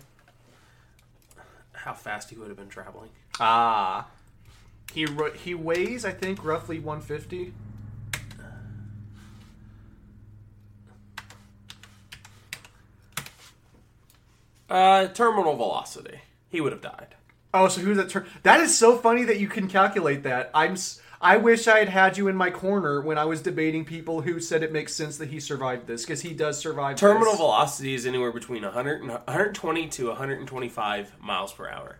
How 1.72 1.94
fast 1.94 2.30
he 2.30 2.36
would 2.36 2.48
have 2.48 2.56
been 2.56 2.68
traveling. 2.68 3.10
Ah. 3.40 4.06
He 4.92 5.06
he 5.36 5.54
weighs 5.54 6.04
I 6.04 6.12
think 6.12 6.44
roughly 6.44 6.78
150. 6.78 7.52
Uh, 14.68 15.08
terminal 15.08 15.56
velocity. 15.56 16.20
He 16.48 16.60
would 16.60 16.72
have 16.72 16.80
died. 16.80 17.14
Oh, 17.52 17.68
so 17.68 17.80
who's 17.80 17.96
that 17.96 18.08
turn? 18.08 18.26
That 18.42 18.60
is 18.60 18.76
so 18.76 18.96
funny 18.96 19.24
that 19.24 19.38
you 19.38 19.46
can 19.48 19.68
calculate 19.68 20.22
that. 20.24 20.50
I'm. 20.54 20.72
s- 20.72 21.00
I 21.24 21.38
wish 21.38 21.66
I 21.66 21.78
had 21.78 21.88
had 21.88 22.18
you 22.18 22.28
in 22.28 22.36
my 22.36 22.50
corner 22.50 23.00
when 23.00 23.16
I 23.16 23.24
was 23.24 23.40
debating 23.40 23.84
people 23.86 24.20
who 24.20 24.38
said 24.40 24.62
it 24.62 24.70
makes 24.72 24.92
sense 24.94 25.16
that 25.18 25.30
he 25.30 25.40
survived 25.40 25.86
this 25.86 26.02
because 26.04 26.20
he 26.20 26.34
does 26.34 26.58
survive. 26.58 26.96
Terminal 26.98 27.30
this. 27.32 27.38
velocity 27.38 27.94
is 27.94 28.04
anywhere 28.06 28.30
between 28.30 28.62
100 28.62 29.00
and 29.00 29.10
120 29.10 29.88
to 29.88 30.08
125 30.08 31.12
miles 31.22 31.52
per 31.52 31.66
hour. 31.68 31.96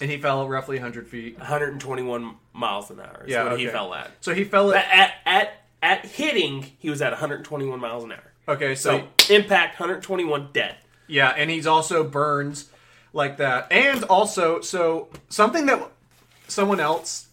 and 0.00 0.10
he 0.10 0.16
fell 0.16 0.48
roughly 0.48 0.76
100 0.76 1.06
feet. 1.06 1.38
121 1.38 2.34
miles 2.54 2.90
an 2.90 2.98
hour. 3.00 3.24
Is 3.26 3.30
Yeah, 3.32 3.44
what 3.50 3.60
he 3.60 3.66
fell 3.68 3.92
at. 3.94 4.10
So 4.22 4.34
he 4.34 4.42
fell 4.44 4.72
At, 4.72 4.84
at. 4.86 4.92
at 4.92 5.12
at 5.26 5.52
at 5.82 6.06
hitting, 6.06 6.72
he 6.78 6.88
was 6.90 7.02
at 7.02 7.10
121 7.10 7.78
miles 7.80 8.04
an 8.04 8.12
hour. 8.12 8.32
Okay, 8.48 8.74
so, 8.76 9.04
So 9.28 9.34
impact 9.34 9.78
121 9.80 10.48
dead. 10.52 10.76
yeah, 11.08 11.30
and 11.36 11.50
he's 11.50 11.66
also 11.66 12.04
burns 12.04 12.70
like 13.12 13.36
that, 13.38 13.70
and 13.70 14.04
also 14.04 14.60
so 14.60 15.08
something 15.28 15.66
that 15.66 15.90
someone 16.48 16.80
else. 16.80 17.26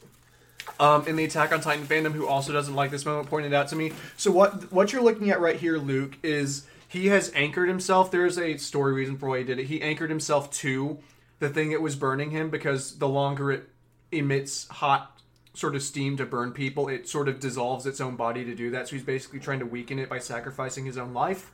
Um, 0.79 1.05
in 1.07 1.17
the 1.17 1.25
Attack 1.25 1.51
on 1.51 1.59
Titan 1.59 1.85
fandom, 1.85 2.13
who 2.13 2.25
also 2.25 2.53
doesn't 2.53 2.73
like 2.73 2.89
this 2.89 3.05
moment, 3.05 3.29
pointed 3.29 3.53
out 3.53 3.67
to 3.67 3.75
me. 3.75 3.91
So 4.15 4.31
what 4.31 4.71
what 4.71 4.93
you're 4.93 5.03
looking 5.03 5.29
at 5.29 5.41
right 5.41 5.57
here, 5.57 5.77
Luke, 5.77 6.17
is 6.23 6.65
he 6.87 7.07
has 7.07 7.31
anchored 7.35 7.67
himself. 7.67 8.11
There's 8.11 8.37
a 8.37 8.57
story 8.57 8.93
reason 8.93 9.17
for 9.17 9.27
why 9.27 9.39
he 9.39 9.43
did 9.43 9.59
it. 9.59 9.65
He 9.65 9.81
anchored 9.81 10.09
himself 10.09 10.49
to 10.51 10.99
the 11.39 11.49
thing 11.49 11.71
that 11.71 11.81
was 11.81 11.95
burning 11.95 12.31
him 12.31 12.49
because 12.49 12.97
the 12.97 13.07
longer 13.07 13.51
it 13.51 13.69
emits 14.11 14.67
hot 14.69 15.19
sort 15.53 15.75
of 15.75 15.83
steam 15.83 16.17
to 16.17 16.25
burn 16.25 16.51
people, 16.51 16.87
it 16.87 17.07
sort 17.07 17.27
of 17.27 17.39
dissolves 17.39 17.85
its 17.85 17.99
own 17.99 18.15
body 18.15 18.45
to 18.45 18.55
do 18.55 18.71
that. 18.71 18.87
So 18.87 18.95
he's 18.95 19.05
basically 19.05 19.39
trying 19.39 19.59
to 19.59 19.65
weaken 19.65 19.99
it 19.99 20.09
by 20.09 20.19
sacrificing 20.19 20.85
his 20.85 20.97
own 20.97 21.13
life. 21.13 21.51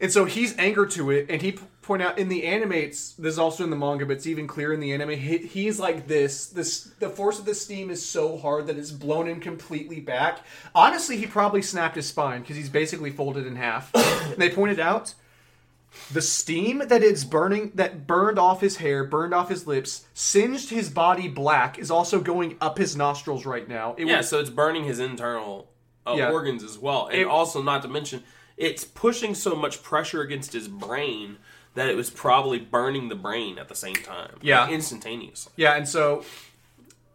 And 0.00 0.12
so 0.12 0.24
he's 0.24 0.56
anchored 0.58 0.90
to 0.92 1.10
it, 1.10 1.26
and 1.30 1.40
he 1.42 1.52
point 1.82 2.02
out 2.02 2.18
in 2.18 2.28
the 2.28 2.44
anime, 2.44 2.72
it's 2.72 3.12
this 3.12 3.34
is 3.34 3.38
also 3.38 3.64
in 3.64 3.70
the 3.70 3.76
manga, 3.76 4.04
but 4.04 4.14
it's 4.16 4.26
even 4.26 4.46
clearer 4.46 4.72
in 4.74 4.80
the 4.80 4.92
anime. 4.92 5.10
He, 5.10 5.38
he's 5.38 5.78
like 5.78 6.06
this. 6.08 6.46
This 6.46 6.90
the 6.98 7.08
force 7.08 7.38
of 7.38 7.44
the 7.44 7.54
steam 7.54 7.90
is 7.90 8.06
so 8.06 8.36
hard 8.36 8.66
that 8.66 8.76
it's 8.76 8.90
blown 8.90 9.26
him 9.28 9.40
completely 9.40 10.00
back. 10.00 10.40
Honestly, 10.74 11.16
he 11.16 11.26
probably 11.26 11.62
snapped 11.62 11.96
his 11.96 12.06
spine 12.06 12.40
because 12.42 12.56
he's 12.56 12.68
basically 12.68 13.10
folded 13.10 13.46
in 13.46 13.56
half. 13.56 13.90
and 13.94 14.36
they 14.36 14.50
pointed 14.50 14.80
out 14.80 15.14
the 16.12 16.20
steam 16.20 16.82
that 16.88 17.02
is 17.02 17.24
burning 17.24 17.72
that 17.74 18.06
burned 18.06 18.38
off 18.38 18.60
his 18.60 18.76
hair, 18.76 19.04
burned 19.04 19.32
off 19.32 19.48
his 19.48 19.66
lips, 19.66 20.04
singed 20.12 20.68
his 20.70 20.90
body 20.90 21.26
black, 21.28 21.78
is 21.78 21.90
also 21.90 22.20
going 22.20 22.56
up 22.60 22.76
his 22.76 22.96
nostrils 22.96 23.46
right 23.46 23.66
now. 23.68 23.94
It 23.96 24.06
Yeah, 24.06 24.18
was- 24.18 24.28
so 24.28 24.40
it's 24.40 24.50
burning 24.50 24.84
his 24.84 24.98
internal 24.98 25.70
uh, 26.06 26.14
Yeah. 26.16 26.30
organs 26.30 26.62
as 26.62 26.78
well, 26.78 27.06
and 27.06 27.22
It- 27.22 27.26
also 27.26 27.62
not 27.62 27.82
to 27.82 27.88
mention, 27.88 28.22
it's 28.56 28.84
pushing 28.84 29.34
so 29.34 29.54
much 29.54 29.82
pressure 29.82 30.22
against 30.22 30.52
his 30.52 30.68
brain 30.68 31.38
that 31.74 31.88
it 31.88 31.96
was 31.96 32.08
probably 32.10 32.58
burning 32.58 33.08
the 33.08 33.14
brain 33.14 33.58
at 33.58 33.68
the 33.68 33.74
same 33.74 33.96
time. 33.96 34.38
Yeah. 34.40 34.62
like, 34.62 34.72
instantaneously. 34.72 35.52
Yeah, 35.56 35.74
and 35.74 35.88
so 35.88 36.24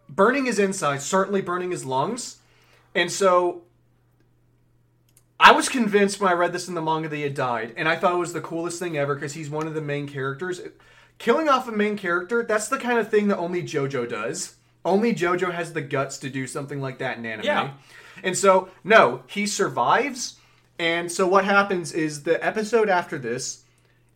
burning 0.08 0.46
his 0.46 0.60
insides, 0.60 1.04
certainly 1.04 1.42
burning 1.42 1.72
his 1.72 1.86
lungs. 1.86 2.38
And 2.94 3.12
so 3.12 3.64
I 5.40 5.52
was 5.52 5.68
convinced 5.70 6.22
when 6.22 6.32
I 6.32 6.36
read 6.36 6.54
this 6.54 6.68
in 6.68 6.76
the 6.76 6.82
manga 6.82 7.10
that 7.10 7.16
he 7.16 7.24
had 7.24 7.34
died, 7.34 7.74
and 7.76 7.90
I 7.90 7.96
thought 7.96 8.14
it 8.14 8.20
was 8.20 8.34
the 8.34 8.42
coolest 8.42 8.80
thing 8.80 8.98
ever 8.98 9.16
because 9.16 9.34
he's 9.34 9.50
one 9.50 9.68
of 9.68 9.74
the 9.74 9.82
main 9.82 10.08
characters. 10.08 10.62
Killing 11.18 11.50
off 11.50 11.68
a 11.68 11.72
main 11.72 11.98
character, 11.98 12.44
that's 12.44 12.68
the 12.68 12.78
kind 12.78 13.00
of 13.00 13.10
thing 13.10 13.28
that 13.30 13.38
only 13.38 13.64
JoJo 13.64 14.08
does. 14.10 14.56
Only 14.86 15.14
JoJo 15.14 15.52
has 15.52 15.74
the 15.74 15.82
guts 15.82 16.18
to 16.20 16.30
do 16.30 16.46
something 16.46 16.82
like 16.82 17.00
that 17.00 17.18
in 17.18 17.26
anime. 17.26 17.46
Yeah. 17.46 17.72
And 18.24 18.38
so, 18.38 18.70
no, 18.84 19.24
he 19.28 19.48
survives. 19.48 20.38
And 20.82 21.12
so, 21.12 21.28
what 21.28 21.46
happens 21.46 21.94
is 21.94 22.24
the 22.24 22.44
episode 22.44 22.90
after 22.90 23.20
this 23.20 23.66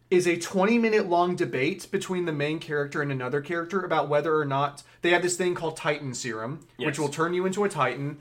is 0.10 0.28
a 0.28 0.36
20 0.36 0.80
minute 0.80 1.08
long 1.08 1.36
debate 1.36 1.88
between 1.92 2.26
the 2.26 2.34
main 2.34 2.58
character 2.58 3.04
and 3.04 3.12
another 3.12 3.40
character 3.40 3.82
about 3.82 4.10
whether 4.10 4.36
or 4.36 4.46
not 4.46 4.82
they 5.04 5.12
have 5.12 5.22
this 5.22 5.38
thing 5.38 5.54
called 5.54 5.78
Titan 5.78 6.16
Serum, 6.16 6.66
which 6.78 6.98
will 6.98 7.10
turn 7.10 7.36
you 7.36 7.46
into 7.46 7.64
a 7.64 7.70
Titan. 7.70 8.18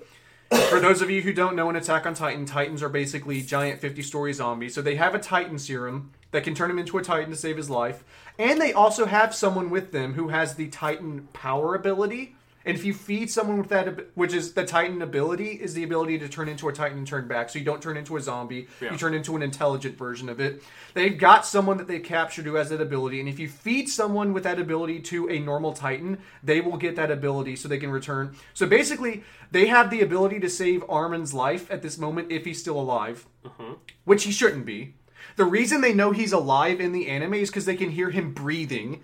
For 0.68 0.78
those 0.78 1.00
of 1.00 1.08
you 1.08 1.22
who 1.22 1.32
don't 1.32 1.56
know, 1.56 1.70
in 1.70 1.76
Attack 1.76 2.04
on 2.04 2.12
Titan, 2.12 2.44
Titans 2.44 2.82
are 2.82 2.90
basically 2.90 3.40
giant 3.40 3.80
50 3.80 4.02
story 4.02 4.34
zombies. 4.34 4.74
So 4.74 4.82
they 4.82 4.96
have 4.96 5.14
a 5.14 5.18
Titan 5.18 5.58
Serum 5.58 6.12
that 6.32 6.44
can 6.44 6.54
turn 6.54 6.70
him 6.70 6.78
into 6.78 6.98
a 6.98 7.02
Titan 7.02 7.30
to 7.30 7.36
save 7.36 7.56
his 7.56 7.70
life. 7.70 8.04
And 8.38 8.60
they 8.60 8.74
also 8.74 9.06
have 9.06 9.34
someone 9.34 9.70
with 9.70 9.90
them 9.90 10.12
who 10.12 10.28
has 10.28 10.56
the 10.56 10.68
Titan 10.68 11.28
power 11.32 11.74
ability. 11.74 12.36
And 12.66 12.76
if 12.76 12.84
you 12.84 12.94
feed 12.94 13.30
someone 13.30 13.58
with 13.58 13.68
that, 13.68 14.06
which 14.14 14.32
is 14.32 14.54
the 14.54 14.64
Titan 14.64 15.02
ability, 15.02 15.48
is 15.48 15.74
the 15.74 15.82
ability 15.82 16.18
to 16.18 16.28
turn 16.28 16.48
into 16.48 16.68
a 16.68 16.72
Titan 16.72 16.98
and 16.98 17.06
turn 17.06 17.28
back. 17.28 17.50
So 17.50 17.58
you 17.58 17.64
don't 17.64 17.82
turn 17.82 17.96
into 17.96 18.16
a 18.16 18.20
zombie, 18.20 18.68
Yeah. 18.80 18.92
you 18.92 18.98
turn 18.98 19.14
into 19.14 19.36
an 19.36 19.42
intelligent 19.42 19.98
version 19.98 20.28
of 20.28 20.40
it. 20.40 20.62
They've 20.94 21.16
got 21.16 21.44
someone 21.44 21.76
that 21.76 21.88
they've 21.88 22.02
captured 22.02 22.46
who 22.46 22.54
has 22.54 22.70
that 22.70 22.80
ability. 22.80 23.20
And 23.20 23.28
if 23.28 23.38
you 23.38 23.48
feed 23.48 23.88
someone 23.88 24.32
with 24.32 24.44
that 24.44 24.58
ability 24.58 25.00
to 25.00 25.28
a 25.28 25.38
normal 25.38 25.72
Titan, 25.72 26.18
they 26.42 26.60
will 26.60 26.78
get 26.78 26.96
that 26.96 27.10
ability 27.10 27.56
so 27.56 27.68
they 27.68 27.78
can 27.78 27.90
return. 27.90 28.34
So 28.54 28.66
basically, 28.66 29.24
they 29.50 29.66
have 29.66 29.90
the 29.90 30.00
ability 30.00 30.40
to 30.40 30.48
save 30.48 30.82
Armin's 30.88 31.34
life 31.34 31.70
at 31.70 31.82
this 31.82 31.98
moment 31.98 32.32
if 32.32 32.44
he's 32.44 32.60
still 32.60 32.80
alive, 32.80 33.26
mm-hmm. 33.44 33.74
which 34.04 34.24
he 34.24 34.32
shouldn't 34.32 34.64
be. 34.64 34.94
The 35.36 35.44
reason 35.44 35.80
they 35.80 35.92
know 35.92 36.12
he's 36.12 36.32
alive 36.32 36.80
in 36.80 36.92
the 36.92 37.08
anime 37.08 37.34
is 37.34 37.50
because 37.50 37.64
they 37.64 37.76
can 37.76 37.90
hear 37.90 38.10
him 38.10 38.32
breathing 38.32 39.02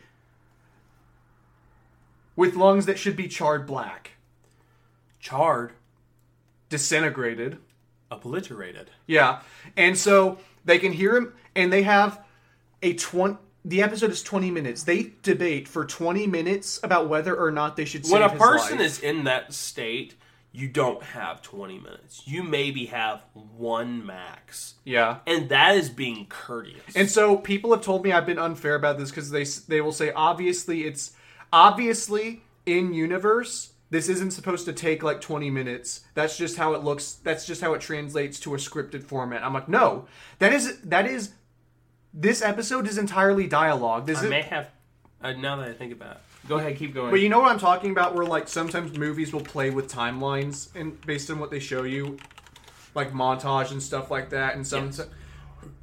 with 2.36 2.54
lungs 2.56 2.86
that 2.86 2.98
should 2.98 3.16
be 3.16 3.28
charred 3.28 3.66
black, 3.66 4.12
Charred, 5.18 5.72
disintegrated. 6.68 7.58
obliterated. 8.10 8.90
Yeah. 9.06 9.40
And 9.76 9.96
so 9.96 10.38
they 10.64 10.78
can 10.78 10.92
hear 10.92 11.16
him 11.16 11.32
and 11.54 11.72
they 11.72 11.82
have 11.82 12.22
a 12.82 12.94
20 12.94 13.36
the 13.62 13.82
episode 13.82 14.10
is 14.10 14.22
20 14.22 14.50
minutes. 14.50 14.84
They 14.84 15.12
debate 15.22 15.68
for 15.68 15.84
20 15.84 16.26
minutes 16.26 16.80
about 16.82 17.10
whether 17.10 17.36
or 17.36 17.50
not 17.50 17.76
they 17.76 17.84
should 17.84 18.08
When 18.08 18.22
a 18.22 18.30
person 18.30 18.78
life. 18.78 18.86
is 18.86 19.00
in 19.00 19.24
that 19.24 19.52
state, 19.52 20.14
you 20.50 20.66
don't 20.66 21.02
have 21.02 21.42
20 21.42 21.78
minutes. 21.78 22.22
You 22.24 22.42
maybe 22.42 22.86
have 22.86 23.22
one 23.34 24.06
max. 24.06 24.76
Yeah. 24.84 25.18
And 25.26 25.50
that 25.50 25.76
is 25.76 25.90
being 25.90 26.24
courteous. 26.30 26.96
And 26.96 27.10
so 27.10 27.36
people 27.36 27.70
have 27.72 27.82
told 27.82 28.02
me 28.02 28.12
I've 28.12 28.24
been 28.24 28.38
unfair 28.38 28.76
about 28.76 28.96
this 28.98 29.10
because 29.10 29.30
they 29.30 29.44
they 29.68 29.82
will 29.82 29.92
say 29.92 30.10
obviously 30.10 30.84
it's 30.84 31.12
obviously 31.52 32.42
in 32.66 32.92
universe 32.92 33.70
this 33.90 34.08
isn't 34.08 34.30
supposed 34.30 34.64
to 34.66 34.72
take 34.72 35.02
like 35.02 35.20
20 35.20 35.50
minutes. 35.50 36.02
That's 36.14 36.36
just 36.38 36.56
how 36.56 36.74
it 36.74 36.84
looks. 36.84 37.14
That's 37.24 37.44
just 37.44 37.60
how 37.60 37.74
it 37.74 37.80
translates 37.80 38.38
to 38.40 38.54
a 38.54 38.56
scripted 38.56 39.02
format. 39.02 39.42
I'm 39.42 39.52
like, 39.52 39.68
no, 39.68 40.06
that 40.38 40.52
is 40.52 40.80
that 40.82 41.06
is 41.06 41.32
this 42.14 42.40
episode 42.40 42.86
is 42.86 42.98
entirely 42.98 43.46
dialogue. 43.46 44.06
This 44.06 44.20
I 44.20 44.24
is, 44.24 44.30
may 44.30 44.42
have, 44.42 44.70
uh, 45.20 45.32
now 45.32 45.56
that 45.56 45.68
I 45.68 45.72
think 45.72 45.92
about 45.92 46.16
it. 46.16 46.22
Go 46.48 46.58
ahead, 46.58 46.76
keep 46.76 46.94
going. 46.94 47.10
But 47.10 47.20
you 47.20 47.28
know 47.28 47.40
what 47.40 47.50
I'm 47.50 47.58
talking 47.58 47.90
about? 47.90 48.14
Where 48.14 48.24
like 48.24 48.48
sometimes 48.48 48.96
movies 48.96 49.32
will 49.32 49.42
play 49.42 49.70
with 49.70 49.92
timelines 49.92 50.74
and 50.74 51.00
based 51.02 51.30
on 51.30 51.40
what 51.40 51.50
they 51.50 51.58
show 51.58 51.82
you, 51.82 52.16
like 52.94 53.12
montage 53.12 53.72
and 53.72 53.82
stuff 53.82 54.10
like 54.10 54.30
that. 54.30 54.54
And 54.54 54.66
some, 54.66 54.86
Yes. 54.86 55.00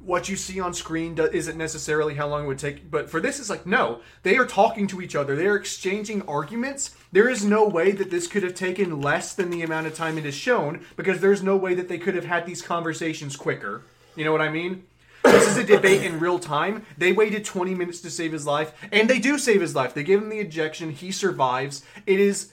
What 0.00 0.28
you 0.28 0.36
see 0.36 0.58
on 0.58 0.72
screen 0.72 1.14
do- 1.14 1.24
isn't 1.24 1.58
necessarily 1.58 2.14
how 2.14 2.26
long 2.26 2.44
it 2.44 2.46
would 2.46 2.58
take. 2.58 2.90
But 2.90 3.10
for 3.10 3.20
this, 3.20 3.38
it's 3.38 3.50
like 3.50 3.66
no, 3.66 4.00
they 4.22 4.36
are 4.36 4.46
talking 4.46 4.86
to 4.88 5.00
each 5.00 5.14
other. 5.14 5.36
They 5.36 5.46
are 5.46 5.56
exchanging 5.56 6.22
arguments. 6.22 6.94
There 7.12 7.28
is 7.28 7.44
no 7.44 7.66
way 7.66 7.92
that 7.92 8.10
this 8.10 8.26
could 8.26 8.42
have 8.42 8.54
taken 8.54 9.00
less 9.00 9.34
than 9.34 9.50
the 9.50 9.62
amount 9.62 9.86
of 9.86 9.94
time 9.94 10.18
it 10.18 10.26
is 10.26 10.34
shown 10.34 10.84
because 10.96 11.20
there's 11.20 11.42
no 11.42 11.56
way 11.56 11.74
that 11.74 11.88
they 11.88 11.98
could 11.98 12.14
have 12.14 12.24
had 12.24 12.46
these 12.46 12.62
conversations 12.62 13.36
quicker. 13.36 13.82
You 14.16 14.24
know 14.24 14.32
what 14.32 14.40
I 14.40 14.48
mean? 14.48 14.84
This 15.22 15.48
is 15.48 15.56
a 15.56 15.64
debate 15.64 16.02
in 16.02 16.20
real 16.20 16.38
time. 16.38 16.86
They 16.96 17.12
waited 17.12 17.44
20 17.44 17.74
minutes 17.74 18.00
to 18.00 18.10
save 18.10 18.32
his 18.32 18.46
life, 18.46 18.72
and 18.92 19.10
they 19.10 19.18
do 19.18 19.38
save 19.38 19.60
his 19.60 19.74
life. 19.74 19.92
They 19.92 20.04
give 20.04 20.22
him 20.22 20.28
the 20.28 20.38
ejection. 20.38 20.90
He 20.90 21.10
survives. 21.12 21.84
It 22.06 22.20
is 22.20 22.52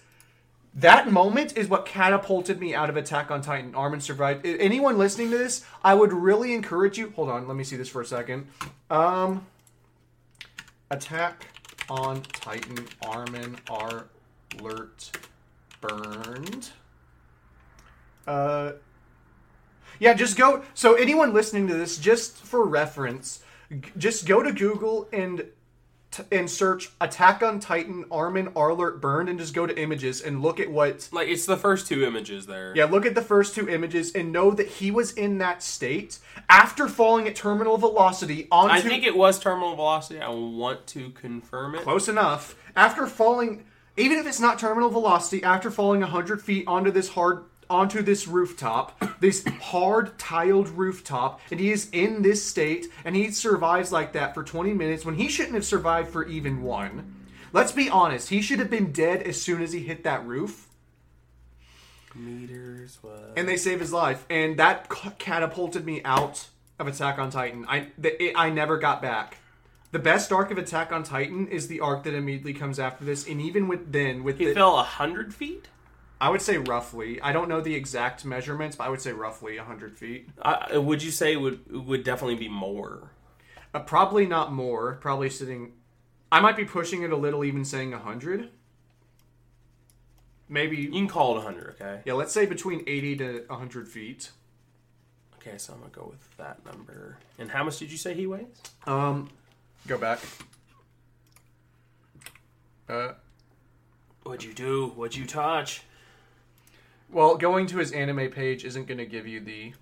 that 0.76 1.10
moment 1.10 1.58
is 1.58 1.70
what 1.70 1.86
catapulted 1.86 2.60
me 2.60 2.76
out 2.76 2.90
of 2.90 2.98
Attack 2.98 3.32
on 3.32 3.42
Titan. 3.42 3.74
Armin 3.76 4.02
survived. 4.02 4.46
Anyone 4.46 4.98
listening 4.98 5.32
to 5.32 5.38
this, 5.38 5.64
I 5.84 5.94
would 5.94 6.12
really 6.12 6.54
encourage 6.54 6.98
you. 6.98 7.14
Hold 7.16 7.30
on, 7.30 7.48
let 7.48 7.56
me 7.56 7.64
see 7.64 7.78
this 7.78 7.88
for 7.88 8.02
a 8.02 8.06
second. 8.06 8.48
Um, 8.90 9.46
Attack 10.92 11.48
on 11.90 12.22
Titan. 12.24 12.86
Armin 13.02 13.58
Arlert 13.68 15.12
burned. 15.80 16.72
Uh, 18.28 18.74
yeah, 20.00 20.14
just 20.14 20.38
go. 20.38 20.64
So 20.74 20.96
anyone 20.96 21.34
listening 21.34 21.68
to 21.68 21.74
this, 21.74 21.98
just 21.98 22.38
for 22.38 22.66
reference, 22.66 23.40
just 23.98 24.26
go 24.26 24.44
to 24.44 24.52
Google 24.52 25.08
and 25.14 25.46
t- 26.16 26.24
and 26.32 26.50
search 26.50 26.90
Attack 27.02 27.44
on 27.44 27.60
Titan 27.60 28.06
Armin 28.12 28.48
Arlert 28.52 29.02
burned 29.02 29.30
and 29.30 29.38
just 29.40 29.54
go 29.54 29.66
to 29.66 29.80
images 29.80 30.22
and 30.22 30.42
look 30.42 30.60
at 30.60 30.70
what 30.72 31.10
Like 31.12 31.28
it's 31.28 31.46
the 31.46 31.58
first 31.58 31.88
two 31.88 32.04
images 32.04 32.46
there. 32.46 32.74
yeah, 32.76 32.86
look 32.86 33.06
at 33.06 33.16
the 33.16 33.22
first 33.22 33.56
two 33.56 33.68
images 33.70 34.14
and 34.14 34.32
know 34.32 34.52
that 34.52 34.68
he 34.68 34.92
was 34.92 35.12
in 35.14 35.38
that 35.40 35.62
state 35.64 36.20
after 36.50 36.88
falling 36.88 37.28
at 37.28 37.36
terminal 37.36 37.78
velocity 37.78 38.48
onto 38.52 38.74
I 38.76 38.82
think 38.82 39.04
it 39.04 39.16
was 39.18 39.40
terminal 39.40 39.76
velocity. 39.76 40.20
I 40.22 40.30
want 40.30 40.86
to 40.88 41.10
confirm 41.12 41.76
it. 41.76 41.82
close 41.82 42.08
enough. 42.08 42.56
After 42.76 43.08
falling 43.08 43.66
even 43.98 44.18
if 44.18 44.28
it's 44.28 44.42
not 44.42 44.60
terminal 44.60 44.90
velocity, 44.90 45.42
after 45.42 45.72
falling 45.72 46.02
100 46.02 46.42
feet 46.42 46.66
onto 46.68 46.92
this 46.92 47.08
hard 47.10 47.46
onto 47.70 48.02
this 48.02 48.28
rooftop, 48.28 49.20
this 49.20 49.46
hard 49.62 50.18
tiled 50.18 50.70
rooftop, 50.70 51.40
and 51.52 51.60
he 51.60 51.72
is 51.72 51.90
in 51.92 52.22
this 52.22 52.46
state, 52.46 52.88
and 53.04 53.16
he 53.16 53.32
survives 53.32 53.92
like 53.92 54.14
that 54.14 54.34
for 54.34 54.44
20 54.44 54.74
minutes 54.74 55.06
when 55.06 55.16
he 55.16 55.28
shouldn't 55.28 55.56
have 55.56 55.66
survived 55.66 56.10
for 56.10 56.26
even 56.28 56.62
one. 56.62 57.16
Let's 57.54 57.72
be 57.72 57.90
honest, 57.90 58.30
he 58.30 58.42
should 58.42 58.60
have 58.60 58.70
been 58.70 58.92
dead 58.92 59.24
as 59.24 59.42
soon 59.42 59.62
as 59.62 59.72
he 59.72 59.80
hit 59.80 60.04
that 60.04 60.26
roof. 60.26 60.68
Meters 62.14 62.98
was. 63.04 63.34
and 63.36 63.48
they 63.48 63.58
save 63.58 63.80
his 63.80 63.92
life, 63.92 64.26
and 64.30 64.58
that 64.58 64.90
catapulted 65.20 65.86
me 65.86 66.02
out 66.04 66.48
of 66.80 66.88
Attack 66.88 67.20
on 67.20 67.30
Titan. 67.30 67.66
I 67.68 67.88
the, 67.98 68.22
it, 68.24 68.34
I 68.36 68.50
never 68.50 68.78
got 68.78 69.02
back. 69.02 69.38
The 69.92 70.00
best 70.00 70.32
arc 70.32 70.52
of 70.52 70.58
Attack 70.58 70.92
on 70.92 71.04
Titan 71.04 71.48
is 71.48 71.68
the 71.68 71.80
arc 71.80 72.04
that 72.04 72.14
immediately 72.14 72.54
comes 72.54 72.80
after 72.80 73.06
this, 73.06 73.28
and 73.28 73.42
even 73.42 73.68
with 73.68 73.92
then 73.92 74.24
with 74.24 74.40
He 74.40 74.46
the, 74.46 74.54
fell 74.54 74.78
a 74.78 74.84
hundred 74.84 75.34
feet. 75.34 75.68
I 76.20 76.30
would 76.30 76.42
say 76.42 76.58
roughly. 76.58 77.20
I 77.22 77.32
don't 77.34 77.50
know 77.50 77.62
the 77.62 77.76
exact 77.76 78.24
measurements, 78.26 78.76
but 78.76 78.86
I 78.86 78.90
would 78.90 79.02
say 79.02 79.12
roughly 79.12 79.58
hundred 79.58 79.98
feet. 79.98 80.30
I, 80.42 80.78
would 80.78 81.04
you 81.04 81.12
say 81.12 81.34
it 81.34 81.38
would 81.38 81.60
it 81.70 81.84
would 81.84 82.04
definitely 82.04 82.36
be 82.36 82.48
more? 82.50 83.12
Uh, 83.74 83.80
probably 83.80 84.26
not 84.26 84.54
more. 84.54 84.96
Probably 84.96 85.30
sitting. 85.30 85.74
I 86.32 86.40
might 86.40 86.56
be 86.56 86.66
pushing 86.66 87.04
it 87.04 87.12
a 87.12 87.18
little, 87.18 87.44
even 87.44 87.66
saying 87.66 87.92
hundred. 87.92 88.50
Maybe 90.48 90.78
You 90.78 90.92
can 90.92 91.08
call 91.08 91.36
it 91.36 91.40
a 91.40 91.44
hundred. 91.44 91.76
Okay. 91.82 92.02
yeah. 92.06 92.14
Let's 92.14 92.32
say 92.32 92.46
between 92.46 92.84
eighty 92.88 93.16
to 93.18 93.46
hundred 93.50 93.88
feet. 93.88 94.32
Okay, 95.38 95.58
so 95.58 95.74
I'm 95.74 95.80
gonna 95.80 95.92
go 95.92 96.08
with 96.10 96.38
that 96.38 96.66
number. 96.66 97.18
And 97.38 97.52
how 97.52 97.64
much 97.64 97.78
did 97.80 97.92
you 97.92 97.98
say 97.98 98.14
he 98.14 98.26
weighs? 98.26 98.46
Um, 98.88 99.30
go 99.88 99.98
back. 99.98 100.20
Uh, 102.88 103.14
What'd 104.24 104.44
you 104.44 104.54
do? 104.54 104.88
What'd 104.96 105.16
you 105.16 105.26
touch? 105.28 105.84
Well, 107.12 107.36
going 107.38 107.68
to 107.68 107.78
his 107.78 107.92
anime 107.92 108.30
page 108.32 108.66
isn't 108.66 108.88
going 108.88 108.98
to 108.98 109.06
give 109.06 109.28
you 109.28 109.40
the 109.40 109.74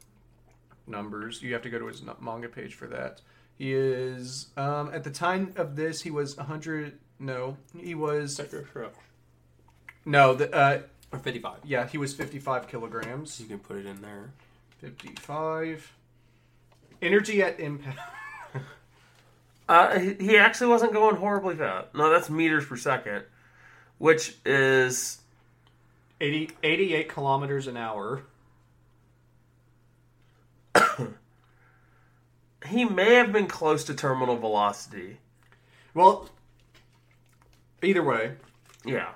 numbers. 0.88 1.42
You 1.42 1.54
have 1.54 1.62
to 1.64 1.70
go 1.70 1.80
to 1.80 1.88
his 1.88 2.02
manga 2.20 2.50
page 2.50 2.76
for 2.76 2.88
that. 2.88 3.22
He 3.58 3.74
is 3.74 4.48
um, 4.58 4.90
at 4.94 5.04
the 5.04 5.10
time 5.12 5.54
of 5.56 5.76
this 5.76 6.02
he 6.02 6.12
was 6.12 6.36
100 6.38 6.98
no, 7.20 7.58
he 7.80 7.96
was 7.96 8.40
no, 10.06 10.34
the 10.34 10.54
uh 10.54 10.82
Or 11.14 11.20
fifty-five. 11.20 11.60
yeah, 11.64 11.88
he 11.88 11.98
was 11.98 12.14
55 12.14 12.68
kilograms. 12.68 13.40
You 13.40 13.46
can 13.46 13.60
put 13.60 13.78
it 13.78 13.86
in 13.86 14.02
there. 14.02 14.32
55 14.82 15.94
energy 17.02 17.42
at 17.42 17.60
impact. 17.60 18.00
Uh, 19.70 19.98
he- 19.98 20.16
he 20.16 20.38
actually 20.38 20.68
wasn't 20.68 20.92
going 20.92 21.16
horribly 21.16 21.56
fast. 21.56 21.88
No, 21.96 22.10
that's 22.10 22.30
meters 22.30 22.66
per 22.66 22.76
second, 22.76 23.24
which 23.98 24.36
is 24.46 25.20
80, 26.22 26.52
88 26.64 27.10
kilometers 27.10 27.68
an 27.68 27.78
hour. 27.78 28.24
he 32.68 32.86
may 32.86 33.16
have 33.16 33.32
been 33.32 33.48
close 33.48 33.84
to 33.86 33.94
terminal 33.94 34.38
velocity. 34.38 35.18
Well, 35.94 36.30
either 37.82 38.04
way, 38.04 38.34
Yeah. 38.86 39.10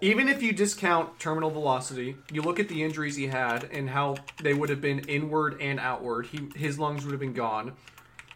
even 0.00 0.28
if 0.28 0.42
you 0.42 0.52
discount 0.52 1.18
terminal 1.18 1.50
velocity, 1.50 2.16
you 2.30 2.42
look 2.42 2.60
at 2.60 2.68
the 2.68 2.82
injuries 2.82 3.16
he 3.16 3.28
had 3.28 3.64
and 3.72 3.88
how 3.88 4.16
they 4.42 4.52
would 4.52 4.68
have 4.68 4.80
been 4.82 4.98
inward 5.00 5.56
and 5.60 5.80
outward. 5.80 6.26
He 6.26 6.50
his 6.56 6.78
lungs 6.78 7.04
would 7.04 7.12
have 7.12 7.20
been 7.20 7.32
gone. 7.32 7.72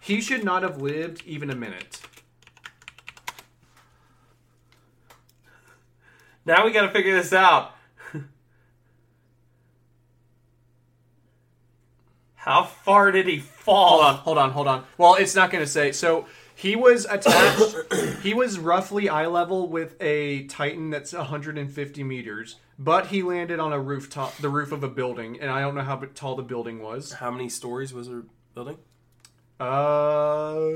He 0.01 0.21
should 0.23 0.45
not 0.45 0.63
have 0.63 0.81
lived 0.81 1.23
even 1.27 1.51
a 1.51 1.55
minute. 1.55 2.01
Now 6.49 6.65
we 6.65 6.73
got 6.73 6.87
to 6.87 6.91
figure 6.91 7.15
this 7.15 7.35
out. 7.35 7.73
How 12.37 12.63
far 12.63 13.13
did 13.13 13.27
he 13.27 13.39
fall? 13.39 14.03
Hold 14.03 14.03
on, 14.03 14.17
hold 14.17 14.39
on, 14.39 14.51
hold 14.53 14.67
on. 14.67 14.85
Well, 14.97 15.17
it's 15.17 15.35
not 15.35 15.51
going 15.51 15.63
to 15.63 15.71
say. 15.71 15.93
So 15.93 16.25
he 16.55 16.75
was 16.75 17.05
attached. 17.05 17.93
he 18.23 18.33
was 18.33 18.59
roughly 18.59 19.11
eye 19.11 19.27
level 19.27 19.69
with 19.69 20.01
a 20.01 20.45
Titan 20.45 20.89
that's 20.89 21.13
150 21.13 22.03
meters, 22.03 22.57
but 22.79 23.09
he 23.09 23.23
landed 23.23 23.61
on 23.61 23.75
a 23.75 23.79
rooftop, 23.79 24.39
the 24.39 24.49
roof 24.49 24.73
of 24.73 24.83
a 24.83 24.89
building, 24.89 25.39
and 25.39 25.51
I 25.51 25.61
don't 25.61 25.75
know 25.75 25.83
how 25.83 25.97
tall 26.15 26.35
the 26.35 26.43
building 26.43 26.81
was. 26.81 27.13
How 27.13 27.31
many 27.31 27.51
stories 27.51 27.93
was 27.93 28.09
the 28.09 28.25
building? 28.55 28.79
Uh, 29.61 30.71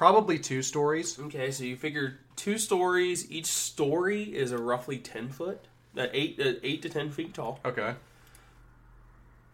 probably 0.00 0.38
two 0.38 0.62
stories. 0.62 1.18
Okay, 1.18 1.50
so 1.50 1.62
you 1.62 1.76
figure 1.76 2.20
two 2.34 2.56
stories. 2.56 3.30
Each 3.30 3.44
story 3.44 4.34
is 4.34 4.50
a 4.50 4.56
roughly 4.56 4.96
ten 4.96 5.28
foot, 5.28 5.60
uh, 5.94 6.06
eight 6.14 6.40
uh, 6.40 6.54
eight 6.62 6.80
to 6.80 6.88
ten 6.88 7.10
feet 7.10 7.34
tall. 7.34 7.60
Okay. 7.66 7.94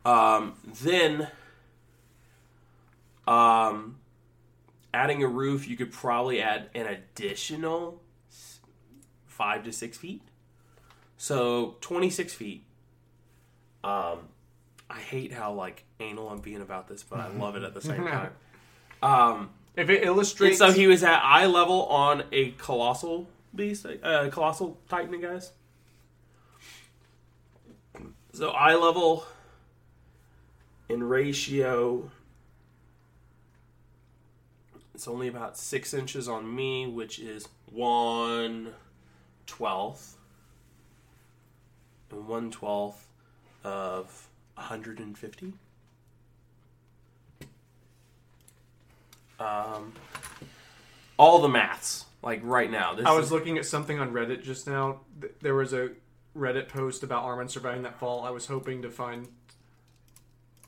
Um, 0.05 0.55
then, 0.85 1.27
um, 3.27 3.97
adding 4.95 5.25
a 5.25 5.27
roof, 5.27 5.67
you 5.67 5.77
could 5.77 5.91
probably 5.91 6.41
add 6.41 6.71
an 6.77 6.87
additional 6.87 8.01
five 9.27 9.65
to 9.65 9.73
six 9.73 9.99
feet. 9.99 10.23
So 11.17 11.77
twenty 11.81 12.09
six 12.09 12.33
feet. 12.33 12.63
Um, 13.83 14.29
I 14.89 15.01
hate 15.01 15.33
how 15.33 15.55
like 15.55 15.83
anal 15.99 16.29
I'm 16.29 16.39
being 16.39 16.63
about 16.63 16.87
this, 16.87 17.03
but 17.03 17.19
I 17.19 17.27
love 17.31 17.57
it 17.57 17.65
at 17.65 17.75
the 17.75 17.83
same 17.83 18.07
time. 18.07 18.31
Um, 19.03 19.51
If 19.77 19.91
it 19.91 19.99
and 19.99 20.07
illustrates, 20.07 20.59
so 20.59 20.73
he 20.73 20.87
was 20.87 21.05
at 21.05 21.21
eye 21.23 21.47
level 21.47 21.85
on 21.87 22.25
a 22.33 22.53
colossal 22.53 23.29
beast, 23.55 23.87
uh, 24.03 24.29
colossal 24.31 24.79
titan, 24.89 25.21
guys. 25.21 25.53
So 28.33 28.51
eye 28.51 28.75
level 28.75 29.27
in 30.89 31.03
ratio, 31.03 32.11
it's 34.95 35.07
only 35.07 35.29
about 35.29 35.59
six 35.59 35.93
inches 35.93 36.27
on 36.27 36.55
me, 36.55 36.87
which 36.87 37.19
is 37.19 37.49
one 37.71 38.73
twelfth, 39.47 40.17
and 42.11 42.27
one 42.27 42.51
twelfth 42.51 43.07
of 43.63 44.29
150. 44.55 45.53
Um, 49.39 49.93
all 51.19 51.41
the 51.41 51.49
maths, 51.49 52.05
like 52.23 52.41
right 52.43 52.71
now. 52.71 52.95
This 52.95 53.07
I 53.07 53.13
was 53.13 53.27
is- 53.27 53.33
looking 53.33 53.59
at 53.59 53.67
something 53.67 53.99
on 53.99 54.13
Reddit 54.13 54.43
just 54.43 54.67
now. 54.67 55.01
There 55.41 55.55
was 55.55 55.73
a 55.73 55.91
Reddit 56.37 56.69
post 56.69 57.03
about 57.03 57.25
Armin 57.25 57.49
surviving 57.49 57.83
that 57.83 57.99
fall. 57.99 58.25
I 58.25 58.31
was 58.31 58.47
hoping 58.47 58.83
to 58.83 58.91
find 58.91 59.29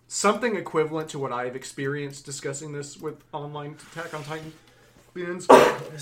something 0.06 0.56
equivalent 0.56 1.10
to 1.10 1.18
what 1.18 1.32
I've 1.32 1.54
experienced 1.56 2.24
discussing 2.24 2.72
this 2.72 2.96
with 2.96 3.22
online 3.32 3.76
Attack 3.92 4.14
on 4.14 4.24
Titan 4.24 4.52
fans. 5.14 5.46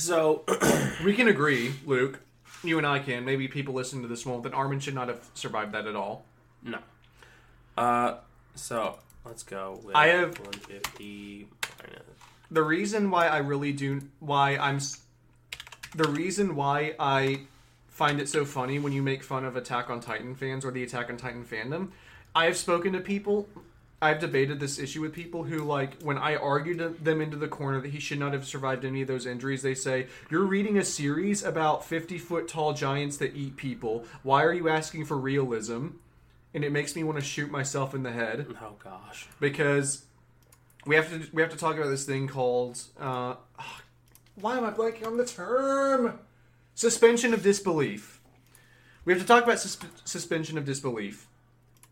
so. 0.01 0.45
we 1.05 1.15
can 1.15 1.29
agree, 1.29 1.73
Luke. 1.85 2.21
You 2.63 2.79
and 2.79 2.87
I 2.87 2.99
can. 3.01 3.25
Maybe 3.25 3.49
people 3.49 3.75
listening 3.75 4.03
to 4.03 4.09
this 4.09 4.25
won't. 4.25 4.43
That 4.45 4.55
Armin 4.55 4.81
should 4.81 4.95
not 4.95 5.09
have 5.09 5.21
survived 5.35 5.73
that 5.73 5.87
at 5.87 5.95
all. 5.97 6.25
No. 6.63 6.79
Uh, 7.77 8.17
so 8.55 8.99
let's 9.25 9.43
go. 9.43 9.81
With 9.85 9.95
I 9.95 10.07
have- 10.09 10.39
150 10.39 11.49
minus. 11.81 12.03
The 12.51 12.63
reason 12.63 13.11
why 13.11 13.29
I 13.29 13.39
really 13.39 13.73
do 13.73 14.03
why 14.21 14.57
I'm 14.57 14.79
the 15.95 16.09
reason 16.09 16.55
why 16.55 16.95
I 16.99 17.41
find 17.89 18.21
it 18.21 18.29
so 18.29 18.45
funny 18.45 18.79
when 18.79 18.93
you 18.93 19.03
make 19.03 19.23
fun 19.23 19.45
of 19.45 19.57
Attack 19.57 19.89
on 19.89 20.01
Titan 20.01 20.35
fans 20.35 20.65
or 20.65 20.71
the 20.71 20.83
Attack 20.83 21.09
on 21.09 21.17
Titan 21.17 21.45
fandom. 21.45 21.89
I 22.35 22.45
have 22.45 22.57
spoken 22.57 22.93
to 22.93 23.01
people 23.01 23.49
I've 24.01 24.21
debated 24.21 24.61
this 24.61 24.79
issue 24.79 25.01
with 25.01 25.15
people 25.15 25.45
who 25.45 25.65
like 25.65 26.03
when 26.03 26.19
I 26.19 26.37
argued 26.37 27.03
them 27.03 27.21
into 27.23 27.37
the 27.39 27.49
corner 27.49 27.81
that 27.81 27.91
he 27.91 27.99
should 27.99 28.19
not 28.19 28.35
have 28.35 28.47
survived 28.47 28.85
any 28.85 29.01
of 29.01 29.09
those 29.09 29.25
injuries. 29.25 29.63
They 29.63 29.75
say 29.75 30.09
you're 30.31 30.45
reading 30.45 30.77
a 30.77 30.85
series 30.85 31.43
about 31.43 31.85
50 31.85 32.19
foot 32.19 32.47
tall 32.47 32.75
giants 32.75 33.17
that 33.19 33.35
eat 33.35 33.57
people. 33.57 34.05
Why 34.23 34.45
are 34.45 34.53
you 34.53 34.69
asking 34.69 35.07
for 35.07 35.17
realism? 35.17 35.89
And 36.53 36.63
it 36.65 36.73
makes 36.73 36.95
me 36.95 37.05
want 37.05 37.19
to 37.19 37.25
shoot 37.25 37.51
myself 37.51 37.95
in 37.95 38.03
the 38.03 38.13
head 38.13 38.47
Oh 38.61 38.75
gosh. 38.83 39.29
because 39.41 40.06
we 40.87 40.95
have 40.95 41.11
to 41.11 41.29
we 41.33 41.43
have 41.43 41.51
to 41.51 41.57
talk 41.57 41.77
about 41.77 41.89
this 41.89 42.05
thing 42.05 42.29
called 42.29 42.81
uh, 42.99 43.35
why 44.37 44.57
am 44.57 44.65
I 44.65 44.71
blanking 44.71 45.07
on 45.07 45.17
the 45.17 45.27
term 45.27 46.19
suspension 46.75 47.33
of 47.33 47.43
disbelief. 47.43 48.21
We 49.05 49.13
have 49.13 49.23
to 49.23 49.27
talk 49.27 49.45
about 49.45 49.59
sus- 49.59 49.79
suspension 50.05 50.59
of 50.59 50.65
disbelief 50.65 51.27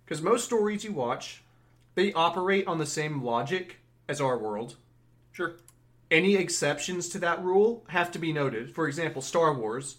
because 0.05 0.23
most 0.23 0.45
stories 0.45 0.85
you 0.85 0.93
watch 0.93 1.43
they 1.95 2.13
operate 2.13 2.67
on 2.67 2.79
the 2.79 2.87
same 2.87 3.23
logic 3.23 3.79
as 4.09 4.21
our 4.21 4.37
world. 4.37 4.77
Sure. 5.33 5.55
Any 6.11 6.37
exceptions 6.37 7.09
to 7.11 7.19
that 7.21 7.43
rule 7.43 7.85
have 7.89 8.11
to 8.13 8.19
be 8.19 8.33
noted. 8.33 8.75
For 8.75 8.87
example, 8.87 9.23
Star 9.23 9.55
Wars, 9.55 9.97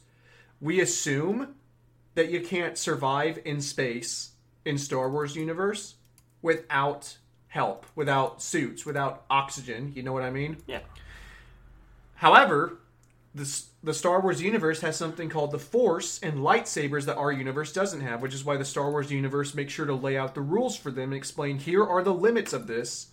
we 0.62 0.80
assume 0.82 1.56
that 2.14 2.30
you 2.30 2.41
can't 2.41 2.78
survive 2.78 3.39
in 3.43 3.62
space 3.62 4.32
in 4.66 4.78
Star 4.78 5.10
Wars 5.10 5.36
universe 5.36 5.96
without 6.41 7.18
help, 7.56 7.86
without 7.95 8.41
suits, 8.41 8.86
without 8.86 9.24
oxygen. 9.30 9.93
You 9.95 10.03
know 10.03 10.12
what 10.12 10.24
I 10.24 10.30
mean? 10.30 10.58
Yeah. 10.68 10.82
However, 12.16 12.80
the, 13.34 13.62
the 13.82 13.93
Star 13.93 14.20
Wars 14.20 14.41
universe 14.41 14.82
has 14.82 14.97
something 14.97 15.30
called 15.30 15.51
the 15.51 15.60
Force 15.60 16.20
and 16.22 16.39
lightsabers 16.39 17.06
that 17.06 17.16
our 17.16 17.32
universe 17.32 17.72
doesn't 17.72 18.01
have, 18.01 18.22
which 18.22 18.34
is 18.34 18.43
why 18.43 18.58
the 18.58 18.66
Star 18.66 18.91
Wars 18.91 19.10
universe 19.10 19.56
makes 19.56 19.72
sure 19.72 19.86
to 19.86 19.95
lay 19.95 20.18
out 20.18 20.36
the 20.36 20.41
rules 20.41 20.76
for 20.76 20.91
them 20.91 21.14
and 21.14 21.14
explain 21.14 21.58
here 21.58 21.86
are 21.86 22.03
the 22.03 22.14
limits 22.14 22.51
of 22.51 22.68
this. 22.68 23.08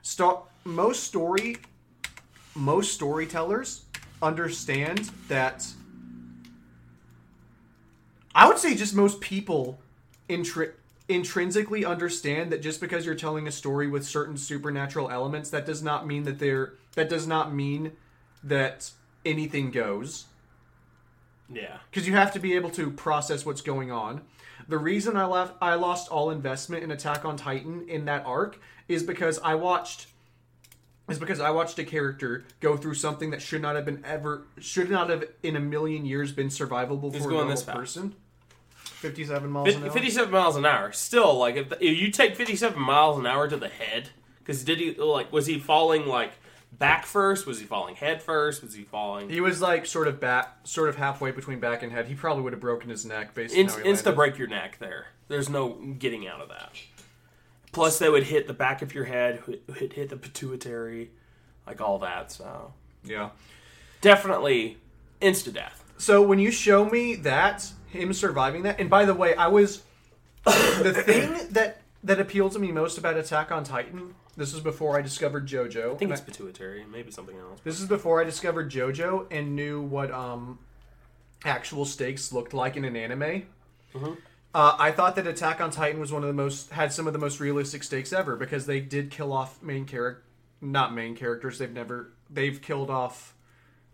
Star- 0.00 0.44
most 0.64 1.04
story 1.04 1.58
most 2.54 2.94
storytellers 2.94 3.84
understand 4.22 5.10
that 5.28 5.66
I 8.34 8.46
would 8.46 8.58
say 8.58 8.74
just 8.74 8.94
most 8.94 9.20
people 9.20 9.78
intri- 10.28 10.72
intrinsically 11.14 11.84
understand 11.84 12.52
that 12.52 12.62
just 12.62 12.80
because 12.80 13.06
you're 13.06 13.14
telling 13.14 13.46
a 13.46 13.52
story 13.52 13.88
with 13.88 14.04
certain 14.04 14.36
supernatural 14.36 15.10
elements 15.10 15.50
that 15.50 15.66
does 15.66 15.82
not 15.82 16.06
mean 16.06 16.24
that 16.24 16.38
they're 16.38 16.74
that 16.94 17.08
does 17.08 17.26
not 17.26 17.54
mean 17.54 17.92
that 18.44 18.90
anything 19.24 19.70
goes 19.70 20.26
Yeah. 21.52 21.78
because 21.90 22.06
you 22.06 22.14
have 22.14 22.32
to 22.32 22.38
be 22.40 22.54
able 22.54 22.70
to 22.70 22.90
process 22.90 23.46
what's 23.46 23.60
going 23.62 23.90
on. 23.90 24.22
The 24.68 24.78
reason 24.78 25.16
I 25.16 25.24
left, 25.24 25.54
I 25.60 25.74
lost 25.74 26.10
all 26.10 26.30
investment 26.30 26.82
in 26.84 26.90
Attack 26.90 27.24
on 27.24 27.36
Titan 27.36 27.88
in 27.88 28.04
that 28.06 28.24
arc 28.26 28.58
is 28.88 29.02
because 29.02 29.38
I 29.40 29.54
watched, 29.54 30.06
is 31.08 31.18
because 31.18 31.40
I 31.40 31.50
watched 31.50 31.78
a 31.78 31.84
character 31.84 32.44
go 32.60 32.76
through 32.76 32.94
something 32.94 33.30
that 33.30 33.42
should 33.42 33.62
not 33.62 33.74
have 33.74 33.84
been 33.84 34.02
ever, 34.04 34.42
should 34.58 34.90
not 34.90 35.10
have 35.10 35.24
in 35.42 35.56
a 35.56 35.60
million 35.60 36.04
years 36.04 36.32
been 36.32 36.48
survivable 36.48 37.12
He's 37.12 37.22
for 37.24 37.30
a 37.30 37.34
normal 37.34 37.62
person. 37.62 38.14
Fifty-seven 39.02 39.50
miles 39.50 39.74
an 39.74 39.82
hour. 39.84 39.90
57 39.90 40.30
miles 40.30 40.56
an 40.56 40.64
hour. 40.64 40.92
Still, 40.92 41.36
like, 41.36 41.56
if, 41.56 41.72
if 41.80 41.98
you 41.98 42.10
take 42.10 42.36
57 42.36 42.80
miles 42.80 43.18
an 43.18 43.26
hour 43.26 43.48
to 43.48 43.56
the 43.56 43.68
head, 43.68 44.10
because 44.38 44.64
did 44.64 44.78
he, 44.78 44.94
like, 44.94 45.32
was 45.32 45.46
he 45.46 45.58
falling, 45.58 46.06
like, 46.06 46.32
back 46.78 47.04
first? 47.04 47.46
Was 47.46 47.58
he 47.60 47.66
falling 47.66 47.96
head 47.96 48.22
first? 48.22 48.62
Was 48.62 48.74
he 48.74 48.82
falling. 48.84 49.28
He 49.28 49.40
was 49.40 49.60
like 49.60 49.84
sort 49.86 50.08
of 50.08 50.18
back, 50.20 50.56
sort 50.64 50.88
of 50.88 50.96
halfway 50.96 51.30
between 51.30 51.60
back 51.60 51.82
and 51.82 51.92
head. 51.92 52.06
He 52.06 52.14
probably 52.14 52.42
would 52.42 52.52
have 52.52 52.60
broken 52.60 52.88
his 52.90 53.04
neck 53.04 53.34
based 53.34 53.54
on 53.54 53.60
Inst- 53.60 53.76
how 53.78 53.82
he 53.84 53.90
insta 53.90 54.04
landed. 54.06 54.16
break 54.16 54.38
your 54.38 54.48
neck 54.48 54.78
there. 54.78 55.06
There's 55.28 55.48
no 55.48 55.70
getting 55.98 56.26
out 56.26 56.40
of 56.40 56.48
that. 56.48 56.72
Plus, 57.72 57.98
they 57.98 58.08
would 58.08 58.24
hit 58.24 58.46
the 58.46 58.52
back 58.54 58.82
of 58.82 58.94
your 58.94 59.04
head, 59.04 59.42
hit, 59.76 59.92
hit 59.94 60.08
the 60.10 60.16
pituitary, 60.16 61.10
like 61.66 61.80
all 61.80 61.98
that. 62.00 62.30
So, 62.32 62.72
Yeah. 63.04 63.30
definitely 64.00 64.78
insta 65.20 65.52
death. 65.52 65.82
So 65.98 66.20
when 66.22 66.38
you 66.38 66.50
show 66.50 66.84
me 66.88 67.14
that 67.16 67.70
him 67.92 68.12
surviving 68.12 68.62
that, 68.62 68.80
and 68.80 68.90
by 68.90 69.04
the 69.04 69.14
way, 69.14 69.34
I 69.34 69.48
was 69.48 69.82
the 70.44 70.92
thing 71.04 71.52
that 71.52 71.82
that 72.04 72.20
appealed 72.20 72.52
to 72.52 72.58
me 72.58 72.72
most 72.72 72.98
about 72.98 73.16
Attack 73.16 73.52
on 73.52 73.64
Titan. 73.64 74.14
This 74.36 74.52
was 74.52 74.62
before 74.62 74.98
I 74.98 75.02
discovered 75.02 75.46
JoJo. 75.46 75.94
I 75.94 75.96
think 75.96 76.10
it's 76.10 76.20
pituitary, 76.20 76.84
maybe 76.90 77.10
something 77.10 77.36
else. 77.36 77.60
this 77.64 77.80
is 77.80 77.86
before 77.86 78.20
I 78.20 78.24
discovered 78.24 78.70
JoJo 78.70 79.26
and 79.30 79.54
knew 79.54 79.82
what 79.82 80.10
um 80.10 80.58
actual 81.44 81.84
stakes 81.84 82.32
looked 82.32 82.54
like 82.54 82.76
in 82.76 82.84
an 82.84 82.96
anime. 82.96 83.44
Uh, 84.54 84.76
I 84.78 84.90
thought 84.90 85.16
that 85.16 85.26
Attack 85.26 85.60
on 85.60 85.70
Titan 85.70 86.00
was 86.00 86.12
one 86.12 86.22
of 86.22 86.28
the 86.28 86.34
most 86.34 86.70
had 86.70 86.92
some 86.92 87.06
of 87.06 87.12
the 87.12 87.18
most 87.18 87.40
realistic 87.40 87.82
stakes 87.82 88.12
ever 88.12 88.36
because 88.36 88.66
they 88.66 88.80
did 88.80 89.10
kill 89.10 89.32
off 89.32 89.62
main 89.62 89.86
character, 89.86 90.22
not 90.60 90.94
main 90.94 91.14
characters. 91.14 91.58
They've 91.58 91.72
never 91.72 92.12
they've 92.28 92.60
killed 92.60 92.90
off 92.90 93.34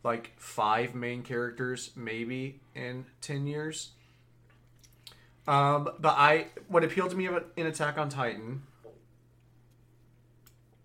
like 0.04 0.32
five 0.36 0.94
main 0.94 1.22
characters 1.22 1.90
maybe 1.96 2.60
in 2.74 3.04
ten 3.20 3.46
years. 3.46 3.90
Um, 5.46 5.88
but 5.98 6.10
I 6.16 6.48
what 6.68 6.84
appealed 6.84 7.10
to 7.10 7.16
me 7.16 7.26
about 7.26 7.46
in 7.56 7.66
Attack 7.66 7.96
on 7.98 8.08
Titan. 8.08 8.62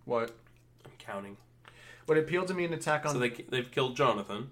What 0.04 0.32
I'm 0.84 0.92
counting. 0.98 1.36
what 2.06 2.18
appealed 2.18 2.48
to 2.48 2.54
me 2.54 2.64
in 2.64 2.72
Attack 2.72 3.06
on 3.06 3.12
So 3.12 3.18
they 3.18 3.30
they've 3.30 3.70
killed 3.70 3.96
Jonathan. 3.96 4.50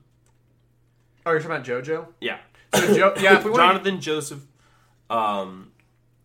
oh 1.27 1.31
you're 1.33 1.41
talking 1.41 1.57
about 1.57 1.67
JoJo. 1.67 2.07
Yeah, 2.21 2.39
So 2.75 2.95
jo- 2.95 3.15
yeah, 3.21 3.39
if 3.39 3.45
we 3.45 3.53
Jonathan 3.57 4.01
Joseph. 4.01 4.43
Um, 5.11 5.73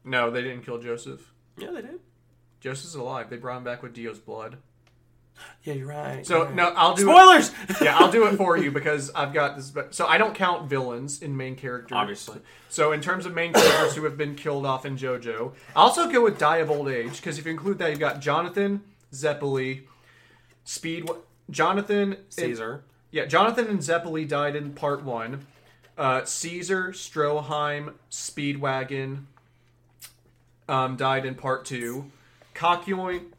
no, 0.06 0.32
they 0.32 0.42
didn't 0.42 0.62
kill 0.64 0.80
Joseph. 0.80 1.34
yeah, 1.58 1.72
they 1.72 1.82
did. 1.82 2.00
Joseph's 2.62 2.96
alive. 2.96 3.30
They 3.30 3.36
brought 3.38 3.58
him 3.58 3.64
back 3.66 3.84
with 3.84 3.94
Dio's 3.94 4.20
blood. 4.20 4.58
Yeah, 5.64 5.74
you're 5.74 5.88
right. 5.88 6.26
So 6.26 6.44
you're 6.44 6.54
no, 6.54 6.74
I'll 6.76 6.96
do 6.96 7.10
it. 7.10 7.14
spoilers. 7.14 7.52
yeah, 7.82 7.98
I'll 7.98 8.12
do 8.12 8.26
it 8.28 8.38
for 8.38 8.58
you 8.58 8.72
because 8.72 9.12
I've 9.14 9.34
got 9.34 9.56
this. 9.58 9.70
But 9.70 9.94
so 9.94 10.08
I 10.08 10.18
don't 10.18 10.34
count 10.34 10.70
villains 10.70 11.22
in 11.22 11.36
main 11.36 11.56
characters. 11.56 11.96
Obviously. 11.96 12.40
So 12.70 12.92
in 12.92 13.02
terms 13.02 13.26
of 13.26 13.34
main 13.34 13.54
characters 13.54 13.96
who 13.96 14.04
have 14.06 14.18
been 14.18 14.36
killed 14.36 14.66
off 14.66 14.86
in 14.86 14.98
JoJo, 14.98 15.54
I 15.76 15.80
also 15.80 16.10
go 16.10 16.24
with 16.24 16.38
Die 16.38 16.58
of 16.58 16.72
Old 16.72 16.90
Age 16.90 17.18
because 17.18 17.38
if 17.38 17.46
you 17.46 17.52
include 17.52 17.80
that, 17.80 17.90
you've 17.90 18.00
got 18.00 18.22
Jonathan, 18.22 18.82
Zeppeli, 19.14 19.82
Speed, 20.64 21.10
Jonathan, 21.50 22.18
Caesar. 22.30 22.84
yeah, 23.12 23.26
Jonathan 23.26 23.68
and 23.68 23.80
Zeppeli 23.80 24.28
died 24.28 24.56
in 24.56 24.74
part 24.74 25.04
one. 25.04 25.46
Uh, 25.98 26.24
Caesar, 26.26 26.90
Stroheim, 26.92 27.94
Speedwagon 28.12 29.24
um, 30.70 30.96
died 30.96 31.26
in 31.26 31.36
part 31.36 31.66
two. 31.66 32.12
Kakyoin, 32.54 33.32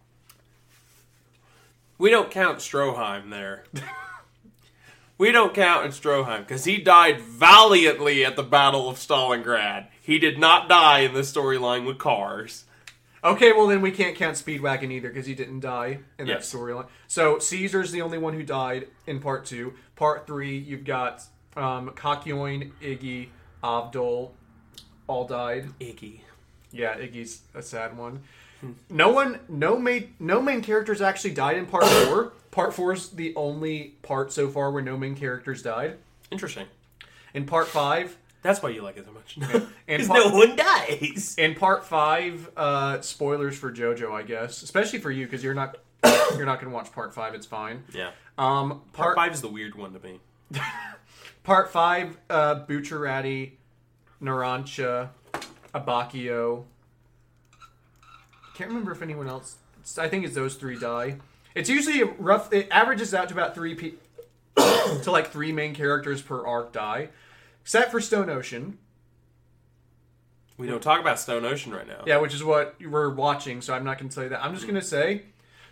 We 1.99 2.11
don't 2.11 2.31
count 2.31 2.59
Stroheim 2.59 3.31
there. 3.31 3.65
we 5.19 5.33
don't 5.33 5.53
count 5.53 5.85
in 5.87 5.91
Stroheim 5.91 6.41
because 6.41 6.65
he 6.65 6.79
died 6.79 7.21
valiantly 7.21 8.25
at 8.25 8.37
the 8.37 8.43
Battle 8.45 8.89
of 8.89 8.97
Stalingrad. 8.99 9.89
He 10.01 10.19
did 10.19 10.39
not 10.39 10.69
die 10.69 11.01
in 11.01 11.15
the 11.15 11.21
storyline 11.23 11.85
with 11.87 11.99
cars. 11.99 12.65
Okay, 13.25 13.53
well 13.53 13.67
then 13.67 13.81
we 13.81 13.91
can't 13.91 14.15
count 14.17 14.37
Speedwagon 14.37 14.93
either 14.93 15.09
because 15.09 15.27
he 15.27 15.35
didn't 15.35 15.61
die 15.61 15.99
in 16.19 16.29
Yes. 16.29 16.51
that 16.51 16.57
storyline. 16.59 16.87
So 17.09 17.41
Caesar's 17.41 17.91
the 17.91 18.01
only 18.03 18.17
one 18.19 18.35
who 18.35 18.45
died 18.45 18.87
in 19.09 19.19
part 19.19 19.45
two. 19.45 19.75
Part 19.97 20.27
three, 20.27 20.57
you've 20.57 20.85
got 20.85 21.25
um, 21.57 21.91
Kakyoin, 21.91 22.71
Iggy, 22.81 23.29
Abdul, 23.65 24.33
all 25.09 25.27
died. 25.27 25.71
Iggy. 25.81 26.21
Yeah, 26.71 26.97
Iggy's 26.97 27.43
a 27.55 27.63
sad 27.63 27.99
one. 27.99 28.21
No 28.91 29.11
one, 29.11 29.39
no 29.49 29.79
main, 29.79 30.15
no 30.19 30.41
main 30.43 30.63
characters 30.63 31.01
actually 31.01 31.33
died 31.33 31.57
in 31.57 31.67
part 31.67 31.85
four. 31.85 32.33
Part 32.51 32.75
four 32.75 32.93
is 32.93 33.11
the 33.11 33.35
only 33.37 33.95
part 34.03 34.33
so 34.33 34.49
far 34.49 34.71
where 34.73 34.83
no 34.83 34.97
main 34.97 35.15
characters 35.15 35.63
died. 35.63 35.97
Interesting. 36.31 36.67
In 37.35 37.45
part 37.47 37.69
five, 37.69 38.17
That's 38.43 38.63
why 38.63 38.71
you 38.71 38.83
like 38.83 38.97
it 38.97 39.05
so 39.07 39.13
much. 39.13 39.37
And 39.37 39.69
Because 39.87 40.09
part- 40.09 40.27
no 40.27 40.35
one 40.37 40.57
dies. 40.57 41.35
in 41.39 41.55
part 41.55 41.85
five, 41.87 42.51
uh, 42.57 43.01
spoilers 43.01 43.57
for 43.57 43.71
JoJo, 43.73 44.11
I 44.13 44.23
guess, 44.23 44.63
especially 44.63 44.99
for 44.99 45.11
you 45.11 45.27
because 45.27 45.45
you're 45.45 45.55
not, 45.55 45.77
you're 46.37 46.47
not 46.47 46.61
going 46.61 46.71
to 46.71 46.75
watch 46.75 46.91
part 46.93 47.15
five. 47.15 47.35
It's 47.35 47.47
fine. 47.47 47.85
Yeah. 47.95 48.11
Um, 48.39 48.83
Part 48.93 49.17
part 49.17 49.17
five 49.17 49.33
is 49.35 49.41
the 49.41 49.49
weird 49.49 49.75
one 49.75 49.93
to 49.93 50.01
me. 50.01 50.21
Part 51.45 51.71
five, 51.73 52.17
uh, 52.31 52.65
Bucciarati, 52.67 53.53
Narancia, 54.23 55.09
Abacchio. 55.75 56.65
Can't 58.59 58.71
remember 58.71 58.91
if 58.91 59.03
anyone 59.03 59.29
else. 59.29 59.55
I 59.99 60.09
think 60.09 60.25
it's 60.25 60.35
those 60.35 60.57
three 60.57 60.77
die. 60.77 61.19
It's 61.55 61.71
usually 61.71 62.03
rough. 62.03 62.53
It 62.53 62.67
averages 62.73 63.15
out 63.15 63.29
to 63.29 63.35
about 63.35 63.55
three 63.55 63.77
pe- 63.77 63.93
to 65.05 65.13
like 65.13 65.31
three 65.31 65.53
main 65.53 65.77
characters 65.77 66.21
per 66.21 66.45
arc 66.45 66.73
die, 66.73 67.11
except 67.63 67.93
for 67.93 68.01
Stone 68.01 68.29
Ocean. 68.29 68.77
We 70.57 70.67
don't 70.67 70.83
talk 70.83 71.01
about 71.01 71.21
Stone 71.21 71.45
Ocean 71.45 71.73
right 71.73 71.87
now. 71.87 72.03
Yeah, 72.05 72.17
which 72.17 72.35
is 72.35 72.43
what 72.43 72.75
we're 72.85 73.15
watching, 73.15 73.61
so 73.61 73.75
I'm 73.75 73.85
not 73.85 73.97
going 73.97 74.09
to 74.09 74.15
tell 74.17 74.25
you 74.25 74.31
that. 74.31 74.45
I'm 74.45 74.55
just 74.55 74.67
going 74.67 74.75
to 74.75 74.85
say 74.85 75.23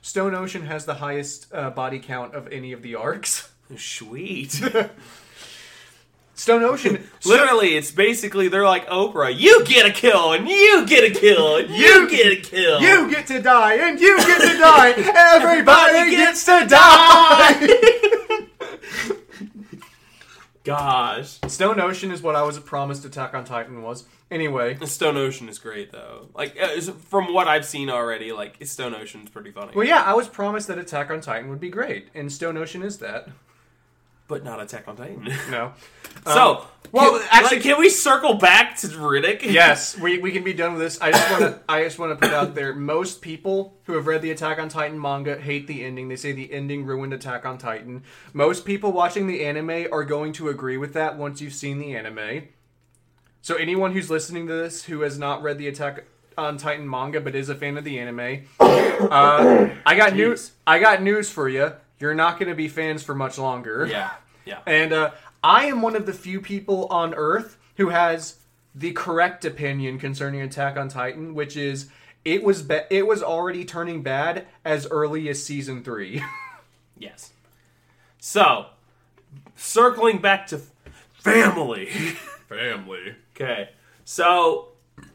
Stone 0.00 0.36
Ocean 0.36 0.64
has 0.66 0.84
the 0.84 0.94
highest 0.94 1.52
uh, 1.52 1.70
body 1.70 1.98
count 1.98 2.36
of 2.36 2.46
any 2.52 2.70
of 2.72 2.82
the 2.82 2.94
arcs. 2.94 3.50
Sweet. 3.76 4.62
Stone 6.36 6.62
Ocean. 6.62 7.02
Literally, 7.24 7.76
it's 7.76 7.90
basically 7.90 8.48
they're 8.48 8.64
like 8.64 8.86
Oprah. 8.86 9.36
You 9.36 9.64
get 9.64 9.86
a 9.86 9.90
kill, 9.90 10.32
and 10.32 10.46
you 10.46 10.86
get 10.86 11.02
a 11.02 11.10
kill, 11.18 11.56
and 11.56 11.70
you 11.70 12.08
get 12.08 12.26
a 12.30 12.36
kill. 12.40 12.80
You 12.80 13.10
get 13.10 13.26
to 13.28 13.40
die, 13.42 13.74
and 13.74 13.98
you 13.98 14.16
get 14.18 14.40
to 14.42 14.58
die. 14.58 14.90
Everybody 15.34 16.10
gets 16.10 16.44
to 16.44 16.66
die. 16.68 17.68
Gosh, 20.64 21.38
Stone 21.46 21.80
Ocean 21.80 22.10
is 22.10 22.22
what 22.22 22.34
I 22.34 22.42
was 22.42 22.58
promised 22.58 23.04
Attack 23.04 23.34
on 23.34 23.44
Titan 23.44 23.82
was. 23.82 24.04
Anyway, 24.30 24.76
Stone 24.84 25.16
Ocean 25.16 25.48
is 25.48 25.60
great 25.60 25.92
though. 25.92 26.28
Like 26.34 26.60
uh, 26.60 26.80
from 26.80 27.32
what 27.32 27.46
I've 27.48 27.64
seen 27.64 27.88
already, 27.88 28.32
like 28.32 28.56
Stone 28.66 28.94
Ocean's 28.94 29.30
pretty 29.30 29.52
funny, 29.52 29.70
well, 29.74 29.86
yeah, 29.86 30.02
I 30.02 30.14
was 30.14 30.28
promised 30.28 30.66
that 30.66 30.76
Attack 30.78 31.10
on 31.10 31.20
Titan 31.20 31.48
would 31.48 31.60
be 31.60 31.70
great, 31.70 32.08
and 32.14 32.30
Stone 32.30 32.56
Ocean 32.56 32.82
is 32.82 32.98
that. 32.98 33.28
But 34.28 34.44
not 34.44 34.60
Attack 34.60 34.88
on 34.88 34.96
Titan. 34.96 35.32
No. 35.50 35.72
so, 36.26 36.66
well, 36.92 37.18
can, 37.18 37.28
actually- 37.30 37.56
like, 37.58 37.62
can 37.64 37.78
we 37.78 37.88
circle 37.88 38.34
back 38.34 38.76
to 38.78 38.88
Riddick? 38.88 39.42
yes, 39.44 39.98
we, 39.98 40.18
we 40.18 40.32
can 40.32 40.42
be 40.42 40.52
done 40.52 40.72
with 40.72 40.80
this. 40.82 41.00
I 41.00 41.12
just 41.12 41.30
want 41.30 41.42
to 41.42 41.60
I 41.68 41.84
just 41.84 41.98
want 41.98 42.18
to 42.18 42.26
put 42.26 42.34
out 42.34 42.54
there 42.54 42.74
most 42.74 43.20
people 43.20 43.76
who 43.84 43.94
have 43.94 44.06
read 44.06 44.22
the 44.22 44.30
Attack 44.30 44.58
on 44.58 44.68
Titan 44.68 45.00
manga 45.00 45.38
hate 45.38 45.66
the 45.66 45.84
ending. 45.84 46.08
They 46.08 46.16
say 46.16 46.32
the 46.32 46.52
ending 46.52 46.84
ruined 46.86 47.12
Attack 47.12 47.44
on 47.46 47.58
Titan. 47.58 48.02
Most 48.32 48.64
people 48.64 48.92
watching 48.92 49.26
the 49.26 49.44
anime 49.44 49.86
are 49.92 50.04
going 50.04 50.32
to 50.34 50.48
agree 50.48 50.76
with 50.76 50.94
that 50.94 51.16
once 51.16 51.40
you've 51.40 51.54
seen 51.54 51.78
the 51.78 51.94
anime. 51.94 52.48
So 53.42 53.54
anyone 53.54 53.92
who's 53.92 54.10
listening 54.10 54.46
to 54.48 54.54
this 54.54 54.84
who 54.84 55.02
has 55.02 55.18
not 55.18 55.42
read 55.42 55.58
the 55.58 55.68
Attack 55.68 56.04
on 56.36 56.56
Titan 56.56 56.88
manga 56.88 57.20
but 57.20 57.34
is 57.34 57.48
a 57.48 57.54
fan 57.54 57.76
of 57.78 57.84
the 57.84 57.98
anime, 57.98 58.46
uh, 58.58 59.68
I 59.86 59.94
got 59.94 60.12
Jeez. 60.12 60.16
news. 60.16 60.52
I 60.66 60.78
got 60.78 61.02
news 61.02 61.30
for 61.30 61.48
you. 61.48 61.72
You're 61.98 62.14
not 62.14 62.38
going 62.38 62.48
to 62.48 62.54
be 62.54 62.68
fans 62.68 63.02
for 63.02 63.14
much 63.14 63.38
longer. 63.38 63.86
yeah, 63.90 64.10
yeah. 64.44 64.58
And 64.66 64.92
uh, 64.92 65.10
I 65.42 65.66
am 65.66 65.82
one 65.82 65.96
of 65.96 66.06
the 66.06 66.12
few 66.12 66.40
people 66.40 66.86
on 66.86 67.14
Earth 67.14 67.56
who 67.76 67.88
has 67.90 68.36
the 68.74 68.92
correct 68.92 69.44
opinion 69.44 69.98
concerning 69.98 70.42
Attack 70.42 70.76
on 70.76 70.88
Titan, 70.88 71.34
which 71.34 71.56
is 71.56 71.88
it 72.24 72.42
was 72.42 72.62
be- 72.62 72.80
it 72.90 73.06
was 73.06 73.22
already 73.22 73.64
turning 73.64 74.02
bad 74.02 74.46
as 74.64 74.86
early 74.90 75.28
as 75.28 75.42
season 75.42 75.82
three. 75.82 76.22
Yes. 76.98 77.30
So, 78.18 78.66
circling 79.54 80.18
back 80.18 80.46
to 80.46 80.60
family. 81.12 81.86
Family. 82.48 83.14
Okay. 83.34 83.68
So, 84.04 84.68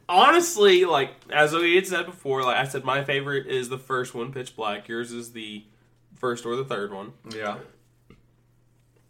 honestly, 0.07 0.85
like 0.85 1.13
as 1.31 1.53
we 1.53 1.75
had 1.75 1.87
said 1.87 2.05
before, 2.05 2.43
like 2.43 2.57
I 2.57 2.65
said, 2.67 2.83
my 2.83 3.03
favorite 3.03 3.47
is 3.47 3.69
the 3.69 3.77
first 3.79 4.13
one, 4.13 4.31
Pitch 4.31 4.55
Black. 4.55 4.87
Yours 4.87 5.11
is 5.11 5.31
the 5.31 5.63
first 6.21 6.45
or 6.45 6.55
the 6.55 6.63
third 6.63 6.93
one. 6.93 7.11
Yeah. 7.35 7.57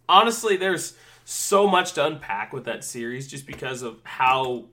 Honestly, 0.09 0.57
there's 0.57 0.95
so 1.25 1.67
much 1.67 1.93
to 1.93 2.05
unpack 2.05 2.51
with 2.51 2.65
that 2.65 2.83
series 2.83 3.27
just 3.27 3.45
because 3.45 3.83
of 3.83 3.99
how 4.03 4.65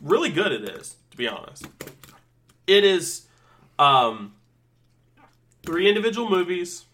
really 0.00 0.30
good 0.30 0.52
it 0.52 0.68
is. 0.68 0.96
To 1.10 1.16
be 1.16 1.26
honest, 1.26 1.66
it 2.68 2.84
is 2.84 3.26
um, 3.78 4.34
three 5.66 5.88
individual 5.88 6.30
movies. 6.30 6.84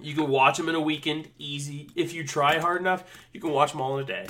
You 0.00 0.14
can 0.14 0.28
watch 0.28 0.56
them 0.56 0.68
in 0.68 0.74
a 0.74 0.80
weekend, 0.80 1.28
easy. 1.38 1.90
If 1.94 2.12
you 2.12 2.26
try 2.26 2.58
hard 2.58 2.80
enough, 2.80 3.04
you 3.32 3.40
can 3.40 3.50
watch 3.50 3.72
them 3.72 3.80
all 3.80 3.98
in 3.98 4.04
a 4.04 4.06
day. 4.06 4.26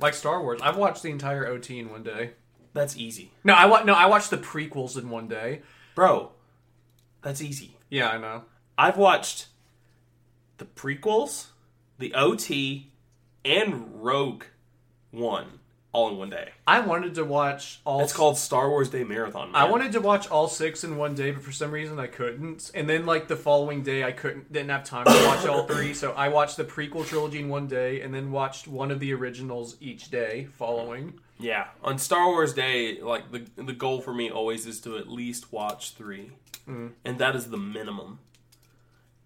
Like 0.00 0.14
Star 0.14 0.42
Wars, 0.42 0.60
I've 0.62 0.76
watched 0.76 1.02
the 1.02 1.10
entire 1.10 1.46
OT 1.46 1.78
in 1.78 1.90
one 1.90 2.02
day. 2.02 2.32
That's 2.74 2.96
easy, 2.96 3.32
No, 3.44 3.54
I 3.54 3.66
wa- 3.66 3.82
no, 3.82 3.94
I 3.94 4.06
watched 4.06 4.30
the 4.30 4.36
prequels 4.36 4.96
in 4.98 5.08
one 5.10 5.26
day. 5.26 5.62
bro. 5.94 6.30
That's 7.22 7.40
easy. 7.40 7.76
Yeah, 7.90 8.08
I 8.08 8.18
know. 8.18 8.44
I've 8.76 8.96
watched 8.96 9.46
the 10.58 10.64
prequels, 10.64 11.46
the 11.98 12.14
OT, 12.14 12.90
and 13.44 14.02
Rogue 14.02 14.44
One 15.10 15.58
all 15.92 16.08
in 16.10 16.18
one 16.18 16.30
day. 16.30 16.50
I 16.66 16.80
wanted 16.80 17.14
to 17.14 17.24
watch 17.24 17.80
all. 17.84 18.02
It's 18.02 18.12
called 18.12 18.36
Star 18.36 18.68
Wars 18.68 18.90
Day 18.90 19.04
Marathon. 19.04 19.52
Man. 19.52 19.60
I 19.60 19.70
wanted 19.70 19.92
to 19.92 20.00
watch 20.00 20.28
all 20.28 20.46
six 20.46 20.84
in 20.84 20.96
one 20.96 21.14
day, 21.14 21.30
but 21.30 21.42
for 21.42 21.52
some 21.52 21.70
reason 21.70 21.98
I 21.98 22.06
couldn't. 22.06 22.70
And 22.74 22.88
then 22.88 23.06
like 23.06 23.28
the 23.28 23.36
following 23.36 23.82
day, 23.82 24.04
I 24.04 24.12
couldn't, 24.12 24.52
didn't 24.52 24.70
have 24.70 24.84
time 24.84 25.06
to 25.06 25.26
watch 25.26 25.46
all 25.46 25.66
three. 25.66 25.94
So 25.94 26.12
I 26.12 26.28
watched 26.28 26.56
the 26.56 26.64
prequel 26.64 27.06
trilogy 27.06 27.40
in 27.40 27.48
one 27.48 27.66
day, 27.66 28.02
and 28.02 28.14
then 28.14 28.30
watched 28.30 28.68
one 28.68 28.90
of 28.90 29.00
the 29.00 29.12
originals 29.14 29.76
each 29.80 30.10
day 30.10 30.48
following. 30.56 31.18
Yeah, 31.38 31.68
on 31.84 31.98
Star 31.98 32.26
Wars 32.28 32.52
Day, 32.52 33.00
like 33.00 33.30
the 33.30 33.44
the 33.62 33.72
goal 33.72 34.00
for 34.00 34.12
me 34.12 34.30
always 34.30 34.66
is 34.66 34.80
to 34.82 34.96
at 34.98 35.08
least 35.08 35.52
watch 35.52 35.92
three, 35.92 36.32
Mm. 36.68 36.92
and 37.04 37.18
that 37.18 37.36
is 37.36 37.50
the 37.50 37.56
minimum. 37.56 38.18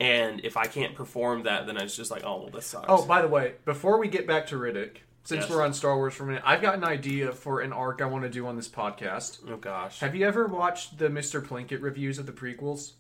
And 0.01 0.41
if 0.45 0.57
I 0.57 0.67
can't 0.67 0.95
perform 0.95 1.45
that, 1.45 1.67
then 1.67 1.77
it's 1.77 1.97
just 1.97 2.11
like, 2.11 2.23
oh 2.25 2.41
well, 2.43 2.51
this 2.51 2.67
sucks. 2.67 2.87
Oh, 2.89 3.05
by 3.07 3.23
the 3.23 3.29
way, 3.29 3.55
before 3.65 3.99
we 3.99 4.09
get 4.09 4.27
back 4.27 4.47
to 4.49 4.57
Riddick, 4.57 4.97
since 5.25 5.43
Yes. 5.45 5.51
we're 5.51 5.63
on 5.63 5.73
Star 5.73 5.97
Wars 5.97 6.15
for 6.15 6.25
a 6.25 6.27
minute, 6.27 6.43
I've 6.45 6.61
got 6.61 6.75
an 6.75 6.85
idea 6.85 7.33
for 7.33 7.61
an 7.61 7.73
arc 7.73 8.03
I 8.03 8.07
want 8.07 8.25
to 8.25 8.31
do 8.31 8.47
on 8.47 8.57
this 8.57 8.69
podcast. 8.69 9.39
oh 9.49 9.57
gosh, 9.57 10.01
Have 10.01 10.15
you 10.17 10.27
ever 10.27 10.47
watched 10.47 10.99
the 10.99 11.09
Mr. 11.09 11.41
Plinkett 11.41 11.81
reviews 11.83 12.19
of 12.19 12.27
the 12.27 12.33
prequels? 12.33 12.93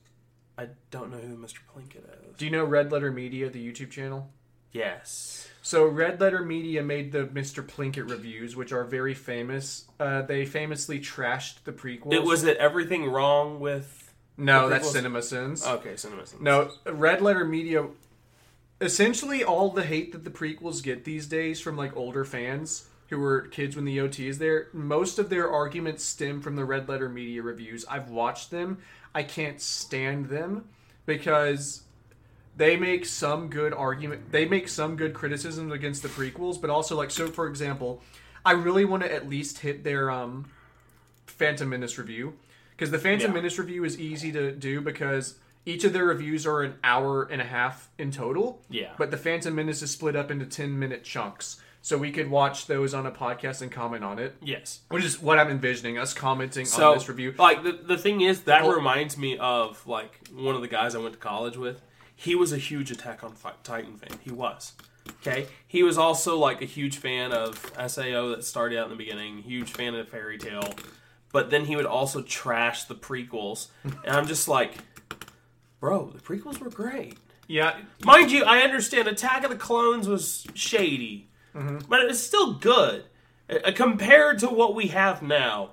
I 0.56 0.68
don't 0.90 1.10
know 1.10 1.18
who 1.18 1.36
Mr. 1.36 1.58
Plinkett 1.74 2.04
is. 2.30 2.36
Do 2.36 2.44
you 2.44 2.50
know 2.50 2.64
Red 2.64 2.92
Letter 2.92 3.10
Media, 3.10 3.48
the 3.50 3.66
YouTube 3.66 3.90
channel? 3.90 4.30
Yes. 4.72 5.48
So 5.62 5.86
Red 5.86 6.20
Letter 6.20 6.42
Media 6.42 6.82
made 6.82 7.12
the 7.12 7.24
Mr. 7.26 7.62
Plinkett 7.66 8.10
reviews, 8.10 8.56
which 8.56 8.72
are 8.72 8.84
very 8.84 9.14
famous. 9.14 9.84
Uh, 10.00 10.22
they 10.22 10.44
famously 10.44 10.98
trashed 10.98 11.62
the 11.64 11.72
prequels. 11.72 12.12
It 12.14 12.24
was 12.24 12.44
it 12.44 12.56
everything 12.56 13.06
wrong 13.06 13.60
with? 13.60 14.12
no, 14.36 14.68
that's 14.68 14.88
prequels? 14.88 14.92
Cinema 14.92 15.22
Sins. 15.22 15.66
Okay, 15.66 15.96
Cinema 15.96 16.26
Sins. 16.26 16.42
No, 16.42 16.70
Red 16.86 17.20
Letter 17.20 17.44
Media. 17.44 17.86
Essentially, 18.80 19.44
all 19.44 19.70
the 19.70 19.84
hate 19.84 20.10
that 20.12 20.24
the 20.24 20.30
prequels 20.30 20.82
get 20.82 21.04
these 21.04 21.26
days 21.26 21.60
from 21.60 21.76
like 21.76 21.96
older 21.96 22.24
fans 22.24 22.88
who 23.12 23.18
were 23.18 23.42
kids 23.42 23.76
when 23.76 23.84
the 23.84 24.00
OT 24.00 24.26
is 24.26 24.38
there, 24.38 24.68
most 24.72 25.18
of 25.18 25.28
their 25.28 25.50
arguments 25.50 26.02
stem 26.02 26.40
from 26.40 26.56
the 26.56 26.64
Red 26.64 26.88
Letter 26.88 27.10
Media 27.10 27.42
reviews. 27.42 27.84
I've 27.84 28.08
watched 28.08 28.50
them. 28.50 28.78
I 29.14 29.22
can't 29.22 29.60
stand 29.60 30.30
them 30.30 30.64
because 31.04 31.82
they 32.56 32.76
make 32.76 33.06
some 33.06 33.48
good 33.48 33.72
argument. 33.72 34.30
They 34.32 34.44
make 34.46 34.68
some 34.68 34.96
good 34.96 35.14
criticisms 35.14 35.72
against 35.72 36.02
the 36.02 36.08
prequels, 36.08 36.60
but 36.60 36.70
also 36.70 36.96
like 36.96 37.10
so. 37.10 37.28
For 37.28 37.46
example, 37.46 38.02
I 38.44 38.52
really 38.52 38.84
want 38.84 39.02
to 39.02 39.12
at 39.12 39.28
least 39.28 39.58
hit 39.60 39.84
their 39.84 40.10
um, 40.10 40.50
Phantom 41.26 41.68
Menace 41.68 41.98
review 41.98 42.34
because 42.72 42.90
the 42.90 42.98
Phantom 42.98 43.30
Yeah. 43.30 43.36
Menace 43.36 43.58
review 43.58 43.84
is 43.84 43.98
easy 43.98 44.32
to 44.32 44.52
do 44.52 44.80
because 44.80 45.38
each 45.64 45.84
of 45.84 45.92
their 45.92 46.04
reviews 46.04 46.46
are 46.46 46.62
an 46.62 46.74
hour 46.82 47.22
and 47.24 47.40
a 47.40 47.44
half 47.44 47.88
in 47.98 48.10
total. 48.10 48.60
Yeah. 48.68 48.92
But 48.98 49.10
the 49.10 49.16
Phantom 49.16 49.54
Menace 49.54 49.82
is 49.82 49.90
split 49.90 50.16
up 50.16 50.30
into 50.30 50.44
ten 50.44 50.78
minute 50.78 51.04
chunks, 51.04 51.60
so 51.80 51.96
we 51.96 52.10
could 52.10 52.28
watch 52.30 52.66
those 52.66 52.92
on 52.94 53.06
a 53.06 53.10
podcast 53.12 53.62
and 53.62 53.70
comment 53.72 54.04
on 54.04 54.18
it. 54.18 54.34
Yes. 54.42 54.80
Which 54.88 55.04
is 55.04 55.22
what 55.22 55.38
I'm 55.38 55.48
envisioning 55.50 55.98
us 55.98 56.12
commenting 56.12 56.66
So, 56.66 56.90
on 56.92 56.98
this 56.98 57.08
review. 57.08 57.34
like 57.38 57.62
the 57.62 57.72
the 57.72 57.96
thing 57.96 58.20
is, 58.20 58.42
that 58.42 58.64
reminds 58.66 59.16
me 59.16 59.38
of 59.38 59.86
like 59.86 60.28
one 60.34 60.54
of 60.54 60.60
the 60.60 60.68
guys 60.68 60.94
I 60.94 60.98
went 60.98 61.14
to 61.14 61.18
college 61.20 61.56
with. 61.56 61.80
He 62.22 62.36
was 62.36 62.52
a 62.52 62.58
huge 62.58 62.92
Attack 62.92 63.24
on 63.24 63.34
Titan 63.64 63.96
fan. 63.96 64.16
He 64.22 64.30
was. 64.30 64.74
Okay. 65.20 65.48
He 65.66 65.82
was 65.82 65.98
also 65.98 66.38
like 66.38 66.62
a 66.62 66.66
huge 66.66 66.98
fan 66.98 67.32
of 67.32 67.72
SAO 67.88 68.28
that 68.28 68.44
started 68.44 68.78
out 68.78 68.84
in 68.84 68.90
the 68.90 68.96
beginning. 68.96 69.38
Huge 69.38 69.72
fan 69.72 69.96
of 69.96 70.08
Fairy 70.08 70.38
Tail, 70.38 70.62
but 71.32 71.50
then 71.50 71.64
he 71.64 71.74
would 71.74 71.86
also 71.86 72.22
trash 72.22 72.84
the 72.84 72.94
prequels, 72.94 73.68
and 73.82 73.96
I'm 74.06 74.28
just 74.28 74.46
like, 74.46 74.74
bro, 75.80 76.10
the 76.10 76.20
prequels 76.20 76.60
were 76.60 76.70
great. 76.70 77.18
Yeah, 77.48 77.76
Mind 78.04 78.30
you, 78.30 78.44
I 78.44 78.60
understand 78.60 79.08
Attack 79.08 79.42
of 79.42 79.50
the 79.50 79.56
Clones 79.56 80.06
was 80.06 80.46
shady, 80.54 81.28
but 81.52 82.00
it 82.00 82.06
was 82.06 82.24
still 82.24 82.54
good 82.54 83.04
uh, 83.50 83.72
compared 83.74 84.38
to 84.38 84.46
what 84.46 84.76
we 84.76 84.86
have 84.88 85.22
now, 85.22 85.72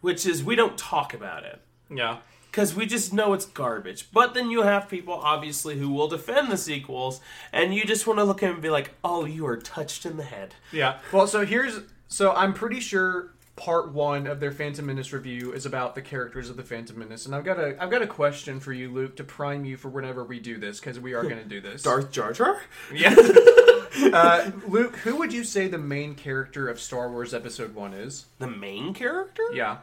which 0.00 0.24
is 0.24 0.42
we 0.42 0.56
don't 0.56 0.78
talk 0.78 1.12
about 1.12 1.44
it 1.44 1.60
yeah. 1.90 2.18
Because 2.50 2.74
we 2.74 2.86
just 2.86 3.12
know 3.12 3.32
it's 3.32 3.46
garbage. 3.46 4.10
But 4.12 4.34
then 4.34 4.50
you 4.50 4.62
have 4.62 4.88
people, 4.88 5.14
obviously, 5.14 5.78
who 5.78 5.90
will 5.90 6.08
defend 6.08 6.50
the 6.50 6.56
sequels, 6.56 7.20
and 7.52 7.74
you 7.74 7.84
just 7.84 8.06
want 8.06 8.18
to 8.18 8.24
look 8.24 8.42
at 8.42 8.46
them 8.46 8.54
and 8.54 8.62
be 8.62 8.70
like, 8.70 8.92
"Oh, 9.04 9.24
you 9.24 9.46
are 9.46 9.56
touched 9.56 10.04
in 10.04 10.16
the 10.16 10.24
head." 10.24 10.54
Yeah. 10.72 10.98
Well, 11.12 11.26
so 11.26 11.46
here's 11.46 11.80
so 12.08 12.32
I'm 12.32 12.52
pretty 12.52 12.80
sure 12.80 13.32
part 13.56 13.92
one 13.92 14.26
of 14.26 14.40
their 14.40 14.50
Phantom 14.50 14.86
Menace 14.86 15.12
review 15.12 15.52
is 15.52 15.66
about 15.66 15.94
the 15.94 16.00
characters 16.02 16.48
of 16.48 16.56
the 16.56 16.62
Phantom 16.62 16.98
Menace, 16.98 17.26
and 17.26 17.34
I've 17.34 17.44
got 17.44 17.58
a 17.60 17.76
I've 17.80 17.90
got 17.90 18.02
a 18.02 18.06
question 18.06 18.58
for 18.58 18.72
you, 18.72 18.90
Luke, 18.90 19.16
to 19.16 19.24
prime 19.24 19.64
you 19.64 19.76
for 19.76 19.88
whenever 19.88 20.24
we 20.24 20.40
do 20.40 20.58
this 20.58 20.80
because 20.80 20.98
we 20.98 21.14
are 21.14 21.22
going 21.22 21.38
to 21.38 21.44
do 21.44 21.60
this. 21.60 21.82
Darth 21.82 22.10
Jar 22.10 22.32
Jar. 22.32 22.60
Yeah. 22.92 23.14
uh, 24.12 24.50
Luke, 24.66 24.96
who 24.96 25.16
would 25.16 25.32
you 25.32 25.44
say 25.44 25.68
the 25.68 25.78
main 25.78 26.14
character 26.14 26.68
of 26.68 26.80
Star 26.80 27.10
Wars 27.10 27.34
Episode 27.34 27.74
One 27.74 27.92
is? 27.94 28.26
The 28.38 28.48
main 28.48 28.94
character? 28.94 29.42
Yeah. 29.52 29.78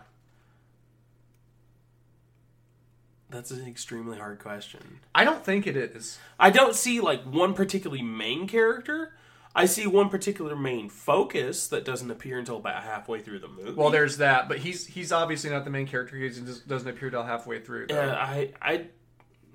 That's 3.30 3.52
an 3.52 3.68
extremely 3.68 4.18
hard 4.18 4.40
question. 4.40 5.00
I 5.14 5.24
don't 5.26 5.44
think 5.44 5.68
it 5.68 5.76
is. 5.76 6.18
I 6.40 6.50
don't 6.50 6.74
see 6.76 7.02
like 7.02 7.24
one 7.24 7.54
particularly 7.54 8.02
main 8.02 8.48
character. 8.48 9.14
I 9.54 9.66
see 9.66 9.88
one 9.88 10.10
particular 10.10 10.56
main 10.56 10.88
focus 10.88 11.68
that 11.68 11.84
doesn't 11.84 12.10
appear 12.12 12.38
until 12.40 12.58
about 12.58 12.84
halfway 12.84 13.22
through 13.22 13.40
the 13.40 13.48
movie. 13.48 13.72
Well, 13.72 13.90
there's 13.90 14.18
that, 14.18 14.48
but 14.48 14.60
he's 14.60 14.86
he's 14.88 15.12
obviously 15.12 15.50
not 15.50 15.66
the 15.66 15.72
main 15.72 15.88
character. 15.88 16.16
He 16.16 16.30
just 16.30 16.68
doesn't 16.68 16.88
appear 16.88 17.10
till 17.10 17.24
halfway 17.24 17.60
through. 17.60 17.88
yeah, 17.90 18.14
I 18.14 18.54
I 18.62 18.86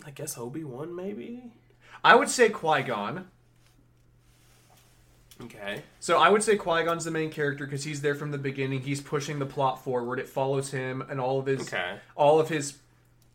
I 0.05 0.11
guess 0.11 0.37
Obi 0.37 0.65
Wan 0.65 0.95
maybe. 0.95 1.43
I 2.05 2.15
would 2.17 2.29
say 2.29 2.49
Qui 2.51 2.83
Gon. 2.83 3.29
Okay. 5.41 5.83
So 5.99 6.19
I 6.19 6.29
would 6.29 6.43
say 6.43 6.57
Qui 6.57 6.85
Gon's 6.85 7.05
the 7.05 7.11
main 7.11 7.31
character 7.31 7.65
because 7.65 7.85
he's 7.85 8.01
there 8.03 8.15
from 8.15 8.31
the 8.33 8.39
beginning. 8.39 8.81
He's 8.83 9.01
pushing 9.01 9.39
the 9.39 9.47
plot 9.47 9.83
forward. 9.83 10.19
It 10.19 10.29
follows 10.29 10.71
him 10.71 11.03
and 11.09 11.21
all 11.21 11.39
of 11.39 11.47
his 11.47 11.63
Okay. 11.63 11.99
all 12.17 12.39
of 12.39 12.49
his. 12.49 12.79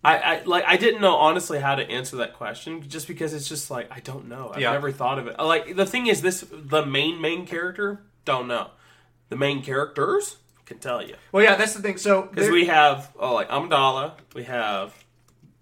I, 0.03 0.17
I 0.17 0.43
like 0.43 0.63
I 0.65 0.77
didn't 0.77 1.01
know 1.01 1.15
honestly 1.15 1.59
how 1.59 1.75
to 1.75 1.83
answer 1.89 2.17
that 2.17 2.33
question 2.33 2.87
just 2.87 3.07
because 3.07 3.33
it's 3.33 3.49
just 3.49 3.69
like 3.71 3.89
I 3.91 3.99
don't 3.99 4.27
know. 4.29 4.51
I've 4.53 4.61
Yeah. 4.61 4.71
never 4.71 4.91
thought 4.91 5.19
of 5.19 5.27
it. 5.27 5.37
Like 5.39 5.75
the 5.75 5.85
thing 5.85 6.07
is 6.07 6.21
this 6.21 6.45
the 6.51 6.85
main 6.85 7.19
main 7.19 7.45
character 7.45 8.01
don't 8.25 8.47
know. 8.47 8.69
The 9.29 9.35
main 9.35 9.61
characters 9.63 10.37
can 10.65 10.79
tell 10.79 11.01
you. 11.01 11.15
Well, 11.31 11.43
yeah, 11.43 11.55
that's 11.55 11.73
the 11.73 11.81
thing. 11.81 11.97
So 11.97 12.21
Because 12.23 12.45
there- 12.45 12.53
we 12.53 12.65
have 12.67 13.11
oh, 13.19 13.33
like 13.33 13.49
Amidala, 13.49 14.13
we 14.35 14.43
have 14.43 14.93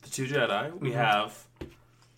the 0.04 0.10
two 0.10 0.28
Jedi, 0.28 0.78
we 0.80 0.90
Mm-hmm. 0.90 0.98
have 0.98 1.44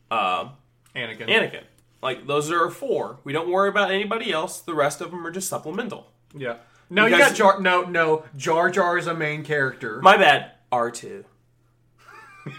um, 0.09 0.51
Anakin. 0.95 1.27
Anakin. 1.29 1.63
Like 2.01 2.27
those 2.27 2.49
are 2.51 2.59
our 2.65 2.69
four. 2.71 3.19
We 3.23 3.33
don't 3.33 3.49
worry 3.49 3.69
about 3.69 3.91
anybody 3.91 4.31
else. 4.31 4.59
The 4.61 4.73
rest 4.73 5.01
of 5.01 5.11
them 5.11 5.25
are 5.25 5.31
just 5.31 5.49
supplemental. 5.49 6.11
Yeah. 6.35 6.57
No, 6.89 7.05
you, 7.05 7.13
You 7.15 7.19
got 7.21 7.35
Jar. 7.35 7.59
No, 7.59 7.83
no. 7.83 8.23
Jar 8.35 8.69
Jar 8.69 8.97
is 8.97 9.07
a 9.07 9.13
main 9.13 9.43
character. 9.43 9.99
My 10.01 10.15
bad. 10.17 10.51
R 10.71 10.91
two. 10.91 11.25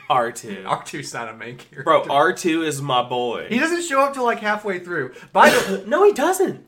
R 0.10 0.32
two. 0.32 0.64
R 0.66 0.82
2's 0.82 1.12
not 1.14 1.28
a 1.28 1.34
main 1.34 1.56
character. 1.56 1.82
Bro, 1.84 2.04
R 2.08 2.32
two 2.32 2.62
is 2.62 2.80
my 2.82 3.02
boy. 3.08 3.46
he 3.48 3.58
doesn't 3.58 3.82
show 3.82 4.00
up 4.00 4.14
till 4.14 4.24
like 4.24 4.40
halfway 4.40 4.78
through. 4.78 5.14
By 5.32 5.50
the 5.50 5.84
No, 5.86 6.04
he 6.04 6.12
doesn't. 6.12 6.64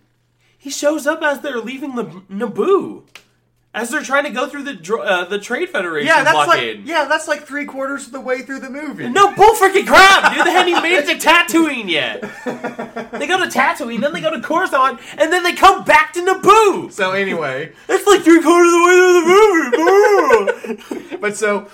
He 0.59 0.71
shows 0.71 1.07
up 1.07 1.23
as 1.23 1.41
they're 1.41 1.59
leaving 1.61 1.95
the 1.97 2.05
Naboo, 2.31 3.05
as 3.73 3.89
they're 3.89 4.03
trying 4.03 4.25
to 4.25 4.31
go 4.31 4.47
through 4.47 4.65
the 4.65 4.75
dro- 4.75 5.01
uh, 5.03 5.25
the 5.25 5.39
Trade 5.39 5.71
Federation 5.71 6.07
yeah, 6.09 6.23
that's 6.23 6.35
blockade. 6.45 6.81
like 6.81 6.87
yeah, 6.89 7.05
that's 7.07 7.27
like 7.29 7.47
three 7.47 7.65
quarters 7.65 8.07
of 8.07 8.13
the 8.13 8.21
way 8.21 8.43
through 8.43 8.61
the 8.61 8.69
movie. 8.69 9.09
No 9.09 9.35
bull 9.35 9.55
freaking 9.55 9.87
crap, 9.87 10.35
dude. 10.35 10.45
They 10.47 10.51
hadn't 10.51 10.69
even 10.69 10.83
made 10.83 10.99
it 10.99 11.07
to 11.21 11.27
Tatooine 11.29 11.89
yet. 11.89 12.21
They 13.21 13.27
go 13.27 13.39
to 13.39 13.51
Tatooine, 13.51 14.01
then 14.01 14.13
they 14.15 14.21
go 14.21 14.31
to 14.31 14.41
Coruscant, 14.41 14.99
and 15.19 15.31
then 15.33 15.43
they 15.43 15.53
come 15.55 15.85
back 15.85 16.13
to 16.15 16.21
Naboo. 16.21 16.91
So 16.93 17.13
anyway, 17.13 17.73
it's 17.89 18.07
like 18.07 18.23
three 18.23 18.41
quarters 18.43 18.69
of 18.69 18.81
the 18.81 18.85
way 18.87 18.95
through 19.71 20.91
the 20.91 21.01
movie. 21.09 21.17
but 21.17 21.37
so 21.37 21.69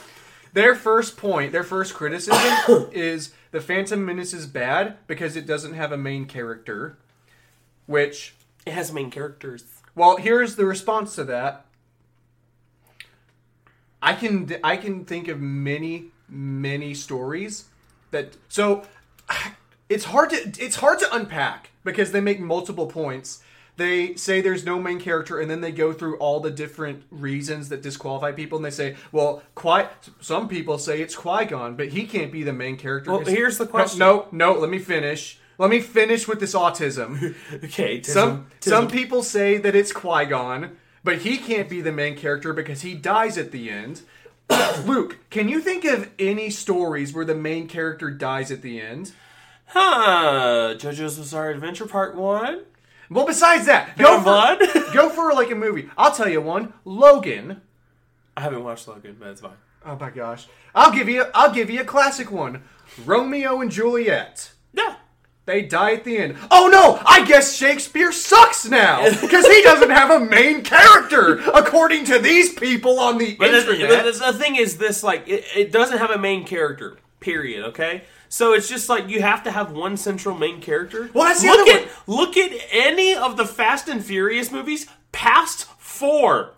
their 0.57 0.75
first 0.75 1.19
point, 1.19 1.53
their 1.53 1.63
first 1.63 1.93
criticism 1.93 2.89
is 2.93 3.35
the 3.51 3.61
Phantom 3.61 4.03
Menace 4.03 4.33
is 4.33 4.47
bad 4.47 4.97
because 5.07 5.37
it 5.37 5.47
doesn't 5.47 5.75
have 5.75 5.93
a 5.93 5.99
main 5.99 6.25
character. 6.25 6.97
Which, 7.85 8.35
it 8.65 8.73
has 8.73 8.91
main 8.91 9.11
characters. 9.11 9.65
well, 9.95 10.17
here's 10.17 10.57
the 10.57 10.65
response 10.65 11.15
to 11.17 11.25
that. 11.25 11.67
I 14.01 14.15
can 14.15 14.57
I 14.65 14.79
can 14.79 15.05
think 15.05 15.29
of 15.29 15.41
many 15.41 16.07
many 16.27 16.95
stories 16.95 17.67
that 18.11 18.37
so 18.49 18.85
it's 19.91 20.07
hard 20.07 20.31
to 20.31 20.37
it's 20.59 20.77
hard 20.77 20.99
to 21.01 21.15
unpack 21.15 21.71
because 21.85 22.13
they 22.13 22.21
make 22.23 22.41
multiple 22.41 22.87
points. 22.87 23.43
They 23.77 24.15
say 24.15 24.41
there's 24.41 24.65
no 24.65 24.79
main 24.81 24.99
character, 24.99 25.39
and 25.39 25.51
then 25.51 25.61
they 25.61 25.73
go 25.73 25.93
through 25.93 26.17
all 26.17 26.41
the 26.41 26.51
different 26.51 27.03
reasons 27.11 27.69
that 27.69 27.83
disqualify 27.83 28.33
people, 28.33 28.57
and 28.57 28.65
they 28.65 28.71
say, 28.71 28.97
"Well, 29.13 29.43
Qui." 29.55 29.83
Some 30.21 30.49
people 30.49 30.79
say 30.79 31.03
it's 31.03 31.15
Qui 31.15 31.45
Gon, 31.45 31.77
but 31.77 31.89
he 31.89 32.07
can't 32.07 32.33
be 32.33 32.43
the 32.43 32.53
main 32.55 32.77
character. 32.77 33.11
Well, 33.13 33.21
here's 33.21 33.59
the 33.59 33.67
question. 33.67 33.99
No, 33.99 34.29
no, 34.33 34.55
no. 34.55 34.61
Let 34.61 34.71
me 34.71 34.79
finish. 34.79 35.39
Let 35.59 35.71
me 35.71 35.81
finish 35.81 36.27
with 36.27 36.41
this 36.41 36.55
autism. 36.55 37.35
Okay, 37.65 38.01
tism, 38.01 38.13
Some 38.13 38.47
tism. 38.61 38.69
some 38.69 38.89
people 38.89 39.23
say 39.23 39.59
that 39.59 39.75
it's 39.75 39.93
Qui 39.93 40.25
Gon, 40.27 40.77
but 41.05 41.19
he 41.19 41.37
can't 41.37 41.69
be 41.69 41.81
the 41.83 41.93
main 41.93 42.17
character 42.17 42.53
because 42.53 42.81
he 42.83 42.95
dies 42.95 43.37
at 43.37 43.53
the 43.53 43.71
end. 43.71 44.03
Luke, 44.87 45.19
can 45.31 45.49
you 45.49 45.61
think 45.61 45.85
of 45.85 46.11
any 46.19 46.51
stories 46.51 47.13
where 47.13 47.25
the 47.25 47.35
main 47.35 47.69
character 47.69 48.11
dies 48.11 48.51
at 48.51 48.63
the 48.63 48.81
end? 48.81 49.13
Huh? 49.67 50.75
JoJo's 50.79 51.19
Bizarre 51.19 51.51
Adventure 51.51 51.87
Part 51.87 52.15
One. 52.15 52.63
Well, 53.11 53.27
besides 53.27 53.67
that, 53.67 53.97
Go 53.97 54.19
for, 54.19 54.25
Blood. 54.25 54.59
go 54.93 55.09
for 55.09 55.33
like 55.33 55.51
a 55.51 55.55
movie. 55.55 55.89
I'll 55.97 56.13
tell 56.13 56.29
you 56.29 56.41
one. 56.41 56.73
Logan. 56.85 57.61
I 58.37 58.41
haven't 58.43 58.65
watched 58.65 58.89
Logan, 58.89 59.17
but 59.19 59.29
it's 59.29 59.41
fine. 59.41 59.53
Oh 59.85 59.97
my 59.99 60.11
gosh. 60.11 60.47
I'll 60.75 60.93
give 60.93 61.09
you. 61.09 61.25
I'll 61.35 61.53
give 61.53 61.71
you 61.71 61.81
a 61.81 61.85
classic 61.85 62.31
one. 62.31 62.63
Romeo 63.05 63.61
and 63.61 63.71
Juliet. 63.71 64.51
Yeah. 64.73 64.97
They 65.45 65.63
die 65.63 65.93
at 65.93 66.03
the 66.03 66.19
end. 66.19 66.37
Oh 66.51 66.69
no! 66.73 67.01
I 67.07 67.25
guess 67.25 67.55
Shakespeare 67.55 68.11
sucks 68.11 68.67
now 68.69 69.05
because 69.21 69.47
he 69.47 69.63
doesn't 69.63 69.91
have 69.91 70.11
a 70.11 70.19
main 70.19 70.63
character, 70.63 71.39
according 71.55 72.05
to 72.07 72.19
these 72.19 72.53
people 72.53 72.99
on 72.99 73.17
the 73.19 73.37
But 73.37 73.53
the, 73.53 73.59
internet. 73.81 74.13
the 74.13 74.33
thing 74.33 74.57
is, 74.57 74.77
this 74.77 75.05
like 75.05 75.29
it, 75.29 75.45
it 75.55 75.71
doesn't 75.71 75.99
have 75.99 76.11
a 76.11 76.19
main 76.19 76.45
character. 76.45 76.97
Period. 77.21 77.65
Okay. 77.67 78.03
So 78.29 78.53
it's 78.55 78.69
just 78.69 78.89
like 78.89 79.09
you 79.09 79.23
have 79.23 79.43
to 79.45 79.51
have 79.51 79.73
one 79.73 79.97
central 79.97 80.37
main 80.37 80.61
character. 80.61 81.11
Well, 81.15 81.25
that's 81.25 81.43
the 81.43 81.49
look 81.49 81.69
other 81.69 81.79
at 81.85 81.89
look 82.07 82.37
at 82.37 82.53
any 82.71 83.15
of 83.15 83.37
the 83.37 83.47
Fast 83.47 83.89
and 83.89 84.05
Furious 84.05 84.51
movies 84.51 84.87
past 85.13 85.65
four. 85.79 86.53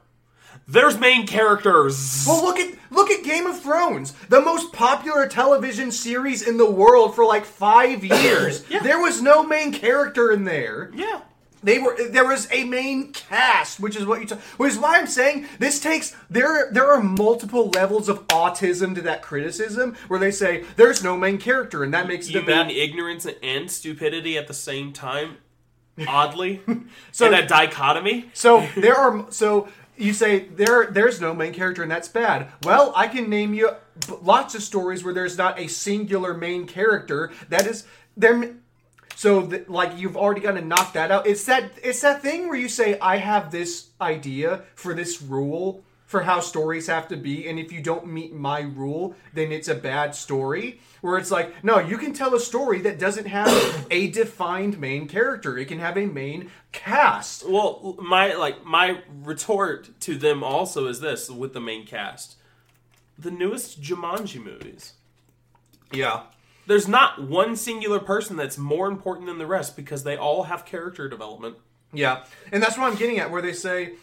There's 0.66 0.98
main 0.98 1.26
characters. 1.26 2.24
Well, 2.26 2.42
look 2.44 2.58
at 2.58 2.74
look 2.90 3.10
at 3.10 3.24
Game 3.24 3.46
of 3.46 3.60
Thrones, 3.60 4.12
the 4.28 4.40
most 4.40 4.72
popular 4.72 5.26
television 5.26 5.90
series 5.90 6.46
in 6.46 6.58
the 6.58 6.70
world 6.70 7.14
for 7.14 7.24
like 7.24 7.44
five 7.46 8.04
years. 8.04 8.64
Yeah. 8.70 8.80
There 8.80 9.00
was 9.00 9.22
no 9.22 9.42
main 9.42 9.72
character 9.72 10.30
in 10.32 10.44
there. 10.44 10.90
yeah. 10.94 11.20
They 11.62 11.78
were 11.78 11.96
there 12.08 12.26
was 12.26 12.46
a 12.52 12.64
main 12.64 13.12
cast, 13.12 13.80
which 13.80 13.96
is 13.96 14.06
what 14.06 14.20
you. 14.20 14.26
ta- 14.26 14.38
which 14.56 14.72
is 14.72 14.78
why 14.78 14.98
I'm 14.98 15.06
saying 15.06 15.46
this 15.58 15.80
takes 15.80 16.14
there. 16.30 16.70
There 16.72 16.90
are 16.92 17.02
multiple 17.02 17.68
levels 17.70 18.08
of 18.08 18.26
autism 18.28 18.94
to 18.94 19.02
that 19.02 19.22
criticism, 19.22 19.96
where 20.08 20.20
they 20.20 20.30
say 20.30 20.64
there's 20.76 21.02
no 21.02 21.16
main 21.16 21.38
character, 21.38 21.82
and 21.82 21.92
that 21.94 22.06
makes 22.06 22.28
it 22.28 22.34
You 22.34 22.42
mean 22.42 22.70
ignorance 22.70 23.26
and 23.42 23.70
stupidity 23.70 24.38
at 24.38 24.46
the 24.46 24.54
same 24.54 24.92
time? 24.92 25.38
Oddly, 26.06 26.60
So- 27.10 27.32
a 27.34 27.44
dichotomy. 27.46 28.30
So 28.34 28.66
there 28.76 28.94
are 28.94 29.26
so 29.30 29.68
you 29.96 30.12
say 30.12 30.40
there 30.46 30.86
there's 30.86 31.20
no 31.20 31.34
main 31.34 31.52
character 31.52 31.82
and 31.82 31.90
that's 31.90 32.06
bad. 32.08 32.52
Well, 32.62 32.92
I 32.94 33.08
can 33.08 33.28
name 33.28 33.52
you 33.52 33.70
lots 34.22 34.54
of 34.54 34.62
stories 34.62 35.02
where 35.02 35.12
there's 35.12 35.36
not 35.36 35.58
a 35.58 35.66
singular 35.66 36.34
main 36.34 36.66
character 36.68 37.32
that 37.48 37.66
is 37.66 37.84
there. 38.16 38.54
So 39.18 39.44
th- 39.44 39.68
like 39.68 39.98
you've 39.98 40.16
already 40.16 40.42
kind 40.42 40.58
of 40.58 40.64
knocked 40.64 40.94
that 40.94 41.10
out. 41.10 41.26
It's 41.26 41.44
that 41.46 41.72
it's 41.82 42.02
that 42.02 42.22
thing 42.22 42.46
where 42.46 42.56
you 42.56 42.68
say 42.68 42.96
I 43.00 43.16
have 43.16 43.50
this 43.50 43.88
idea 44.00 44.62
for 44.76 44.94
this 44.94 45.20
rule 45.20 45.82
for 46.06 46.22
how 46.22 46.38
stories 46.38 46.86
have 46.86 47.08
to 47.08 47.16
be, 47.16 47.48
and 47.48 47.58
if 47.58 47.72
you 47.72 47.82
don't 47.82 48.06
meet 48.06 48.32
my 48.32 48.60
rule, 48.60 49.16
then 49.34 49.50
it's 49.50 49.66
a 49.66 49.74
bad 49.74 50.14
story. 50.14 50.78
Where 51.00 51.18
it's 51.18 51.32
like, 51.32 51.64
no, 51.64 51.80
you 51.80 51.98
can 51.98 52.12
tell 52.12 52.32
a 52.32 52.38
story 52.38 52.80
that 52.82 53.00
doesn't 53.00 53.26
have 53.26 53.88
a 53.90 54.08
defined 54.08 54.78
main 54.78 55.08
character. 55.08 55.58
It 55.58 55.66
can 55.66 55.80
have 55.80 55.98
a 55.98 56.06
main 56.06 56.52
cast. 56.70 57.44
Well, 57.44 57.96
my 58.00 58.34
like 58.34 58.64
my 58.64 59.02
retort 59.24 59.98
to 60.02 60.16
them 60.16 60.44
also 60.44 60.86
is 60.86 61.00
this 61.00 61.28
with 61.28 61.54
the 61.54 61.60
main 61.60 61.86
cast. 61.86 62.36
The 63.18 63.32
newest 63.32 63.82
Jumanji 63.82 64.40
movies. 64.40 64.92
Yeah. 65.92 66.20
There's 66.68 66.86
not 66.86 67.22
one 67.22 67.56
singular 67.56 67.98
person 67.98 68.36
that's 68.36 68.58
more 68.58 68.88
important 68.88 69.26
than 69.26 69.38
the 69.38 69.46
rest 69.46 69.74
because 69.74 70.04
they 70.04 70.18
all 70.18 70.44
have 70.44 70.66
character 70.66 71.08
development. 71.08 71.56
Yeah, 71.94 72.24
and 72.52 72.62
that's 72.62 72.76
what 72.76 72.92
I'm 72.92 72.98
getting 72.98 73.18
at, 73.18 73.30
where 73.30 73.40
they 73.40 73.54
say 73.54 73.94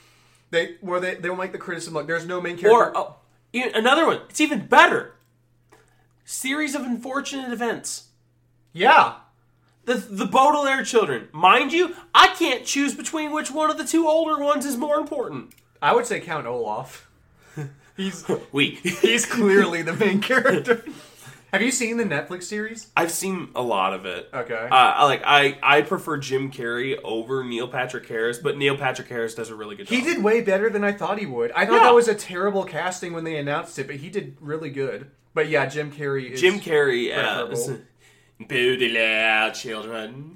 they 0.49 0.77
where 0.81 0.99
they 0.99 1.13
they'll 1.13 1.35
make 1.35 1.51
the 1.51 1.59
criticism 1.59 1.93
like 1.93 2.07
there's 2.07 2.25
no 2.25 2.41
main 2.41 2.57
character. 2.57 2.75
Or 2.75 2.97
oh, 2.97 3.15
another 3.53 4.07
one. 4.07 4.21
It's 4.29 4.41
even 4.41 4.65
better. 4.65 5.13
Series 6.23 6.73
of 6.73 6.81
unfortunate 6.81 7.53
events. 7.53 8.07
yeah, 8.73 9.17
The 9.85 9.93
the 9.93 10.25
Baudelaire 10.25 10.83
children. 10.83 11.27
Mind 11.31 11.71
you, 11.71 11.95
I 12.15 12.29
can't 12.29 12.65
choose 12.65 12.95
between 12.95 13.31
which 13.31 13.51
one 13.51 13.69
of 13.69 13.77
the 13.77 13.85
two 13.85 14.07
older 14.07 14.43
ones 14.43 14.65
is 14.65 14.75
more 14.75 14.97
important. 14.97 15.53
I 15.83 15.93
would 15.93 16.07
say 16.07 16.19
Count 16.19 16.47
Olaf. 16.47 17.07
He's 17.95 18.25
Weak. 18.51 18.79
he's 19.01 19.27
clearly 19.27 19.83
the 19.83 19.93
main 19.93 20.19
character. 20.19 20.83
Have 21.55 21.61
you 21.61 21.71
seen 21.71 21.95
the 21.95 22.03
Netflix 22.03 22.43
series? 22.43 22.87
I've 22.97 23.11
seen 23.11 23.47
a 23.55 23.61
lot 23.61 23.93
of 23.93 24.05
it. 24.05 24.29
Okay. 24.33 24.67
Uh, 24.69 24.75
I 24.75 25.05
like 25.05 25.21
I 25.25 25.57
I 25.63 25.83
prefer 25.83 26.17
Jim 26.17 26.51
Carrey 26.51 26.99
over 27.01 27.45
Neil 27.45 27.69
Patrick 27.69 28.05
Harris, 28.09 28.37
but 28.39 28.57
Neil 28.57 28.77
Patrick 28.77 29.07
Harris 29.07 29.35
does 29.35 29.49
a 29.49 29.55
really 29.55 29.77
good 29.77 29.87
job. 29.87 29.97
He 29.97 30.03
did 30.03 30.21
way 30.21 30.41
better 30.41 30.69
than 30.69 30.83
I 30.83 30.91
thought 30.91 31.17
he 31.17 31.25
would. 31.25 31.53
I 31.53 31.65
thought 31.65 31.75
Yeah. 31.75 31.83
that 31.83 31.93
was 31.95 32.09
a 32.09 32.13
terrible 32.13 32.65
casting 32.65 33.13
when 33.13 33.23
they 33.23 33.37
announced 33.37 33.79
it, 33.79 33.87
but 33.87 33.95
he 33.95 34.09
did 34.09 34.35
really 34.41 34.69
good. 34.69 35.09
But 35.33 35.47
yeah, 35.47 35.65
Jim 35.65 35.93
Carrey 35.93 36.31
is 36.31 36.41
Jim 36.41 36.59
Carrey 36.59 37.09
as 37.11 37.47
preferable. 37.47 37.85
Baudelaire 38.49 39.51
children. 39.51 40.35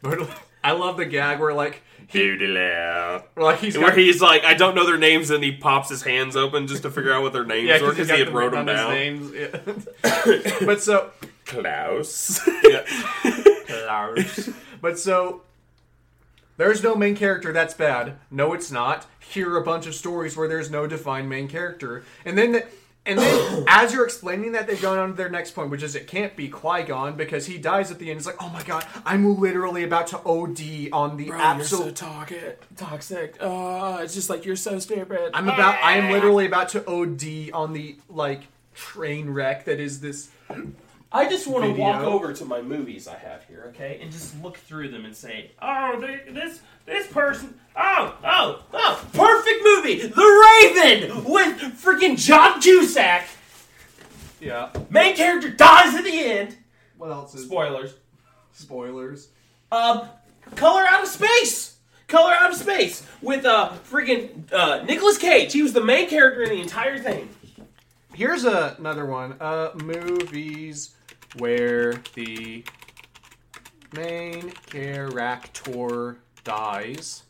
But 0.00 0.28
I 0.64 0.72
love 0.72 0.96
the 0.96 1.06
gag 1.06 1.38
where 1.38 1.54
like 1.54 1.82
Baudelaire. 2.12 3.22
where, 3.34 3.44
like 3.46 3.58
he's 3.60 3.76
Where 3.76 3.88
got, 3.88 3.98
he's 3.98 4.20
like, 4.20 4.44
I 4.44 4.54
don't 4.54 4.74
know 4.74 4.86
their 4.86 4.98
names, 4.98 5.30
and 5.30 5.42
he 5.44 5.52
pops 5.52 5.88
his 5.88 6.02
hands 6.02 6.36
open 6.36 6.66
just 6.66 6.82
to 6.82 6.90
figure 6.90 7.12
out 7.12 7.22
what 7.22 7.32
their 7.32 7.44
names 7.46 7.68
yeah, 7.68 7.80
were 7.80 7.90
because 7.90 8.08
because 8.08 8.18
he 8.18 8.24
had 8.24 8.34
wrote 8.34 8.52
them 8.52 8.66
down. 8.66 8.90
Names. 8.90 9.32
Yeah. 9.32 10.56
but 10.66 10.80
so 10.82 11.10
Klaus. 11.44 12.40
Klaus. 13.66 14.50
But 14.80 14.98
so 14.98 15.42
There's 16.56 16.82
no 16.82 16.94
main 16.94 17.14
character 17.16 17.52
that's 17.52 17.74
bad. 17.74 18.16
No, 18.30 18.52
it's 18.52 18.70
not. 18.70 19.06
Here 19.20 19.50
are 19.52 19.58
a 19.58 19.64
bunch 19.64 19.86
of 19.86 19.94
stories 19.94 20.36
where 20.36 20.48
there's 20.48 20.70
no 20.70 20.86
defined 20.86 21.28
main 21.28 21.48
character, 21.48 22.04
and 22.24 22.36
then 22.38 22.52
the, 22.52 22.66
and 23.08 23.18
then 23.18 23.64
as 23.68 23.92
you're 23.92 24.04
explaining 24.04 24.52
that, 24.52 24.66
they've 24.66 24.80
gone 24.80 24.98
on 24.98 25.08
to 25.10 25.14
their 25.14 25.30
next 25.30 25.52
point, 25.52 25.70
which 25.70 25.82
is 25.82 25.94
it 25.94 26.06
can't 26.06 26.36
be 26.36 26.48
Qui 26.48 26.82
Gon 26.84 27.16
because 27.16 27.46
he 27.46 27.58
dies 27.58 27.90
at 27.90 27.98
the 27.98 28.10
end. 28.10 28.18
It's 28.18 28.26
like, 28.26 28.40
oh 28.40 28.50
my 28.50 28.62
god, 28.62 28.86
I'm 29.04 29.40
literally 29.40 29.82
about 29.82 30.08
to 30.08 30.18
OD 30.24 30.90
on 30.92 31.16
the 31.16 31.32
absolute. 31.32 31.96
toxic. 31.96 32.62
Toxic. 32.76 33.36
Uh, 33.40 34.00
it's 34.02 34.14
just 34.14 34.30
like 34.30 34.44
you're 34.44 34.56
so 34.56 34.78
stupid. 34.78 35.30
I'm 35.34 35.48
about. 35.48 35.82
I 35.82 35.94
am 35.94 36.12
literally 36.12 36.46
about 36.46 36.68
to 36.70 36.86
OD 36.88 37.50
on 37.52 37.72
the 37.72 37.96
like 38.08 38.42
train 38.74 39.30
wreck 39.30 39.64
that 39.64 39.80
is 39.80 40.00
this. 40.00 40.30
I 41.10 41.28
just 41.28 41.46
want 41.46 41.64
to 41.64 41.70
Video. 41.70 41.84
walk 41.84 42.02
over 42.02 42.32
to 42.34 42.44
my 42.44 42.60
movies 42.60 43.08
I 43.08 43.16
have 43.16 43.42
here, 43.46 43.64
okay, 43.68 43.98
and 44.02 44.12
just 44.12 44.40
look 44.42 44.58
through 44.58 44.90
them 44.90 45.06
and 45.06 45.16
say, 45.16 45.52
"Oh, 45.60 45.98
they, 46.00 46.30
this 46.32 46.60
this 46.84 47.06
person, 47.06 47.58
oh, 47.76 48.14
oh, 48.24 48.62
oh, 48.74 49.06
perfect 49.14 49.60
movie, 49.64 50.06
The 50.06 51.00
Raven 51.04 51.24
with 51.24 51.82
freaking 51.82 52.18
John 52.18 52.60
Cusack. 52.60 53.26
Yeah. 54.40 54.70
Main 54.90 55.16
character 55.16 55.50
dies 55.50 55.94
at 55.94 56.04
the 56.04 56.10
end. 56.12 56.56
What 56.98 57.10
else 57.10 57.34
is 57.34 57.46
Spoilers. 57.46 57.94
spoilers? 58.52 59.28
Um, 59.72 60.08
Color 60.56 60.82
Out 60.86 61.02
of 61.02 61.08
Space. 61.08 61.76
Color 62.06 62.32
Out 62.34 62.50
of 62.52 62.56
Space 62.56 63.06
with 63.22 63.44
uh 63.44 63.72
freaking 63.90 64.50
uh 64.52 64.82
Nicolas 64.84 65.18
Cage. 65.18 65.52
He 65.52 65.62
was 65.62 65.72
the 65.72 65.84
main 65.84 66.08
character 66.08 66.42
in 66.42 66.50
the 66.50 66.60
entire 66.60 66.98
thing. 66.98 67.28
Here's 68.14 68.44
a, 68.44 68.76
another 68.78 69.06
one. 69.06 69.36
Uh, 69.40 69.70
movies 69.74 70.94
where 71.36 71.94
the 72.14 72.64
main 73.92 74.50
character 74.66 76.18
dies. 76.44 77.22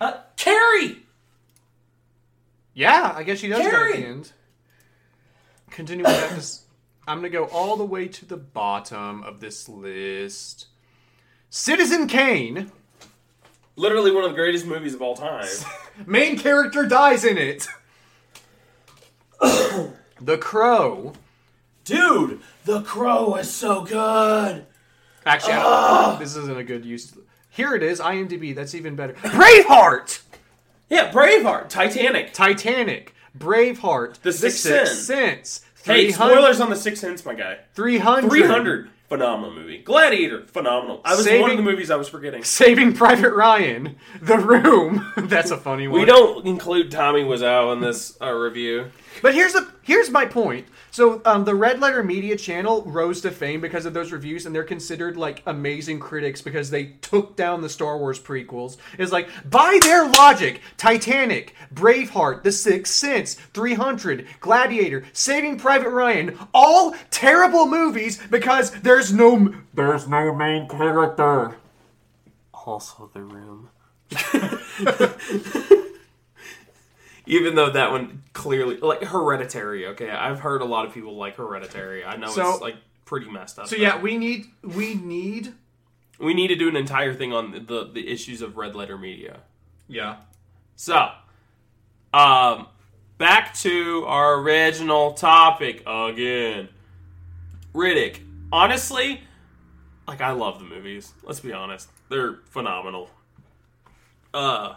Uh, 0.00 0.18
Carrie. 0.36 1.02
Yeah, 2.74 3.12
I 3.14 3.22
guess 3.24 3.38
she 3.38 3.48
does 3.48 3.60
go 3.60 3.66
at 3.66 3.70
Carrie! 3.70 3.92
the 4.00 4.06
end. 4.06 4.32
Continuing 5.70 6.10
that, 6.10 6.30
this, 6.30 6.62
I'm 7.06 7.18
gonna 7.18 7.30
go 7.30 7.46
all 7.46 7.76
the 7.76 7.84
way 7.84 8.08
to 8.08 8.24
the 8.24 8.36
bottom 8.36 9.22
of 9.22 9.40
this 9.40 9.68
list. 9.68 10.66
Citizen 11.50 12.06
Kane. 12.06 12.70
Literally 13.76 14.10
one 14.10 14.24
of 14.24 14.30
the 14.30 14.36
greatest 14.36 14.66
movies 14.66 14.94
of 14.94 15.02
all 15.02 15.14
time. 15.16 15.46
Main 16.06 16.38
character 16.38 16.84
dies 16.84 17.24
in 17.24 17.38
it. 17.38 17.68
the 19.40 20.38
Crow. 20.38 21.12
Dude, 21.84 22.40
The 22.68 22.82
Crow 22.82 23.36
is 23.36 23.50
so 23.50 23.80
good. 23.80 24.66
Actually, 25.24 25.54
I 25.54 26.10
don't- 26.10 26.18
this 26.20 26.36
isn't 26.36 26.58
a 26.58 26.62
good 26.62 26.84
use. 26.84 27.14
Here 27.48 27.74
it 27.74 27.82
is, 27.82 27.98
IMDb. 27.98 28.54
That's 28.54 28.74
even 28.74 28.94
better. 28.94 29.14
Braveheart. 29.14 30.20
Yeah, 30.90 31.10
Braveheart, 31.10 31.70
Titanic. 31.70 32.34
Titanic. 32.34 33.14
Braveheart. 33.38 34.16
The 34.20 34.34
Sixth 34.34 34.58
Sense. 34.58 34.90
Sense. 34.90 35.60
Hey, 35.82 36.12
300 36.12 36.12
spoilers 36.12 36.60
on 36.60 36.68
The 36.68 36.76
Sixth 36.76 37.00
Sense, 37.00 37.24
my 37.24 37.32
guy. 37.32 37.56
300. 37.74 38.28
300. 38.28 38.90
Phenomenal 39.08 39.54
movie. 39.54 39.78
Gladiator. 39.78 40.42
Phenomenal. 40.48 41.00
I 41.06 41.12
was 41.12 41.20
one 41.20 41.24
Saving- 41.24 41.50
of 41.52 41.56
the 41.56 41.62
movies 41.62 41.90
I 41.90 41.96
was 41.96 42.10
forgetting. 42.10 42.44
Saving 42.44 42.92
Private 42.92 43.32
Ryan. 43.32 43.96
The 44.20 44.36
Room. 44.36 45.10
That's 45.16 45.50
a 45.50 45.56
funny 45.56 45.88
one. 45.88 46.00
We 46.00 46.04
don't 46.04 46.46
include 46.46 46.90
Tommy 46.90 47.22
Wiseau 47.22 47.72
in 47.72 47.80
this 47.80 48.18
uh, 48.20 48.30
review. 48.30 48.90
But 49.22 49.34
here's 49.34 49.54
a 49.54 49.66
here's 49.82 50.10
my 50.10 50.26
point. 50.26 50.66
So 50.90 51.20
um, 51.24 51.44
the 51.44 51.54
Red 51.54 51.80
Letter 51.80 52.02
Media 52.02 52.36
channel 52.36 52.82
rose 52.82 53.20
to 53.22 53.30
fame 53.30 53.60
because 53.60 53.86
of 53.86 53.94
those 53.94 54.12
reviews, 54.12 54.46
and 54.46 54.54
they're 54.54 54.64
considered 54.64 55.16
like 55.16 55.42
amazing 55.46 56.00
critics 56.00 56.40
because 56.42 56.70
they 56.70 56.86
took 57.02 57.36
down 57.36 57.60
the 57.60 57.68
Star 57.68 57.98
Wars 57.98 58.18
prequels. 58.20 58.76
Is 58.98 59.12
like 59.12 59.28
by 59.48 59.78
their 59.82 60.08
logic, 60.08 60.60
Titanic, 60.76 61.54
Braveheart, 61.72 62.42
The 62.42 62.52
Sixth 62.52 62.94
Sense, 62.94 63.34
300, 63.34 64.26
Gladiator, 64.40 65.04
Saving 65.12 65.58
Private 65.58 65.90
Ryan, 65.90 66.38
all 66.54 66.94
terrible 67.10 67.66
movies 67.66 68.18
because 68.30 68.70
there's 68.82 69.12
no 69.12 69.54
There's 69.74 70.08
no 70.08 70.34
main 70.34 70.68
character. 70.68 71.56
Also, 72.52 73.10
The 73.14 73.22
Room. 73.22 73.70
Even 77.28 77.54
though 77.54 77.70
that 77.70 77.90
one 77.92 78.22
clearly, 78.32 78.78
like 78.78 79.04
Hereditary. 79.04 79.86
Okay, 79.88 80.10
I've 80.10 80.40
heard 80.40 80.62
a 80.62 80.64
lot 80.64 80.86
of 80.86 80.92
people 80.94 81.14
like 81.16 81.36
Hereditary. 81.36 82.04
I 82.04 82.16
know 82.16 82.28
So- 82.30 82.52
it's 82.52 82.60
like 82.60 82.76
pretty 83.04 83.30
messed 83.30 83.58
up. 83.58 83.68
So 83.68 83.76
yeah, 83.76 84.00
we 84.00 84.16
need 84.18 84.46
we 84.62 84.94
need 84.94 85.52
we 86.18 86.34
need 86.34 86.48
to 86.48 86.56
do 86.56 86.68
an 86.68 86.76
entire 86.76 87.14
thing 87.14 87.32
on 87.32 87.52
the, 87.52 87.60
the 87.60 87.90
the 87.92 88.08
issues 88.08 88.42
of 88.42 88.56
red 88.56 88.74
letter 88.74 88.98
media. 88.98 89.40
yeah. 89.88 90.16
So, 90.76 91.10
um, 92.14 92.66
back 93.18 93.52
to 93.58 94.04
our 94.06 94.40
original 94.40 95.12
topic 95.12 95.82
again. 95.86 96.68
Riddick. 97.74 98.20
Honestly, 98.52 99.20
like 100.06 100.20
I 100.20 100.30
love 100.30 100.58
the 100.60 100.64
movies. 100.64 101.12
Let's 101.24 101.40
be 101.40 101.52
honest, 101.52 101.88
they're 102.08 102.38
phenomenal. 102.50 103.10
Uh, 104.32 104.74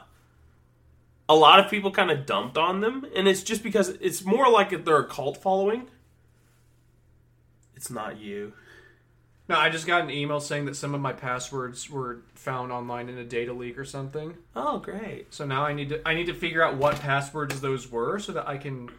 a 1.32 1.36
lot 1.36 1.62
of 1.62 1.72
people 1.72 1.92
kind 1.92 2.12
of 2.12 2.26
dumped 2.26 2.58
on 2.58 2.82
them, 2.82 3.06
and 3.16 3.26
it's 3.26 3.42
just 3.42 3.64
because 3.64 3.90
it's 4.02 4.26
more 4.26 4.50
like 4.50 4.84
they're 4.84 4.98
a 4.98 5.08
cult 5.08 5.38
following. 5.38 5.88
It's 7.74 7.90
not 7.90 8.20
you. 8.20 8.52
No, 9.48 9.58
I 9.58 9.70
just 9.70 9.88
got 9.88 10.02
an 10.02 10.12
email 10.12 10.42
saying 10.42 10.66
that 10.66 10.76
some 10.76 10.94
of 10.94 11.00
my 11.00 11.14
passwords 11.14 11.90
were 11.90 12.20
found 12.36 12.72
online 12.72 13.08
in 13.08 13.18
a 13.18 13.24
data 13.24 13.54
leak 13.54 13.78
or 13.78 13.86
something. 13.86 14.36
Oh, 14.58 14.80
great. 14.80 15.34
So 15.34 15.46
now 15.46 15.64
I 15.64 15.74
need 15.74 15.90
to 15.90 16.08
I 16.08 16.14
need 16.14 16.28
to 16.28 16.34
figure 16.34 16.62
out 16.64 16.76
what 16.76 17.00
passwords 17.00 17.62
those 17.62 17.90
were 17.90 18.20
so 18.20 18.34
that 18.34 18.48
I 18.48 18.58
can 18.58 18.90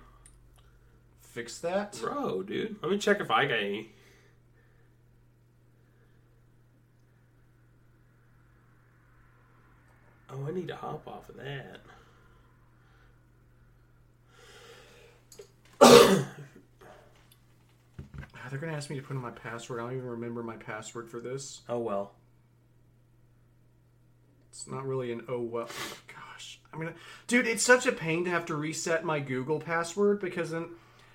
fix 1.21 1.59
that. 1.59 1.99
Bro, 2.01 2.45
dude. 2.45 2.77
Let 2.83 2.91
me 2.91 2.99
check 2.99 3.21
if 3.21 3.31
I 3.31 3.45
got 3.45 3.59
any. 3.59 3.91
Oh, 10.31 10.47
I 10.49 10.51
need 10.51 10.69
to 10.69 10.77
hop 10.77 11.07
off 11.07 11.29
of 11.29 11.37
that. 11.37 11.81
They're 18.51 18.59
gonna 18.61 18.75
ask 18.75 18.91
me 18.91 18.97
to 18.97 19.03
put 19.03 19.17
in 19.17 19.23
my 19.23 19.31
password. 19.31 19.81
I 19.81 19.85
don't 19.85 19.97
even 19.97 20.09
remember 20.11 20.43
my 20.43 20.57
password 20.57 21.09
for 21.09 21.21
this. 21.21 21.63
Oh 21.71 21.79
well. 21.79 22.13
It's 24.51 24.67
not 24.67 24.87
really 24.87 25.11
an 25.11 25.23
oh 25.27 25.41
well. 25.41 25.69
Gosh, 26.07 26.61
I 26.73 26.77
mean, 26.77 26.91
dude, 27.27 27.47
it's 27.47 27.63
such 27.63 27.87
a 27.87 27.93
pain 27.93 28.25
to 28.27 28.31
have 28.31 28.45
to 28.47 28.55
reset 28.55 29.05
my 29.07 29.21
Google 29.21 29.59
password 29.59 30.21
because 30.21 30.51
then 30.51 30.67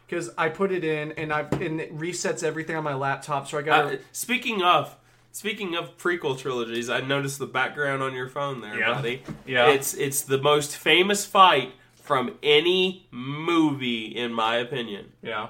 because 0.07 0.31
I 0.35 0.49
put 0.49 0.71
it 0.71 0.83
in 0.83 1.11
and 1.11 1.31
I 1.31 1.41
and 1.41 1.79
it 1.79 1.95
resets 1.95 2.41
everything 2.41 2.75
on 2.75 2.83
my 2.83 2.95
laptop. 2.95 3.47
So 3.47 3.59
I 3.59 3.61
got 3.61 3.85
Uh, 3.93 3.97
speaking 4.11 4.63
of, 4.63 4.95
speaking 5.31 5.75
of 5.75 5.95
prequel 5.99 6.35
trilogies, 6.39 6.89
I 6.89 7.01
noticed 7.01 7.37
the 7.37 7.45
background 7.45 8.01
on 8.01 8.15
your 8.15 8.29
phone 8.29 8.61
there, 8.61 8.79
Yeah. 8.79 8.95
buddy. 8.95 9.21
Yeah. 9.45 9.69
It's 9.69 9.93
it's 9.93 10.21
the 10.23 10.39
most 10.41 10.75
famous 10.75 11.23
fight 11.23 11.73
from 12.07 12.33
any 12.41 13.05
movie, 13.11 14.05
in 14.05 14.33
my 14.33 14.55
opinion. 14.55 15.11
yeah. 15.21 15.49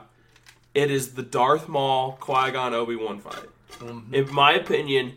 It 0.73 0.91
is 0.91 1.13
the 1.13 1.23
Darth 1.23 1.67
Maul 1.67 2.17
Qui 2.19 2.51
Gon 2.51 2.73
Obi 2.73 2.95
Wan 2.95 3.19
fight. 3.19 3.45
Mm-hmm. 3.79 4.13
In 4.13 4.31
my 4.33 4.53
opinion, 4.53 5.13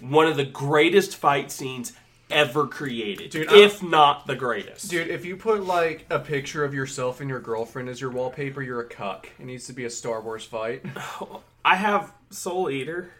one 0.00 0.26
of 0.26 0.36
the 0.38 0.44
greatest 0.44 1.16
fight 1.16 1.50
scenes 1.52 1.92
ever 2.30 2.66
created, 2.66 3.30
Dude, 3.30 3.52
if 3.52 3.82
not 3.82 4.26
the 4.26 4.34
greatest. 4.34 4.88
Dude, 4.90 5.08
if 5.08 5.26
you 5.26 5.36
put 5.36 5.64
like 5.64 6.06
a 6.08 6.18
picture 6.18 6.64
of 6.64 6.72
yourself 6.72 7.20
and 7.20 7.28
your 7.28 7.40
girlfriend 7.40 7.90
as 7.90 8.00
your 8.00 8.10
wallpaper, 8.10 8.62
you're 8.62 8.80
a 8.80 8.88
cuck. 8.88 9.28
It 9.38 9.44
needs 9.44 9.66
to 9.66 9.74
be 9.74 9.84
a 9.84 9.90
Star 9.90 10.22
Wars 10.22 10.44
fight. 10.44 10.82
I 11.64 11.76
have 11.76 12.12
Soul 12.30 12.70
Eater. 12.70 13.10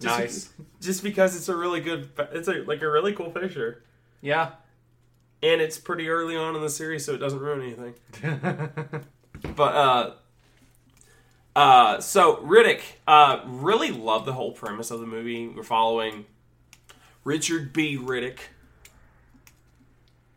Just- 0.00 0.18
nice. 0.18 0.50
Just 0.80 1.02
because 1.02 1.34
it's 1.34 1.48
a 1.48 1.56
really 1.56 1.80
good, 1.80 2.10
it's 2.32 2.46
a 2.46 2.62
like 2.62 2.82
a 2.82 2.88
really 2.90 3.12
cool 3.12 3.30
picture, 3.30 3.82
Yeah. 4.20 4.50
And 5.44 5.60
it's 5.60 5.78
pretty 5.78 6.08
early 6.08 6.36
on 6.36 6.56
in 6.56 6.62
the 6.62 6.70
series, 6.70 7.04
so 7.04 7.12
it 7.12 7.18
doesn't 7.18 7.38
ruin 7.38 7.60
anything. 7.60 7.94
but 9.54 9.74
uh, 9.74 10.14
uh, 11.54 12.00
so 12.00 12.36
Riddick, 12.36 12.80
uh, 13.06 13.42
really 13.46 13.90
love 13.90 14.24
the 14.24 14.32
whole 14.32 14.52
premise 14.52 14.90
of 14.90 15.00
the 15.00 15.06
movie. 15.06 15.46
We're 15.46 15.62
following 15.62 16.24
Richard 17.24 17.74
B. 17.74 17.98
Riddick, 17.98 18.38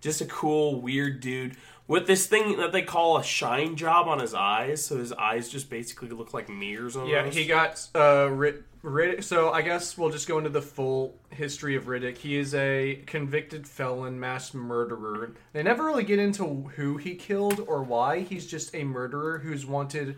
just 0.01 0.19
a 0.19 0.25
cool, 0.25 0.81
weird 0.81 1.21
dude 1.21 1.55
with 1.87 2.05
this 2.05 2.27
thing 2.27 2.57
that 2.57 2.73
they 2.73 2.81
call 2.81 3.17
a 3.17 3.23
shine 3.23 3.77
job 3.77 4.09
on 4.09 4.19
his 4.19 4.33
eyes. 4.33 4.83
So 4.83 4.97
his 4.97 5.13
eyes 5.13 5.47
just 5.47 5.69
basically 5.69 6.09
look 6.09 6.33
like 6.33 6.49
mirrors. 6.49 6.97
Almost. 6.97 7.13
Yeah, 7.13 7.25
he 7.29 7.47
got 7.47 7.87
uh, 7.95 8.27
Rid- 8.29 8.65
Riddick. 8.87 9.23
So 9.23 9.51
I 9.51 9.61
guess 9.61 9.97
we'll 9.97 10.09
just 10.09 10.27
go 10.27 10.37
into 10.37 10.49
the 10.49 10.61
full 10.61 11.15
history 11.29 11.75
of 11.75 11.85
Riddick. 11.85 12.17
He 12.17 12.37
is 12.37 12.55
a 12.55 13.01
convicted 13.05 13.67
felon, 13.67 14.19
mass 14.19 14.53
murderer. 14.53 15.31
They 15.53 15.63
never 15.63 15.85
really 15.85 16.03
get 16.03 16.19
into 16.19 16.69
who 16.75 16.97
he 16.97 17.15
killed 17.15 17.63
or 17.67 17.83
why. 17.83 18.21
He's 18.21 18.47
just 18.47 18.73
a 18.73 18.83
murderer 18.83 19.39
who's 19.39 19.65
wanted, 19.65 20.15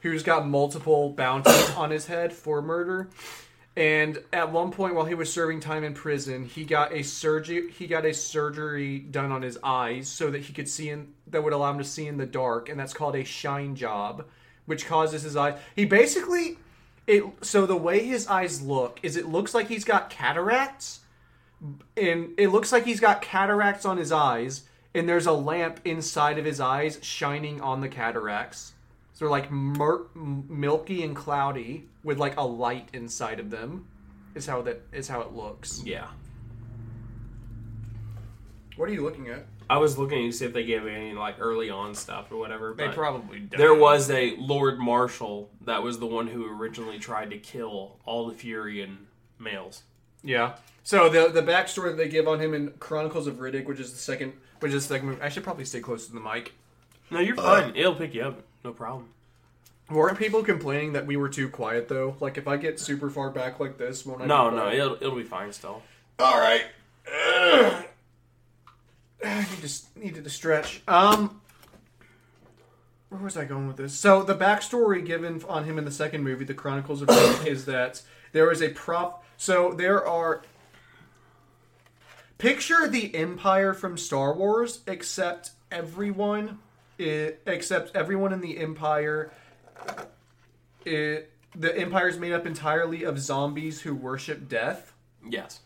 who's 0.00 0.22
got 0.22 0.46
multiple 0.46 1.10
bounties 1.10 1.70
on 1.70 1.90
his 1.90 2.06
head 2.06 2.32
for 2.32 2.60
murder. 2.60 3.08
And 3.76 4.22
at 4.32 4.50
one 4.50 4.72
point, 4.72 4.94
while 4.94 5.04
he 5.04 5.14
was 5.14 5.30
serving 5.30 5.60
time 5.60 5.84
in 5.84 5.92
prison, 5.92 6.46
he 6.46 6.64
got 6.64 6.94
a 6.94 7.02
surgery. 7.02 7.70
He 7.70 7.86
got 7.86 8.06
a 8.06 8.14
surgery 8.14 8.98
done 8.98 9.30
on 9.30 9.42
his 9.42 9.58
eyes 9.62 10.08
so 10.08 10.30
that 10.30 10.40
he 10.40 10.54
could 10.54 10.68
see 10.68 10.88
in 10.88 11.12
that 11.26 11.44
would 11.44 11.52
allow 11.52 11.72
him 11.72 11.78
to 11.78 11.84
see 11.84 12.06
in 12.06 12.16
the 12.16 12.26
dark, 12.26 12.70
and 12.70 12.80
that's 12.80 12.94
called 12.94 13.16
a 13.16 13.24
shine 13.24 13.76
job, 13.76 14.24
which 14.64 14.86
causes 14.86 15.22
his 15.22 15.36
eyes. 15.36 15.58
He 15.74 15.84
basically 15.84 16.56
it. 17.06 17.24
So 17.42 17.66
the 17.66 17.76
way 17.76 18.04
his 18.04 18.26
eyes 18.26 18.62
look 18.62 19.00
is, 19.02 19.16
it 19.16 19.26
looks 19.26 19.54
like 19.54 19.68
he's 19.68 19.84
got 19.84 20.10
cataracts, 20.10 21.00
and 21.96 22.34
it 22.36 22.48
looks 22.48 22.72
like 22.72 22.84
he's 22.84 23.00
got 23.00 23.22
cataracts 23.22 23.84
on 23.84 23.96
his 23.96 24.12
eyes, 24.12 24.64
and 24.94 25.08
there's 25.08 25.26
a 25.26 25.32
lamp 25.32 25.80
inside 25.84 26.38
of 26.38 26.44
his 26.44 26.60
eyes 26.60 26.98
shining 27.02 27.60
on 27.60 27.80
the 27.80 27.88
cataracts. 27.88 28.72
So 29.12 29.24
they're 29.24 29.30
like 29.30 29.50
mur- 29.50 30.06
milky 30.14 31.02
and 31.02 31.16
cloudy 31.16 31.88
with 32.04 32.18
like 32.18 32.36
a 32.36 32.44
light 32.44 32.88
inside 32.92 33.40
of 33.40 33.50
them. 33.50 33.86
Is 34.34 34.46
how 34.46 34.60
that 34.62 34.82
is 34.92 35.08
how 35.08 35.22
it 35.22 35.32
looks. 35.32 35.82
Yeah. 35.82 36.08
What 38.76 38.90
are 38.90 38.92
you 38.92 39.02
looking 39.02 39.28
at? 39.28 39.46
I 39.68 39.78
was 39.78 39.98
looking 39.98 40.30
to 40.30 40.32
see 40.32 40.44
if 40.44 40.52
they 40.52 40.64
gave 40.64 40.86
any 40.86 41.12
like 41.12 41.36
early 41.38 41.70
on 41.70 41.94
stuff 41.94 42.30
or 42.30 42.36
whatever. 42.36 42.74
They 42.76 42.88
probably 42.88 43.40
don't. 43.40 43.58
There 43.58 43.74
was 43.74 44.10
a 44.10 44.36
Lord 44.36 44.78
Marshal 44.78 45.50
that 45.62 45.82
was 45.82 45.98
the 45.98 46.06
one 46.06 46.26
who 46.28 46.46
originally 46.46 46.98
tried 46.98 47.30
to 47.30 47.38
kill 47.38 47.96
all 48.04 48.28
the 48.28 48.34
Furian 48.34 48.96
males. 49.38 49.82
Yeah. 50.22 50.56
So 50.82 51.08
the 51.08 51.28
the 51.28 51.42
backstory 51.42 51.90
that 51.90 51.96
they 51.96 52.08
give 52.08 52.28
on 52.28 52.40
him 52.40 52.54
in 52.54 52.70
Chronicles 52.78 53.26
of 53.26 53.36
Riddick, 53.36 53.66
which 53.66 53.80
is 53.80 53.92
the 53.92 53.98
second, 53.98 54.34
which 54.60 54.72
is 54.72 54.86
the 54.86 54.94
second 54.94 55.08
movie. 55.08 55.22
I 55.22 55.28
should 55.28 55.44
probably 55.44 55.64
stay 55.64 55.80
close 55.80 56.06
to 56.06 56.12
the 56.12 56.20
mic. 56.20 56.52
No, 57.10 57.20
you're 57.20 57.38
uh, 57.38 57.62
fine. 57.62 57.76
It'll 57.76 57.94
pick 57.94 58.14
you 58.14 58.22
up. 58.22 58.42
No 58.64 58.72
problem. 58.72 59.08
Weren't 59.88 60.18
people 60.18 60.42
complaining 60.42 60.94
that 60.94 61.06
we 61.06 61.16
were 61.16 61.28
too 61.28 61.48
quiet 61.48 61.88
though? 61.88 62.16
Like 62.20 62.38
if 62.38 62.48
I 62.48 62.56
get 62.56 62.80
super 62.80 63.08
far 63.08 63.30
back 63.30 63.60
like 63.60 63.78
this, 63.78 64.04
won't 64.04 64.22
I? 64.22 64.26
No, 64.26 64.50
no, 64.50 64.70
it'll 64.70 64.94
it'll 64.94 65.16
be 65.16 65.24
fine 65.24 65.52
still. 65.52 65.82
All 66.18 66.38
right. 66.38 66.64
Ugh. 67.12 67.84
I 69.24 69.46
to 69.60 69.96
needed 69.96 70.24
to 70.24 70.30
stretch. 70.30 70.82
Um, 70.86 71.40
where 73.08 73.20
was 73.20 73.36
I 73.36 73.44
going 73.44 73.66
with 73.66 73.76
this? 73.76 73.94
So 73.94 74.22
the 74.22 74.34
backstory 74.34 75.04
given 75.04 75.42
on 75.48 75.64
him 75.64 75.78
in 75.78 75.84
the 75.84 75.90
second 75.90 76.22
movie, 76.24 76.44
The 76.44 76.54
Chronicles 76.54 77.02
of 77.02 77.08
Riddick, 77.08 77.46
is 77.46 77.64
that 77.66 78.02
there 78.32 78.50
is 78.50 78.60
a 78.62 78.70
prop. 78.70 79.24
So 79.36 79.72
there 79.72 80.06
are. 80.06 80.42
Picture 82.38 82.86
the 82.86 83.14
Empire 83.14 83.72
from 83.72 83.96
Star 83.96 84.34
Wars, 84.34 84.80
except 84.86 85.52
everyone, 85.70 86.58
i 87.00 87.32
except 87.46 87.96
everyone 87.96 88.34
in 88.34 88.42
the 88.42 88.58
Empire. 88.58 89.30
It, 90.84 91.32
the 91.54 91.74
Empire 91.78 92.08
is 92.08 92.18
made 92.18 92.32
up 92.32 92.46
entirely 92.46 93.04
of 93.04 93.18
zombies 93.18 93.80
who 93.80 93.94
worship 93.94 94.48
death. 94.50 94.92
Yes, 95.26 95.60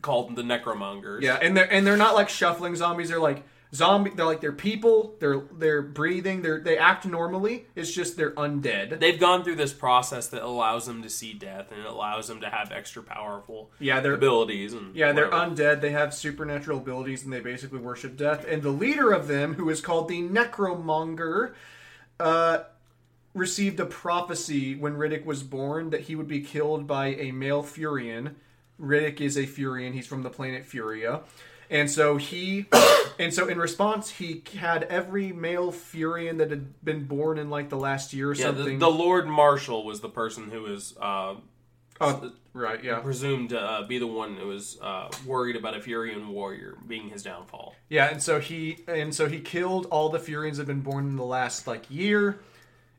called 0.00 0.36
the 0.36 0.42
Necromongers. 0.42 1.22
Yeah, 1.22 1.38
and 1.40 1.56
they're 1.56 1.72
and 1.72 1.86
they're 1.86 1.96
not 1.96 2.14
like 2.14 2.28
shuffling 2.28 2.76
zombies. 2.76 3.08
They're 3.08 3.20
like 3.20 3.42
zombie. 3.74 4.10
They're 4.10 4.26
like 4.26 4.40
they're 4.40 4.52
people. 4.52 5.16
They're 5.18 5.42
they're 5.52 5.82
breathing. 5.82 6.42
They're 6.42 6.60
they 6.60 6.78
act 6.78 7.06
normally. 7.06 7.66
It's 7.74 7.92
just 7.92 8.16
they're 8.16 8.32
undead. 8.32 9.00
they've 9.00 9.18
gone 9.18 9.44
through 9.44 9.56
this 9.56 9.72
process 9.72 10.28
that 10.28 10.42
allows 10.42 10.86
them 10.86 11.02
to 11.02 11.08
see 11.10 11.32
death 11.32 11.70
and 11.72 11.80
it 11.80 11.86
allows 11.86 12.28
them 12.28 12.40
to 12.40 12.50
have 12.50 12.70
extra 12.70 13.02
powerful 13.02 13.70
Yeah, 13.78 14.00
they're 14.00 14.14
abilities 14.14 14.72
and 14.72 14.94
yeah 14.94 15.12
they're 15.12 15.30
undead. 15.30 15.80
They 15.80 15.92
have 15.92 16.14
supernatural 16.14 16.78
abilities 16.78 17.24
and 17.24 17.32
they 17.32 17.40
basically 17.40 17.78
worship 17.80 18.16
death. 18.16 18.44
And 18.46 18.62
the 18.62 18.70
leader 18.70 19.12
of 19.12 19.26
them, 19.28 19.54
who 19.54 19.68
is 19.70 19.80
called 19.80 20.08
the 20.08 20.22
Necromonger, 20.22 21.54
uh, 22.20 22.58
received 23.34 23.80
a 23.80 23.86
prophecy 23.86 24.74
when 24.74 24.94
Riddick 24.94 25.24
was 25.24 25.42
born 25.42 25.90
that 25.90 26.02
he 26.02 26.14
would 26.14 26.28
be 26.28 26.40
killed 26.40 26.86
by 26.86 27.08
a 27.08 27.32
male 27.32 27.62
Furian. 27.62 28.34
Riddick 28.80 29.20
is 29.20 29.36
a 29.36 29.46
Furian. 29.46 29.92
He's 29.92 30.06
from 30.06 30.22
the 30.22 30.30
planet 30.30 30.64
Furia. 30.64 31.20
And 31.70 31.90
so 31.90 32.16
he, 32.18 32.66
and 33.18 33.32
so 33.32 33.48
in 33.48 33.58
response, 33.58 34.10
he 34.10 34.42
had 34.58 34.84
every 34.84 35.32
male 35.32 35.72
Furian 35.72 36.38
that 36.38 36.50
had 36.50 36.84
been 36.84 37.04
born 37.04 37.38
in 37.38 37.50
like 37.50 37.70
the 37.70 37.78
last 37.78 38.12
year 38.12 38.30
or 38.30 38.34
yeah, 38.34 38.46
something. 38.46 38.78
the 38.78 38.90
Lord 38.90 39.26
Marshal 39.26 39.84
was 39.84 40.00
the 40.00 40.08
person 40.08 40.50
who 40.50 40.62
was 40.62 40.94
uh, 41.00 41.36
oh, 42.00 42.32
right, 42.52 42.82
yeah, 42.84 42.98
presumed 43.00 43.50
to 43.50 43.60
uh, 43.60 43.86
be 43.86 43.98
the 43.98 44.06
one 44.06 44.36
who 44.36 44.48
was 44.48 44.78
uh, 44.82 45.08
worried 45.24 45.56
about 45.56 45.74
a 45.74 45.80
Furian 45.80 46.28
warrior 46.28 46.76
being 46.86 47.08
his 47.08 47.22
downfall. 47.22 47.74
yeah. 47.88 48.10
And 48.10 48.22
so 48.22 48.38
he, 48.38 48.78
and 48.86 49.14
so 49.14 49.28
he 49.28 49.40
killed 49.40 49.86
all 49.90 50.10
the 50.10 50.18
Furians 50.18 50.56
that 50.56 50.58
had 50.58 50.66
been 50.66 50.82
born 50.82 51.06
in 51.06 51.16
the 51.16 51.24
last 51.24 51.66
like 51.66 51.90
year, 51.90 52.40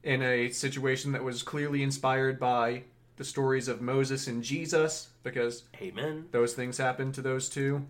in 0.04 0.22
a 0.22 0.50
situation 0.50 1.14
that 1.14 1.24
was 1.24 1.44
clearly 1.44 1.82
inspired 1.82 2.40
by 2.40 2.84
the 3.18 3.24
stories 3.24 3.68
of 3.68 3.82
Moses 3.82 4.28
and 4.28 4.44
Jesus, 4.44 5.10
because 5.24 5.64
Amen. 5.82 6.26
those 6.32 6.54
things 6.54 6.78
happen 6.78 7.12
to 7.14 7.22
those 7.22 7.50
two. 7.50 7.86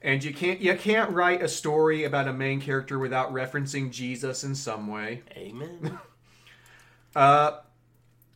And 0.00 0.24
you 0.24 0.34
can't 0.34 0.60
you 0.60 0.74
can't 0.74 1.10
write 1.10 1.42
a 1.42 1.48
story 1.48 2.04
about 2.04 2.26
a 2.26 2.32
main 2.32 2.60
character 2.60 2.98
without 2.98 3.32
referencing 3.32 3.92
Jesus 3.92 4.42
in 4.42 4.54
some 4.54 4.86
way. 4.88 5.22
Amen. 5.36 5.98
Uh, 7.14 7.60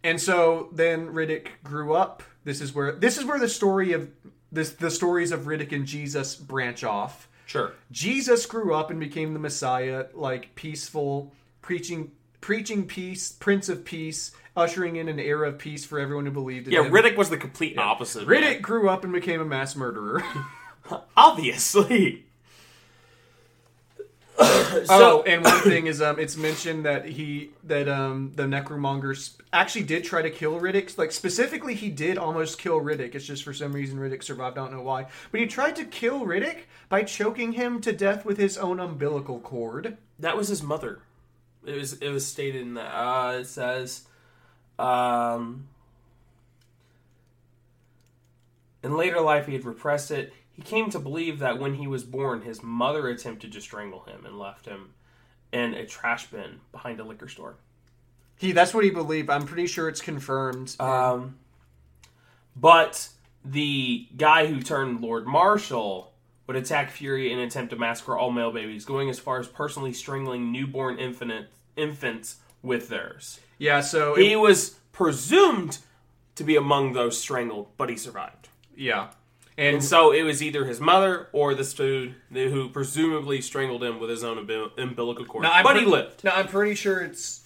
and 0.05 0.21
so 0.21 0.69
then 0.71 1.09
Riddick 1.09 1.49
grew 1.65 1.95
up. 1.95 2.23
This 2.45 2.61
is 2.61 2.75
where 2.75 2.93
this 2.93 3.17
is 3.17 3.25
where 3.25 3.39
the 3.39 3.49
story 3.49 3.93
of 3.93 4.11
this 4.53 4.71
the 4.71 4.91
stories 4.91 5.33
of 5.33 5.47
Riddick 5.47 5.73
and 5.73 5.87
Jesus 5.87 6.35
branch 6.35 6.85
off. 6.85 7.29
sure. 7.47 7.73
Jesus 7.91 8.47
grew 8.47 8.75
up 8.75 8.91
and 8.91 9.01
became 9.01 9.33
the 9.33 9.39
Messiah, 9.39 10.07
like 10.15 10.55
peaceful, 10.55 11.33
preaching 11.63 12.13
preaching 12.41 12.87
peace, 12.87 13.33
Prince 13.33 13.69
of 13.69 13.85
Peace, 13.85 14.31
ushering 14.57 14.97
in 14.97 15.09
an 15.09 15.19
era 15.19 15.49
of 15.49 15.59
peace 15.59 15.85
for 15.85 15.99
everyone 15.99 16.25
who 16.27 16.33
believed 16.33 16.67
in 16.69 16.73
Yeah, 16.73 16.85
him. 16.85 16.93
Riddick 16.93 17.17
was 17.17 17.31
the 17.31 17.37
complete 17.37 17.77
opposite. 17.79 18.27
man. 18.27 18.43
Riddick 18.43 18.63
grew 18.63 18.89
up 18.89 19.05
and 19.05 19.13
became 19.13 19.41
a 19.41 19.45
mass 19.45 19.77
murderer. 19.77 20.23
obviously. 21.17 22.25
oh, 24.39 25.25
and 25.27 25.43
one 25.43 25.61
thing 25.61 25.87
is, 25.87 26.03
um, 26.03 26.19
it's 26.19 26.37
mentioned 26.37 26.85
that 26.85 27.07
he 27.07 27.51
that 27.65 27.89
um 27.89 28.33
the 28.35 28.43
Necromongers 28.43 29.33
actually 29.51 29.85
did 29.85 30.05
try 30.05 30.21
to 30.21 30.31
kill 30.31 30.61
Riddick. 30.61 30.99
Like 30.99 31.11
specifically, 31.11 31.73
he 31.75 31.89
did 31.89 32.19
almost 32.19 32.59
kill 32.59 32.79
Riddick. 32.81 33.15
It's 33.15 33.25
just 33.25 33.43
for 33.45 33.55
some 33.55 33.73
reason 33.73 33.99
Riddick 33.99 34.23
survived. 34.23 34.59
I 34.59 34.63
don't 34.63 34.73
know 34.73 34.83
why, 34.83 35.07
but 35.31 35.41
he 35.41 35.47
tried 35.47 35.75
to 35.77 35.85
kill 35.87 36.27
Riddick 36.27 36.65
by 36.91 37.03
choking 37.03 37.53
him 37.53 37.81
to 37.81 37.93
death 37.95 38.27
with 38.27 38.37
his 38.37 38.59
own 38.59 38.79
umbilical 38.79 39.41
cord. 39.41 39.97
That 40.19 40.37
was 40.37 40.49
his 40.49 40.63
mother. 40.63 41.01
It 41.65 41.75
was 41.77 41.95
it 41.95 42.11
was 42.11 42.27
stated 42.27 42.61
in 42.61 42.75
that. 42.75 42.95
Uh, 42.95 43.39
it 43.41 43.47
says, 43.47 44.06
um, 44.79 45.69
in 48.83 48.97
later 48.97 49.21
life 49.21 49.47
he 49.47 49.55
had 49.55 49.65
repressed 49.65 50.11
it. 50.11 50.33
He 50.53 50.63
came 50.63 50.91
to 50.91 50.99
believe 50.99 51.39
that 51.41 51.59
when 51.59 51.75
he 51.75 51.87
was 51.87 52.03
born, 52.03 52.43
his 52.43 52.63
mother 52.63 53.09
attempted 53.09 53.53
to 53.53 53.61
strangle 53.61 54.05
him 54.05 54.25
and 54.25 54.39
left 54.39 54.67
him 54.67 54.95
in 55.53 55.75
a 55.75 55.87
trash 55.87 56.31
bin 56.31 56.61
behind 56.73 56.99
a 57.01 57.05
liquor 57.05 57.29
store. 57.29 57.57
He 58.39 58.53
that's 58.53 58.75
what 58.75 58.85
he 58.85 58.91
believed. 58.91 59.31
I'm 59.31 59.47
pretty 59.47 59.67
sure 59.67 59.89
it's 59.89 60.01
confirmed. 60.01 60.77
Um, 60.81 61.37
but 62.55 63.09
the 63.45 64.07
guy 64.17 64.47
who 64.47 64.61
turned 64.61 65.01
Lord 65.01 65.27
Marshal 65.27 66.13
would 66.47 66.57
attack 66.57 66.91
Furia 66.91 67.33
and 67.33 67.41
attempt 67.41 67.71
to 67.71 67.77
massacre 67.77 68.17
all 68.17 68.31
male 68.31 68.53
babies, 68.53 68.85
going 68.85 69.11
as 69.11 69.19
far 69.19 69.39
as 69.39 69.49
personally 69.49 69.93
strangling 69.93 70.53
newborn 70.53 70.99
infant, 70.99 71.49
infants 71.77 72.37
with 72.63 72.89
theirs. 72.89 73.41
Yeah, 73.59 73.81
so 73.81 74.15
He 74.15 74.37
was 74.37 74.77
presumed 74.93 75.79
to 76.35 76.45
be 76.45 76.57
among 76.57 76.93
those 76.93 77.19
strangled, 77.19 77.69
but 77.77 77.89
he 77.89 77.97
survived. 77.97 78.49
yeah, 78.77 79.09
and 79.59 79.77
And 79.77 79.85
so 79.85 80.13
it 80.13 80.23
was 80.23 80.43
either 80.43 80.67
his 80.67 80.81
mother 80.81 81.29
or 81.33 81.55
this 81.55 81.73
dude 81.73 82.15
who 82.33 82.69
presumably 82.69 83.41
strangled 83.41 83.83
him 83.83 83.99
with 84.01 84.11
his 84.11 84.23
own 84.23 84.37
umbil- 84.47 84.77
umbilical 84.79 85.25
cord. 85.25 85.45
No, 85.45 85.51
I'm 85.51 85.63
but 85.65 85.77
he 85.77 85.83
pretty- 85.83 85.91
lived. 85.91 86.25
No, 86.25 86.31
I'm 86.33 86.49
pretty 86.49 86.75
sure 86.75 87.01
it's 87.01 87.43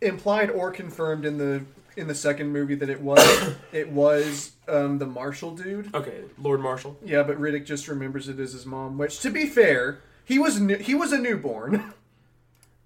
implied 0.00 0.50
or 0.50 0.70
confirmed 0.70 1.24
in 1.24 1.38
the 1.38 1.64
in 1.96 2.08
the 2.08 2.14
second 2.14 2.48
movie 2.52 2.74
that 2.74 2.90
it 2.90 3.00
was 3.00 3.54
it 3.72 3.88
was 3.90 4.52
um, 4.68 4.98
the 4.98 5.06
Marshal 5.06 5.54
dude. 5.54 5.94
Okay, 5.94 6.22
Lord 6.38 6.60
Marshal. 6.60 6.96
Yeah, 7.04 7.22
but 7.22 7.40
Riddick 7.40 7.64
just 7.64 7.88
remembers 7.88 8.28
it 8.28 8.38
as 8.40 8.52
his 8.52 8.66
mom. 8.66 8.98
Which, 8.98 9.20
to 9.20 9.30
be 9.30 9.46
fair, 9.46 10.00
he 10.24 10.38
was 10.38 10.60
new, 10.60 10.76
he 10.76 10.94
was 10.94 11.12
a 11.12 11.18
newborn. 11.18 11.92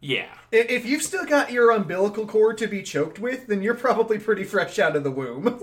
Yeah. 0.00 0.28
If 0.52 0.86
you've 0.86 1.02
still 1.02 1.24
got 1.24 1.50
your 1.50 1.70
umbilical 1.70 2.26
cord 2.26 2.58
to 2.58 2.66
be 2.66 2.82
choked 2.82 3.18
with, 3.18 3.48
then 3.48 3.62
you're 3.62 3.74
probably 3.74 4.18
pretty 4.18 4.44
fresh 4.44 4.78
out 4.78 4.94
of 4.94 5.04
the 5.04 5.10
womb. 5.10 5.58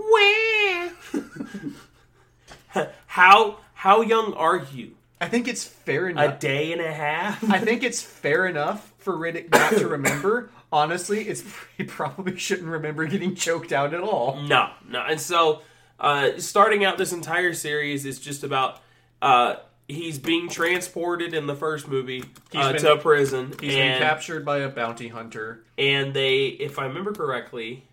How 3.07 3.59
how 3.73 4.01
young 4.01 4.33
are 4.33 4.65
you? 4.73 4.95
I 5.21 5.29
think 5.29 5.47
it's 5.47 5.63
fair 5.63 6.09
enough. 6.09 6.35
A 6.35 6.37
day 6.37 6.73
and 6.73 6.81
a 6.81 6.91
half? 6.91 7.49
I 7.49 7.59
think 7.59 7.83
it's 7.83 8.01
fair 8.01 8.45
enough 8.45 8.93
for 8.97 9.13
Riddick 9.15 9.51
not 9.51 9.73
to 9.73 9.87
remember. 9.97 10.49
Honestly, 10.71 11.29
it's 11.29 11.43
he 11.77 11.83
probably 11.83 12.37
shouldn't 12.37 12.67
remember 12.67 13.05
getting 13.05 13.35
choked 13.35 13.71
out 13.71 13.93
at 13.93 14.01
all. 14.01 14.41
No, 14.41 14.71
no. 14.89 15.01
And 15.07 15.21
so, 15.21 15.61
uh, 15.99 16.31
starting 16.37 16.83
out 16.83 16.97
this 16.97 17.13
entire 17.13 17.53
series 17.53 18.05
is 18.05 18.19
just 18.19 18.43
about 18.43 18.81
uh, 19.21 19.55
he's 19.87 20.17
being 20.19 20.49
transported 20.49 21.33
in 21.33 21.47
the 21.47 21.55
first 21.55 21.87
movie 21.87 22.23
uh, 22.53 22.71
been- 22.73 22.81
to 22.81 22.93
a 22.93 22.97
prison, 22.97 23.53
He's 23.59 23.75
and 23.75 23.99
been 23.99 24.01
captured 24.01 24.43
by 24.45 24.59
a 24.59 24.69
bounty 24.69 25.07
hunter. 25.09 25.63
and 25.77 26.13
they, 26.13 26.45
if 26.47 26.79
I 26.79 26.85
remember 26.85 27.11
correctly, 27.13 27.83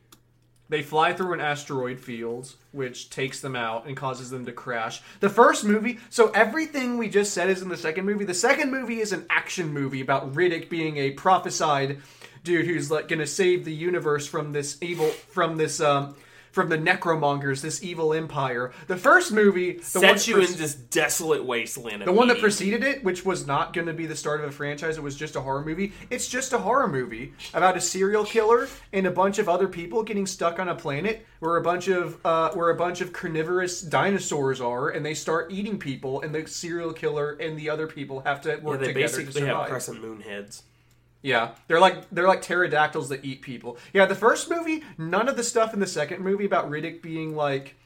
They 0.68 0.82
fly 0.82 1.12
through 1.12 1.34
an 1.34 1.40
asteroid 1.40 2.00
field, 2.00 2.54
which 2.70 3.10
takes 3.10 3.40
them 3.40 3.54
out 3.54 3.86
and 3.86 3.94
causes 3.94 4.30
them 4.30 4.46
to 4.46 4.52
crash. 4.52 5.02
The 5.20 5.28
first 5.28 5.64
movie, 5.64 5.98
so 6.08 6.30
everything 6.30 6.96
we 6.96 7.10
just 7.10 7.34
said 7.34 7.50
is 7.50 7.60
in 7.60 7.68
the 7.68 7.76
second 7.76 8.06
movie. 8.06 8.24
The 8.24 8.32
second 8.32 8.70
movie 8.70 9.00
is 9.00 9.12
an 9.12 9.26
action 9.28 9.68
movie 9.74 10.00
about 10.00 10.32
Riddick 10.34 10.70
being 10.70 10.96
a 10.96 11.10
prophesied 11.10 11.98
dude 12.42 12.64
who's 12.66 12.90
like 12.90 13.06
gonna 13.08 13.26
save 13.26 13.66
the 13.66 13.72
universe 13.74 14.26
from 14.26 14.52
this 14.52 14.78
evil, 14.80 15.08
from 15.08 15.58
this, 15.58 15.78
um, 15.80 16.14
from 16.52 16.68
the 16.68 16.78
necromongers, 16.78 17.60
this 17.62 17.82
evil 17.82 18.12
empire. 18.14 18.72
The 18.86 18.96
first 18.96 19.32
movie, 19.32 19.72
the 19.72 20.00
one 20.00 20.08
Sets 20.18 20.28
you 20.28 20.36
in 20.40 20.52
this 20.56 20.74
desolate 20.74 21.44
wasteland. 21.44 22.02
the 22.02 22.12
one 22.12 22.28
that 22.28 22.38
preceded 22.38 22.84
it, 22.84 23.02
which 23.02 23.24
was 23.24 23.46
not 23.46 23.72
going 23.72 23.86
to 23.86 23.92
be 23.92 24.06
the 24.06 24.14
start 24.14 24.40
of 24.40 24.48
a 24.48 24.52
franchise, 24.52 24.96
it 24.98 25.02
was 25.02 25.16
just 25.16 25.34
a 25.34 25.40
horror 25.40 25.64
movie. 25.64 25.92
It's 26.10 26.28
just 26.28 26.52
a 26.52 26.58
horror 26.58 26.88
movie 26.88 27.32
about 27.54 27.76
a 27.76 27.80
serial 27.80 28.24
killer 28.24 28.68
and 28.92 29.06
a 29.06 29.10
bunch 29.10 29.38
of 29.38 29.48
other 29.48 29.66
people 29.66 30.02
getting 30.02 30.26
stuck 30.26 30.58
on 30.58 30.68
a 30.68 30.74
planet 30.74 31.26
where 31.40 31.56
a 31.56 31.62
bunch 31.62 31.88
of 31.88 32.24
uh, 32.24 32.50
where 32.52 32.70
a 32.70 32.76
bunch 32.76 33.00
of 33.00 33.12
carnivorous 33.12 33.80
dinosaurs 33.80 34.60
are, 34.60 34.90
and 34.90 35.04
they 35.04 35.14
start 35.14 35.50
eating 35.50 35.78
people, 35.78 36.20
and 36.20 36.34
the 36.34 36.46
serial 36.46 36.92
killer 36.92 37.32
and 37.40 37.58
the 37.58 37.70
other 37.70 37.86
people 37.86 38.20
have 38.20 38.40
to 38.42 38.50
Yeah, 38.50 38.56
work 38.58 38.80
they 38.80 38.88
together 38.88 39.08
to 39.18 39.24
basically 39.24 39.46
have 39.48 39.66
crescent 39.68 40.02
moon 40.02 40.20
heads. 40.20 40.62
Yeah, 41.22 41.50
they're 41.68 41.78
like 41.80 42.10
they're 42.10 42.26
like 42.26 42.42
pterodactyls 42.42 43.08
that 43.10 43.24
eat 43.24 43.42
people. 43.42 43.78
Yeah, 43.92 44.06
the 44.06 44.14
first 44.16 44.50
movie, 44.50 44.82
none 44.98 45.28
of 45.28 45.36
the 45.36 45.44
stuff 45.44 45.72
in 45.72 45.78
the 45.80 45.86
second 45.86 46.20
movie 46.20 46.44
about 46.44 46.68
Riddick 46.70 47.00
being 47.00 47.36
like 47.36 47.76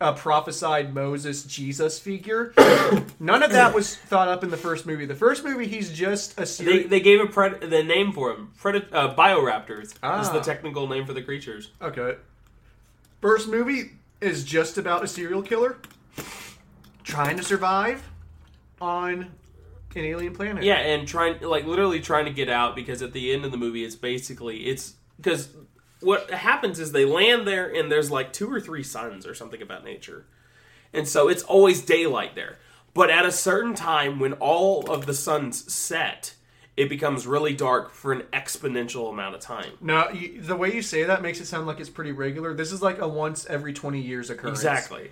a 0.00 0.12
prophesied 0.12 0.92
Moses 0.92 1.44
Jesus 1.44 2.00
figure, 2.00 2.52
none 3.20 3.40
of 3.44 3.52
that 3.52 3.72
was 3.72 3.94
thought 3.94 4.26
up 4.26 4.42
in 4.42 4.50
the 4.50 4.56
first 4.56 4.84
movie. 4.84 5.06
The 5.06 5.14
first 5.14 5.44
movie, 5.44 5.68
he's 5.68 5.92
just 5.92 6.36
a 6.40 6.64
They, 6.64 6.82
they 6.82 6.98
gave 6.98 7.20
a 7.20 7.26
pred- 7.26 7.70
the 7.70 7.84
name 7.84 8.10
for 8.12 8.32
him. 8.32 8.50
Predat- 8.60 8.88
uh, 8.92 9.14
Bioraptors 9.14 9.84
is 9.92 9.94
Ah. 10.02 10.32
the 10.32 10.40
technical 10.40 10.88
name 10.88 11.06
for 11.06 11.12
the 11.12 11.22
creatures. 11.22 11.70
okay, 11.80 12.16
first 13.20 13.46
movie 13.48 13.92
is 14.20 14.42
just 14.42 14.76
about 14.76 15.04
a 15.04 15.06
serial 15.06 15.40
killer 15.42 15.76
trying 17.04 17.36
to 17.36 17.44
survive 17.44 18.02
on 18.80 19.30
an 19.96 20.04
alien 20.04 20.34
planet. 20.34 20.64
Yeah, 20.64 20.78
and 20.78 21.06
trying 21.06 21.40
like 21.40 21.66
literally 21.66 22.00
trying 22.00 22.24
to 22.26 22.32
get 22.32 22.48
out 22.48 22.74
because 22.76 23.02
at 23.02 23.12
the 23.12 23.32
end 23.32 23.44
of 23.44 23.50
the 23.50 23.56
movie, 23.56 23.84
it's 23.84 23.96
basically 23.96 24.66
it's 24.66 24.94
because 25.16 25.48
what 26.00 26.30
happens 26.30 26.80
is 26.80 26.92
they 26.92 27.04
land 27.04 27.46
there 27.46 27.72
and 27.72 27.90
there's 27.90 28.10
like 28.10 28.32
two 28.32 28.52
or 28.52 28.60
three 28.60 28.82
suns 28.82 29.26
or 29.26 29.34
something 29.34 29.60
that 29.68 29.84
nature, 29.84 30.26
and 30.92 31.06
so 31.06 31.28
it's 31.28 31.42
always 31.42 31.82
daylight 31.82 32.34
there. 32.34 32.58
But 32.94 33.10
at 33.10 33.24
a 33.24 33.32
certain 33.32 33.74
time, 33.74 34.18
when 34.18 34.34
all 34.34 34.90
of 34.90 35.06
the 35.06 35.14
suns 35.14 35.72
set, 35.72 36.34
it 36.76 36.88
becomes 36.88 37.26
really 37.26 37.54
dark 37.54 37.92
for 37.92 38.12
an 38.12 38.22
exponential 38.32 39.10
amount 39.10 39.34
of 39.34 39.40
time. 39.40 39.72
No, 39.80 40.10
you, 40.10 40.40
the 40.40 40.56
way 40.56 40.74
you 40.74 40.82
say 40.82 41.04
that 41.04 41.22
makes 41.22 41.40
it 41.40 41.46
sound 41.46 41.66
like 41.66 41.80
it's 41.80 41.90
pretty 41.90 42.12
regular. 42.12 42.54
This 42.54 42.72
is 42.72 42.82
like 42.82 42.98
a 42.98 43.08
once 43.08 43.46
every 43.46 43.72
twenty 43.72 44.00
years 44.00 44.30
occurrence. 44.30 44.58
Exactly. 44.58 45.10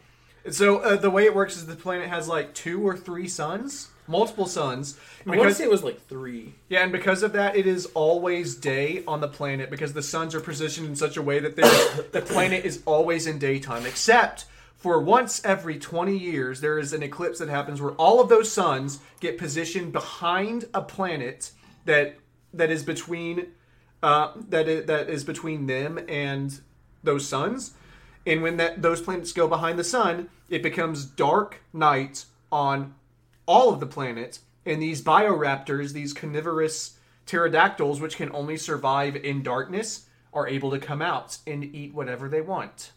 So 0.51 0.79
uh, 0.79 0.97
the 0.97 1.11
way 1.11 1.27
it 1.27 1.35
works 1.35 1.57
is 1.59 1.67
the 1.67 1.77
planet 1.77 2.09
has 2.09 2.27
like 2.27 2.55
two 2.55 2.87
or 2.87 2.97
three 2.97 3.29
suns, 3.29 3.90
multiple 4.11 4.47
suns. 4.47 4.99
I 5.27 5.37
want 5.37 5.49
to 5.49 5.55
say 5.55 5.65
it 5.65 5.71
was 5.71 5.85
like 5.85 6.07
three. 6.09 6.55
yeah, 6.69 6.83
and 6.83 6.93
because 6.93 7.23
of 7.23 7.33
that, 7.33 7.57
it 7.57 7.67
is 7.67 7.87
always 7.95 8.57
day 8.57 9.05
on 9.07 9.21
the 9.21 9.29
planet 9.29 9.71
because 9.71 9.93
the 9.93 10.03
suns 10.03 10.35
are 10.35 10.41
positioned 10.41 10.89
in 10.89 10.97
such 10.97 11.17
a 11.17 11.23
way 11.23 11.39
that 11.39 11.57
the 12.13 12.23
planet 12.23 12.65
is 12.65 12.83
always 12.87 13.27
in 13.27 13.39
daytime, 13.39 13.87
except 13.87 14.47
for 14.81 14.99
once 14.99 15.45
every 15.45 15.79
20 15.79 16.17
years, 16.17 16.63
there 16.63 16.79
is 16.79 16.95
an 16.95 17.03
eclipse 17.03 17.39
that 17.39 17.51
happens 17.51 17.83
where 17.83 17.93
all 17.93 18.19
of 18.19 18.31
those 18.31 18.51
suns 18.51 18.99
get 19.21 19.37
positioned 19.37 19.93
behind 19.93 20.65
a 20.73 20.81
planet 20.81 21.53
that 21.85 22.17
that 22.55 22.71
is 22.71 22.83
between 22.83 23.49
uh, 24.03 24.33
that 24.49 24.69
is, 24.69 24.87
that 24.87 25.11
is 25.11 25.23
between 25.23 25.67
them 25.67 26.01
and 26.09 26.61
those 27.03 27.29
suns. 27.29 27.75
And 28.27 28.43
when 28.43 28.57
that 28.57 28.81
those 28.81 29.03
planets 29.03 29.33
go 29.33 29.47
behind 29.47 29.79
the 29.79 29.85
sun, 29.85 30.31
it 30.49 30.63
becomes 30.63 31.05
dark 31.05 31.61
night 31.75 32.25
on 32.51 32.95
all 33.51 33.73
of 33.73 33.81
the 33.81 33.87
planets. 33.87 34.41
And 34.65 34.81
these 34.81 35.03
bioraptors, 35.03 35.93
these 35.93 36.13
carnivorous 36.13 36.99
pterodactyls, 37.27 38.01
which 38.01 38.17
can 38.17 38.31
only 38.35 38.57
survive 38.57 39.17
in 39.17 39.43
darkness, 39.43 40.07
are 40.33 40.47
able 40.47 40.71
to 40.71 40.79
come 40.79 41.03
out 41.03 41.39
and 41.47 41.65
eat 41.65 41.93
whatever 41.95 42.29
they 42.29 42.41
want. 42.41 42.93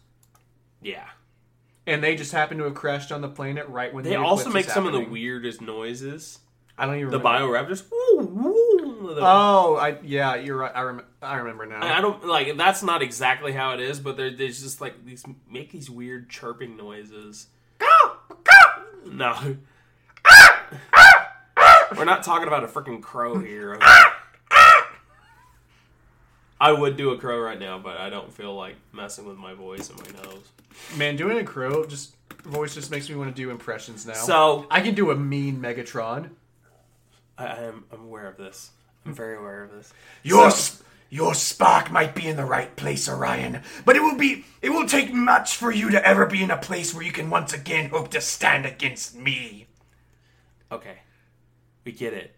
Yeah. 0.82 1.08
And 1.86 2.02
they 2.04 2.14
just 2.16 2.32
happen 2.32 2.58
to 2.58 2.64
have 2.64 2.74
crashed 2.74 3.10
on 3.12 3.20
the 3.22 3.28
planet 3.28 3.66
right 3.68 3.92
when 3.92 4.04
They 4.04 4.10
the 4.10 4.16
also 4.20 4.50
make 4.50 4.66
some 4.70 4.86
of 4.86 4.92
the 4.92 5.00
weirdest 5.00 5.60
noises. 5.60 6.38
I 6.78 6.86
don't 6.86 6.96
even 6.98 7.10
The 7.10 7.18
remember. 7.18 7.46
bioraptors. 7.46 7.84
Woo, 7.90 8.24
woo, 8.24 9.16
Oh, 9.20 9.76
I 9.76 9.98
yeah, 10.02 10.34
you're 10.36 10.56
right. 10.56 10.72
I, 10.74 10.82
rem- 10.82 11.02
I 11.22 11.36
remember 11.36 11.66
now. 11.66 11.82
I 11.82 12.00
don't 12.00 12.26
like 12.26 12.56
that's 12.56 12.82
not 12.82 13.02
exactly 13.02 13.52
how 13.52 13.72
it 13.74 13.80
is, 13.80 14.00
but 14.00 14.16
there- 14.16 14.30
there's 14.34 14.62
just 14.62 14.80
like 14.80 15.04
these 15.04 15.24
make 15.50 15.70
these 15.72 15.88
weird 15.90 16.28
chirping 16.30 16.76
noises. 16.76 17.48
No, 19.06 19.56
we're 21.96 22.04
not 22.04 22.22
talking 22.22 22.46
about 22.48 22.64
a 22.64 22.66
freaking 22.66 23.00
crow 23.02 23.38
here. 23.38 23.74
okay? 23.74 23.86
I 26.60 26.72
would 26.72 26.96
do 26.96 27.10
a 27.10 27.18
crow 27.18 27.40
right 27.40 27.58
now, 27.58 27.78
but 27.78 27.96
I 27.98 28.08
don't 28.10 28.32
feel 28.32 28.54
like 28.54 28.76
messing 28.92 29.26
with 29.26 29.36
my 29.36 29.54
voice 29.54 29.90
and 29.90 29.98
my 30.00 30.22
nose. 30.22 30.48
Man, 30.96 31.16
doing 31.16 31.38
a 31.38 31.44
crow 31.44 31.84
just 31.84 32.14
voice 32.44 32.74
just 32.74 32.90
makes 32.90 33.08
me 33.08 33.16
want 33.16 33.34
to 33.34 33.42
do 33.42 33.50
impressions 33.50 34.06
now. 34.06 34.14
So 34.14 34.66
I 34.70 34.80
can 34.80 34.94
do 34.94 35.10
a 35.10 35.16
mean 35.16 35.60
Megatron. 35.60 36.30
I, 37.36 37.46
I 37.46 37.54
am 37.64 37.84
I'm 37.92 38.04
aware 38.04 38.26
of 38.28 38.36
this. 38.36 38.70
I'm 39.04 39.12
very 39.14 39.36
aware 39.36 39.64
of 39.64 39.72
this. 39.72 39.92
Your 40.22 40.46
s- 40.46 40.82
your 41.10 41.34
spark 41.34 41.90
might 41.90 42.14
be 42.14 42.26
in 42.26 42.36
the 42.36 42.44
right 42.44 42.74
place, 42.76 43.08
Orion, 43.08 43.62
but 43.84 43.94
it 43.96 44.00
will 44.00 44.16
be 44.16 44.44
it 44.62 44.70
will 44.70 44.86
take 44.86 45.12
much 45.12 45.56
for 45.56 45.70
you 45.70 45.90
to 45.90 46.06
ever 46.06 46.24
be 46.26 46.42
in 46.42 46.50
a 46.50 46.56
place 46.56 46.94
where 46.94 47.04
you 47.04 47.12
can 47.12 47.28
once 47.30 47.52
again 47.52 47.90
hope 47.90 48.10
to 48.12 48.20
stand 48.20 48.64
against 48.64 49.14
me. 49.16 49.66
Okay, 50.72 50.98
we 51.84 51.92
get 51.92 52.12
it. 52.12 52.34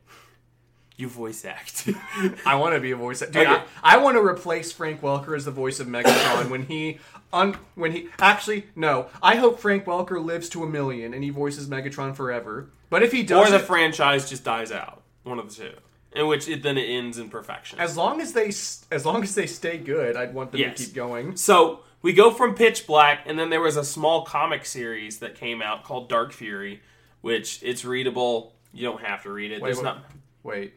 You 0.98 1.09
voice 1.09 1.44
act. 1.44 1.89
I 2.47 2.55
want 2.55 2.74
to 2.74 2.81
be 2.81 2.90
a 2.90 2.97
voice. 2.97 3.20
Dude, 3.20 3.36
Okay. 3.36 3.47
I, 3.47 3.62
I 3.82 3.97
want 3.98 4.16
to 4.16 4.23
replace 4.24 4.73
Frank 4.73 5.03
Welker 5.03 5.36
as 5.36 5.44
the 5.44 5.51
voice 5.51 5.78
of 5.78 5.86
Megatron 5.89 6.48
when 6.51 6.62
he 6.65 6.98
un, 7.35 7.59
when 7.74 7.93
he 7.93 8.09
actually 8.19 8.65
no. 8.74 9.09
I 9.23 9.36
hope 9.36 9.61
Frank 9.61 9.85
Welker 9.85 10.24
lives 10.24 10.48
to 10.51 10.65
a 10.65 10.66
million 10.66 11.12
and 11.12 11.23
he 11.23 11.28
voices 11.28 11.69
Megatron 11.69 12.16
forever. 12.16 12.70
But 12.89 13.03
if 13.03 13.12
he 13.12 13.23
does, 13.24 13.48
or 13.48 13.51
the 13.59 13.59
franchise 13.62 14.31
just 14.31 14.43
dies 14.43 14.73
out. 14.73 15.03
One 15.24 15.39
of 15.39 15.55
the 15.55 15.62
two. 15.65 15.74
In 16.12 16.28
which 16.28 16.48
it 16.48 16.62
then 16.62 16.78
it 16.78 16.85
ends 16.89 17.19
in 17.19 17.28
perfection. 17.28 17.78
as 17.78 17.94
long 17.98 18.23
as 18.23 18.32
they 18.32 18.47
as 18.48 19.05
long 19.05 19.23
as 19.23 19.35
they 19.35 19.47
stay 19.47 19.77
good, 19.77 20.16
I'd 20.16 20.32
want 20.32 20.51
them 20.53 20.62
Yes. 20.62 20.78
to 20.78 20.85
keep 20.86 20.94
going. 20.94 21.36
So 21.36 21.81
we 22.01 22.15
go 22.15 22.31
from 22.31 22.55
Pitch 22.55 22.86
Black, 22.86 23.20
and 23.27 23.39
then 23.39 23.51
there 23.51 23.61
was 23.61 23.77
a 23.77 23.85
small 23.85 24.24
comic 24.24 24.65
series 24.65 25.19
that 25.19 25.35
came 25.35 25.61
out 25.61 25.85
called 25.85 26.09
Dark 26.09 26.32
Fury, 26.32 26.81
which 27.27 27.61
it's 27.62 27.85
readable. 27.85 28.55
You 28.73 28.85
don't 28.85 29.03
have 29.03 29.24
to 29.24 29.31
read 29.32 29.51
it. 29.51 29.61
Wait, 29.61 29.69
There's 29.69 29.77
what- 29.78 29.85
not, 29.85 30.05
Wait, 30.44 30.74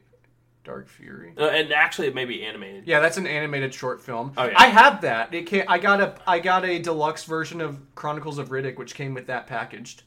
Dark 0.63 0.88
Fury. 0.89 1.34
uh, 1.38 1.45
and 1.47 1.71
actually 1.71 2.07
it 2.07 2.15
may 2.15 2.26
be 2.26 2.43
animated. 2.43 2.88
Yeah, 2.88 2.99
that's 2.99 3.17
an 3.17 3.27
animated 3.27 3.73
short 3.73 4.01
film. 4.01 4.34
Oh, 4.35 4.45
yeah. 4.45 4.53
I 4.57 4.65
have 4.67 5.01
that. 5.01 5.34
It 5.34 5.45
can 5.45 5.65
I 5.67 5.77
got 5.77 6.01
a 6.01 6.15
I 6.27 6.39
got 6.39 6.65
a 6.65 6.80
deluxe 6.80 7.23
version 7.26 7.61
of 7.61 7.80
Chronicles 7.95 8.38
of 8.39 8.49
Riddick, 8.49 8.77
which 8.77 8.95
came 8.95 9.13
with 9.13 9.27
that 9.27 9.45
packaged. 9.47 10.03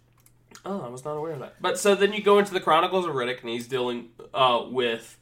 Oh, 0.67 0.81
I 0.83 0.89
was 0.89 1.05
not 1.05 1.13
aware 1.17 1.33
of 1.33 1.39
that. 1.41 1.55
But 1.61 1.79
so 1.79 1.95
then 1.95 2.13
you 2.13 2.23
go 2.23 2.39
into 2.39 2.53
the 2.53 2.61
Chronicles 2.61 3.07
of 3.07 3.13
Riddick, 3.15 3.41
and 3.41 3.49
he's 3.51 3.67
dealing 3.69 4.09
uh, 4.35 4.65
with 4.69 5.17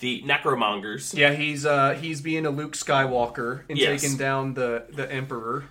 the 0.00 0.22
Necromongers. 0.22 1.16
Yeah, 1.16 1.32
he's 1.32 1.64
uh 1.64 1.94
he's 1.94 2.20
being 2.20 2.46
a 2.46 2.50
Luke 2.50 2.74
Skywalker 2.74 3.62
and 3.68 3.78
Yes. 3.78 4.02
taking 4.02 4.16
down 4.18 4.54
the 4.54 4.86
the 4.92 5.10
Emperor. 5.10 5.64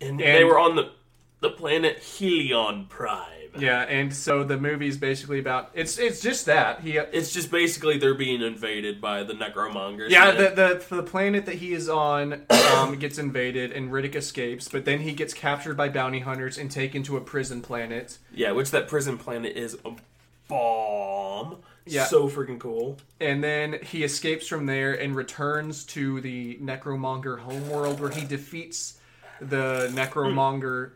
and, 0.00 0.10
And- 0.10 0.20
they 0.20 0.44
were 0.44 0.58
on 0.58 0.74
the 0.76 0.90
the 1.40 1.50
planet 1.50 1.98
Helion 2.00 2.88
Prime. 2.88 3.32
Yeah, 3.58 3.82
and 3.82 4.14
so 4.14 4.44
the 4.44 4.56
movie's 4.56 4.96
basically 4.96 5.38
about 5.38 5.70
it's 5.74 5.98
it's 5.98 6.20
just 6.20 6.46
that 6.46 6.80
he. 6.80 6.98
It's 6.98 7.32
just 7.32 7.50
basically 7.50 7.98
they're 7.98 8.14
being 8.14 8.42
invaded 8.42 9.00
by 9.00 9.22
the 9.22 9.34
Necromongers. 9.34 10.10
Yeah, 10.10 10.32
the, 10.32 10.82
the 10.88 10.96
the 10.96 11.02
planet 11.02 11.46
that 11.46 11.56
he 11.56 11.72
is 11.72 11.88
on 11.88 12.42
um, 12.74 12.96
gets 12.98 13.18
invaded 13.18 13.72
and 13.72 13.90
Riddick 13.90 14.14
escapes, 14.14 14.68
but 14.68 14.84
then 14.84 15.00
he 15.00 15.12
gets 15.12 15.34
captured 15.34 15.76
by 15.76 15.88
bounty 15.88 16.20
hunters 16.20 16.58
and 16.58 16.70
taken 16.70 17.02
to 17.04 17.16
a 17.16 17.20
prison 17.20 17.62
planet. 17.62 18.18
yeah, 18.32 18.52
which 18.52 18.70
that 18.70 18.88
prison 18.88 19.18
planet 19.18 19.56
is 19.56 19.76
a 19.84 19.92
bomb. 20.48 21.58
Yeah. 21.88 22.06
so 22.06 22.28
freaking 22.28 22.58
cool. 22.58 22.98
And 23.20 23.44
then 23.44 23.78
he 23.80 24.02
escapes 24.02 24.48
from 24.48 24.66
there 24.66 24.92
and 24.92 25.14
returns 25.14 25.84
to 25.86 26.20
the 26.20 26.56
Necromonger 26.56 27.38
homeworld 27.38 28.00
where 28.00 28.10
he 28.10 28.26
defeats 28.26 28.98
the 29.40 29.88
Necromonger 29.94 30.90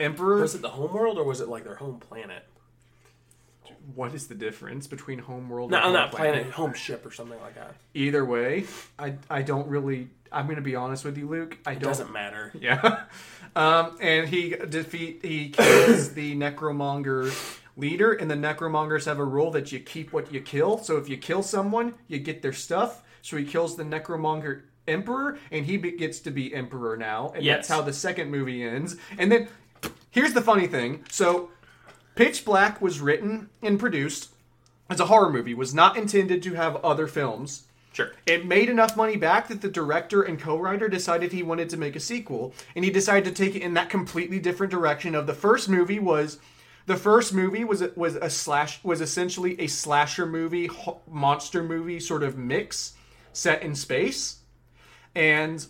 Emperor. 0.00 0.40
Was 0.40 0.54
it 0.54 0.62
the 0.62 0.68
homeworld 0.70 1.18
or 1.18 1.24
was 1.24 1.40
it 1.40 1.48
like 1.48 1.64
their 1.64 1.74
home 1.76 1.98
planet? 1.98 2.44
What 3.94 4.14
is 4.14 4.28
the 4.28 4.34
difference 4.34 4.86
between 4.86 5.18
homeworld 5.18 5.70
No, 5.70 5.76
and 5.78 5.84
home 5.86 5.92
not 5.94 6.12
planet, 6.12 6.46
home 6.52 6.72
ship 6.74 7.04
or 7.04 7.10
something 7.10 7.40
like 7.40 7.56
that. 7.56 7.74
Either 7.94 8.24
way, 8.24 8.64
I 8.98 9.14
I 9.28 9.42
don't 9.42 9.66
really. 9.68 10.08
I'm 10.30 10.46
going 10.46 10.56
to 10.56 10.62
be 10.62 10.76
honest 10.76 11.04
with 11.04 11.18
you, 11.18 11.28
Luke. 11.28 11.58
I 11.66 11.72
It 11.72 11.80
don't. 11.80 11.90
doesn't 11.90 12.12
matter. 12.12 12.52
Yeah. 12.60 13.04
Um, 13.54 13.98
and 14.00 14.28
he 14.28 14.50
defeat 14.50 15.20
he 15.22 15.50
kills 15.50 16.14
the 16.14 16.34
necromonger 16.36 17.30
leader, 17.76 18.12
and 18.12 18.30
the 18.30 18.34
necromongers 18.36 19.04
have 19.06 19.18
a 19.18 19.24
rule 19.24 19.50
that 19.50 19.72
you 19.72 19.80
keep 19.80 20.12
what 20.12 20.32
you 20.32 20.40
kill. 20.40 20.78
So 20.78 20.96
if 20.96 21.08
you 21.08 21.16
kill 21.18 21.42
someone, 21.42 21.94
you 22.08 22.18
get 22.18 22.40
their 22.40 22.52
stuff. 22.54 23.02
So 23.20 23.36
he 23.36 23.44
kills 23.44 23.76
the 23.76 23.82
necromonger 23.84 24.62
emperor, 24.88 25.38
and 25.50 25.66
he 25.66 25.76
be- 25.76 25.92
gets 25.92 26.20
to 26.20 26.30
be 26.30 26.54
emperor 26.54 26.96
now, 26.96 27.32
and 27.34 27.44
Yes. 27.44 27.56
that's 27.58 27.68
how 27.68 27.82
the 27.82 27.92
second 27.92 28.30
movie 28.30 28.62
ends. 28.64 28.96
And 29.18 29.30
then 29.30 29.48
here's 30.12 30.32
the 30.34 30.40
funny 30.40 30.68
thing: 30.68 31.04
so 31.10 31.50
Pitch 32.14 32.44
Black 32.44 32.80
was 32.80 33.00
written 33.00 33.50
and 33.60 33.80
produced 33.80 34.28
as 34.88 35.00
a 35.00 35.06
horror 35.06 35.30
movie, 35.30 35.54
was 35.54 35.74
not 35.74 35.96
intended 35.96 36.42
to 36.42 36.54
have 36.54 36.76
other 36.76 37.06
films. 37.06 37.64
Sure. 37.92 38.12
It 38.24 38.46
made 38.46 38.70
enough 38.70 38.96
money 38.96 39.16
back 39.16 39.48
that 39.48 39.60
the 39.60 39.68
director 39.68 40.22
and 40.22 40.38
co-writer 40.40 40.88
decided 40.88 41.32
he 41.32 41.42
wanted 41.42 41.68
to 41.70 41.76
make 41.76 41.96
a 41.96 42.00
sequel, 42.00 42.54
and 42.74 42.84
he 42.84 42.90
decided 42.90 43.24
to 43.24 43.32
take 43.32 43.54
it 43.54 43.62
in 43.62 43.74
that 43.74 43.90
completely 43.90 44.38
different 44.38 44.70
direction. 44.70 45.14
Of 45.14 45.26
the 45.26 45.34
first 45.34 45.68
movie 45.68 45.98
was, 45.98 46.38
the 46.86 46.96
first 46.96 47.34
movie 47.34 47.64
was 47.64 47.82
a, 47.82 47.92
was 47.96 48.16
a 48.16 48.30
slash 48.30 48.82
was 48.82 49.00
essentially 49.00 49.60
a 49.60 49.66
slasher 49.66 50.26
movie, 50.26 50.68
ho- 50.68 51.00
monster 51.10 51.62
movie 51.62 52.00
sort 52.00 52.22
of 52.22 52.38
mix 52.38 52.94
set 53.32 53.62
in 53.62 53.74
space, 53.74 54.38
and 55.14 55.66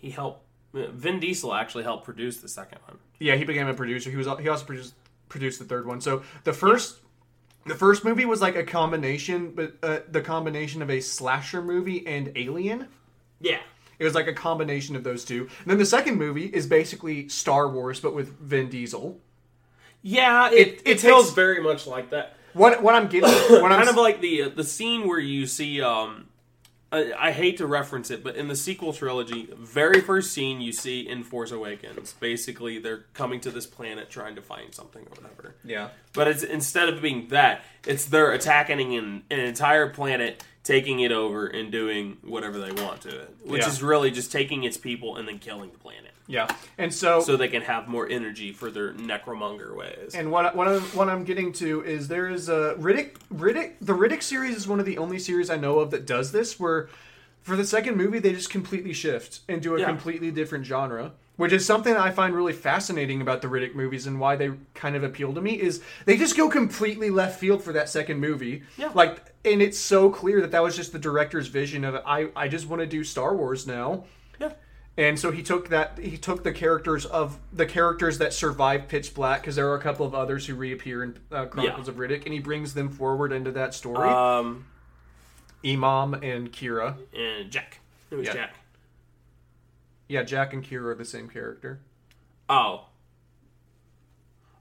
He 0.00 0.10
helped. 0.10 0.44
Uh, 0.74 0.88
Vin 0.90 1.20
Diesel 1.20 1.54
actually 1.54 1.84
helped 1.84 2.04
produce 2.04 2.38
the 2.38 2.48
second 2.48 2.78
one. 2.86 2.98
Yeah, 3.18 3.36
he 3.36 3.44
became 3.44 3.66
a 3.68 3.74
producer. 3.74 4.10
He 4.10 4.16
was 4.16 4.26
he 4.40 4.48
also 4.48 4.64
produced 4.64 4.94
produced 5.28 5.58
the 5.58 5.64
third 5.64 5.86
one. 5.86 6.00
So 6.00 6.22
the 6.44 6.52
first. 6.52 6.98
The 7.66 7.74
first 7.74 8.04
movie 8.04 8.26
was 8.26 8.42
like 8.42 8.56
a 8.56 8.62
combination, 8.62 9.52
but 9.54 9.76
uh, 9.82 10.00
the 10.10 10.20
combination 10.20 10.82
of 10.82 10.90
a 10.90 11.00
slasher 11.00 11.62
movie 11.62 12.06
and 12.06 12.30
Alien. 12.36 12.88
Yeah. 13.40 13.60
It 13.98 14.04
was 14.04 14.14
like 14.14 14.26
a 14.26 14.34
combination 14.34 14.96
of 14.96 15.02
those 15.02 15.24
two. 15.24 15.48
And 15.62 15.70
then 15.70 15.78
the 15.78 15.86
second 15.86 16.16
movie 16.18 16.44
is 16.44 16.66
basically 16.66 17.26
Star 17.30 17.66
Wars, 17.70 18.00
but 18.00 18.14
with 18.14 18.38
Vin 18.38 18.68
Diesel. 18.68 19.18
Yeah, 20.02 20.50
it, 20.50 20.52
It- 20.52 20.68
it, 20.68 20.82
it 20.84 21.00
feels 21.00 21.24
takes- 21.28 21.34
very 21.34 21.62
much 21.62 21.86
like 21.86 22.10
that. 22.10 22.36
What 22.52 22.82
what 22.82 22.94
I'm 22.94 23.08
getting, 23.08 23.30
what 23.30 23.72
I'm 23.72 23.78
kind 23.78 23.88
of 23.88 23.96
like 23.96 24.20
the 24.20 24.42
uh, 24.42 24.48
the 24.50 24.62
scene 24.64 25.08
where 25.08 25.18
you 25.18 25.46
see 25.46 25.80
um 25.80 26.26
I, 26.94 27.28
I 27.28 27.30
hate 27.32 27.56
to 27.58 27.66
reference 27.66 28.10
it 28.10 28.22
but 28.22 28.36
in 28.36 28.48
the 28.48 28.56
sequel 28.56 28.92
trilogy 28.92 29.48
very 29.58 30.00
first 30.00 30.32
scene 30.32 30.60
you 30.60 30.72
see 30.72 31.00
in 31.08 31.24
Force 31.24 31.50
Awakens 31.50 32.12
basically 32.20 32.78
they're 32.78 33.04
coming 33.14 33.40
to 33.40 33.50
this 33.50 33.66
planet 33.66 34.10
trying 34.10 34.34
to 34.36 34.42
find 34.42 34.74
something 34.74 35.02
or 35.02 35.10
whatever. 35.22 35.54
Yeah, 35.64 35.88
but 36.12 36.28
it's 36.28 36.42
instead 36.42 36.88
of 36.88 37.02
being 37.02 37.28
that 37.28 37.62
it's 37.86 38.04
they're 38.06 38.32
attacking 38.32 38.94
an, 38.94 39.22
an 39.30 39.40
entire 39.40 39.88
planet 39.88 40.42
taking 40.62 41.00
it 41.00 41.12
over 41.12 41.46
and 41.46 41.70
doing 41.70 42.16
whatever 42.22 42.58
they 42.58 42.72
want 42.82 43.02
to 43.02 43.10
it 43.22 43.36
which 43.44 43.62
Yeah. 43.62 43.68
is 43.68 43.82
really 43.82 44.10
just 44.10 44.32
taking 44.32 44.64
its 44.64 44.78
people 44.78 45.16
and 45.16 45.28
then 45.28 45.38
killing 45.38 45.70
the 45.70 45.78
planet 45.78 46.12
yeah. 46.26 46.48
And 46.78 46.92
so, 46.92 47.20
so 47.20 47.36
they 47.36 47.48
can 47.48 47.62
have 47.62 47.86
more 47.88 48.08
energy 48.08 48.52
for 48.52 48.70
their 48.70 48.92
necromonger 48.94 49.76
ways 49.76 50.14
and 50.14 50.30
what 50.30 50.54
what 50.56 50.68
I'm, 50.68 50.80
what 50.82 51.08
I'm 51.08 51.24
getting 51.24 51.52
to 51.54 51.84
is 51.84 52.08
there 52.08 52.28
is 52.28 52.48
a 52.48 52.74
Riddick 52.78 53.16
Riddick 53.32 53.72
the 53.80 53.92
Riddick 53.92 54.22
series 54.22 54.56
is 54.56 54.66
one 54.66 54.80
of 54.80 54.86
the 54.86 54.98
only 54.98 55.18
series 55.18 55.50
I 55.50 55.56
know 55.56 55.78
of 55.80 55.90
that 55.90 56.06
does 56.06 56.32
this 56.32 56.58
where 56.58 56.88
for 57.42 57.56
the 57.56 57.64
second 57.66 57.96
movie 57.96 58.18
they 58.20 58.32
just 58.32 58.50
completely 58.50 58.92
shift 58.94 59.40
and 59.48 59.60
do 59.60 59.76
a 59.76 59.80
Yeah. 59.80 59.86
completely 59.86 60.30
different 60.30 60.64
genre. 60.66 61.12
Which 61.36 61.52
is 61.52 61.66
something 61.66 61.96
I 61.96 62.12
find 62.12 62.32
really 62.32 62.52
fascinating 62.52 63.20
about 63.20 63.42
the 63.42 63.48
Riddick 63.48 63.74
movies 63.74 64.06
and 64.06 64.20
why 64.20 64.36
they 64.36 64.52
kind 64.74 64.94
of 64.94 65.02
appeal 65.02 65.32
to 65.34 65.40
me 65.40 65.60
is 65.60 65.82
they 66.06 66.16
just 66.16 66.36
go 66.36 66.48
completely 66.48 67.10
left 67.10 67.40
field 67.40 67.60
for 67.60 67.72
that 67.72 67.88
second 67.88 68.20
movie. 68.20 68.62
Yeah. 68.78 68.92
Like, 68.94 69.34
and 69.44 69.60
it's 69.60 69.76
so 69.76 70.10
clear 70.10 70.40
that 70.42 70.52
that 70.52 70.62
was 70.62 70.76
just 70.76 70.92
the 70.92 70.98
director's 71.00 71.48
vision 71.48 71.84
of 71.84 71.96
I 72.06 72.28
I 72.36 72.46
just 72.46 72.68
want 72.68 72.80
to 72.82 72.86
do 72.86 73.02
Star 73.02 73.34
Wars 73.34 73.66
now. 73.66 74.04
yeah 74.40 74.52
And 74.96 75.18
so 75.18 75.32
he 75.32 75.42
took 75.42 75.70
that 75.70 75.98
he 75.98 76.16
took 76.16 76.44
the 76.44 76.52
characters 76.52 77.04
of 77.04 77.38
the 77.52 77.66
characters 77.66 78.18
that 78.18 78.32
survived 78.32 78.88
Pitch 78.88 79.12
Black 79.12 79.40
because 79.40 79.56
there 79.56 79.68
are 79.70 79.74
a 79.74 79.80
couple 79.82 80.06
of 80.06 80.14
others 80.14 80.46
who 80.46 80.54
reappear 80.54 81.02
in 81.02 81.16
uh, 81.32 81.46
Chronicles 81.46 81.88
Yeah. 81.88 81.92
of 81.92 81.98
Riddick, 81.98 82.24
and 82.24 82.32
he 82.32 82.38
brings 82.38 82.74
them 82.74 82.88
forward 82.90 83.32
into 83.32 83.50
that 83.52 83.74
story. 83.74 84.08
um 84.08 84.66
Imam 85.66 86.14
and 86.14 86.52
Kira, 86.52 86.96
and 87.16 87.50
Jack 87.50 87.80
it 88.10 88.14
was 88.16 88.26
Yeah. 88.28 88.34
Jack 88.34 88.54
yeah, 90.06 90.22
Jack 90.22 90.52
and 90.52 90.62
Kira 90.62 90.90
are 90.90 90.94
the 90.94 91.04
same 91.04 91.28
character. 91.28 91.80
Oh. 92.48 92.84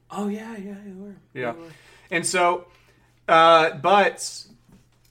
Oh 0.10 0.28
yeah, 0.30 0.56
yeah, 0.58 0.76
they 0.86 0.94
were. 0.94 1.16
Yeah, 1.34 1.52
They 1.52 1.60
were. 1.60 1.68
and 2.12 2.26
so, 2.26 2.66
uh, 3.28 3.72
but 3.72 4.46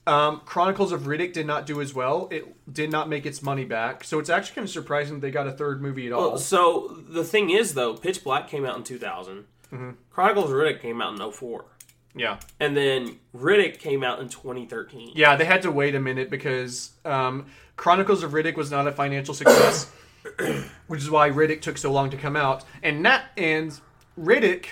um, 0.05 0.41
Chronicles 0.45 0.91
of 0.91 1.01
Riddick 1.03 1.33
did 1.33 1.47
not 1.47 1.65
do 1.65 1.81
as 1.81 1.93
well. 1.93 2.27
It 2.31 2.45
did 2.71 2.91
not 2.91 3.07
make 3.09 3.25
its 3.25 3.41
money 3.41 3.65
back, 3.65 4.03
so 4.03 4.19
it's 4.19 4.29
actually 4.29 4.55
kind 4.55 4.65
of 4.65 4.71
surprising 4.71 5.19
they 5.19 5.31
got 5.31 5.47
a 5.47 5.51
third 5.51 5.81
movie 5.81 6.07
at 6.07 6.13
all. 6.13 6.29
Well, 6.31 6.37
so 6.37 6.97
the 7.09 7.23
thing 7.23 7.49
is, 7.49 7.73
though, 7.73 7.93
Pitch 7.95 8.23
Black 8.23 8.49
came 8.49 8.65
out 8.65 8.75
in 8.77 8.83
2000. 8.83 9.45
Mm-hmm. 9.71 9.91
Chronicles 10.11 10.51
of 10.51 10.57
Riddick 10.57 10.81
came 10.81 11.01
out 11.01 11.19
in 11.19 11.31
04. 11.31 11.65
yeah. 12.15 12.39
And 12.59 12.75
then 12.77 13.17
Riddick 13.35 13.79
came 13.79 14.03
out 14.03 14.19
in 14.19 14.29
2013. 14.29 15.13
Yeah, 15.15 15.35
they 15.35 15.45
had 15.45 15.61
to 15.63 15.71
wait 15.71 15.95
a 15.95 15.99
minute 15.99 16.29
because 16.29 16.91
um, 17.05 17.47
Chronicles 17.75 18.23
of 18.23 18.31
Riddick 18.31 18.55
was 18.55 18.69
not 18.69 18.87
a 18.87 18.91
financial 18.91 19.33
success, 19.33 19.89
which 20.87 21.01
is 21.01 21.09
why 21.09 21.29
Riddick 21.29 21.61
took 21.61 21.77
so 21.77 21.91
long 21.91 22.09
to 22.11 22.17
come 22.17 22.35
out. 22.35 22.65
And 22.83 23.03
that 23.05 23.31
and 23.35 23.79
Riddick 24.19 24.65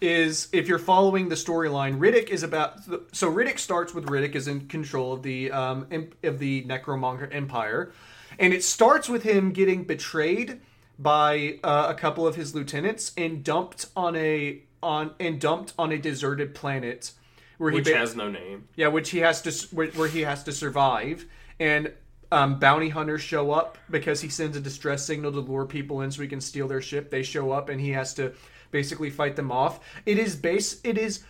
is, 0.00 0.48
if 0.52 0.68
you're 0.68 0.78
following 0.78 1.28
the 1.28 1.34
storyline, 1.34 1.98
Riddick 1.98 2.28
is 2.28 2.42
about. 2.42 2.80
So 3.12 3.32
Riddick 3.32 3.58
starts 3.58 3.94
with 3.94 4.06
Riddick 4.06 4.34
is 4.34 4.48
in 4.48 4.66
control 4.68 5.12
of 5.12 5.22
the 5.22 5.50
um, 5.50 5.86
imp- 5.90 6.14
of 6.24 6.38
the 6.38 6.64
Necromonger 6.64 7.32
Empire, 7.32 7.92
and 8.38 8.52
it 8.52 8.62
starts 8.64 9.08
with 9.08 9.22
him 9.22 9.52
getting 9.52 9.84
betrayed 9.84 10.60
by 10.98 11.58
uh, 11.64 11.86
a 11.88 11.94
couple 11.94 12.26
of 12.26 12.36
his 12.36 12.54
lieutenants 12.54 13.12
and 13.16 13.42
dumped 13.42 13.86
on 13.96 14.14
a 14.16 14.62
on 14.82 15.12
and 15.18 15.40
dumped 15.40 15.72
on 15.78 15.90
a 15.92 15.98
deserted 15.98 16.54
planet 16.54 17.12
where 17.58 17.70
he 17.70 17.76
Which 17.76 17.86
ba- 17.86 17.96
has 17.96 18.14
no 18.14 18.28
name. 18.28 18.68
yeah, 18.76 18.88
which 18.88 19.10
he 19.10 19.18
has 19.18 19.40
to 19.42 19.74
where 19.74 19.88
where 19.88 20.08
he 20.08 20.20
has 20.22 20.44
to 20.44 20.52
survive, 20.52 21.24
and 21.58 21.92
um, 22.32 22.58
bounty 22.58 22.88
hunters 22.88 23.22
show 23.22 23.52
up 23.52 23.78
because 23.88 24.20
he 24.20 24.28
sends 24.28 24.56
a 24.56 24.60
distress 24.60 25.04
signal 25.06 25.30
to 25.32 25.40
lure 25.40 25.64
people 25.66 26.00
in 26.02 26.10
so 26.10 26.20
he 26.20 26.28
can 26.28 26.40
steal 26.40 26.66
their 26.68 26.82
ship. 26.82 27.10
They 27.10 27.22
show 27.22 27.52
up, 27.52 27.68
and 27.68 27.80
he 27.80 27.90
has 27.90 28.12
to 28.14 28.32
basically 28.74 29.08
fight 29.08 29.36
them 29.36 29.52
off. 29.52 29.78
It 30.04 30.18
is 30.18 30.34
base. 30.34 30.80
It 30.82 30.98
is, 30.98 31.22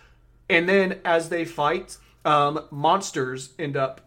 and 0.49 0.67
then 0.67 0.99
as 1.05 1.29
they 1.29 1.45
fight, 1.45 1.97
um, 2.25 2.65
monsters 2.71 3.53
end 3.59 3.77
up 3.77 4.01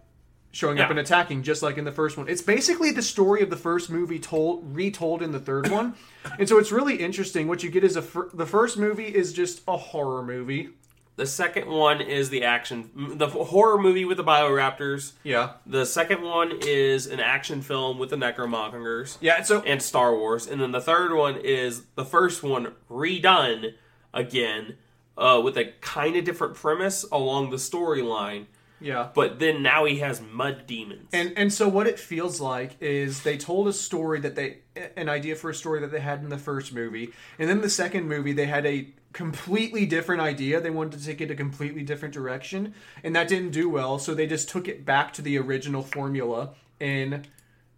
showing 0.51 0.81
up 0.81 0.91
and 0.91 0.99
attacking, 0.99 1.45
just 1.45 1.63
like 1.63 1.79
in 1.79 1.85
the 1.85 1.93
first 1.93 2.17
one. 2.17 2.29
It's 2.29 2.43
basically 2.43 2.91
the 2.91 3.03
story 3.03 3.41
of 3.43 3.49
the 3.49 3.57
first 3.57 3.91
movie 3.91 4.19
told 4.19 4.75
retold 4.75 5.23
in 5.23 5.31
the 5.31 5.39
third 5.39 5.71
one, 5.71 5.95
and 6.37 6.49
so 6.49 6.59
it's 6.59 6.73
really 6.73 6.97
interesting. 6.97 7.47
What 7.47 7.63
you 7.63 7.71
get 7.71 7.85
is 7.85 7.97
a 7.97 8.05
the 8.35 8.45
first 8.45 8.77
movie 8.77 9.07
is 9.07 9.33
just 9.33 9.63
a 9.69 9.77
horror 9.77 10.25
movie. 10.25 10.71
The 11.19 11.27
second 11.27 11.67
one 11.67 12.01
is 12.01 12.31
the 12.31 12.45
action, 12.45 12.91
the 12.95 13.27
horror 13.27 13.77
movie 13.77 14.05
with 14.05 14.19
the 14.19 14.25
Bioraptors. 14.25 15.15
Yeah, 15.25 15.55
The 15.67 15.85
second 15.85 16.23
one 16.23 16.61
is 16.63 17.09
an 17.09 17.19
action 17.19 17.61
film 17.61 17.99
with 17.99 18.11
the 18.11 18.17
Necromongers. 18.17 19.17
yeah. 19.21 19.43
So 19.43 19.61
and 19.63 19.83
Star 19.83 20.15
Wars, 20.15 20.47
and 20.47 20.61
then 20.61 20.71
the 20.71 20.81
third 20.81 21.13
one 21.13 21.37
is 21.37 21.83
the 21.97 22.05
first 22.05 22.45
one 22.45 22.73
redone 22.89 23.75
again 24.15 24.77
uh, 25.17 25.41
with 25.43 25.59
a 25.59 25.73
kind 25.81 26.15
of 26.15 26.25
different 26.25 26.55
premise 26.55 27.05
along 27.11 27.51
the 27.51 27.57
storyline. 27.57 28.47
Yeah. 28.81 29.09
But 29.15 29.39
then 29.39 29.63
now 29.63 29.85
he 29.85 29.99
has 29.99 30.21
mud 30.21 30.67
demons. 30.67 31.09
And 31.13 31.33
and 31.37 31.53
so 31.53 31.69
what 31.69 31.87
it 31.87 31.99
feels 31.99 32.41
like 32.41 32.77
is 32.81 33.23
they 33.23 33.37
told 33.37 33.69
a 33.69 33.73
story 33.73 34.21
that 34.21 34.35
they 34.35 34.59
an 34.97 35.09
idea 35.09 35.35
for 35.37 35.51
a 35.51 35.55
story 35.55 35.81
that 35.81 35.91
they 35.91 36.01
had 36.01 36.23
in 36.23 36.29
the 36.29 36.39
first 36.39 36.73
movie, 36.73 37.13
and 37.39 37.49
then 37.49 37.61
the 37.61 37.71
second 37.71 38.09
movie 38.09 38.33
they 38.33 38.47
had 38.47 38.65
a 38.67 38.89
completely 39.13 39.87
different 39.87 40.21
idea. 40.21 40.61
They 40.61 40.71
wanted 40.71 41.01
to 41.01 41.05
take 41.07 41.21
it 41.21 41.31
a 41.31 41.35
completely 41.35 41.83
different 41.83 42.15
direction, 42.15 42.75
and 43.03 43.17
that 43.17 43.29
didn't 43.29 43.51
do 43.51 43.69
well. 43.69 43.99
So 43.99 44.15
they 44.15 44.27
just 44.27 44.49
took 44.49 44.69
it 44.69 44.85
back 44.85 45.13
to 45.15 45.23
the 45.23 45.39
original 45.39 45.83
formula 45.83 46.51
in 46.79 47.25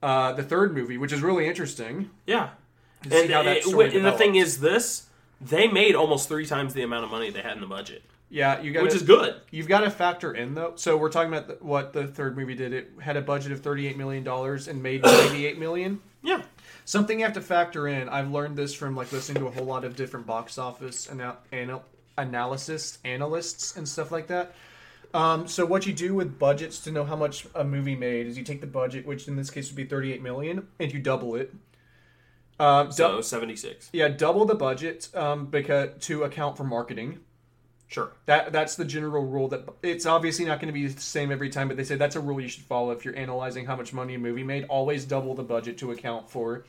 uh, 0.03 0.33
the 0.33 0.43
third 0.43 0.75
movie, 0.75 0.99
which 0.99 1.13
is 1.13 1.23
really 1.23 1.47
interesting. 1.47 2.11
yeah, 2.27 2.51
and, 3.05 3.31
how 3.31 3.43
that 3.43 3.59
it- 3.59 3.95
and 3.95 4.05
the 4.05 4.13
thing 4.13 4.35
is, 4.37 4.61
this 4.61 5.07
they 5.41 5.67
made 5.69 5.95
almost 5.95 6.29
three 6.29 6.45
times 6.45 6.75
the 6.75 6.83
amount 6.83 7.05
of 7.05 7.11
money 7.11 7.31
they 7.31 7.41
had 7.41 7.53
in 7.55 7.61
the 7.63 7.67
budget, 7.67 8.03
Yeah, 8.31 8.61
you 8.63 8.73
got 8.73 8.85
which 8.85 8.95
is 8.95 9.03
good. 9.03 9.35
You've 9.51 9.67
got 9.69 9.81
to 9.81 9.91
factor 9.91 10.33
in 10.33 10.55
though. 10.55 10.73
So 10.77 10.97
we're 10.97 11.11
talking 11.11 11.33
about 11.33 11.49
the, 11.49 11.65
what 11.65 11.93
the 11.93 12.07
third 12.07 12.37
movie 12.37 12.55
did. 12.55 12.73
It 12.73 12.93
had 13.01 13.17
a 13.17 13.21
budget 13.21 13.51
of 13.53 13.61
thirty-eight 13.61 13.99
million 13.99 14.23
dollars 14.23 14.69
and 14.69 14.83
made 14.83 15.03
ninety-eight 15.05 15.59
million. 15.59 16.01
Yeah, 16.23 16.43
Something 16.85 17.19
you 17.21 17.25
have 17.25 17.35
to 17.35 17.41
factor 17.41 17.89
in. 17.89 18.09
I've 18.09 18.31
learned 18.31 18.57
this 18.57 18.75
from 18.75 18.95
like 18.95 19.11
listening 19.11 19.43
to 19.43 19.49
a 19.49 19.51
whole 19.51 19.65
lot 19.65 19.85
of 19.85 19.97
different 19.97 20.27
box 20.27 20.59
office 20.59 21.09
anal- 21.11 21.39
anal- 21.53 21.85
analysis 22.19 22.99
analysts 23.05 23.77
and 23.77 23.89
stuff 23.89 24.13
like 24.13 24.27
that. 24.29 24.55
Um, 25.13 25.49
so 25.49 25.65
what 25.67 25.87
you 25.87 25.93
do 25.93 26.15
with 26.15 26.39
budgets 26.39 26.79
to 26.81 26.93
know 26.93 27.05
how 27.05 27.17
much 27.17 27.47
a 27.55 27.65
movie 27.65 27.97
made 27.97 28.27
is 28.27 28.39
you 28.39 28.45
take 28.45 28.61
the 28.61 28.67
budget, 28.67 29.07
which 29.07 29.27
in 29.29 29.35
this 29.35 29.51
case 29.51 29.69
would 29.69 29.77
be 29.77 29.85
38 29.85 30.23
million, 30.23 30.69
and 30.79 30.93
you 30.93 31.01
double 31.01 31.35
it. 31.35 31.53
Um, 32.61 32.93
so 32.93 33.17
dou- 33.17 33.23
seventy 33.23 33.57
six. 33.57 33.89
yeah, 33.93 34.09
double 34.09 34.45
the 34.45 34.55
budget 34.55 35.09
um, 35.17 35.47
because 35.47 35.91
to 36.07 36.25
account 36.25 36.57
for 36.57 36.65
marketing. 36.65 37.21
Sure. 37.91 38.13
That 38.27 38.53
that's 38.53 38.77
the 38.77 38.85
general 38.85 39.27
rule. 39.27 39.49
That 39.49 39.69
it's 39.83 40.07
obviously 40.07 40.45
not 40.45 40.61
going 40.61 40.73
to 40.73 40.73
be 40.73 40.87
the 40.87 41.01
same 41.01 41.33
every 41.33 41.51
time, 41.51 41.67
but 41.67 41.77
they 41.77 41.83
say 41.85 41.97
that's 41.97 42.15
a 42.15 42.21
rule 42.21 42.41
you 42.41 42.49
should 42.49 42.63
follow 42.63 42.93
if 42.93 43.05
you're 43.05 43.17
analyzing 43.17 43.67
how 43.67 43.75
much 43.75 43.93
money 43.93 44.15
a 44.15 44.19
movie 44.19 44.45
made. 44.45 44.65
Always 44.67 45.05
double 45.05 45.35
the 45.35 45.43
budget 45.43 45.77
to 45.79 45.91
account 45.91 46.31
for 46.31 46.65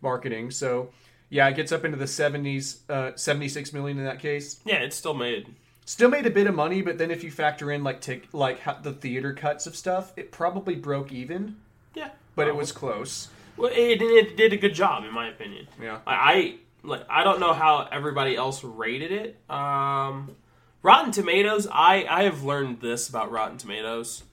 marketing. 0.00 0.50
So, 0.50 0.88
yeah, 1.28 1.46
it 1.48 1.56
gets 1.56 1.72
up 1.72 1.84
into 1.84 1.98
the 1.98 2.06
seventies, 2.06 2.80
uh, 2.88 3.12
seventy 3.16 3.48
six 3.48 3.74
million 3.74 3.98
in 3.98 4.04
that 4.04 4.18
case. 4.18 4.60
Yeah, 4.64 4.76
it's 4.76 4.96
still 4.96 5.12
made. 5.14 5.54
Still 5.84 6.08
made 6.08 6.24
a 6.26 6.30
bit 6.30 6.46
of 6.46 6.54
money, 6.54 6.80
but 6.80 6.96
then 6.96 7.10
if 7.10 7.22
you 7.22 7.30
factor 7.30 7.70
in 7.70 7.84
like 7.84 8.00
tick 8.00 8.28
like 8.32 8.60
how, 8.60 8.72
the 8.74 8.92
theater 8.92 9.34
cuts 9.34 9.66
of 9.66 9.76
stuff, 9.76 10.12
it 10.16 10.32
probably 10.32 10.74
broke 10.74 11.12
even. 11.12 11.56
Yeah, 11.94 12.10
but 12.34 12.48
it 12.48 12.56
was 12.56 12.72
close. 12.72 13.28
Well, 13.58 13.70
it, 13.74 14.00
it 14.00 14.36
did 14.38 14.54
a 14.54 14.56
good 14.56 14.74
job, 14.74 15.04
in 15.04 15.12
my 15.12 15.28
opinion. 15.28 15.68
Yeah. 15.78 15.98
I, 16.06 16.14
I 16.14 16.54
like. 16.82 17.02
I 17.10 17.24
don't 17.24 17.40
know 17.40 17.52
how 17.52 17.86
everybody 17.92 18.36
else 18.36 18.64
rated 18.64 19.12
it. 19.12 19.38
Um, 19.50 20.34
Rotten 20.82 21.12
Tomatoes. 21.12 21.66
I 21.70 22.06
I 22.08 22.22
have 22.24 22.42
learned 22.42 22.80
this 22.80 23.08
about 23.08 23.30
Rotten 23.30 23.58
Tomatoes. 23.58 24.24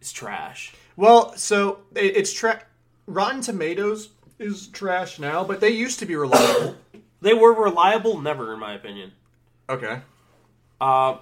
It's 0.00 0.12
trash. 0.12 0.74
Well, 0.96 1.36
so 1.36 1.78
it, 1.94 2.16
it's 2.16 2.32
tra- 2.32 2.62
Rotten 3.06 3.40
Tomatoes 3.40 4.10
is 4.38 4.68
trash 4.68 5.18
now, 5.18 5.44
but 5.44 5.60
they 5.60 5.70
used 5.70 5.98
to 6.00 6.06
be 6.06 6.16
reliable. 6.16 6.76
They 7.20 7.32
were 7.32 7.54
reliable, 7.54 8.20
never, 8.20 8.52
in 8.52 8.60
my 8.60 8.74
opinion. 8.74 9.12
okay. 9.70 10.02
Uh, 10.78 11.16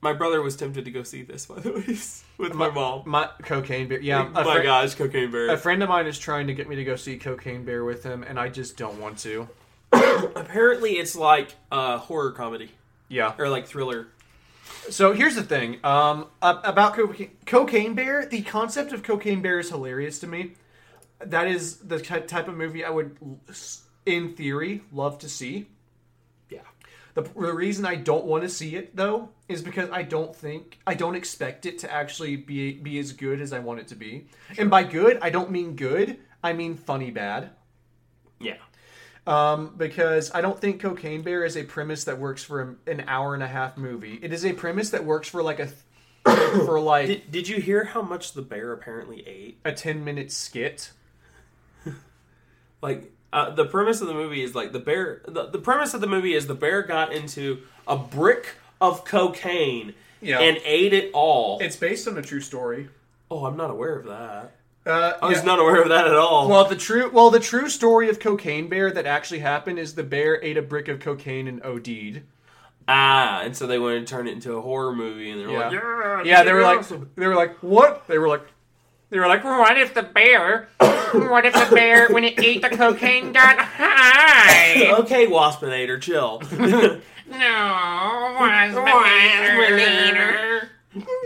my 0.00 0.12
brother 0.12 0.40
was 0.42 0.54
tempted 0.56 0.84
to 0.84 0.92
go 0.92 1.02
see 1.02 1.22
this, 1.22 1.46
by 1.46 1.58
the 1.58 1.72
way, 1.88 1.98
with 2.38 2.54
my 2.54 2.70
mom. 2.70 3.02
My 3.04 3.28
cocaine 3.42 3.88
bear. 3.88 3.98
Yeah. 4.00 4.30
Oh 4.32 4.44
my 4.44 4.54
fri- 4.54 4.62
gosh, 4.62 4.94
Cocaine 4.94 5.32
Bear. 5.32 5.50
A 5.50 5.58
friend 5.58 5.82
of 5.82 5.88
mine 5.88 6.06
is 6.06 6.20
trying 6.20 6.46
to 6.46 6.54
get 6.54 6.68
me 6.68 6.76
to 6.76 6.84
go 6.84 6.94
see 6.94 7.16
Cocaine 7.18 7.64
Bear 7.64 7.84
with 7.84 8.04
him, 8.04 8.22
and 8.22 8.38
I 8.38 8.48
just 8.48 8.76
don't 8.76 9.00
want 9.00 9.18
to. 9.18 9.48
Apparently, 9.92 10.92
it's 10.98 11.16
like 11.16 11.56
a 11.72 11.98
horror 11.98 12.30
comedy 12.30 12.70
Yeah. 13.08 13.34
or 13.38 13.48
like 13.48 13.66
thriller. 13.66 14.08
So 14.90 15.12
here's 15.12 15.34
the 15.34 15.42
thing 15.42 15.78
um, 15.84 16.26
about 16.42 16.94
cocaine, 16.94 17.30
cocaine 17.44 17.94
Bear. 17.94 18.26
The 18.26 18.42
concept 18.42 18.92
of 18.92 19.02
Cocaine 19.02 19.42
Bear 19.42 19.58
is 19.58 19.70
hilarious 19.70 20.18
to 20.20 20.26
me. 20.26 20.52
That 21.18 21.48
is 21.48 21.78
the 21.78 21.98
type 21.98 22.48
of 22.48 22.56
movie 22.56 22.84
I 22.84 22.90
would, 22.90 23.16
in 24.04 24.34
theory, 24.34 24.82
love 24.92 25.18
to 25.20 25.28
see. 25.28 25.68
Yeah. 26.50 26.60
The, 27.14 27.22
the 27.22 27.52
reason 27.52 27.86
I 27.86 27.96
don't 27.96 28.26
want 28.26 28.42
to 28.42 28.48
see 28.48 28.76
it 28.76 28.94
though 28.94 29.30
is 29.48 29.62
because 29.62 29.88
I 29.90 30.02
don't 30.02 30.34
think 30.34 30.78
I 30.86 30.94
don't 30.94 31.14
expect 31.14 31.64
it 31.64 31.78
to 31.80 31.92
actually 31.92 32.36
be 32.36 32.72
be 32.74 32.98
as 32.98 33.12
good 33.12 33.40
as 33.40 33.52
I 33.52 33.60
want 33.60 33.80
it 33.80 33.88
to 33.88 33.94
be. 33.94 34.26
And 34.58 34.70
by 34.70 34.82
good, 34.82 35.18
I 35.22 35.30
don't 35.30 35.50
mean 35.50 35.74
good. 35.76 36.18
I 36.42 36.52
mean 36.52 36.76
funny 36.76 37.10
bad. 37.10 37.50
Yeah. 38.38 38.56
Um, 39.26 39.74
because 39.76 40.30
I 40.32 40.40
don't 40.40 40.60
think 40.60 40.80
Cocaine 40.80 41.22
Bear 41.22 41.44
is 41.44 41.56
a 41.56 41.64
premise 41.64 42.04
that 42.04 42.18
works 42.18 42.44
for 42.44 42.76
an 42.86 43.04
hour 43.08 43.34
and 43.34 43.42
a 43.42 43.48
half 43.48 43.76
movie. 43.76 44.20
It 44.22 44.32
is 44.32 44.44
a 44.46 44.52
premise 44.52 44.90
that 44.90 45.04
works 45.04 45.28
for 45.28 45.42
like 45.42 45.58
a 45.58 45.66
for 46.64 46.78
like 46.78 47.06
Did, 47.08 47.30
did 47.32 47.48
you 47.48 47.60
hear 47.60 47.84
how 47.84 48.02
much 48.02 48.32
the 48.34 48.42
bear 48.42 48.72
apparently 48.72 49.26
ate? 49.26 49.58
a 49.64 49.72
ten 49.72 50.04
minute 50.04 50.30
skit. 50.30 50.92
Like 52.82 53.10
uh, 53.32 53.50
the 53.50 53.64
premise 53.64 54.00
of 54.00 54.06
the 54.08 54.14
movie 54.14 54.42
is 54.42 54.54
like 54.54 54.72
the 54.72 54.78
bear. 54.78 55.22
The, 55.26 55.46
the 55.46 55.58
premise 55.58 55.94
of 55.94 56.00
the 56.00 56.06
movie 56.06 56.34
is 56.34 56.46
the 56.46 56.54
bear 56.54 56.82
got 56.82 57.12
into 57.12 57.62
a 57.88 57.96
brick 57.96 58.54
of 58.80 59.04
cocaine 59.04 59.94
Yeah. 60.20 60.40
and 60.40 60.58
ate 60.64 60.92
it 60.92 61.10
all. 61.14 61.58
It's 61.60 61.76
based 61.76 62.06
on 62.06 62.16
a 62.18 62.22
true 62.22 62.40
story. 62.40 62.88
oh, 63.30 63.44
I'm 63.46 63.56
not 63.56 63.70
aware 63.70 63.96
of 63.98 64.06
that. 64.06 64.54
Uh, 64.86 65.18
I 65.20 65.26
was 65.28 65.38
yeah. 65.38 65.44
not 65.44 65.58
aware 65.58 65.82
of 65.82 65.88
that 65.88 66.06
at 66.06 66.14
all. 66.14 66.48
Well, 66.48 66.64
the 66.64 66.76
true 66.76 67.10
well 67.10 67.30
the 67.30 67.40
true 67.40 67.68
story 67.68 68.08
of 68.08 68.20
Cocaine 68.20 68.68
Bear 68.68 68.90
that 68.92 69.04
actually 69.04 69.40
happened 69.40 69.80
is 69.80 69.94
the 69.96 70.04
bear 70.04 70.40
ate 70.44 70.56
a 70.56 70.62
brick 70.62 70.86
of 70.88 71.00
cocaine 71.00 71.48
and 71.48 71.60
OD'd. 71.64 72.22
ah, 72.86 73.40
and 73.42 73.56
so 73.56 73.66
they 73.66 73.80
wanted 73.80 74.06
to 74.06 74.08
turn 74.14 74.28
it 74.28 74.32
into 74.32 74.56
a 74.56 74.62
horror 74.62 74.94
movie, 74.94 75.28
and 75.30 75.40
they're 75.40 75.50
Yeah. 75.50 75.58
like, 75.58 75.72
yeah, 75.72 76.22
Yeah, 76.24 76.42
they 76.44 76.52
were 76.52 76.62
like 76.62 76.86
they 77.16 77.26
were 77.26 77.34
like 77.34 77.56
what? 77.62 78.06
They 78.06 78.18
were 78.18 78.28
like 78.28 78.46
they 79.10 79.18
were 79.18 79.26
like 79.26 79.42
What 79.42 79.76
if 79.76 79.92
the 79.94 80.04
bear? 80.04 80.68
What 81.12 81.46
if 81.46 81.54
the 81.54 81.74
bear, 81.74 82.08
when 82.10 82.22
it 82.24 82.38
ate 82.38 82.62
the 82.62 82.68
cocaine, 82.68 83.32
got 83.32 83.58
high? 83.58 84.92
okay, 85.00 85.26
Waspinator, 85.26 86.00
chill. 86.00 86.42
No, 87.28 88.36
Waspinator. 88.38 90.68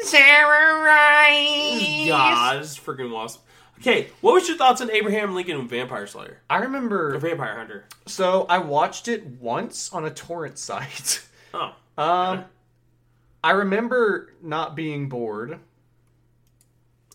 Sarah 0.03 0.83
Rice. 0.83 2.09
God, 2.09 2.61
this 2.61 2.73
is 2.73 2.79
freaking 2.79 3.13
Wasp. 3.13 3.41
Okay, 3.81 4.09
what 4.21 4.35
was 4.35 4.47
your 4.47 4.59
thoughts 4.59 4.81
on 4.83 4.91
Abraham 4.91 5.35
Lincoln 5.35 5.67
Vampire 5.67 6.07
Slayer? 6.07 6.41
I 6.51 6.59
Or 6.59 6.63
remember 6.63 7.19
Vampire 7.19 7.57
Hunter? 7.57 7.85
so 8.07 8.45
I 8.49 8.59
watched 8.59 9.09
it 9.09 9.27
once 9.27 9.93
on 9.93 10.05
a 10.05 10.11
torrent 10.11 10.59
site. 10.59 11.27
Oh, 11.53 11.75
Um 11.99 12.45
I 13.43 13.51
remember 13.51 14.33
not 14.41 14.77
being 14.77 15.09
bored. 15.09 15.59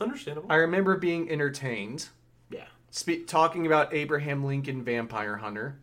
understandable. 0.01 0.51
I 0.51 0.55
remember 0.55 0.97
being 0.97 1.29
entertained. 1.31 2.09
yeah. 2.49 2.65
Spe- 2.91 3.25
talking 3.27 3.65
about 3.65 3.93
Abraham 3.93 4.43
Lincoln 4.43 4.83
Vampire 4.83 5.37
Hunter. 5.37 5.77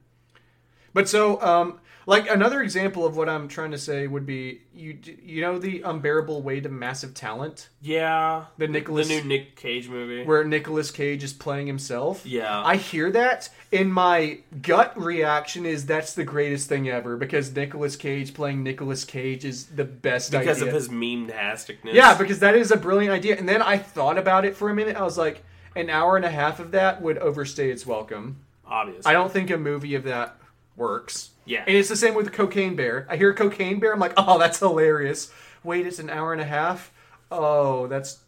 But 0.93 1.09
so, 1.09 1.41
um, 1.41 1.81
like 2.07 2.29
another 2.29 2.63
example 2.63 3.07
of 3.07 3.17
what 3.17 3.29
I'm 3.29 3.49
trying 3.49 3.71
to 3.73 3.79
say 3.79 4.07
would 4.07 4.27
be 4.27 4.61
you 4.75 4.99
you 5.23 5.41
know 5.41 5.59
the 5.59 5.83
unbearable 5.83 6.43
weight 6.43 6.67
of 6.67 6.73
massive 6.73 7.15
talent, 7.15 7.69
Yeah. 7.81 8.45
the 8.59 8.69
Nicolas 8.69 9.09
the 9.09 9.17
new 9.21 9.25
Nick 9.25 9.57
Cage 9.57 9.89
movie. 9.89 10.25
where 10.25 10.45
Nicolas 10.45 10.91
Cage 10.91 11.23
is 11.23 11.33
playing 11.33 11.67
himself. 11.67 12.25
Yeah. 12.27 12.63
I 12.65 12.77
hear 12.77 13.11
that, 13.13 13.49
and 13.73 13.93
my 13.93 14.39
gut 14.63 14.99
reaction 15.01 15.65
is 15.67 15.87
that's 15.87 16.15
the 16.15 16.25
greatest 16.25 16.69
thing 16.69 16.89
ever 16.89 17.17
because 17.17 17.55
Nicolas 17.55 17.97
Cage 17.97 18.35
playing 18.35 18.63
Nicolas 18.63 19.05
Cage 19.05 19.45
is 19.45 19.67
the 19.67 19.85
best 19.85 20.31
because 20.33 20.59
idea. 20.59 20.69
of 20.69 20.75
his 20.75 20.89
meme-tasticness. 20.91 21.93
Yeah, 21.95 22.17
because 22.17 22.39
that 22.41 22.55
is 22.57 22.71
a 22.71 22.77
brilliant 22.77 23.13
idea. 23.15 23.37
And 23.37 23.49
then 23.49 23.63
I 23.63 23.79
thought 23.79 24.19
about 24.19 24.45
it 24.45 24.57
for 24.57 24.71
a 24.71 24.75
minute. 24.75 24.97
I 24.97 25.03
was 25.03 25.19
like, 25.19 25.43
an 25.77 25.89
hour 25.91 26.17
and 26.17 26.25
a 26.25 26.31
half 26.31 26.61
of 26.61 26.73
that 26.73 27.01
would 27.01 27.19
overstay 27.19 27.71
its 27.71 27.87
welcome. 27.87 28.37
obvious. 28.67 29.07
I 29.07 29.13
don't 29.13 29.31
think 29.33 29.51
a 29.51 29.57
movie 29.59 29.95
of 29.95 30.05
that 30.05 30.37
works. 30.77 31.31
Yeah. 31.45 31.65
And 31.67 31.77
it's 31.77 31.89
the 31.89 31.97
same 31.97 32.15
with 32.15 32.27
the 32.27 32.31
Cocaine 32.33 32.77
Bear. 32.77 33.07
I 33.11 33.17
hear 33.17 33.35
Cocaine 33.35 33.81
Bear, 33.81 33.93
I'm 33.93 34.01
like, 34.01 34.15
oh, 34.17 34.39
that's 34.39 34.59
hilarious. 34.59 35.31
Wait, 35.65 35.87
it's 35.87 35.99
an 35.99 36.11
hour 36.11 36.33
and 36.33 36.41
a 36.41 36.45
half? 36.47 36.93
Oh, 37.31 37.87
that's. 37.87 38.19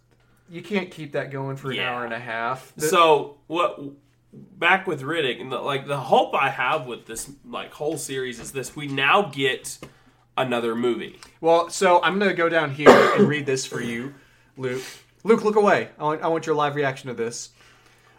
You 0.51 0.63
can't 0.63 0.91
keep 0.91 1.13
that 1.13 1.31
going 1.31 1.57
for 1.57 1.71
an 1.71 1.77
Yeah. 1.77 1.91
hour 1.95 2.05
and 2.05 2.13
a 2.15 2.19
half. 2.19 2.73
The- 2.77 2.89
So 2.89 3.39
what? 3.47 3.81
Back 4.33 4.87
with 4.89 5.03
Riddick, 5.03 5.41
and 5.41 5.53
the, 5.53 5.59
like 5.59 5.87
the 5.87 5.97
hope 5.97 6.35
I 6.35 6.49
have 6.51 6.87
with 6.87 7.07
this 7.07 7.31
like 7.49 7.73
whole 7.73 7.97
series 7.97 8.41
is 8.41 8.51
this: 8.51 8.75
we 8.75 8.89
now 8.89 9.23
get 9.23 9.79
another 10.37 10.75
movie. 10.75 11.21
well, 11.41 11.71
so 11.71 12.03
I'm 12.03 12.19
going 12.19 12.31
to 12.33 12.37
go 12.37 12.49
down 12.49 12.71
here 12.75 12.91
and 12.91 13.29
read 13.29 13.47
this 13.47 13.65
for 13.65 13.81
you, 13.81 14.13
Luke. 14.57 14.83
Luke, 15.23 15.45
look 15.45 15.55
away. 15.55 15.89
I 16.01 16.03
want, 16.03 16.23
I 16.23 16.27
want 16.29 16.47
your 16.47 16.57
live 16.57 16.75
reaction 16.75 17.07
to 17.09 17.15
this. 17.15 17.51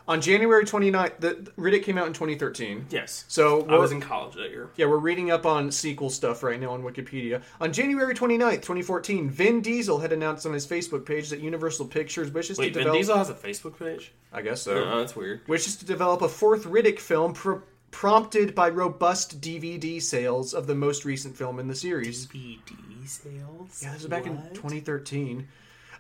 On 0.07 0.22
January 0.22 0.64
29th, 0.65 1.19
the, 1.19 1.34
Riddick 1.57 1.84
came 1.84 1.98
out 1.98 2.06
in 2.06 2.14
2013. 2.14 2.88
Yes. 2.90 3.26
So 3.27 3.65
I 3.68 3.77
was 3.77 3.91
in 3.91 3.99
college 3.99 4.36
that 4.36 4.52
year. 4.52 4.69
Yeah, 4.76 4.86
we're 4.86 4.98
reading 4.98 5.32
up 5.32 5.45
on 5.48 5.72
sequel 5.72 6.11
stuff 6.11 6.44
right 6.44 6.60
now 6.60 6.72
on 6.72 6.84
Wikipedia. 6.84 7.41
On 7.60 7.73
January 7.73 8.14
29th, 8.14 8.61
2014, 8.61 9.30
Vin 9.30 9.61
Diesel 9.61 9.99
had 9.99 10.14
announced 10.14 10.45
on 10.45 10.53
his 10.53 10.68
Facebook 10.68 11.06
page 11.06 11.30
that 11.30 11.40
Universal 11.40 11.88
Pictures 11.88 12.32
wishes 12.32 12.60
Wait, 12.60 12.73
to 12.76 12.84
Vin. 12.84 12.94
Diesel 12.94 13.18
has 13.18 13.32
a 13.32 13.34
Facebook 13.34 13.80
page? 13.80 14.11
I 14.32 14.44
guess 14.44 14.61
so. 14.61 14.84
Oh, 14.84 14.99
that's 14.99 15.15
weird. 15.15 15.41
Wishes 15.48 15.76
to 15.77 15.86
develop 15.86 16.22
a 16.22 16.30
fourth 16.30 16.65
Riddick 16.65 16.99
film 16.99 17.34
pr- 17.34 17.57
prompted 17.90 18.53
by 18.53 18.69
robust 18.69 19.41
DVD 19.41 20.02
sales 20.02 20.53
of 20.53 20.68
the 20.68 20.76
most 20.76 21.06
recent 21.06 21.36
film 21.36 21.60
in 21.60 21.68
the 21.68 21.76
series. 21.76 22.27
DVD 22.27 23.07
sales. 23.07 23.82
Yeah, 23.82 23.94
this 23.94 24.02
was 24.02 24.10
back 24.10 24.27
in 24.27 24.38
2013. 24.53 25.48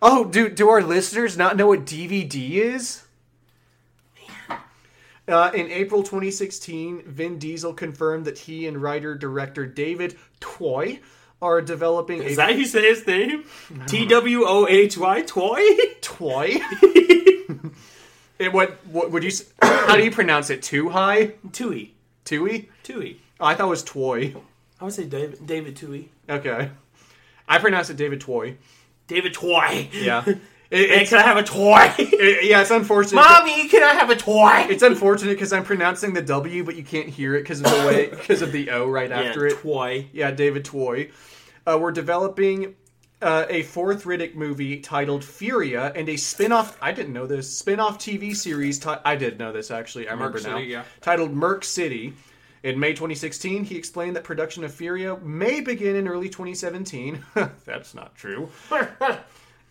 Oh, 0.01 0.25
do 0.25 0.49
do 0.49 0.69
our 0.69 0.83
listeners 0.83 1.37
not 1.37 1.55
know 1.55 1.67
what 1.67 1.85
DVD 1.85 2.51
is? 2.51 3.04
Uh, 5.27 5.51
in 5.55 5.71
April 5.71 6.03
2016, 6.03 7.03
Vin 7.07 7.39
Diesel 7.39 7.73
confirmed 7.73 8.25
that 8.25 8.37
he 8.37 8.67
and 8.67 8.81
writer 8.81 9.15
director 9.15 9.65
David 9.65 10.17
Toy 10.39 10.99
are 11.41 11.61
developing 11.61 12.21
Is 12.21 12.33
a 12.33 12.35
that 12.37 12.49
how 12.51 12.55
you 12.55 12.65
say 12.65 12.89
his 12.89 13.05
name? 13.07 13.43
T 13.87 14.05
W 14.05 14.43
O 14.45 14.67
H 14.67 14.97
Y 14.97 15.21
Toy. 15.21 15.61
toy. 16.01 16.57
it, 18.39 18.53
what 18.53 18.77
what 18.87 19.11
would 19.11 19.23
you? 19.23 19.31
How 19.61 19.95
do 19.95 20.03
you 20.03 20.11
pronounce 20.11 20.49
it? 20.49 20.61
Too 20.63 20.89
high? 20.89 21.33
Tui. 21.51 21.93
Tui? 22.23 22.69
Tui. 22.83 23.19
Oh, 23.39 23.45
I 23.45 23.55
thought 23.55 23.67
it 23.67 23.69
was 23.69 23.83
toy. 23.83 24.33
I 24.79 24.83
would 24.83 24.93
say 24.93 25.05
David 25.05 25.45
David 25.45 25.75
Tui. 25.75 26.09
Okay, 26.29 26.71
I 27.47 27.57
pronounce 27.59 27.89
it 27.89 27.97
David 27.97 28.21
Toy. 28.21 28.57
David 29.07 29.33
Toy. 29.33 29.89
Yeah, 29.93 30.25
it, 30.75 30.91
it's 30.91 31.09
can 31.09 31.19
I 31.19 31.23
have 31.23 31.37
a 31.37 31.43
toy? 31.43 31.93
it- 31.97 32.45
yeah, 32.45 32.61
it's 32.61 32.71
unfortunate. 32.71 33.21
Mommy, 33.21 33.67
can 33.67 33.83
I 33.83 33.93
have 33.93 34.09
a 34.09 34.15
toy? 34.15 34.67
It's 34.69 34.83
unfortunate 34.83 35.31
because 35.31 35.53
I'm 35.53 35.63
pronouncing 35.63 36.13
the 36.13 36.21
W, 36.21 36.63
but 36.63 36.75
you 36.75 36.83
can't 36.83 37.09
hear 37.09 37.35
it 37.35 37.41
because 37.41 37.59
of 37.61 37.65
the 37.65 37.87
way 37.87 38.07
because 38.09 38.41
of 38.41 38.51
the 38.51 38.69
O 38.71 38.87
right 38.89 39.11
after 39.11 39.47
yeah, 39.47 39.53
it. 39.53 39.59
toy. 39.61 40.07
Yeah, 40.11 40.31
David 40.31 40.65
Toy. 40.65 41.11
Uh, 41.67 41.79
we're 41.81 41.91
developing 41.91 42.75
uh, 43.21 43.45
a 43.49 43.63
fourth 43.63 44.03
Riddick 44.03 44.35
movie 44.35 44.79
titled 44.79 45.23
Furia 45.23 45.91
and 45.95 46.07
a 46.09 46.17
spin-off 46.17 46.77
I 46.81 46.91
didn't 46.91 47.13
know 47.13 47.25
this 47.25 47.57
spin-off 47.57 47.97
TV 47.97 48.35
series 48.35 48.77
ti- 48.77 49.01
I 49.03 49.15
did 49.15 49.39
know 49.39 49.51
this 49.51 49.71
actually 49.71 50.07
I 50.07 50.11
remember 50.11 50.37
City, 50.37 50.51
now 50.51 50.57
yeah. 50.57 50.83
titled 51.01 51.31
Merc 51.33 51.63
City 51.63 52.13
in 52.63 52.79
May 52.79 52.91
2016 52.91 53.63
he 53.63 53.77
explained 53.77 54.15
that 54.15 54.23
production 54.23 54.63
of 54.63 54.73
Furia 54.73 55.17
may 55.17 55.61
begin 55.61 55.95
in 55.95 56.07
early 56.07 56.29
2017 56.29 57.23
that's 57.65 57.95
not 57.95 58.15
true 58.15 58.49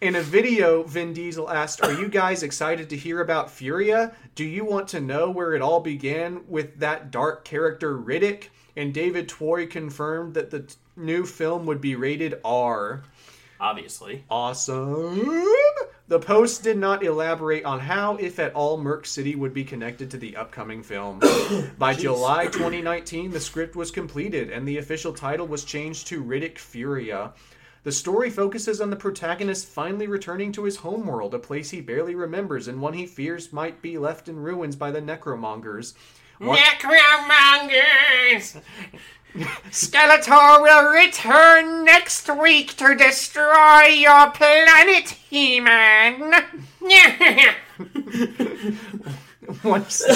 in 0.01 0.17
a 0.17 0.23
video, 0.23 0.83
Vin 0.83 1.13
Diesel 1.13 1.51
asked, 1.51 1.83
Are 1.83 1.93
you 1.93 2.09
guys 2.09 2.43
excited 2.43 2.91
to 2.91 2.97
hear 2.97 3.21
about 3.21 3.51
Furia? 3.51 4.13
Do 4.35 4.45
you 4.45 4.65
want 4.65 4.89
to 4.89 5.01
know 5.01 5.31
where 5.31 5.55
it 5.55 5.63
all 5.63 5.81
began 5.81 6.43
with 6.49 6.79
that 6.81 7.11
dark 7.11 7.45
character 7.45 7.97
Riddick? 7.97 8.49
And 8.77 8.93
David 8.93 9.29
Toy 9.29 9.67
confirmed 9.67 10.35
that 10.35 10.51
the 10.51 10.61
t- 10.61 10.75
new 10.97 11.25
film 11.25 11.65
would 11.67 11.81
be 11.81 11.95
rated 11.95 12.41
R. 12.45 13.05
Obviously. 13.61 14.25
Awesome. 14.29 15.45
The 16.07 16.19
Post 16.19 16.63
did 16.63 16.77
not 16.77 17.03
elaborate 17.03 17.65
on 17.65 17.81
how, 17.81 18.17
if 18.17 18.39
at 18.39 18.53
all, 18.53 18.77
Merc 18.77 19.07
City 19.07 19.37
would 19.37 19.55
be 19.55 19.65
connected 19.65 20.11
to 20.11 20.19
the 20.19 20.37
upcoming 20.37 20.83
film. 20.83 21.23
By 21.79 21.95
July 21.95 22.45
2019, 22.45 23.31
the 23.31 23.41
script 23.41 23.75
was 23.75 23.91
completed 23.91 24.51
and 24.51 24.69
the 24.69 24.77
official 24.77 25.15
title 25.15 25.47
was 25.47 25.65
changed 25.65 26.09
to 26.09 26.23
Riddick 26.23 26.59
Furia. 26.59 27.33
The 27.85 27.93
story 27.93 28.31
focuses 28.31 28.81
on 28.81 28.89
the 28.89 28.97
protagonist 28.97 29.69
finally 29.69 30.07
returning 30.07 30.53
to 30.53 30.65
his 30.65 30.77
homeworld, 30.77 31.35
a 31.35 31.39
place 31.39 31.69
he 31.69 31.83
barely 31.83 32.15
remembers 32.15 32.67
and 32.67 32.81
one 32.81 32.95
he 32.95 33.05
fears 33.05 33.53
might 33.53 33.83
be 33.83 33.99
left 33.99 34.27
in 34.27 34.39
ruins 34.39 34.75
by 34.75 34.91
the 34.91 35.03
necromongers. 35.03 35.93
One- 36.39 36.57
Necromongers! 36.57 38.59
Skeletor 39.71 40.63
will 40.63 40.91
return 40.93 41.85
next 41.85 42.31
week 42.35 42.75
to 42.77 42.95
destroy 42.95 43.83
your 43.89 44.31
planet, 44.31 45.11
He-Man! 45.11 46.43
Once, 49.65 50.03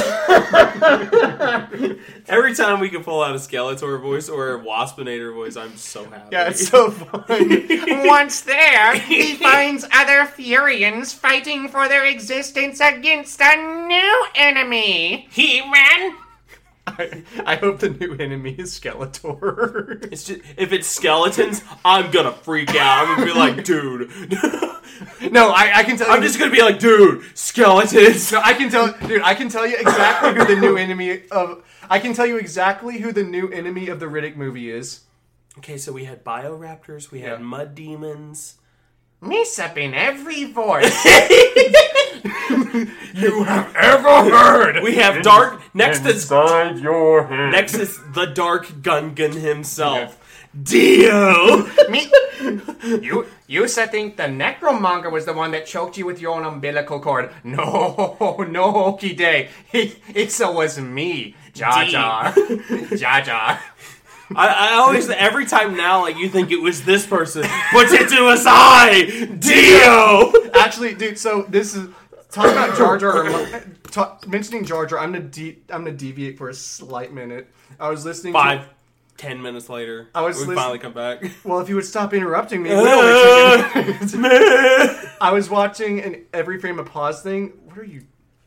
Every 2.29 2.55
time 2.55 2.81
we 2.81 2.89
can 2.89 3.03
pull 3.05 3.23
out 3.23 3.35
a 3.35 3.39
Skeletor 3.39 4.01
voice 4.01 4.29
or 4.29 4.55
a 4.55 4.61
Waspinator 4.61 5.35
voice, 5.35 5.57
I'm 5.57 5.77
so 5.77 6.05
happy. 6.05 6.29
yeah, 6.33 6.49
it's 6.49 6.69
so 6.69 6.91
fun. 6.91 7.25
Once 8.07 8.43
there, 8.43 8.99
he 8.99 9.35
finds 9.35 9.85
other 9.93 10.25
Furians 10.25 11.15
fighting 11.15 11.69
for 11.69 11.89
their 11.89 12.07
existence 12.07 12.81
against 12.81 13.41
a 13.41 13.57
new 13.87 14.27
enemy. 14.35 15.27
He-Man! 15.31 16.17
I, 16.99 17.23
I 17.45 17.57
hope 17.57 17.81
the 17.81 17.91
new 17.91 18.15
enemy 18.15 18.55
is 18.59 18.79
Skeletor. 18.79 20.11
It's 20.13 20.25
just 20.25 20.41
if 20.57 20.73
it's 20.73 20.87
skeletons, 20.89 21.63
I'm 21.85 22.11
gonna 22.11 22.33
freak 22.33 22.71
out. 22.75 23.07
I'm 23.07 23.15
gonna 23.19 23.33
be 23.33 23.39
like, 23.39 23.65
dude. 23.65 24.11
no, 25.33 25.51
I, 25.51 25.73
I 25.77 25.83
can 25.85 25.97
tell. 25.97 26.11
I'm 26.11 26.23
you, 26.23 26.29
just 26.29 26.39
gonna 26.39 26.51
be 26.53 26.63
like, 26.63 26.79
dude, 26.79 27.25
skeletons. 27.37 28.33
No, 28.33 28.41
I 28.43 28.55
can 28.55 28.71
tell, 28.71 28.93
dude. 29.07 29.23
I 29.23 29.35
can 29.35 29.49
tell 29.49 29.67
you 29.67 29.77
exactly 29.77 30.35
who 30.35 30.45
the 30.45 30.61
new 30.61 30.77
enemy 30.77 31.23
of. 31.31 31.65
I 31.91 31.99
can 31.99 32.13
tell 32.15 32.27
you 32.27 32.39
exactly 32.39 32.99
who 32.99 33.13
the 33.13 33.25
new 33.25 33.49
enemy 33.49 33.89
of 33.89 34.01
the 34.01 34.07
Riddick 34.07 34.37
movie 34.37 34.71
is. 34.71 35.01
Okay, 35.59 35.77
so 35.79 35.93
we 35.93 36.05
had 36.05 36.23
bioraptors, 36.25 37.11
we 37.11 37.21
had 37.21 37.41
Yeah. 37.41 37.45
mud 37.45 37.75
demons. 37.75 38.55
Miss 39.21 39.59
up 39.59 39.77
in 39.77 39.95
every 39.95 40.45
voice. 40.45 41.05
You 43.15 43.43
have 43.45 43.75
ever 43.77 44.31
heard. 44.31 44.83
We 44.83 44.97
have 44.97 45.23
dark 45.23 45.61
next 45.75 46.01
to 46.01 46.11
Inside 46.11 46.79
your 46.79 47.27
head. 47.27 47.53
next 47.53 47.75
is 47.75 47.99
the 48.13 48.27
dark 48.27 48.67
Gungan 48.67 49.35
himself. 49.35 50.19
Dio. 50.63 51.67
Me, 51.91 52.11
you, 52.83 53.27
you 53.47 53.69
said 53.69 53.91
think 53.91 54.17
the 54.17 54.25
necromonger 54.25 55.11
was 55.13 55.25
the 55.25 55.33
one 55.33 55.51
that 55.53 55.67
choked 55.67 55.99
you 55.99 56.07
with 56.07 56.21
your 56.21 56.35
own 56.37 56.45
umbilical 56.45 57.01
cord. 57.01 57.31
No, 57.45 58.45
no, 58.49 58.85
okey 58.87 59.15
day. 59.15 59.49
It, 59.73 59.99
it 60.15 60.35
was 60.41 60.79
me, 60.79 61.35
Jar 61.55 61.85
D. 61.85 61.91
Jar, 61.91 62.33
Jar 62.97 63.21
Jar. 63.23 63.61
I, 64.35 64.47
I 64.71 64.73
always 64.75 65.09
every 65.09 65.47
time 65.47 65.77
now 65.77 66.03
like 66.03 66.17
you 66.19 66.29
think 66.29 66.51
it 66.51 66.61
was 66.61 66.85
this 66.85 67.07
person, 67.07 67.43
but 67.73 67.87
it's 67.91 68.13
it 68.13 68.23
was 68.23 68.45
I, 68.47 69.25
Dio. 69.39 70.33
Actually, 70.55 70.95
dude. 70.95 71.19
So 71.19 71.43
this 71.49 71.75
is 71.75 71.89
talking 72.31 72.53
about 72.53 72.77
Jar 72.79 72.99
Jar. 72.99 73.29
or- 73.31 73.63
ta- 73.91 74.19
mentioning 74.27 74.65
Jar 74.65 74.87
Jar, 74.87 74.99
I'm 74.99 75.13
gonna 75.13 75.25
de- 75.25 75.59
I'm 75.71 75.85
gonna 75.85 75.97
deviate 75.97 76.39
for 76.39 76.49
a 76.49 76.55
slight 76.55 77.13
minute. 77.13 77.49
I 77.79 77.91
was 77.91 78.05
listening. 78.05 78.33
To, 78.33 78.39
Five, 78.39 78.69
ten 79.17 79.41
minutes 79.43 79.69
later, 79.69 80.09
I 80.15 80.23
was 80.23 80.37
we 80.37 80.41
listen- 80.43 80.57
finally 80.57 80.79
come 80.79 80.93
back. 80.93 81.23
well, 81.45 81.61
if 81.61 81.69
you 81.69 81.75
would 81.77 81.85
stop 81.85 82.13
interrupting 82.15 82.63
me, 82.63 82.71
it 82.73 84.11
take. 84.11 84.21
I 85.21 85.33
was 85.33 85.51
watching 85.51 86.01
an 86.01 86.25
every 86.33 86.61
frame 86.61 86.79
a 86.79 86.85
pause 86.85 87.23
thing. 87.23 87.53
What 87.65 87.79
are 87.79 87.85
you 87.85 88.03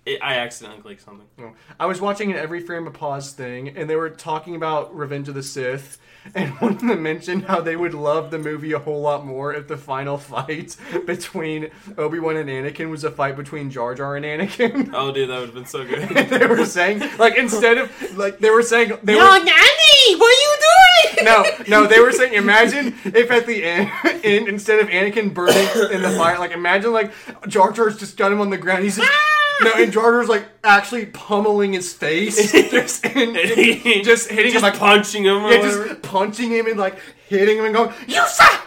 I 0.08 0.38
accidentally 0.38 0.82
clicked 0.82 1.02
something. 1.03 1.28
No. 1.38 1.53
I 1.80 1.86
was 1.86 2.02
watching 2.02 2.32
an 2.32 2.38
every 2.38 2.60
frame 2.62 2.88
a 2.88 2.91
pause 2.91 3.34
thing, 3.34 3.70
and 3.70 3.88
they 3.90 3.95
were 3.95 4.10
talking 4.10 4.56
about 4.56 4.95
Revenge 4.95 5.30
of 5.30 5.36
the 5.36 5.44
Sith, 5.44 5.99
and 6.35 6.52
one 6.60 6.73
of 6.73 6.81
them 6.81 7.02
mentioned 7.02 7.45
how 7.45 7.61
they 7.61 7.76
would 7.76 7.93
love 7.93 8.31
the 8.31 8.38
movie 8.38 8.73
a 8.73 8.80
whole 8.80 9.02
lot 9.02 9.26
more 9.26 9.53
if 9.53 9.68
the 9.68 9.77
final 9.77 10.18
fight 10.18 10.76
between 11.06 11.69
Obi 11.98 12.19
Wan 12.19 12.38
and 12.38 12.49
Anakin 12.49 12.89
was 12.89 13.03
a 13.03 13.11
fight 13.11 13.35
between 13.35 13.72
Jar 13.72 13.95
Jar 13.95 14.15
and 14.15 14.26
Anakin. 14.26 14.91
Oh, 15.02 15.11
dude, 15.11 15.30
that 15.30 15.39
would 15.39 15.48
have 15.48 15.56
been 15.56 15.65
so 15.65 15.85
good. 15.85 16.10
they 16.10 16.45
were 16.45 16.65
saying, 16.65 17.02
like, 17.18 17.35
instead 17.38 17.77
of 17.77 18.18
like 18.18 18.39
they 18.39 18.49
were 18.49 18.61
saying 18.61 18.98
they 19.03 19.15
Yo, 19.15 19.19
were. 19.19 19.43
Nanny, 19.43 20.15
what 20.15 20.27
are 20.27 20.41
you 20.41 20.57
doing? 20.60 21.26
No, 21.26 21.45
no, 21.68 21.88
they 21.88 21.99
were 21.99 22.11
saying. 22.11 22.34
Imagine 22.34 22.95
if 23.06 23.31
at 23.31 23.48
the 23.48 23.64
end, 23.64 23.89
in, 24.23 24.48
instead 24.48 24.80
of 24.80 24.89
Anakin 24.89 25.34
burning 25.34 25.68
in 25.91 26.02
the 26.02 26.14
fire, 26.18 26.38
like 26.38 26.52
imagine 26.52 26.91
like 26.91 27.11
Jar 27.48 27.72
Jar's 27.72 27.98
just 27.98 28.18
got 28.18 28.31
him 28.31 28.41
on 28.41 28.49
the 28.49 28.57
ground. 28.57 28.84
He's 28.84 28.98
just 28.98 29.10
ah! 29.10 29.40
No, 29.64 29.74
and 29.74 29.92
Jar 29.92 30.12
Jar's 30.12 30.30
like 30.30 30.46
actually 30.64 31.08
pummeling 31.08 31.74
his 31.74 31.94
face, 31.94 32.52
just 32.72 33.06
and, 33.06 33.38
and 33.38 34.04
just 34.04 34.30
hitting 34.30 34.54
him 34.54 34.62
like 34.62 34.78
punching 34.78 35.24
him. 35.24 35.36
Yeah, 35.38 35.44
whatever. 35.44 35.88
just 35.88 36.02
punching 36.02 36.52
him 36.52 36.68
and 36.68 36.80
like 36.80 36.98
hitting 37.28 37.58
him 37.58 37.66
and 37.66 37.74
going, 37.74 37.94
"You 38.08 38.26
sir 38.28 38.60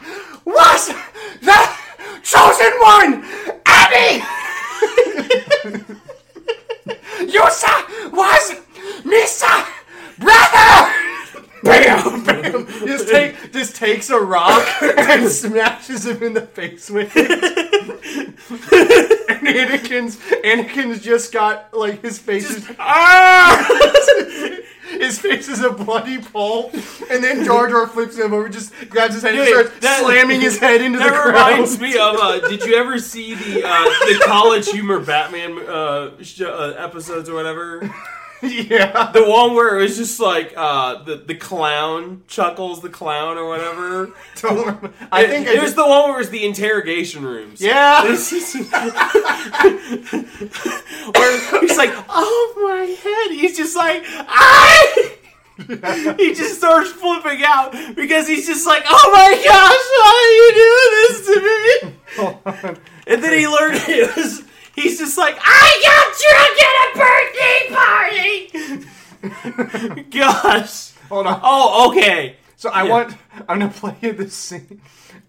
was 0.44 0.88
the 1.40 1.68
chosen 2.22 2.72
one, 2.80 3.24
Abby." 3.66 4.22
you 7.32 7.50
sir 7.50 7.84
was 8.12 8.54
Mr. 9.04 9.66
Brother. 10.18 10.92
Bam, 11.64 12.24
bam. 12.24 12.66
Just 12.86 13.08
take, 13.08 13.52
just 13.52 13.74
takes 13.76 14.10
a 14.10 14.20
rock 14.20 14.66
and 14.82 15.28
smashes 15.28 16.06
him 16.06 16.22
in 16.22 16.34
the 16.34 16.42
face 16.42 16.90
with 16.90 17.12
it. 17.16 17.30
and 19.30 19.46
Anakin's, 19.48 20.16
Anakin's 20.44 21.00
just 21.02 21.32
got 21.32 21.72
like 21.74 22.02
his 22.02 22.18
face 22.18 22.50
is 22.50 22.70
Ah! 22.78 23.66
his 24.90 25.18
face 25.18 25.48
is 25.48 25.60
a 25.62 25.70
bloody 25.70 26.18
pulp, 26.18 26.72
and 27.10 27.22
then 27.24 27.44
Jar 27.44 27.68
Jar 27.68 27.86
flips 27.86 28.16
him 28.18 28.32
over, 28.32 28.48
just 28.48 28.72
grabs 28.88 29.14
his 29.14 29.22
head 29.22 29.34
and 29.34 29.48
starts 29.48 29.70
that- 29.80 30.00
slamming 30.02 30.40
his 30.40 30.58
head 30.58 30.80
into 30.82 30.98
the 30.98 31.04
That 31.04 31.12
ground. 31.24 31.34
reminds 31.56 31.80
me 31.80 31.96
of. 31.98 32.16
Uh, 32.16 32.40
did 32.48 32.62
you 32.64 32.74
ever 32.76 32.98
see 32.98 33.34
the 33.34 33.64
uh, 33.66 33.84
the 33.84 34.22
College 34.26 34.68
Humor 34.68 35.00
Batman 35.00 35.58
uh, 35.66 36.10
sh- 36.22 36.42
uh, 36.42 36.74
episodes 36.78 37.28
or 37.28 37.34
whatever? 37.34 37.90
yeah. 38.70 39.10
The 39.12 39.24
one 39.24 39.54
where 39.54 39.78
it 39.78 39.82
was 39.82 39.96
just 39.96 40.20
like 40.20 40.52
uh, 40.54 41.02
the 41.04 41.16
the 41.16 41.34
clown 41.34 42.22
chuckles, 42.28 42.82
the 42.82 42.90
clown 42.90 43.38
or 43.38 43.48
whatever. 43.48 44.12
I 45.10 45.26
think 45.26 45.46
it, 45.46 45.58
I 45.58 45.62
was 45.62 45.74
the 45.74 45.86
one 45.86 46.10
where 46.10 46.16
it 46.16 46.18
was 46.18 46.30
the 46.30 46.44
interrogation 46.44 47.24
rooms. 47.24 47.62
Yeah. 47.62 48.02
Where 48.04 48.10
he's 51.60 51.76
like, 51.78 51.92
"Oh 52.08 52.54
my 52.62 52.84
head!" 52.84 53.30
He's 53.38 53.56
just 53.56 53.76
like, 53.76 54.02
"I." 54.06 55.16
he 56.18 56.34
just 56.34 56.58
starts 56.58 56.90
flipping 56.90 57.42
out 57.44 57.72
because 57.94 58.26
he's 58.26 58.46
just 58.46 58.66
like, 58.66 58.82
"Oh 58.86 59.10
my 59.12 59.32
gosh, 59.42 59.88
why 60.00 60.12
are 60.20 60.34
you 60.36 60.50
doing 60.60 60.90
this 61.00 61.26
to 61.26 61.36
me?" 61.46 62.74
And 63.06 63.22
then 63.22 63.38
he 63.38 63.46
learned 63.46 63.80
it 63.88 64.16
was. 64.16 64.42
He's 64.74 64.98
just 64.98 65.16
like, 65.18 65.36
"I 65.40 65.70
got 65.84 66.14
drunk 66.24 66.58
at 66.66 66.74
a 66.90 68.50
birthday 68.50 68.84
party." 70.00 70.10
Gosh. 70.18 70.92
Hold 71.08 71.26
on. 71.26 71.40
Oh, 71.42 71.90
okay. 71.90 72.36
So 72.56 72.70
I 72.70 72.84
Yeah. 72.84 72.90
want. 72.90 73.16
I'm 73.48 73.58
gonna 73.58 73.70
play 73.72 73.96
you 74.00 74.12
this 74.12 74.34
scene. 74.34 74.80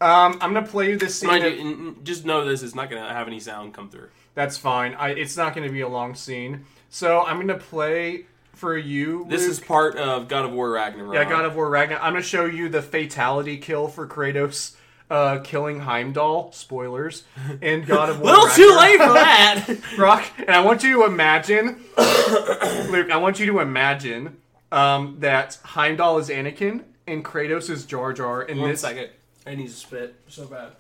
Um, 0.01 0.34
I'm 0.41 0.53
gonna 0.53 0.63
play 0.65 0.89
you 0.91 0.97
this 0.97 1.19
scene. 1.19 1.27
Mind 1.30 1.43
you, 1.43 1.49
of- 1.49 1.59
n- 1.59 1.67
n- 1.67 1.95
just 2.03 2.26
know 2.26 2.45
this 2.45 2.63
is 2.63 2.76
not 2.76 2.89
to 2.89 2.97
have 2.99 3.27
any 3.27 3.39
sound 3.39 3.73
come 3.73 3.89
through. 3.89 4.09
That's 4.34 4.57
fine. 4.57 4.93
I, 4.95 5.09
it's 5.09 5.38
not 5.38 5.53
gonna 5.55 5.69
be 5.72 5.81
a 5.81 5.88
long 5.88 6.15
scene. 6.15 6.65
So 6.89 7.22
I'm 7.22 7.39
gonna 7.39 7.57
play 7.57 8.26
for 8.53 8.77
you. 8.77 9.26
This 9.30 9.43
is 9.43 9.59
part 9.59 9.95
of 9.97 10.27
God 10.27 10.45
of 10.45 10.51
War 10.51 10.69
Ragnarok. 10.72 11.13
Yeah, 11.13 11.26
God 11.26 11.45
of 11.45 11.55
War 11.55 11.69
Ragnarok. 11.69 12.03
I'm 12.03 12.13
gonna 12.13 12.23
show 12.23 12.45
you 12.45 12.69
the 12.69 12.81
fatality 12.81 13.57
kill 13.57 13.88
for 13.88 14.07
Kratos 14.07 14.76
uh, 15.10 15.40
killing 15.40 15.80
Heimdall. 15.82 16.52
Spoilers. 16.52 17.23
And 17.61 17.86
God 17.86 18.10
of 18.10 18.19
War. 18.22 18.32
Little 18.34 18.49
too 18.49 18.76
late 18.77 18.98
for 18.99 19.14
that. 19.14 19.68
Rock, 19.98 20.23
and 20.40 20.49
I 20.52 20.61
want 20.61 20.84
you 20.84 20.94
to 20.94 21.06
imagine, 21.06 21.84
Luke. 21.98 23.11
I 23.11 23.18
want 23.18 23.40
you 23.40 23.45
to 23.48 23.60
imagine 23.60 24.38
um, 24.72 25.18
that 25.19 25.60
Heimdall 25.64 26.18
is 26.19 26.30
Anakin 26.30 26.84
and 27.07 27.23
Kratos 27.23 27.69
is 27.69 27.86
Jar 27.86 28.14
Jar. 28.14 28.41
In 28.44 28.60
One 28.60 28.69
this, 28.72 28.82
second. 28.82 29.10
I 29.45 29.56
need 29.56 29.68
to 29.68 29.73
spit 29.73 30.15
so 30.27 30.45
bad. 30.48 30.72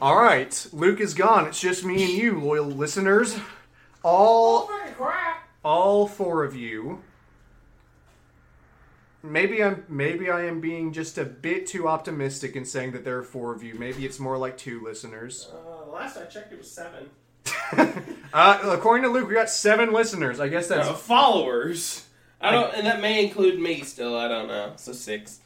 all 0.00 0.16
right, 0.16 0.66
Luke 0.72 0.98
is 1.00 1.12
gone. 1.14 1.46
It's 1.46 1.60
just 1.60 1.84
me 1.84 2.02
and 2.02 2.12
you, 2.12 2.40
loyal 2.40 2.64
listeners. 2.66 3.36
All, 4.02 4.70
all 5.64 6.08
four 6.08 6.42
of 6.42 6.56
you. 6.56 7.02
Maybe 9.24 9.62
I'm 9.62 9.84
maybe 9.88 10.30
I 10.30 10.46
am 10.46 10.60
being 10.60 10.92
just 10.92 11.16
a 11.18 11.24
bit 11.24 11.66
too 11.66 11.86
optimistic 11.88 12.56
in 12.56 12.64
saying 12.64 12.92
that 12.92 13.04
there 13.04 13.18
are 13.18 13.22
four 13.22 13.54
of 13.54 13.62
you. 13.62 13.74
Maybe 13.78 14.04
it's 14.04 14.18
more 14.18 14.36
like 14.36 14.58
two 14.58 14.82
listeners. 14.82 15.48
Uh, 15.52 15.90
last 15.92 16.16
I 16.16 16.24
checked, 16.24 16.52
it 16.52 16.58
was 16.58 16.70
seven. 16.70 17.10
Uh, 18.34 18.58
according 18.72 19.02
to 19.02 19.10
Luke, 19.10 19.28
we 19.28 19.34
got 19.34 19.50
seven 19.50 19.92
listeners. 19.92 20.40
I 20.40 20.48
guess 20.48 20.66
that's 20.66 20.88
Uh, 20.88 20.94
followers. 20.94 22.06
I 22.40 22.50
don't, 22.50 22.74
and 22.74 22.86
that 22.86 23.02
may 23.02 23.22
include 23.26 23.60
me 23.60 23.82
still. 23.82 24.16
I 24.16 24.26
don't 24.26 24.48
know. 24.48 24.72
So 24.76 24.92
six, 24.92 25.40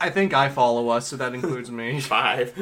I 0.00 0.10
think 0.10 0.34
I 0.34 0.50
follow 0.50 0.90
us, 0.90 1.06
so 1.08 1.16
that 1.16 1.32
includes 1.38 1.70
me. 1.70 2.00
five. 2.00 2.52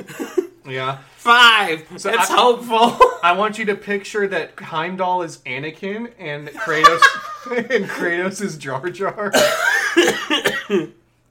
Yeah. 0.65 0.99
Five. 1.17 1.89
So 1.97 2.09
it's 2.11 2.31
I- 2.31 2.37
hopeful. 2.37 2.97
I 3.25 3.33
want 3.33 3.59
you 3.59 3.65
to 3.65 3.75
picture 3.75 4.29
that 4.29 4.53
Heimdall 4.61 5.23
is 5.23 5.39
Anakin 5.39 6.13
and 6.21 6.47
Kratos 6.51 7.03
and 7.51 7.87
Kratos 7.87 8.41
is 8.41 8.57
Jar 8.57 8.89
Jar. 8.91 9.31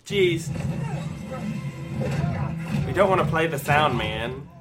Jeez. 0.06 0.50
We 2.86 2.94
don't 2.94 3.10
want 3.10 3.22
to 3.22 3.28
play 3.28 3.48
the 3.48 3.60
sound, 3.60 3.98
man. 3.98 4.48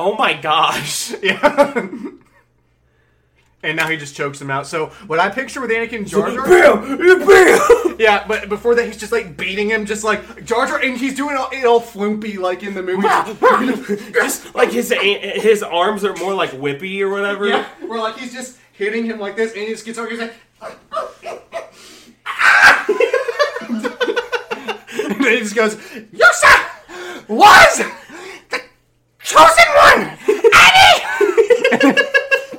Oh 0.00 0.14
my 0.14 0.32
gosh. 0.32 1.12
Yeah. 1.20 1.88
And 3.60 3.76
now 3.76 3.88
he 3.88 3.96
just 3.96 4.14
chokes 4.14 4.40
him 4.40 4.52
out. 4.52 4.68
So 4.68 4.86
what 5.08 5.18
I 5.18 5.30
picture 5.30 5.60
with 5.60 5.70
Anakin 5.70 5.96
and 5.98 6.06
Jar 6.06 6.30
Jar, 6.30 6.46
Bam! 6.46 7.96
yeah, 7.98 8.24
but 8.28 8.48
before 8.48 8.76
that 8.76 8.86
he's 8.86 8.96
just 8.96 9.10
like 9.10 9.36
beating 9.36 9.68
him, 9.68 9.84
just 9.84 10.04
like 10.04 10.44
Jar 10.44 10.68
Jar, 10.68 10.78
and 10.80 10.96
he's 10.96 11.16
doing 11.16 11.36
all, 11.36 11.48
it 11.50 11.64
all 11.64 11.80
flumpy 11.80 12.38
like 12.38 12.62
in 12.62 12.74
the 12.74 12.82
movie. 12.84 13.08
Just 14.12 14.54
like 14.54 14.70
his 14.70 14.92
his 14.92 15.64
arms 15.64 16.04
are 16.04 16.14
more 16.16 16.34
like 16.34 16.50
whippy 16.50 17.00
or 17.00 17.08
whatever. 17.10 17.48
yeah, 17.48 17.66
where 17.86 17.98
like 17.98 18.16
he's 18.16 18.32
just 18.32 18.58
hitting 18.74 19.04
him 19.04 19.18
like 19.18 19.34
this, 19.34 19.50
and 19.52 19.62
he 19.62 19.68
just 19.70 19.84
gets 19.84 19.98
over. 19.98 20.08
He's 20.08 20.20
like, 20.20 20.34
and 23.70 23.84
then 25.24 25.32
he 25.32 25.38
just 25.40 25.56
goes, 25.56 25.74
Yusa 25.74 27.28
was 27.28 27.78
the 28.50 28.60
chosen 29.18 29.66
one! 29.74 30.18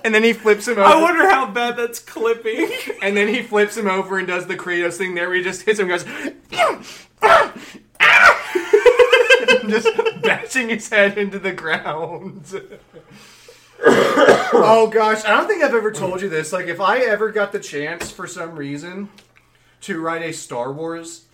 And 0.03 0.13
then 0.13 0.23
he 0.23 0.33
flips 0.33 0.67
him 0.67 0.77
over. 0.77 0.83
I 0.83 1.01
wonder 1.01 1.29
how 1.29 1.51
bad 1.51 1.77
that's 1.77 1.99
clipping. 1.99 2.71
And 3.01 3.15
then 3.15 3.27
he 3.27 3.41
flips 3.41 3.77
him 3.77 3.87
over 3.87 4.17
and 4.17 4.27
does 4.27 4.47
the 4.47 4.55
Kratos 4.55 4.97
thing 4.97 5.15
there 5.15 5.27
where 5.27 5.37
he 5.37 5.43
just 5.43 5.63
hits 5.63 5.79
him 5.79 5.89
and 5.89 6.01
goes, 6.01 6.51
just 9.69 10.21
bashing 10.21 10.69
his 10.69 10.89
head 10.89 11.17
into 11.17 11.39
the 11.39 11.53
ground. 11.53 12.43
oh 13.81 14.89
gosh, 14.91 15.23
I 15.23 15.29
don't 15.29 15.47
think 15.47 15.63
I've 15.63 15.73
ever 15.73 15.91
told 15.91 16.21
you 16.21 16.29
this. 16.29 16.51
Like, 16.51 16.67
if 16.67 16.81
I 16.81 16.99
ever 16.99 17.31
got 17.31 17.51
the 17.51 17.59
chance 17.59 18.11
for 18.11 18.27
some 18.27 18.55
reason 18.55 19.09
to 19.81 20.01
write 20.01 20.21
a 20.21 20.33
Star 20.33 20.73
Wars, 20.73 21.25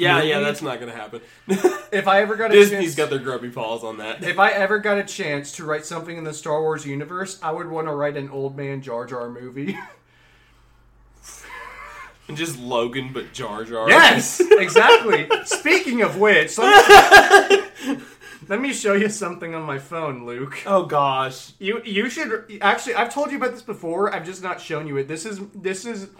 yeah, 0.00 0.22
yeah, 0.22 0.40
that's 0.40 0.62
not 0.62 0.80
gonna 0.80 0.92
happen. 0.94 1.20
if 1.48 2.08
I 2.08 2.22
ever 2.22 2.36
got 2.36 2.50
a 2.50 2.54
Disney's 2.54 2.80
chance, 2.80 2.94
got 2.96 3.10
their 3.10 3.18
grubby 3.18 3.50
paws 3.50 3.84
on 3.84 3.98
that. 3.98 4.22
if 4.22 4.38
I 4.38 4.50
ever 4.50 4.78
got 4.78 4.98
a 4.98 5.04
chance 5.04 5.52
to 5.52 5.64
write 5.64 5.84
something 5.84 6.16
in 6.16 6.24
the 6.24 6.34
Star 6.34 6.60
Wars 6.60 6.86
universe, 6.86 7.38
I 7.42 7.50
would 7.50 7.68
want 7.68 7.86
to 7.88 7.94
write 7.94 8.16
an 8.16 8.30
old 8.30 8.56
man 8.56 8.82
Jar 8.82 9.06
Jar 9.06 9.28
movie. 9.28 9.78
And 12.28 12.36
just 12.36 12.60
Logan, 12.60 13.10
but 13.12 13.32
Jar 13.32 13.64
Jar. 13.64 13.88
Yes, 13.88 14.40
exactly. 14.40 15.28
Speaking 15.46 16.02
of 16.02 16.16
which, 16.16 16.56
let 16.58 17.50
me, 17.50 17.98
let 18.48 18.60
me 18.60 18.72
show 18.72 18.92
you 18.92 19.08
something 19.08 19.52
on 19.52 19.62
my 19.62 19.80
phone, 19.80 20.24
Luke. 20.24 20.62
Oh 20.64 20.84
gosh. 20.84 21.54
You 21.58 21.82
you 21.84 22.08
should 22.08 22.60
actually. 22.60 22.94
I've 22.94 23.12
told 23.12 23.32
you 23.32 23.36
about 23.36 23.50
this 23.50 23.62
before. 23.62 24.14
I've 24.14 24.24
just 24.24 24.44
not 24.44 24.60
shown 24.60 24.86
you 24.86 24.96
it. 24.98 25.08
This 25.08 25.26
is 25.26 25.40
this 25.56 25.84
is 25.84 26.10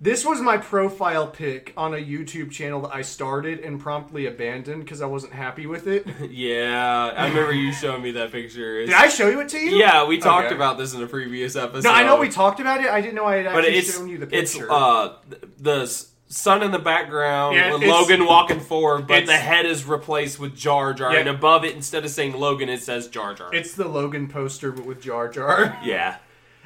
this 0.00 0.24
was 0.24 0.40
my 0.40 0.58
profile 0.58 1.26
pic 1.26 1.72
on 1.76 1.94
a 1.94 1.96
YouTube 1.98 2.50
channel 2.50 2.82
that 2.82 2.94
I 2.94 3.02
started 3.02 3.60
and 3.60 3.80
promptly 3.80 4.26
abandoned 4.26 4.84
because 4.84 5.00
I 5.00 5.06
wasn't 5.06 5.32
happy 5.32 5.66
with 5.66 5.86
it. 5.86 6.06
Yeah, 6.30 7.12
I 7.16 7.28
remember 7.28 7.52
you 7.52 7.72
showing 7.72 8.02
me 8.02 8.10
that 8.12 8.30
picture. 8.32 8.80
It's- 8.80 8.94
I 9.00 9.08
show 9.08 9.28
you 9.28 9.40
it 9.40 9.48
to 9.50 9.58
you? 9.58 9.76
Yeah, 9.76 10.06
we 10.06 10.18
talked 10.18 10.46
Okay. 10.46 10.54
about 10.54 10.76
this 10.78 10.92
in 10.94 11.02
a 11.02 11.06
previous 11.06 11.56
episode. 11.56 11.84
No, 11.84 11.92
I 11.92 12.04
know 12.04 12.16
we 12.16 12.28
talked 12.28 12.60
about 12.60 12.80
it. 12.82 12.88
I 12.90 13.00
didn't 13.00 13.14
know 13.14 13.24
I 13.26 13.36
had 13.36 13.46
actually 13.46 13.76
it's 13.76 13.94
shown 13.96 14.08
you 14.08 14.18
the 14.18 14.28
it's 14.36 14.52
picture. 14.52 14.70
uh 14.70 15.14
the 15.58 15.86
sun 16.28 16.62
in 16.64 16.72
the 16.72 16.78
background, 16.78 17.54
Yeah, 17.54 17.72
with 17.72 17.84
Logan 17.84 18.26
walking 18.26 18.58
forward, 18.60 19.06
but 19.06 19.26
the 19.26 19.36
head 19.36 19.64
is 19.64 19.84
replaced 19.84 20.40
with 20.40 20.56
Jar 20.56 20.92
Jar, 20.92 21.12
Yeah. 21.12 21.20
and 21.20 21.28
above 21.28 21.64
it, 21.64 21.74
instead 21.76 22.04
of 22.04 22.10
saying 22.10 22.32
Logan, 22.34 22.68
it 22.68 22.82
says 22.82 23.06
Jar 23.06 23.32
Jar. 23.34 23.54
it's 23.54 23.74
the 23.74 23.86
Logan 23.86 24.26
poster, 24.28 24.72
but 24.72 24.84
with 24.84 25.00
Jar 25.00 25.28
Jar. 25.28 25.78
yeah. 25.84 26.16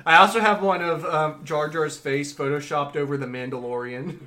I 0.07 0.17
also 0.17 0.41
have 0.41 0.63
one 0.63 0.83
of 0.83 1.05
um, 1.05 1.45
Jar 1.45 1.69
Jar's 1.69 1.97
face 1.97 2.33
photoshopped 2.33 2.97
over 2.97 3.17
the 3.17 3.27
Mandalorian. 3.27 4.19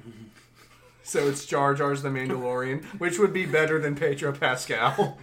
so 1.03 1.27
it's 1.27 1.45
Jar 1.45 1.73
Jar's 1.73 2.01
the 2.01 2.09
Mandalorian, 2.09 2.83
which 2.99 3.19
would 3.19 3.33
be 3.33 3.45
better 3.45 3.79
than 3.79 3.95
Pedro 3.95 4.33
Pascal. 4.33 5.17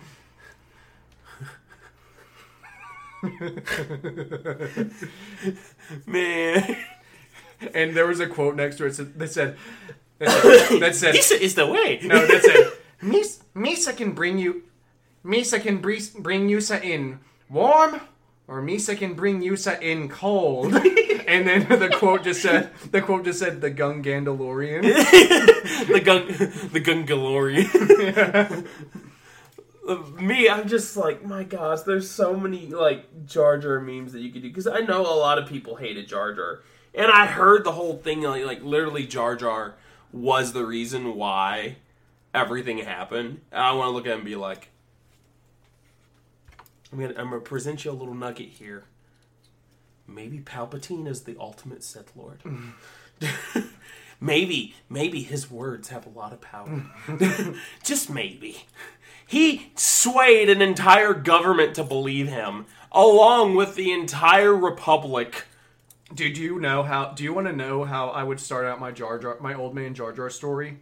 Man, 6.07 6.77
And 7.75 7.97
there 7.97 8.07
was 8.07 8.21
a 8.21 8.27
quote 8.27 8.57
next 8.57 8.77
to 8.77 8.87
it 8.87 9.19
that 9.19 9.31
said, 9.31 9.57
that 10.19 10.31
said, 10.31 10.81
that 10.81 10.95
said 10.95 11.15
this 11.15 11.31
is 11.31 11.55
the 11.55 11.67
way. 11.67 12.01
no, 12.03 12.27
that 12.27 12.43
said, 12.43 12.73
Mis- 13.03 13.43
Misa 13.55 13.97
can 13.97 14.13
bring 14.13 14.39
you, 14.39 14.63
Misa 15.25 15.61
can 15.61 15.79
bring, 15.79 16.49
Yusa 16.49 16.83
in 16.83 17.21
warm, 17.49 18.01
or 18.51 18.61
Misa 18.61 18.99
can 18.99 19.15
bring 19.15 19.41
Yusa 19.41 19.81
in 19.81 20.09
cold. 20.09 20.75
and 21.29 21.47
then 21.47 21.69
the 21.69 21.89
quote 21.89 22.25
just 22.25 22.43
said, 22.43 22.71
the 22.91 23.01
quote 23.01 23.25
just 23.25 23.39
said, 23.39 23.61
the 23.61 23.71
Gung 23.71 24.05
Gandalorian. 24.05 24.83
the 25.87 26.01
Gung, 26.01 26.73
the 26.73 26.81
Gungalorian. 26.81 28.67
Me, 30.21 30.49
I'm 30.49 30.67
just 30.67 30.97
like, 30.97 31.25
my 31.25 31.45
gosh, 31.45 31.83
there's 31.83 32.11
so 32.11 32.37
many 32.37 32.67
like 32.67 33.25
Jar 33.25 33.57
Jar 33.57 33.81
memes 33.81 34.13
that 34.13 34.21
you 34.21 34.33
could 34.33 34.43
do 34.43 34.49
because 34.49 34.67
I 34.67 34.81
know 34.81 35.01
a 35.01 35.15
lot 35.15 35.39
of 35.39 35.49
people 35.49 35.77
hated 35.77 36.09
Jar 36.09 36.35
Jar, 36.35 36.61
and 36.95 37.11
I 37.11 37.27
heard 37.27 37.65
the 37.65 37.73
whole 37.73 37.97
thing 37.97 38.23
like, 38.23 38.45
like 38.45 38.63
literally 38.63 39.07
Jar 39.07 39.37
Jar 39.37 39.75
was 40.13 40.53
the 40.53 40.65
reason 40.65 41.15
why 41.15 41.77
everything 42.35 42.79
happened. 42.79 43.41
And 43.51 43.63
I 43.63 43.73
want 43.73 43.89
to 43.89 43.93
look 43.93 44.07
at 44.07 44.13
him 44.13 44.19
and 44.19 44.25
be 44.25 44.37
like, 44.37 44.69
I'm 46.93 46.99
gonna, 46.99 47.15
I'm 47.17 47.31
gonna 47.31 47.41
present 47.41 47.85
you 47.85 47.91
a 47.91 47.93
little 47.93 48.15
nugget 48.15 48.49
here. 48.49 48.85
Maybe 50.07 50.39
Palpatine 50.41 51.07
is 51.07 51.23
the 51.23 51.37
ultimate 51.39 51.85
Sith 51.85 52.13
Lord. 52.17 52.41
maybe, 54.21 54.75
maybe 54.89 55.23
his 55.23 55.51
words 55.51 55.89
have 55.91 56.05
a 56.07 56.11
lot 56.11 56.33
of 56.33 56.41
power. 56.41 56.83
Just 57.85 58.11
maybe. 58.11 58.65
He 59.25 59.71
swayed 59.77 60.49
an 60.49 60.61
entire 60.61 61.15
government 61.15 61.77
to 61.77 61.85
believe 61.85 62.27
him, 62.27 62.67
along 62.91 63.55
with 63.55 63.77
the 63.77 63.93
entire 63.93 64.55
republic. 64.55 65.45
Did 66.13 66.37
you 66.37 66.59
know 66.59 66.83
how? 66.83 67.13
Do 67.13 67.23
you 67.23 67.33
want 67.33 67.47
to 67.47 67.53
know 67.53 67.85
how 67.85 68.09
I 68.09 68.25
would 68.25 68.41
start 68.41 68.67
out 68.67 68.81
my 68.81 68.91
Jar 68.91 69.21
Jar, 69.21 69.37
my 69.41 69.55
old 69.55 69.77
man 69.77 69.95
Jar 69.95 70.13
Jar 70.13 70.29
story? 70.29 70.79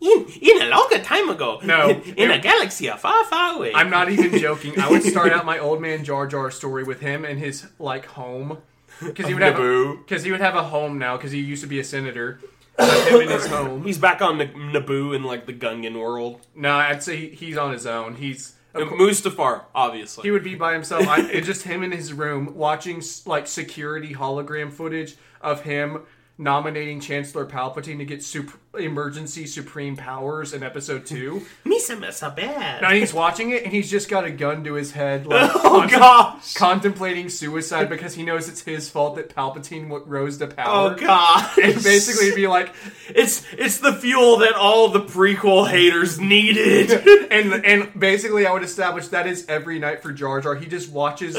In, 0.00 0.26
in 0.40 0.62
a 0.62 0.66
longer 0.66 0.98
time 1.00 1.28
ago, 1.28 1.60
No. 1.64 1.88
in, 1.90 2.00
in 2.16 2.30
a 2.30 2.38
galaxy 2.38 2.86
far, 2.88 3.24
far 3.24 3.56
away. 3.56 3.72
I'm 3.74 3.90
not 3.90 4.08
even 4.10 4.38
joking. 4.46 4.78
I 4.78 4.88
would 4.90 5.02
start 5.02 5.32
out 5.32 5.44
my 5.44 5.58
old 5.58 5.80
man 5.80 6.04
Jar 6.04 6.26
Jar 6.26 6.50
story 6.52 6.84
with 6.84 7.00
him 7.00 7.24
and 7.24 7.38
his 7.38 7.66
like 7.80 8.06
home, 8.06 8.58
because 9.00 9.26
he 9.26 9.34
would 9.34 9.42
have 9.42 9.54
Naboo. 9.56 9.98
because 10.06 10.22
he 10.22 10.30
would 10.30 10.40
have 10.40 10.54
a 10.54 10.62
home 10.64 10.98
now 10.98 11.16
because 11.16 11.32
he 11.32 11.40
used 11.40 11.62
to 11.62 11.68
be 11.68 11.80
a 11.80 11.84
senator. 11.84 12.40
So 12.80 12.86
him 12.86 13.20
and 13.22 13.30
his 13.32 13.46
home. 13.48 13.84
He's 13.84 13.98
back 13.98 14.22
on 14.22 14.40
N- 14.40 14.52
Naboo 14.72 15.12
in 15.16 15.24
like 15.24 15.46
the 15.46 15.52
Gungan 15.52 15.98
world. 15.98 16.46
No, 16.54 16.76
I'd 16.76 17.02
say 17.02 17.28
he's 17.34 17.56
on 17.56 17.72
his 17.72 17.86
own. 17.86 18.14
He's 18.14 18.54
Mustafar, 18.72 19.62
obviously. 19.74 20.22
he 20.22 20.30
would 20.30 20.44
be 20.44 20.54
by 20.54 20.74
himself. 20.74 21.08
I, 21.08 21.22
it's 21.22 21.44
just 21.46 21.62
him 21.64 21.82
in 21.82 21.90
his 21.90 22.12
room 22.12 22.54
watching 22.54 23.02
like 23.26 23.48
security 23.48 24.14
hologram 24.14 24.70
footage 24.72 25.16
of 25.40 25.62
him 25.62 26.02
nominating 26.36 27.00
Chancellor 27.00 27.44
Palpatine 27.46 27.98
to 27.98 28.04
get 28.04 28.22
sup- 28.22 28.56
emergency 28.78 29.46
supreme 29.46 29.96
powers 29.96 30.52
in 30.52 30.62
Episode 30.62 31.06
Two. 31.06 31.42
Misa 31.64 31.98
Mesa 31.98 32.30
bad. 32.36 32.82
Now 32.82 32.90
he's 32.90 33.14
watching 33.14 33.50
it 33.50 33.64
and 33.64 33.72
he's 33.72 33.90
just 33.90 34.08
got 34.10 34.24
a 34.24 34.30
gun 34.30 34.62
to 34.64 34.74
his 34.74 34.92
head, 34.92 35.26
like 35.26 35.50
oh 35.54 35.82
contem- 35.86 35.90
gosh. 35.90 36.54
contemplating 36.54 37.28
suicide 37.30 37.88
because 37.88 38.14
he 38.14 38.22
knows 38.24 38.48
it's 38.48 38.60
his 38.62 38.90
fault 38.90 39.16
that 39.16 39.34
Palpatine 39.34 39.88
rose 40.06 40.36
to 40.38 40.46
power. 40.48 40.90
Oh 40.92 40.94
god, 40.94 40.98
gosh. 41.00 41.58
And 41.64 41.82
basically 41.82 42.34
be 42.34 42.46
like, 42.46 42.72
It's 43.08 43.42
it's 43.52 43.78
the 43.78 43.94
fuel 43.94 44.38
that 44.38 44.52
all 44.54 44.88
the 44.90 45.00
prequel 45.00 45.66
haters 45.68 46.20
needed. 46.20 46.90
and 47.32 47.64
and 47.64 47.98
basically 47.98 48.46
I 48.46 48.52
would 48.52 48.62
establish 48.64 49.08
that 49.08 49.26
is 49.26 49.46
every 49.48 49.78
night 49.78 50.02
for 50.02 50.12
Jar 50.12 50.40
Jar. 50.42 50.54
He 50.54 50.66
just 50.66 50.90
watches, 50.90 51.36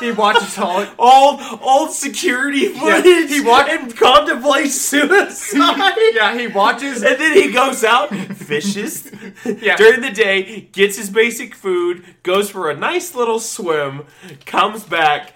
he 0.00 0.12
watches 0.12 0.56
all. 0.58 0.86
old 0.98 1.40
old 1.60 1.90
security 1.90 2.68
footage. 2.68 3.30
he 3.30 3.40
wa- 3.40 3.66
and 3.68 3.94
contemplates 3.96 4.80
suicide. 4.80 5.94
Yeah, 6.14 6.38
he 6.38 6.46
watches. 6.46 6.67
And 6.76 7.20
then 7.20 7.32
he 7.34 7.50
goes 7.52 7.84
out, 7.84 8.10
fishes 8.10 9.10
Yeah. 9.44 9.76
during 9.76 10.00
the 10.00 10.10
day, 10.10 10.68
gets 10.72 10.96
his 10.96 11.10
basic 11.10 11.54
food, 11.54 12.04
goes 12.22 12.50
for 12.50 12.70
a 12.70 12.76
nice 12.76 13.14
little 13.14 13.40
swim, 13.40 14.04
comes 14.46 14.84
back, 14.84 15.32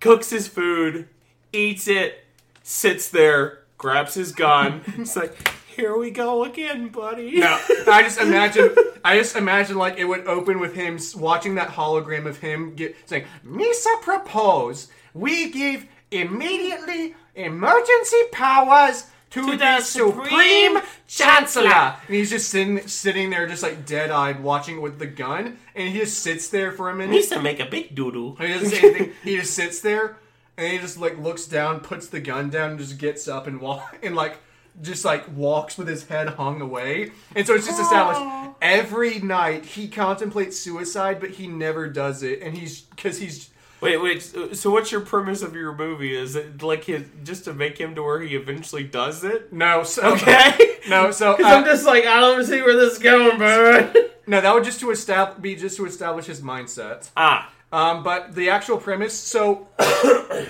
cooks 0.00 0.30
his 0.30 0.48
food, 0.48 1.08
eats 1.52 1.88
it, 1.88 2.24
sits 2.62 3.08
there, 3.08 3.60
grabs 3.78 4.14
his 4.14 4.32
gun. 4.32 4.82
It's 4.98 5.16
like, 5.16 5.50
here 5.76 5.96
we 5.96 6.10
go 6.10 6.44
again, 6.44 6.88
buddy. 6.88 7.38
No, 7.38 7.58
I 7.88 8.02
just 8.02 8.20
imagine. 8.20 8.74
I 9.04 9.16
just 9.18 9.34
imagine 9.36 9.76
like 9.78 9.96
it 9.98 10.04
would 10.04 10.26
open 10.26 10.60
with 10.60 10.74
him 10.74 10.98
watching 11.16 11.54
that 11.54 11.68
hologram 11.68 12.26
of 12.26 12.36
him 12.38 12.74
get 12.74 12.94
saying, 13.06 13.24
"Misa 13.46 14.02
propose 14.02 14.88
we 15.14 15.50
give 15.50 15.86
immediately 16.10 17.14
emergency 17.34 18.22
powers 18.32 19.06
to, 19.30 19.40
To 19.42 19.50
the, 19.52 19.56
the 19.56 19.80
Supreme 19.80 20.24
Supreme 20.24 20.82
Chancellor. 21.06 21.70
And 21.70 21.96
he's 22.08 22.30
just 22.30 22.50
sitting 22.50 22.86
sitting 22.86 23.30
there, 23.30 23.46
just 23.46 23.62
like 23.62 23.86
dead 23.86 24.10
eyed, 24.10 24.42
watching 24.42 24.80
with 24.80 24.98
the 24.98 25.06
gun, 25.06 25.58
and 25.74 25.88
he 25.88 25.98
just 25.98 26.18
sits 26.20 26.48
there 26.48 26.72
for 26.72 26.90
a 26.90 26.94
minute. 26.94 27.12
Needs 27.12 27.28
to 27.28 27.40
make 27.40 27.60
a 27.60 27.66
big 27.66 27.94
doodle. 27.94 28.36
He 28.36 28.48
doesn't 28.48 28.70
say 28.70 28.78
anything. 28.88 29.12
He 29.22 29.36
just 29.36 29.54
sits 29.54 29.80
there 29.80 30.16
and 30.60 30.72
he 30.72 30.78
just 30.78 30.98
like 30.98 31.18
looks 31.18 31.46
down, 31.46 31.80
puts 31.80 32.08
the 32.08 32.20
gun 32.20 32.50
down, 32.50 32.70
and 32.70 32.78
just 32.78 32.98
gets 32.98 33.26
up 33.26 33.46
and 33.46 33.60
walk 33.60 33.98
and 34.02 34.14
like 34.14 34.38
just 34.82 35.04
like 35.04 35.24
walks 35.36 35.76
with 35.76 35.88
his 35.88 36.06
head 36.06 36.28
hung 36.28 36.60
away. 36.60 37.12
And 37.34 37.46
so 37.46 37.54
it's 37.54 37.66
just 37.66 37.80
established 37.80 38.56
every 38.62 39.18
night 39.20 39.64
he 39.64 39.88
contemplates 39.88 40.58
suicide, 40.58 41.18
but 41.20 41.30
he 41.30 41.46
never 41.46 41.88
does 41.88 42.22
it. 42.22 42.40
And 42.42 42.56
he's 42.56 42.82
because 42.82 43.18
he's 43.18 43.49
Wait, 43.80 43.96
wait. 43.96 44.20
So 44.56 44.70
what's 44.70 44.92
your 44.92 45.00
premise 45.00 45.42
of 45.42 45.54
your 45.54 45.74
movie? 45.74 46.14
Is 46.14 46.36
it 46.36 46.62
like 46.62 46.84
his, 46.84 47.04
just 47.24 47.44
to 47.44 47.54
make 47.54 47.78
him 47.78 47.94
to 47.94 48.02
where 48.02 48.20
he 48.20 48.36
eventually 48.36 48.84
does 48.84 49.24
it? 49.24 49.52
no 49.52 49.82
so 49.82 50.12
Okay. 50.14 50.76
no 50.88 51.10
so 51.10 51.32
Because 51.36 51.52
uh, 51.52 51.56
I'm 51.56 51.64
just 51.64 51.86
like, 51.86 52.04
I 52.04 52.20
don't 52.20 52.44
see 52.44 52.60
where 52.62 52.76
this 52.76 52.94
is 52.94 52.98
going, 52.98 53.38
bud. 53.38 53.96
no 54.26 54.40
that 54.40 54.54
would 54.54 54.64
just 54.64 54.80
to 54.80 54.90
establish 54.90 55.40
be 55.40 55.56
just 55.56 55.76
to 55.78 55.86
establish 55.86 56.26
his 56.26 56.40
mindset. 56.40 57.10
ah. 57.16 57.50
Um, 57.72 58.02
but 58.02 58.34
the 58.34 58.50
actual 58.50 58.78
premise, 58.78 59.14
so 59.14 59.68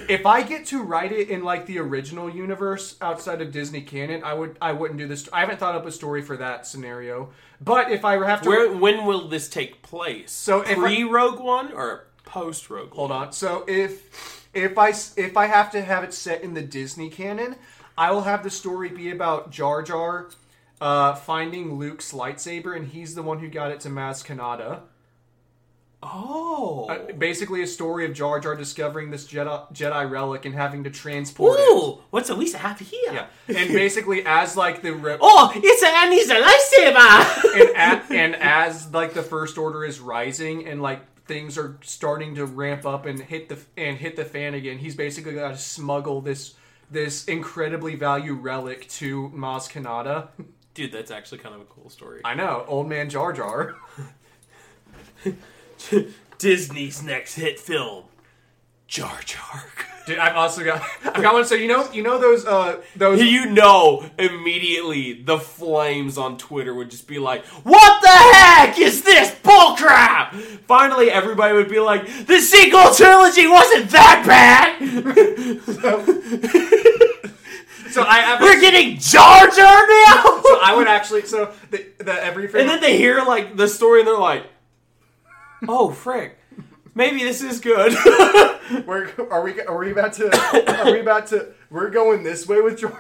if 0.08 0.24
I 0.24 0.42
get 0.42 0.64
to 0.68 0.82
write 0.82 1.12
it 1.12 1.28
in 1.28 1.44
like 1.44 1.66
the 1.66 1.78
original 1.78 2.30
universe 2.30 2.96
outside 3.02 3.42
of 3.42 3.52
Disney 3.52 3.82
canon, 3.82 4.24
I 4.24 4.32
would 4.32 4.56
I 4.62 4.72
wouldn't 4.72 4.98
do 4.98 5.06
this. 5.06 5.28
I 5.30 5.40
haven't 5.40 5.58
thought 5.58 5.74
up 5.74 5.84
a 5.84 5.92
story 5.92 6.22
for 6.22 6.38
that 6.38 6.66
scenario. 6.66 7.28
But 7.60 7.90
if 7.92 8.06
I 8.06 8.14
have 8.26 8.40
to, 8.42 8.48
Where? 8.48 8.72
When 8.72 9.04
will 9.04 9.28
this 9.28 9.50
take 9.50 9.82
place? 9.82 10.32
So 10.32 10.62
pre 10.62 11.04
Rogue 11.04 11.40
One 11.40 11.74
or 11.74 12.06
post 12.30 12.70
Rogue? 12.70 12.92
hold 12.92 13.10
on. 13.10 13.32
So 13.32 13.64
if 13.66 14.48
if 14.54 14.78
I 14.78 14.90
if 15.16 15.36
I 15.36 15.46
have 15.46 15.70
to 15.72 15.82
have 15.82 16.04
it 16.04 16.14
set 16.14 16.42
in 16.42 16.54
the 16.54 16.62
Disney 16.62 17.10
canon, 17.10 17.56
I 17.98 18.10
will 18.12 18.22
have 18.22 18.42
the 18.42 18.50
story 18.50 18.88
be 18.88 19.10
about 19.10 19.50
Jar 19.50 19.82
Jar 19.82 20.30
uh, 20.80 21.14
finding 21.14 21.74
Luke's 21.78 22.12
lightsaber, 22.12 22.74
and 22.76 22.88
he's 22.88 23.14
the 23.14 23.22
one 23.22 23.40
who 23.40 23.48
got 23.48 23.70
it 23.70 23.80
to 23.80 23.88
Maz 23.88 24.24
Kanata. 24.24 24.80
Oh. 26.02 26.86
Uh, 26.88 27.12
basically, 27.12 27.62
a 27.62 27.66
story 27.66 28.06
of 28.06 28.14
Jar 28.14 28.40
Jar 28.40 28.56
discovering 28.56 29.10
this 29.10 29.26
Jedi, 29.26 29.70
Jedi 29.74 30.10
relic 30.10 30.46
and 30.46 30.54
having 30.54 30.84
to 30.84 30.90
transport 30.90 31.58
it. 31.60 31.62
Ooh, 31.62 31.98
what's 32.08 32.30
Elisa 32.30 32.56
have 32.56 32.78
here? 32.80 33.12
Yeah, 33.12 33.26
and 33.48 33.68
basically 33.74 34.24
as 34.24 34.56
like 34.56 34.80
the 34.80 34.92
re- 34.94 35.18
Oh, 35.20 35.52
it's 35.54 35.82
a 35.82 35.88
and 35.88 36.12
he's 36.14 36.30
a 36.30 36.36
lightsaber. 36.40 37.74
and, 37.76 38.00
a 38.10 38.14
and 38.14 38.36
as 38.36 38.90
like 38.94 39.12
the 39.12 39.22
first 39.22 39.58
order 39.58 39.84
is 39.84 40.00
rising 40.00 40.66
and 40.66 40.80
like 40.80 41.02
things 41.30 41.56
are 41.56 41.78
starting 41.82 42.34
to 42.34 42.44
ramp 42.44 42.84
up 42.84 43.06
and 43.06 43.20
hit 43.20 43.48
the 43.48 43.56
and 43.76 43.96
hit 43.96 44.16
the 44.16 44.24
fan 44.24 44.54
again, 44.54 44.78
he's 44.78 44.96
basically 44.96 45.34
got 45.34 45.50
to 45.50 45.56
smuggle 45.56 46.20
this 46.20 46.54
this 46.90 47.24
incredibly 47.26 47.94
value 47.94 48.34
relic 48.34 48.88
to 48.88 49.30
Maz 49.32 49.70
Kanata. 49.70 50.26
Dude, 50.74 50.90
that's 50.90 51.12
actually 51.12 51.38
kind 51.38 51.54
of 51.54 51.60
a 51.60 51.66
cool 51.66 51.88
story. 51.88 52.20
I 52.24 52.34
know, 52.34 52.64
old 52.66 52.88
man 52.88 53.08
Jar 53.08 53.32
Jar. 53.32 53.76
Disney's 56.38 57.00
next 57.00 57.36
hit 57.36 57.60
film, 57.60 58.06
Jar 58.88 59.20
Jar. 59.24 59.66
Dude, 60.06 60.18
I've 60.18 60.34
also 60.34 60.64
got 60.64 60.82
I've 61.04 61.22
got 61.22 61.32
one. 61.32 61.44
So 61.44 61.54
you 61.54 61.68
know 61.68 61.88
you 61.92 62.02
know 62.02 62.18
those 62.18 62.44
uh 62.44 62.82
those 62.96 63.22
you 63.22 63.46
know, 63.46 64.10
immediately 64.18 65.12
the 65.12 65.38
flames 65.38 66.18
on 66.18 66.38
Twitter 66.38 66.74
would 66.74 66.90
just 66.90 67.06
be 67.06 67.20
like, 67.20 67.46
"What 67.46 68.02
the 68.02 68.08
heck 68.08 68.76
is 68.80 69.02
this 69.02 69.30
bullcrap?" 69.60 70.32
Finally, 70.66 71.10
everybody 71.10 71.54
would 71.54 71.68
be 71.68 71.80
like, 71.80 72.06
"The 72.26 72.40
sequel 72.40 72.94
trilogy 72.94 73.46
wasn't 73.46 73.90
that 73.90 74.24
bad." 74.26 74.78
so 77.92 78.02
I 78.06 78.20
have 78.20 78.40
We're 78.40 78.60
getting 78.60 78.98
Jar 78.98 79.48
Jar 79.48 79.86
now. 79.86 80.42
so 80.42 80.58
I 80.62 80.74
would 80.76 80.86
actually 80.88 81.22
so 81.22 81.52
the, 81.70 81.86
the 81.98 82.12
every 82.24 82.44
and 82.46 82.68
then 82.68 82.80
they 82.80 82.96
hear 82.96 83.22
like 83.22 83.56
the 83.56 83.68
story, 83.68 84.00
and 84.00 84.08
they're 84.08 84.18
like, 84.18 84.44
"Oh, 85.68 85.90
frick." 85.90 86.36
Maybe 86.92 87.20
this 87.22 87.40
is 87.40 87.60
good. 87.60 87.92
We're, 88.86 89.10
are 89.30 89.42
we 89.42 89.60
are 89.62 89.78
we 89.78 89.92
about 89.92 90.12
to 90.14 90.84
are 90.84 90.92
we 90.92 91.00
about 91.00 91.28
to 91.28 91.54
we're 91.70 91.90
going 91.90 92.24
this 92.24 92.46
way 92.48 92.60
with 92.60 92.78
Jar? 92.78 92.90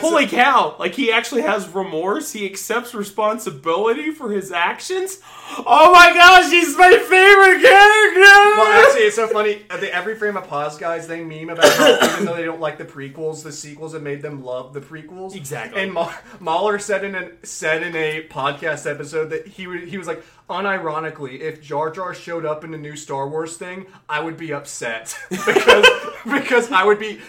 Holy 0.00 0.26
cow! 0.26 0.74
Like 0.78 0.94
he 0.94 1.12
actually 1.12 1.42
has 1.42 1.68
remorse. 1.68 2.32
He 2.32 2.46
accepts 2.46 2.94
responsibility 2.94 4.10
for 4.10 4.30
his 4.30 4.50
actions. 4.50 5.18
Oh 5.66 5.92
my 5.92 6.12
gosh, 6.14 6.50
he's 6.50 6.76
my 6.76 6.90
favorite 6.90 7.62
character. 7.62 8.20
Well, 8.20 8.86
actually, 8.86 9.02
it's 9.02 9.16
so 9.16 9.28
funny. 9.28 9.62
Uh, 9.68 9.76
The 9.76 9.94
Every 9.94 10.14
Frame 10.14 10.36
a 10.36 10.42
Pause 10.42 10.78
guys, 10.78 11.06
they 11.06 11.22
meme 11.22 11.50
about 11.50 11.68
how 11.74 12.12
even 12.12 12.24
though 12.24 12.36
they 12.36 12.44
don't 12.44 12.60
like 12.60 12.78
the 12.78 12.84
prequels, 12.84 13.42
the 13.42 13.52
sequels 13.52 13.92
have 13.92 14.02
made 14.02 14.22
them 14.22 14.42
love 14.44 14.72
the 14.72 14.80
prequels. 14.80 15.34
Exactly. 15.34 15.82
And 15.82 15.92
Ma- 15.92 16.12
Mauler 16.40 16.78
said 16.78 17.04
in 17.04 17.14
a 17.14 17.30
said 17.44 17.82
in 17.82 17.94
a 17.96 18.26
podcast 18.28 18.90
episode 18.90 19.26
that 19.30 19.46
he 19.46 19.64
he 19.86 19.98
was 19.98 20.06
like, 20.06 20.24
unironically, 20.50 21.40
if 21.40 21.62
Jar 21.62 21.90
Jar 21.90 22.12
showed 22.12 22.44
up 22.44 22.64
in 22.64 22.74
a 22.74 22.78
new 22.78 22.96
Star 22.96 23.28
Wars 23.28 23.56
thing, 23.56 23.86
I 24.08 24.20
would 24.20 24.36
be 24.36 24.52
upset 24.52 25.16
because 25.30 25.86
because 26.24 26.70
I 26.70 26.84
would 26.84 26.98
be. 26.98 27.20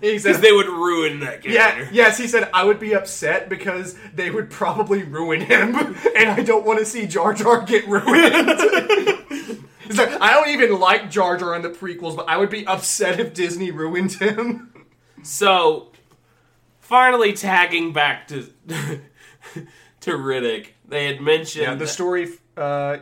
He 0.00 0.18
says 0.18 0.36
because 0.36 0.40
they 0.40 0.52
would 0.52 0.66
ruin 0.66 1.20
that 1.20 1.42
character. 1.42 1.50
Yeah, 1.50 1.88
yes, 1.90 2.18
he 2.18 2.28
said 2.28 2.48
I 2.52 2.64
would 2.64 2.78
be 2.78 2.94
upset 2.94 3.48
because 3.48 3.96
they 4.14 4.30
would 4.30 4.50
probably 4.50 5.02
ruin 5.02 5.40
him, 5.40 5.74
and 6.16 6.28
I 6.28 6.42
don't 6.42 6.64
want 6.64 6.78
to 6.78 6.84
see 6.84 7.06
Jar 7.06 7.34
Jar 7.34 7.62
get 7.62 7.86
ruined. 7.88 8.50
He's 9.86 9.98
like, 9.98 10.20
I 10.20 10.34
don't 10.34 10.48
even 10.48 10.78
like 10.80 11.10
Jar 11.10 11.36
Jar 11.36 11.54
in 11.54 11.62
the 11.62 11.70
prequels, 11.70 12.16
but 12.16 12.28
I 12.28 12.36
would 12.36 12.50
be 12.50 12.66
upset 12.66 13.20
if 13.20 13.32
Disney 13.32 13.70
ruined 13.70 14.14
him. 14.14 14.72
So, 15.22 15.92
finally 16.80 17.32
tagging 17.32 17.92
back 17.92 18.26
to 18.28 18.52
to 20.00 20.10
Riddick, 20.10 20.68
they 20.86 21.06
had 21.06 21.20
mentioned 21.20 21.64
Yeah, 21.64 21.74
the 21.76 21.86
story 21.86 22.28
uh, 22.56 22.98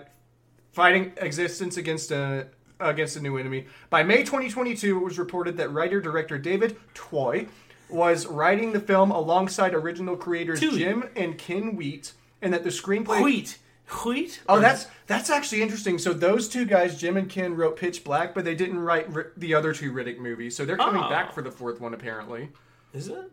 fighting 0.72 1.12
existence 1.18 1.76
against 1.76 2.10
a 2.10 2.48
against 2.80 3.16
a 3.16 3.20
new 3.20 3.36
enemy. 3.38 3.66
By 3.90 4.02
May 4.02 4.18
2022, 4.24 4.96
it 4.98 5.04
was 5.04 5.18
reported 5.18 5.56
that 5.58 5.70
writer 5.72 6.00
director 6.00 6.38
David 6.38 6.76
Toy 6.94 7.46
was 7.88 8.26
writing 8.26 8.72
the 8.72 8.80
film 8.80 9.10
alongside 9.10 9.74
original 9.74 10.16
creators 10.16 10.58
Tui. 10.60 10.78
Jim 10.78 11.04
and 11.16 11.38
Ken 11.38 11.76
Wheat, 11.76 12.12
and 12.42 12.52
that 12.52 12.64
the 12.64 12.70
screenplay 12.70 13.22
wheat, 13.22 13.58
wheat. 14.04 14.42
Oh, 14.48 14.58
that's 14.58 14.86
that's 15.06 15.30
actually 15.30 15.62
interesting. 15.62 15.98
So 15.98 16.12
those 16.12 16.48
two 16.48 16.64
guys, 16.64 16.98
Jim 16.98 17.16
and 17.16 17.28
Ken, 17.30 17.54
wrote 17.56 17.76
Pitch 17.76 18.02
Black, 18.02 18.34
but 18.34 18.44
they 18.44 18.54
didn't 18.56 18.80
write 18.80 19.12
Ri- 19.12 19.24
the 19.36 19.54
other 19.54 19.72
two 19.72 19.92
Riddick 19.92 20.18
movies. 20.18 20.56
So 20.56 20.64
they're 20.64 20.76
coming 20.76 21.02
Oh. 21.04 21.08
back 21.08 21.32
for 21.32 21.42
the 21.42 21.50
fourth 21.52 21.80
one, 21.80 21.94
apparently. 21.94 22.50
is 22.92 23.08
it? 23.08 23.30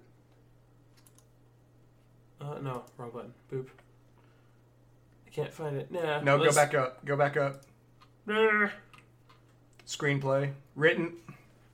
Uh, 2.40 2.58
no, 2.62 2.84
wrong 2.98 3.12
button. 3.12 3.34
Boop. 3.52 3.68
I 5.32 5.36
can't 5.36 5.54
find 5.54 5.78
it. 5.78 5.92
Nah. 5.92 6.20
No, 6.22 6.38
go 6.38 6.44
let's- 6.44 6.56
back 6.56 6.74
up. 6.74 7.06
Go 7.06 7.16
back 7.16 7.38
up. 7.38 7.62
Nah. 8.26 8.70
Screenplay 9.88 10.52
written 10.76 11.14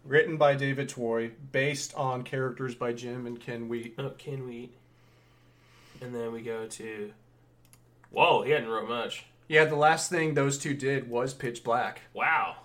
written 0.05 0.37
by 0.37 0.55
David 0.55 0.87
Toy, 0.89 1.31
based 1.51 1.93
on 1.95 2.23
characters 2.23 2.73
by 2.75 2.93
Jim 2.93 3.25
and 3.25 3.39
Ken 3.39 3.67
Wheat. 3.67 3.95
Oh, 3.97 4.11
can 4.11 4.47
we? 4.47 4.69
And 6.01 6.15
then 6.15 6.31
we 6.31 6.41
go 6.41 6.65
to. 6.65 7.11
Whoa, 8.11 8.43
he 8.43 8.51
hadn't 8.51 8.69
wrote 8.69 8.87
much. 8.87 9.25
Yeah, 9.49 9.65
the 9.65 9.75
last 9.75 10.09
thing 10.09 10.33
those 10.33 10.57
two 10.57 10.73
did 10.73 11.09
was 11.09 11.33
Pitch 11.33 11.63
Black. 11.63 12.01
Wow. 12.13 12.55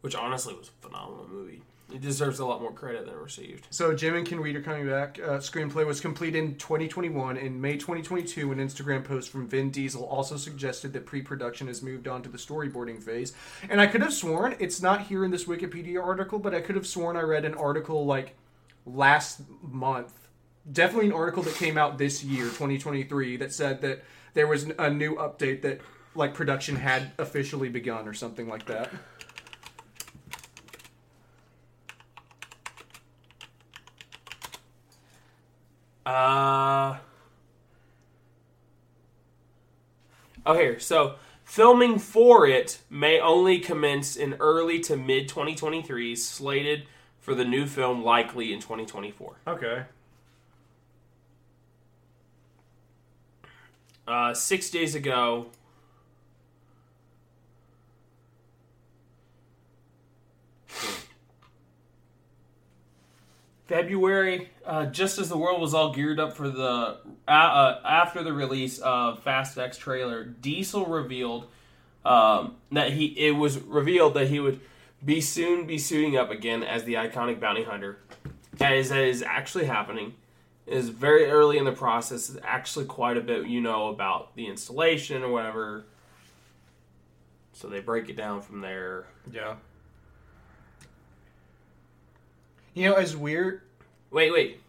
Which 0.00 0.14
honestly 0.16 0.54
was 0.54 0.68
a 0.68 0.86
phenomenal 0.86 1.28
movie. 1.28 1.62
It 1.94 2.00
deserves 2.00 2.38
a 2.38 2.46
lot 2.46 2.60
more 2.60 2.72
credit 2.72 3.06
than 3.06 3.14
it 3.14 3.20
received. 3.20 3.66
So 3.70 3.94
Jim 3.94 4.14
and 4.14 4.26
Ken 4.26 4.40
Wheat 4.40 4.56
are 4.56 4.62
coming 4.62 4.88
back. 4.88 5.18
Uh, 5.22 5.38
screenplay 5.38 5.86
was 5.86 6.00
complete 6.00 6.34
in 6.34 6.56
2021. 6.56 7.36
In 7.36 7.60
May 7.60 7.74
2022, 7.74 8.50
an 8.52 8.58
Instagram 8.58 9.04
post 9.04 9.30
from 9.30 9.46
Vin 9.46 9.70
Diesel 9.70 10.04
also 10.04 10.36
suggested 10.36 10.92
that 10.94 11.06
pre-production 11.06 11.66
has 11.66 11.82
moved 11.82 12.08
on 12.08 12.22
to 12.22 12.28
the 12.28 12.38
storyboarding 12.38 13.02
phase. 13.02 13.34
And 13.68 13.80
I 13.80 13.86
could 13.86 14.00
have 14.00 14.12
sworn 14.12 14.56
it's 14.58 14.80
not 14.80 15.02
here 15.02 15.24
in 15.24 15.30
this 15.30 15.44
Wikipedia 15.44 16.02
article, 16.02 16.38
but 16.38 16.54
I 16.54 16.60
could 16.60 16.76
have 16.76 16.86
sworn 16.86 17.16
I 17.16 17.22
read 17.22 17.44
an 17.44 17.54
article 17.54 18.06
like 18.06 18.34
last 18.86 19.42
month, 19.60 20.28
definitely 20.70 21.08
an 21.08 21.14
article 21.14 21.42
that 21.42 21.54
came 21.54 21.76
out 21.76 21.98
this 21.98 22.24
year, 22.24 22.44
2023, 22.44 23.36
that 23.36 23.52
said 23.52 23.80
that 23.82 24.02
there 24.34 24.46
was 24.46 24.64
a 24.78 24.90
new 24.90 25.16
update 25.16 25.62
that 25.62 25.80
like 26.14 26.34
production 26.34 26.76
had 26.76 27.12
officially 27.18 27.68
begun 27.68 28.06
or 28.06 28.14
something 28.14 28.48
like 28.48 28.66
that. 28.66 28.90
Uh. 36.04 36.98
Oh, 40.44 40.54
here. 40.54 40.80
So, 40.80 41.16
filming 41.44 41.98
for 41.98 42.46
it 42.46 42.80
may 42.90 43.20
only 43.20 43.60
commence 43.60 44.16
in 44.16 44.34
early 44.40 44.80
to 44.80 44.96
mid 44.96 45.28
2023, 45.28 46.16
slated 46.16 46.86
for 47.20 47.34
the 47.34 47.44
new 47.44 47.66
film 47.66 48.02
likely 48.02 48.52
in 48.52 48.58
2024. 48.58 49.36
Okay. 49.46 49.84
Uh, 54.06 54.34
six 54.34 54.68
days 54.70 54.96
ago. 54.96 55.46
February, 63.66 64.50
uh, 64.66 64.86
just 64.86 65.18
as 65.18 65.28
the 65.28 65.36
world 65.36 65.60
was 65.60 65.72
all 65.72 65.92
geared 65.92 66.18
up 66.20 66.36
for 66.36 66.50
the 66.50 66.98
uh, 67.28 67.30
uh, 67.30 67.80
after 67.84 68.22
the 68.22 68.32
release 68.32 68.78
of 68.80 69.22
Fast 69.22 69.56
X 69.56 69.78
trailer, 69.78 70.24
Diesel 70.24 70.84
revealed 70.86 71.46
um, 72.04 72.56
that 72.72 72.92
he 72.92 73.06
it 73.18 73.32
was 73.32 73.58
revealed 73.58 74.14
that 74.14 74.28
he 74.28 74.40
would 74.40 74.60
be 75.04 75.20
soon 75.20 75.66
be 75.66 75.78
suiting 75.78 76.16
up 76.16 76.30
again 76.30 76.62
as 76.62 76.84
the 76.84 76.94
iconic 76.94 77.40
bounty 77.40 77.62
hunter. 77.64 77.98
As 78.60 78.90
that 78.90 79.04
is 79.04 79.22
actually 79.22 79.64
happening, 79.64 80.14
It 80.66 80.74
is 80.74 80.88
very 80.90 81.26
early 81.26 81.58
in 81.58 81.64
the 81.64 81.72
process. 81.72 82.28
It's 82.30 82.38
actually 82.44 82.84
quite 82.84 83.16
a 83.16 83.20
bit 83.20 83.46
you 83.46 83.60
know 83.60 83.88
about 83.88 84.34
the 84.36 84.46
installation 84.46 85.22
or 85.22 85.30
whatever. 85.30 85.84
So 87.52 87.68
they 87.68 87.80
break 87.80 88.08
it 88.08 88.16
down 88.16 88.42
from 88.42 88.60
there. 88.60 89.06
Yeah. 89.30 89.56
You 92.74 92.88
know, 92.90 92.94
as 92.96 93.16
weird. 93.16 93.60
Wait, 94.10 94.32
wait. 94.32 94.60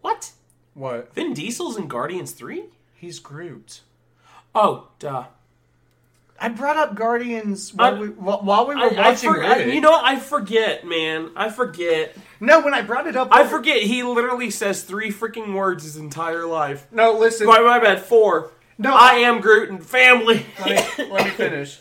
What? 0.00 0.32
What? 0.74 1.14
Vin 1.14 1.34
Diesel's 1.34 1.76
in 1.76 1.88
Guardians 1.88 2.32
3? 2.32 2.64
He's 2.94 3.18
Groot. 3.18 3.80
Oh, 4.54 4.88
duh. 4.98 5.24
I 6.42 6.48
brought 6.48 6.78
up 6.78 6.94
Guardians 6.94 7.74
while, 7.74 7.96
I- 7.96 7.98
we, 7.98 8.08
while 8.08 8.66
we 8.66 8.74
were 8.74 8.80
I, 8.80 8.88
I 8.88 9.08
watching 9.10 9.30
for- 9.34 9.44
I- 9.44 9.58
you 9.64 9.80
know 9.82 9.90
what? 9.90 10.04
I 10.04 10.16
forget, 10.18 10.86
man. 10.86 11.30
I 11.36 11.50
forget. 11.50 12.16
no, 12.40 12.60
when 12.60 12.72
I 12.72 12.80
brought 12.80 13.06
it 13.06 13.14
up, 13.14 13.28
I 13.30 13.46
forget 13.46 13.82
he 13.82 14.02
literally 14.02 14.50
says 14.50 14.82
three 14.82 15.10
freaking 15.12 15.52
words 15.54 15.84
his 15.84 15.96
entire 15.96 16.46
life. 16.46 16.86
No, 16.90 17.12
listen. 17.12 17.46
My, 17.46 17.60
my 17.60 17.78
bad. 17.78 18.00
Four. 18.00 18.52
No, 18.78 18.94
I 18.94 19.16
am 19.16 19.42
Groot 19.42 19.68
and 19.68 19.84
family. 19.84 20.46
let 20.64 20.98
me, 20.98 21.04
let 21.10 21.24
me 21.26 21.30
finish. 21.36 21.78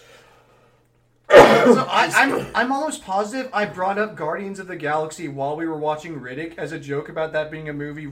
So 1.29 1.85
I, 1.89 2.11
I'm 2.15 2.47
I'm 2.55 2.71
almost 2.71 3.03
positive 3.03 3.49
I 3.53 3.65
brought 3.65 3.97
up 3.97 4.15
Guardians 4.15 4.59
of 4.59 4.67
the 4.67 4.75
Galaxy 4.75 5.27
while 5.27 5.55
we 5.55 5.67
were 5.67 5.77
watching 5.77 6.19
Riddick 6.19 6.57
as 6.57 6.71
a 6.71 6.79
joke 6.79 7.09
about 7.09 7.33
that 7.33 7.51
being 7.51 7.69
a 7.69 7.73
movie 7.73 8.11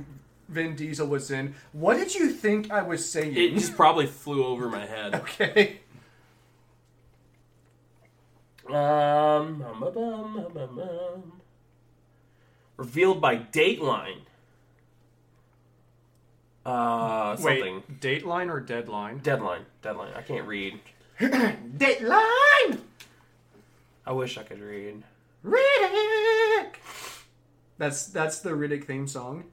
Vin 0.49 0.75
Diesel 0.75 1.07
was 1.07 1.29
in. 1.29 1.55
What 1.73 1.97
did 1.97 2.15
you 2.15 2.29
think 2.29 2.71
I 2.71 2.81
was 2.81 3.07
saying? 3.09 3.35
it 3.35 3.53
just 3.53 3.75
probably 3.75 4.07
flew 4.07 4.45
over 4.45 4.69
my 4.69 4.85
head. 4.85 5.15
okay. 5.15 5.79
Um, 8.69 9.63
revealed 12.77 13.21
by 13.21 13.37
Dateline. 13.37 14.21
Uh, 16.65 17.37
something. 17.37 17.75
Wait, 17.75 18.01
Dateline 18.01 18.49
or 18.49 18.59
Deadline? 18.59 19.19
Deadline. 19.19 19.65
Deadline. 19.81 20.13
I 20.15 20.21
can't 20.21 20.45
read. 20.45 20.79
Dateline. 21.19 22.79
I 24.07 24.13
wish 24.13 24.37
I 24.37 24.43
could 24.43 24.61
read. 24.61 25.03
Riddick. 25.45 26.75
That's 27.77 28.05
that's 28.07 28.39
the 28.39 28.51
Riddick 28.51 28.85
theme 28.85 29.05
song. 29.05 29.43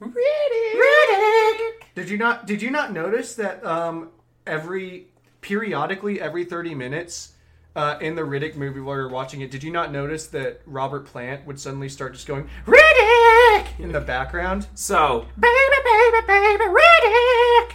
Riddick. 0.00 0.74
Riddick. 0.76 1.70
Did 1.96 2.08
you 2.08 2.16
not 2.16 2.46
did 2.46 2.62
you 2.62 2.70
not 2.70 2.92
notice 2.92 3.34
that 3.34 3.66
um 3.66 4.10
every 4.46 5.08
periodically 5.40 6.20
every 6.20 6.44
30 6.44 6.76
minutes 6.76 7.32
uh, 7.74 7.96
in 8.00 8.14
the 8.14 8.22
Riddick 8.22 8.54
movie 8.54 8.80
while 8.80 8.96
you're 8.96 9.08
watching 9.08 9.40
it, 9.40 9.50
did 9.50 9.64
you 9.64 9.72
not 9.72 9.90
notice 9.90 10.26
that 10.28 10.60
Robert 10.66 11.06
Plant 11.06 11.46
would 11.46 11.58
suddenly 11.58 11.88
start 11.88 12.12
just 12.12 12.26
going 12.28 12.48
Riddick 12.66 13.80
in 13.80 13.90
the 13.90 14.00
background? 14.00 14.68
So 14.74 15.26
Baby, 15.36 15.56
baby, 15.84 16.26
baby, 16.28 16.64
Riddick. 16.64 17.72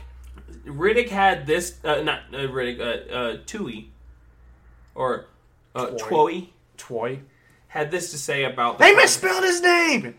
Riddick 0.67 1.09
had 1.09 1.47
this. 1.47 1.79
Uh, 1.83 2.01
not 2.01 2.21
uh, 2.31 2.37
Riddick. 2.37 2.79
Uh, 2.79 3.13
uh, 3.13 3.37
Tui, 3.45 3.91
or 4.95 5.25
uh, 5.77 5.89
Toy. 5.91 5.97
Twoi, 5.97 6.47
Toy. 6.77 7.19
had 7.67 7.91
this 7.91 8.11
to 8.11 8.17
say 8.17 8.43
about. 8.43 8.77
The 8.77 8.85
They 8.85 8.93
project- 8.93 9.05
misspelled 9.23 9.43
his 9.43 9.61
name. 9.61 10.15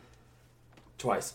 twice. 0.99 1.35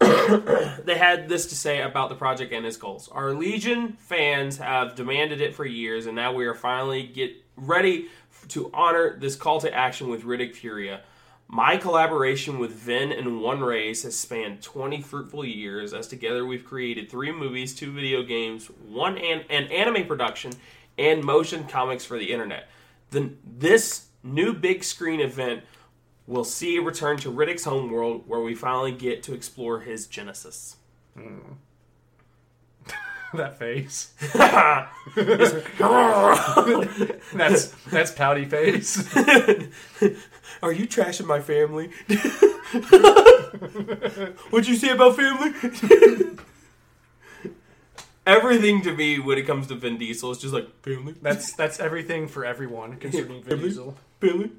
they 0.00 0.96
had 0.96 1.28
this 1.28 1.46
to 1.46 1.54
say 1.54 1.82
about 1.82 2.08
the 2.08 2.14
project 2.14 2.52
and 2.52 2.64
its 2.64 2.76
goals. 2.76 3.08
Our 3.12 3.34
Legion 3.34 3.92
fans 3.98 4.56
have 4.58 4.94
demanded 4.94 5.40
it 5.40 5.54
for 5.54 5.66
years, 5.66 6.06
and 6.06 6.16
now 6.16 6.32
we 6.32 6.46
are 6.46 6.54
finally 6.54 7.02
get 7.02 7.32
ready 7.56 8.06
to 8.48 8.70
honor 8.72 9.18
this 9.18 9.36
call 9.36 9.60
to 9.60 9.72
action 9.74 10.08
with 10.08 10.22
Riddick 10.24 10.54
Furia. 10.54 11.02
My 11.48 11.76
collaboration 11.76 12.58
with 12.58 12.70
Vin 12.70 13.12
and 13.12 13.42
One 13.42 13.60
Race 13.60 14.04
has 14.04 14.16
spanned 14.16 14.62
20 14.62 15.02
fruitful 15.02 15.44
years, 15.44 15.92
as 15.92 16.06
together 16.06 16.46
we've 16.46 16.64
created 16.64 17.10
three 17.10 17.32
movies, 17.32 17.74
two 17.74 17.92
video 17.92 18.22
games, 18.22 18.66
one 18.88 19.18
an, 19.18 19.44
an 19.50 19.64
anime 19.64 20.06
production, 20.06 20.52
and 20.96 21.22
motion 21.24 21.64
comics 21.64 22.04
for 22.04 22.16
the 22.18 22.32
internet. 22.32 22.68
The, 23.10 23.32
this 23.44 24.06
new 24.22 24.52
big 24.52 24.84
screen 24.84 25.20
event 25.20 25.64
will 26.26 26.44
see 26.44 26.76
a 26.76 26.82
return 26.82 27.16
to 27.18 27.30
Riddick's 27.30 27.64
homeworld, 27.64 28.28
where 28.28 28.40
we 28.40 28.54
finally 28.54 28.92
get 28.92 29.22
to 29.24 29.34
explore 29.34 29.80
his 29.80 30.06
genesis. 30.06 30.76
That 33.32 33.60
face. 33.60 34.12
That's 37.32 37.66
that's 37.84 38.10
pouty 38.10 38.44
face. 38.44 38.98
Are 40.62 40.72
you 40.72 40.86
trashing 40.88 41.26
my 41.26 41.38
family? 41.40 41.90
What'd 44.50 44.68
you 44.68 44.74
say 44.74 44.90
about 44.90 45.14
family? 45.16 45.52
Everything 48.26 48.82
to 48.82 48.94
me 48.94 49.18
when 49.18 49.38
it 49.38 49.46
comes 49.46 49.66
to 49.68 49.74
Vin 49.74 49.96
Diesel 49.98 50.30
is 50.30 50.38
just 50.38 50.52
like 50.54 50.68
family, 50.82 51.14
That's 51.22 51.54
that's 51.54 51.80
everything 51.80 52.28
for 52.28 52.44
everyone 52.44 52.96
concerning 52.98 53.42
Vin 53.42 53.58
Diesel. 53.60 53.96
family. 54.20 54.50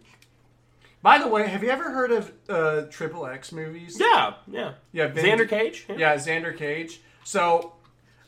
By 1.04 1.18
the 1.20 1.28
way, 1.28 1.48
have 1.48 1.64
you 1.64 1.70
ever 1.70 1.90
heard 1.92 2.12
of 2.12 2.32
uh, 2.50 2.82
Triple 2.92 3.26
X 3.26 3.52
movies? 3.52 3.98
Yeah, 4.00 4.34
yeah. 4.48 4.74
Yeah, 4.92 5.08
Vin- 5.08 5.26
Xander 5.26 5.50
Cage. 5.50 5.86
Yeah, 5.90 6.16
Xander 6.16 6.56
Cage. 6.56 7.02
So, 7.24 7.74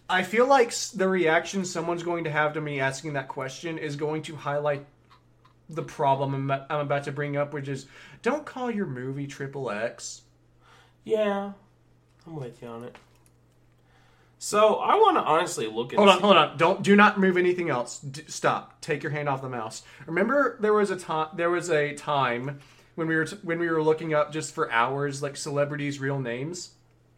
I 0.10 0.24
feel 0.24 0.48
like 0.48 0.74
the 0.96 1.08
reaction 1.08 1.66
someone's 1.66 2.02
going 2.04 2.24
to 2.24 2.32
have 2.32 2.54
to 2.54 2.62
me 2.62 2.80
asking 2.80 3.14
that 3.14 3.28
question 3.28 3.78
is 3.78 3.96
going 3.96 4.24
to 4.24 4.36
highlight 4.36 4.86
the 5.70 5.84
problem 5.84 6.34
I'm, 6.52 6.62
I'm 6.70 6.80
about 6.80 7.04
to 7.06 7.12
bring 7.12 7.38
up, 7.38 7.54
which 7.54 7.68
is 7.68 7.86
don't 8.22 8.46
call 8.46 8.72
your 8.72 8.86
movie 8.88 9.28
Triple 9.28 9.70
X. 9.72 10.22
yeah. 11.04 11.52
I'm 12.26 12.36
with 12.38 12.62
you 12.62 12.70
on 12.70 12.84
it. 12.86 12.96
So 14.44 14.76
I 14.76 14.96
want 14.96 15.16
to 15.16 15.22
honestly 15.22 15.68
look 15.68 15.94
at. 15.94 16.00
Hold 16.00 16.10
on, 16.10 16.20
hold 16.20 16.36
on. 16.36 16.58
Don't 16.58 16.84
do 16.84 16.98
not 16.98 17.18
move 17.18 17.38
anything 17.38 17.70
else. 17.70 18.00
D- 18.00 18.26
stop. 18.28 18.82
Take 18.82 19.02
your 19.02 19.14
hand 19.14 19.30
off 19.30 19.42
the 19.42 19.48
mouse. 19.48 19.84
Remember, 20.06 20.58
there 20.60 20.74
was 20.74 20.92
a 20.92 20.98
time. 20.98 21.30
There 21.34 21.50
was 21.50 21.70
a 21.70 21.94
time 21.94 22.60
when 22.96 23.08
we 23.08 23.16
were 23.16 23.24
t- 23.24 23.38
when 23.44 23.58
we 23.58 23.70
were 23.70 23.82
looking 23.82 24.14
up 24.14 24.34
just 24.34 24.54
for 24.54 24.70
hours 24.70 25.24
like 25.24 25.38
celebrities' 25.38 25.98
real 25.98 26.20
names. 26.20 26.72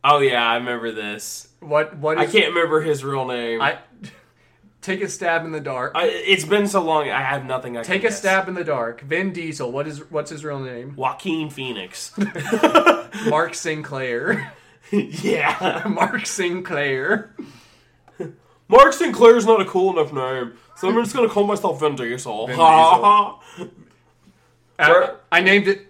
Oh 0.04 0.20
yeah, 0.20 0.48
I 0.48 0.58
remember 0.58 0.92
this. 0.92 1.48
What 1.62 1.98
what 1.98 2.20
I 2.20 2.28
can't 2.28 2.54
remember 2.54 2.82
his 2.82 3.04
real 3.04 3.26
name. 3.26 3.60
I 3.60 3.80
take 4.84 5.02
a 5.02 5.10
stab 5.10 5.46
in 5.46 5.52
the 5.52 5.60
dark. 5.60 5.94
I, 5.96 6.06
it's 6.06 6.46
been 6.46 6.68
so 6.68 6.84
long. 6.84 7.10
I 7.10 7.24
have 7.24 7.44
nothing. 7.44 7.76
I 7.76 7.82
Take 7.82 8.02
a 8.02 8.10
guess. 8.10 8.20
stab 8.20 8.48
in 8.48 8.54
the 8.54 8.64
dark. 8.64 9.02
Vin 9.02 9.34
Diesel. 9.34 9.72
What 9.72 9.88
is 9.88 10.12
what's 10.12 10.30
his 10.30 10.46
real 10.46 10.60
name? 10.60 10.96
Joaquin 10.96 11.50
Phoenix. 11.50 12.14
Mark 13.26 13.56
Sinclair. 13.56 14.54
yeah. 14.92 15.84
Mark 15.90 16.26
Sinclair. 16.26 17.36
Mark 18.68 18.94
Sinclair's 18.94 19.46
not 19.46 19.62
a 19.62 19.66
cool 19.66 19.92
enough 19.98 20.12
name, 20.12 20.54
so 20.76 20.88
I'm 20.90 20.96
just 20.96 21.16
gonna 21.16 21.30
call 21.30 21.46
myself 21.46 21.80
Vin 21.80 21.96
Diesel. 21.96 22.48
Vin 22.48 22.56
Ha, 22.56 23.40
Diesel. 23.58 23.70
ha, 23.70 23.70
Uh, 24.80 25.16
I 25.32 25.42
named 25.42 25.68
it. 25.68 25.88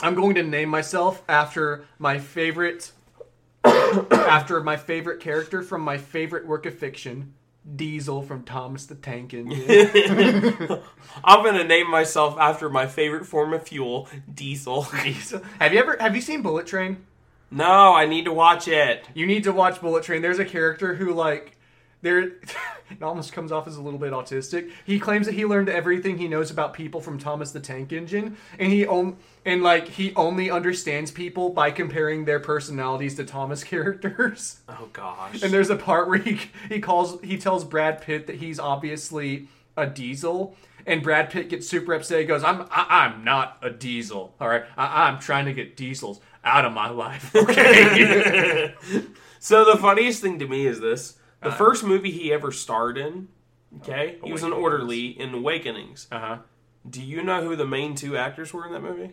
I'm 0.00 0.14
going 0.14 0.34
to 0.36 0.42
name 0.42 0.68
myself 0.68 1.22
after 1.28 1.84
my 1.98 2.18
favorite, 2.18 2.92
after 3.64 4.62
my 4.62 4.76
favorite 4.76 5.20
character 5.20 5.60
from 5.62 5.82
my 5.82 5.98
favorite 5.98 6.46
work 6.46 6.66
of 6.66 6.74
fiction, 6.78 7.34
Diesel 7.76 8.22
from 8.22 8.44
Thomas 8.44 8.86
the 8.86 8.94
Tank 8.94 9.34
Engine. 9.34 9.60
I'm 11.24 11.44
gonna 11.44 11.64
name 11.64 11.90
myself 11.90 12.38
after 12.38 12.70
my 12.70 12.86
favorite 12.86 13.26
form 13.26 13.52
of 13.52 13.64
fuel, 13.68 14.08
diesel. 14.32 14.86
Diesel. 15.02 15.42
Have 15.60 15.72
you 15.74 15.78
ever 15.80 15.96
have 16.00 16.14
you 16.16 16.22
seen 16.22 16.40
Bullet 16.42 16.66
Train? 16.66 17.04
No, 17.50 17.94
I 17.94 18.06
need 18.06 18.24
to 18.24 18.32
watch 18.32 18.68
it. 18.68 19.06
You 19.14 19.26
need 19.26 19.44
to 19.44 19.52
watch 19.52 19.80
Bullet 19.80 20.04
Train. 20.04 20.22
There's 20.22 20.38
a 20.38 20.44
character 20.44 20.94
who 20.94 21.12
like 21.14 21.56
there 22.02 22.20
it 22.90 23.02
almost 23.02 23.32
comes 23.32 23.50
off 23.50 23.66
as 23.66 23.76
a 23.76 23.82
little 23.82 23.98
bit 23.98 24.12
autistic. 24.12 24.70
He 24.84 25.00
claims 25.00 25.26
that 25.26 25.34
he 25.34 25.44
learned 25.44 25.68
everything 25.68 26.18
he 26.18 26.28
knows 26.28 26.50
about 26.50 26.74
people 26.74 27.00
from 27.00 27.18
Thomas 27.18 27.50
the 27.52 27.60
Tank 27.60 27.92
Engine 27.92 28.36
and 28.58 28.72
he 28.72 28.86
on, 28.86 29.16
and 29.44 29.62
like 29.62 29.88
he 29.88 30.14
only 30.14 30.50
understands 30.50 31.10
people 31.10 31.50
by 31.50 31.70
comparing 31.70 32.24
their 32.24 32.40
personalities 32.40 33.16
to 33.16 33.24
Thomas 33.24 33.64
characters. 33.64 34.60
Oh 34.68 34.88
gosh. 34.92 35.42
And 35.42 35.52
there's 35.52 35.70
a 35.70 35.76
part 35.76 36.08
where 36.08 36.18
he 36.18 36.40
he 36.68 36.80
calls 36.80 37.20
he 37.22 37.38
tells 37.38 37.64
Brad 37.64 38.00
Pitt 38.00 38.26
that 38.26 38.36
he's 38.36 38.58
obviously 38.58 39.48
a 39.76 39.86
diesel 39.86 40.56
and 40.86 41.02
Brad 41.02 41.30
Pitt 41.30 41.50
gets 41.50 41.68
super 41.68 41.92
upset. 41.92 42.20
He 42.20 42.24
goes, 42.24 42.42
"I'm 42.42 42.62
I, 42.70 42.86
I'm 42.88 43.24
not 43.24 43.58
a 43.62 43.70
diesel. 43.70 44.34
All 44.40 44.48
right, 44.48 44.64
I, 44.76 45.08
I'm 45.08 45.18
trying 45.18 45.44
to 45.44 45.52
get 45.52 45.76
diesels 45.76 46.20
out 46.48 46.64
of 46.64 46.72
my 46.72 46.88
life." 46.90 47.34
Okay. 47.34 48.74
So 49.40 49.64
the 49.64 49.76
funniest 49.78 50.20
thing 50.20 50.40
to 50.40 50.48
me 50.48 50.66
is 50.66 50.80
this: 50.80 51.16
Uh. 51.42 51.50
the 51.50 51.54
first 51.54 51.84
movie 51.84 52.10
he 52.10 52.32
ever 52.32 52.50
starred 52.50 52.98
in. 52.98 53.28
Okay, 53.78 54.16
he 54.24 54.32
was 54.32 54.42
an 54.42 54.52
orderly 54.52 55.06
in 55.08 55.32
Awakenings. 55.34 56.08
uh 56.10 56.18
huh. 56.18 56.38
Do 56.88 57.00
you 57.02 57.22
know 57.22 57.42
who 57.44 57.54
the 57.54 57.66
main 57.66 57.94
two 57.94 58.16
actors 58.16 58.52
were 58.52 58.66
in 58.66 58.72
that 58.72 58.80
movie? 58.82 59.12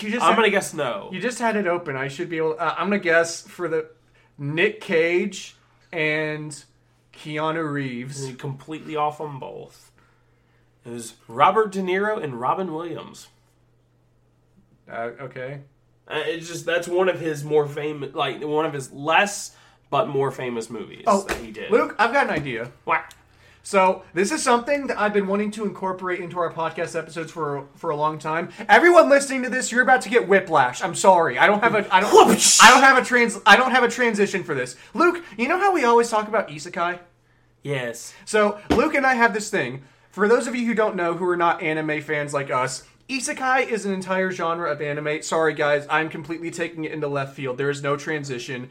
You 0.00 0.10
just 0.10 0.22
I'm 0.24 0.30
had, 0.30 0.36
gonna 0.36 0.50
guess 0.50 0.74
no. 0.74 1.08
you 1.12 1.20
just 1.20 1.38
had 1.38 1.54
it 1.56 1.66
open. 1.66 1.96
I 1.96 2.08
should 2.08 2.28
be 2.28 2.36
able. 2.38 2.56
Uh, 2.58 2.74
I'm 2.76 2.88
gonna 2.90 2.98
guess 2.98 3.42
for 3.42 3.68
the 3.68 3.88
Nick 4.36 4.80
Cage 4.80 5.54
and 5.92 6.64
Keanu 7.14 7.70
Reeves. 7.72 8.26
You're 8.28 8.36
completely 8.36 8.96
off 8.96 9.20
on 9.20 9.38
both. 9.38 9.92
It 10.84 10.90
was 10.90 11.14
Robert 11.28 11.70
De 11.72 11.80
Niro 11.80 12.22
and 12.22 12.40
Robin 12.40 12.72
Williams. 12.74 13.28
Uh, 14.90 15.10
okay. 15.20 15.60
Uh, 16.06 16.22
It's 16.26 16.48
just 16.48 16.64
that's 16.66 16.88
one 16.88 17.08
of 17.08 17.20
his 17.20 17.44
more 17.44 17.66
famous, 17.66 18.14
like 18.14 18.42
one 18.42 18.64
of 18.64 18.72
his 18.72 18.90
less 18.92 19.54
but 19.90 20.08
more 20.08 20.30
famous 20.30 20.68
movies 20.70 21.04
Oh, 21.06 21.22
that 21.22 21.38
he 21.38 21.50
did. 21.50 21.70
Luke, 21.70 21.94
I've 21.98 22.12
got 22.12 22.26
an 22.26 22.32
idea. 22.32 22.70
What? 22.84 23.14
So 23.62 24.02
this 24.14 24.32
is 24.32 24.42
something 24.42 24.86
that 24.86 24.98
I've 24.98 25.12
been 25.12 25.26
wanting 25.26 25.50
to 25.52 25.64
incorporate 25.66 26.20
into 26.20 26.38
our 26.38 26.50
podcast 26.50 26.98
episodes 26.98 27.30
for 27.30 27.66
for 27.74 27.90
a 27.90 27.96
long 27.96 28.18
time. 28.18 28.48
Everyone 28.68 29.10
listening 29.10 29.42
to 29.42 29.50
this, 29.50 29.70
you're 29.70 29.82
about 29.82 30.00
to 30.02 30.08
get 30.08 30.26
whiplash. 30.26 30.82
I'm 30.82 30.94
sorry. 30.94 31.38
I 31.38 31.46
don't 31.46 31.62
have 31.62 31.74
a 31.74 31.94
I 31.94 32.00
don't 32.00 32.14
I 32.62 32.70
don't 32.70 32.82
have 32.82 32.96
a 32.96 33.04
trans 33.04 33.38
I 33.44 33.56
don't 33.56 33.72
have 33.72 33.82
a 33.84 33.88
transition 33.90 34.42
for 34.44 34.54
this. 34.54 34.76
Luke, 34.94 35.22
you 35.36 35.48
know 35.48 35.58
how 35.58 35.72
we 35.74 35.84
always 35.84 36.08
talk 36.08 36.28
about 36.28 36.48
isekai? 36.48 36.98
Yes. 37.62 38.14
So 38.24 38.58
Luke 38.70 38.94
and 38.94 39.04
I 39.06 39.14
have 39.14 39.34
this 39.34 39.50
thing. 39.50 39.82
For 40.10 40.28
those 40.28 40.46
of 40.46 40.54
you 40.56 40.66
who 40.66 40.74
don't 40.74 40.96
know, 40.96 41.14
who 41.14 41.28
are 41.28 41.36
not 41.36 41.62
anime 41.62 42.00
fans 42.00 42.32
like 42.32 42.50
us, 42.50 42.84
isekai 43.08 43.68
is 43.68 43.84
an 43.86 43.92
entire 43.92 44.30
genre 44.30 44.70
of 44.70 44.80
anime. 44.80 45.22
Sorry 45.22 45.54
guys, 45.54 45.86
I'm 45.88 46.08
completely 46.08 46.50
taking 46.50 46.84
it 46.84 46.92
into 46.92 47.08
left 47.08 47.34
field. 47.34 47.58
There 47.58 47.70
is 47.70 47.82
no 47.82 47.96
transition. 47.96 48.70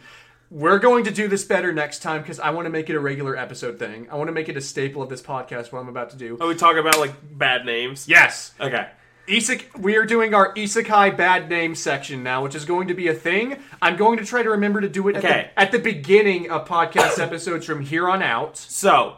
We're 0.50 0.80
going 0.80 1.04
to 1.04 1.12
do 1.12 1.28
this 1.28 1.44
better 1.44 1.74
next 1.74 2.00
time 2.00 2.22
because 2.22 2.40
I 2.40 2.52
want 2.52 2.68
to 2.68 2.70
make 2.70 2.90
it 2.90 2.96
a 2.96 3.00
regular 3.00 3.36
episode 3.36 3.78
thing. 3.80 4.08
I 4.10 4.16
want 4.16 4.30
to 4.30 4.32
make 4.32 4.48
it 4.48 4.56
a 4.56 4.62
staple 4.62 5.02
of 5.02 5.10
this 5.10 5.22
podcast. 5.22 5.74
What 5.74 5.80
I'm 5.80 5.90
about 5.90 6.12
to 6.12 6.18
do. 6.18 6.38
Are 6.40 6.48
we 6.48 6.56
talking 6.56 6.80
about 6.80 7.00
like 7.00 7.14
bad 7.38 7.66
names? 7.66 8.08
Yes, 8.08 8.54
Okay. 8.60 8.88
Isek, 9.28 9.78
we 9.78 9.98
are 9.98 10.06
doing 10.06 10.34
our 10.34 10.54
isekai 10.54 11.18
bad 11.18 11.50
name 11.50 11.76
section 11.76 12.24
now, 12.24 12.42
which 12.42 12.56
is 12.56 12.64
going 12.64 12.88
to 12.88 12.94
be 12.94 13.10
a 13.10 13.14
thing. 13.14 13.60
I'm 13.82 13.98
going 13.98 14.20
to 14.20 14.26
try 14.26 14.42
to 14.42 14.52
remember 14.52 14.80
to 14.80 14.88
do 14.88 15.06
it 15.10 15.18
at, 15.18 15.22
the, 15.22 15.60
at 15.60 15.72
the 15.74 15.80
beginning 15.80 16.50
of 16.50 16.66
podcast 16.66 17.20
episodes 17.20 17.66
from 17.66 17.82
here 17.82 18.08
on 18.08 18.24
out. 18.24 18.56
So 18.56 19.18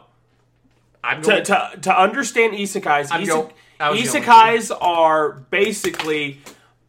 I'm 1.02 1.22
to 1.22 1.28
going 1.30 1.44
to, 1.44 1.78
to 1.82 1.98
understand 1.98 2.54
isekais, 2.54 3.08
I'm 3.10 3.22
isek- 3.22 3.26
go- 3.26 3.50
I 3.78 3.90
was 3.90 4.12
going 4.12 4.24
isekais 4.24 4.76
are 4.80 5.32
basically 5.50 6.40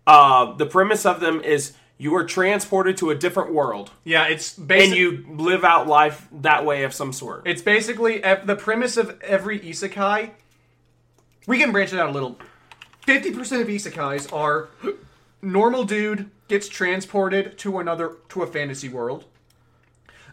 uh, 0.06 0.54
the 0.54 0.66
premise 0.66 1.06
of 1.06 1.20
them 1.20 1.42
is 1.42 1.74
you 1.98 2.16
are 2.16 2.26
transported 2.26 2.98
to 2.98 3.12
a 3.12 3.16
different 3.16 3.54
world 3.54 3.92
yeah, 4.04 4.26
it's 4.26 4.58
and 4.58 4.96
you 4.96 5.24
live 5.30 5.64
out 5.64 5.88
life 5.88 6.28
that 6.32 6.66
way 6.66 6.84
of 6.84 6.94
some 6.94 7.14
sort. 7.14 7.44
It's 7.46 7.62
basically 7.62 8.20
the 8.20 8.58
premise 8.60 8.98
of 8.98 9.22
every 9.22 9.60
isekai. 9.60 10.32
We 11.48 11.60
can 11.60 11.72
branch 11.72 11.94
it 11.94 12.00
out 12.00 12.10
a 12.10 12.12
little. 12.12 12.40
Fifty 13.06 13.32
percent 13.32 13.62
of 13.62 13.68
isekais 13.68 14.32
are 14.34 14.70
normal 15.42 15.84
dude 15.84 16.30
gets 16.48 16.68
transported 16.68 17.58
to 17.60 17.80
another 17.80 18.18
to 18.30 18.44
a 18.44 18.48
fantasy 18.48 18.90
world. 18.90 19.26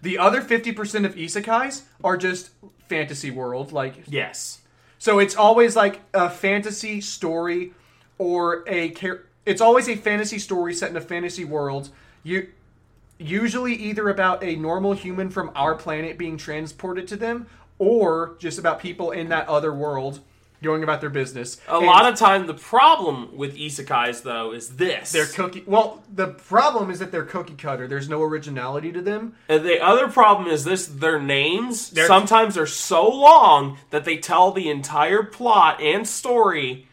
The 0.03 0.19
other 0.19 0.41
fifty 0.41 0.73
percent 0.73 1.07
of 1.07 1.15
isekais 1.15 1.83
are 2.03 2.17
just 2.17 2.51
fantasy 2.89 3.31
world, 3.31 3.73
like 3.73 4.05
yes. 4.07 4.61
so 4.99 5.19
it's 5.19 5.37
always 5.37 5.77
like 5.77 6.01
a 6.15 6.29
fantasy 6.29 7.01
story 7.01 7.73
or 8.19 8.65
a 8.67 8.91
char- 8.91 9.25
it's 9.47 9.61
always 9.61 9.89
a 9.89 9.97
fantasy 9.97 10.39
story 10.39 10.75
set 10.75 10.91
in 10.91 10.97
a 10.97 11.01
fantasy 11.01 11.45
world. 11.45 11.91
You 12.23 12.49
usually 13.19 13.75
either 13.75 14.09
about 14.09 14.43
a 14.45 14.57
normal 14.57 14.93
human 14.93 15.31
from 15.31 15.51
our 15.55 15.75
planet 15.75 16.19
being 16.19 16.37
transported 16.37 17.09
to 17.09 17.17
them 17.17 17.47
or 17.79 18.37
just 18.39 18.59
about 18.59 18.81
people 18.81 19.11
in 19.11 19.29
that 19.29 19.49
other 19.49 19.73
world 19.73 20.21
going 20.63 20.83
about 20.83 21.01
their 21.01 21.11
business. 21.11 21.61
A 21.69 21.79
lot 21.79 22.11
of 22.11 22.19
time, 22.19 22.47
the 22.47 22.55
problem 22.55 23.37
with 23.37 23.57
isekais 23.57 24.23
though 24.23 24.53
is 24.53 24.77
this: 24.77 25.13
they're 25.13 25.27
cookie 25.27 25.63
well, 25.67 26.03
the 26.13 26.29
problem 26.29 26.91
is 26.91 26.99
that 26.99 27.13
they're 27.13 27.25
cookie 27.25 27.55
cutter. 27.55 27.87
There's 27.87 28.09
no 28.09 28.23
originality 28.23 28.93
to 28.93 29.01
them. 29.03 29.35
And 29.49 29.65
the 29.65 29.81
other 29.81 30.09
problem 30.09 30.49
is 30.49 30.65
this: 30.65 30.87
their 30.87 31.21
names 31.21 31.91
They're- 31.91 32.07
sometimes 32.07 32.59
are 32.59 32.67
so 32.67 33.09
long 33.09 33.79
that 33.91 34.05
they 34.05 34.17
tell 34.17 34.51
the 34.51 34.69
entire 34.69 35.23
plot 35.23 35.81
and 35.81 36.07
story 36.07 36.88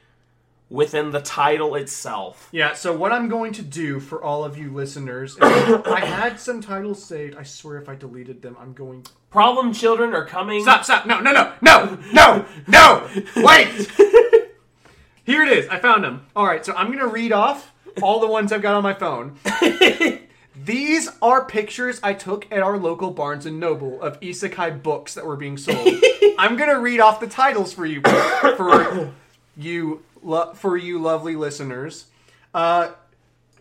within 0.75 1.11
the 1.11 1.21
title 1.21 1.75
itself. 1.75 2.49
Yeah, 2.51 2.73
so 2.73 2.95
what 2.95 3.11
I'm 3.11 3.29
going 3.29 3.53
to 3.53 3.61
do 3.61 3.99
for 3.99 4.21
all 4.21 4.43
of 4.43 4.57
you 4.57 4.71
listeners, 4.71 5.37
I 5.41 6.01
had 6.05 6.39
some 6.39 6.61
titles 6.61 7.03
saved. 7.03 7.35
I 7.37 7.43
swear 7.43 7.77
if 7.77 7.87
I 7.87 7.95
deleted 7.95 8.41
them, 8.41 8.57
I'm 8.59 8.73
going 8.73 9.05
Problem 9.31 9.73
children 9.73 10.13
are 10.13 10.25
coming. 10.25 10.61
Stop, 10.61 10.85
stop. 10.85 11.05
No, 11.05 11.19
no, 11.19 11.31
no, 11.33 11.53
no, 11.61 11.97
no, 12.13 12.45
no. 12.67 13.09
Wait. 13.35 13.67
Here 15.25 15.43
it 15.43 15.57
is. 15.57 15.67
I 15.67 15.79
found 15.79 16.03
them. 16.03 16.25
All 16.35 16.45
right, 16.45 16.65
so 16.65 16.73
I'm 16.73 16.87
going 16.87 16.99
to 16.99 17.07
read 17.07 17.33
off 17.33 17.73
all 18.01 18.19
the 18.19 18.27
ones 18.27 18.51
I've 18.51 18.61
got 18.61 18.75
on 18.75 18.83
my 18.83 18.93
phone. 18.93 19.37
These 20.55 21.09
are 21.21 21.43
pictures 21.43 21.99
I 22.01 22.13
took 22.13 22.49
at 22.51 22.59
our 22.59 22.77
local 22.77 23.11
Barnes 23.11 23.45
and 23.45 23.59
Noble 23.59 24.01
of 24.01 24.19
isekai 24.21 24.81
books 24.81 25.13
that 25.15 25.25
were 25.25 25.35
being 25.35 25.57
sold. 25.57 25.85
I'm 26.37 26.55
going 26.55 26.69
to 26.69 26.79
read 26.79 27.01
off 27.01 27.19
the 27.19 27.27
titles 27.27 27.73
for 27.73 27.85
you 27.85 28.01
for 28.01 29.11
you 29.57 30.01
lo- 30.25 30.53
for 30.53 30.75
you 30.75 30.99
lovely 30.99 31.35
listeners. 31.35 32.05
Uh 32.53 32.91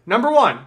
number 0.07 0.31
1, 0.31 0.61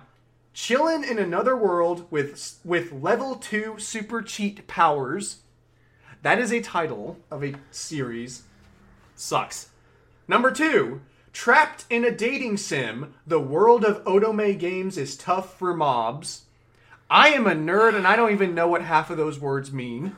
Chillin' 0.53 1.10
in 1.10 1.19
another 1.19 1.56
world 1.56 2.07
with 2.10 2.60
with 2.64 2.91
level 2.91 3.36
2 3.36 3.80
super 3.80 4.22
cheat 4.22 4.68
powers. 4.68 5.38
That 6.22 6.40
is 6.40 6.52
a 6.52 6.61
title 6.61 7.18
of 7.30 7.44
a 7.44 7.56
series. 7.72 8.44
Sucks. 9.15 9.69
Number 10.28 10.52
2, 10.52 11.02
Trapped 11.38 11.86
in 11.91 12.03
a 12.03 12.10
dating 12.10 12.57
sim, 12.57 13.14
the 13.28 13.40
world 13.40 13.86
of 13.86 14.03
Otome 14.06 14.57
games 14.57 14.98
is 14.98 15.15
tough 15.15 15.56
for 15.60 15.72
mobs. 15.72 16.45
I 17.11 17.30
am 17.30 17.45
a 17.45 17.52
nerd 17.52 17.94
and 17.94 18.07
I 18.07 18.15
don't 18.15 18.32
even 18.32 18.56
know 18.56 18.68
what 18.68 18.82
half 18.82 19.11
of 19.11 19.18
those 19.18 19.40
words 19.40 19.72
mean. 19.72 20.15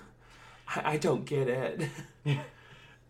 I, 0.74 0.94
I 0.94 0.98
don't 0.98 1.26
get 1.26 1.50
it. 1.50 1.90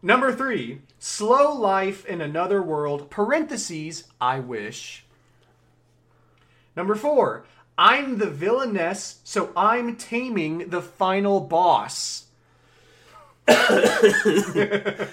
Number 0.01 0.31
3, 0.33 0.81
Slow 0.97 1.53
life 1.53 2.05
in 2.05 2.19
another 2.21 2.61
world, 2.61 3.09
parentheses, 3.09 4.05
I 4.19 4.39
wish. 4.39 5.05
Number 6.75 6.95
4, 6.95 7.43
I'm 7.77 8.17
the 8.17 8.29
villainess, 8.29 9.19
so 9.23 9.51
I'm 9.55 9.95
taming 9.95 10.69
the 10.69 10.81
final 10.81 11.39
boss. 11.41 12.25
the 13.47 15.07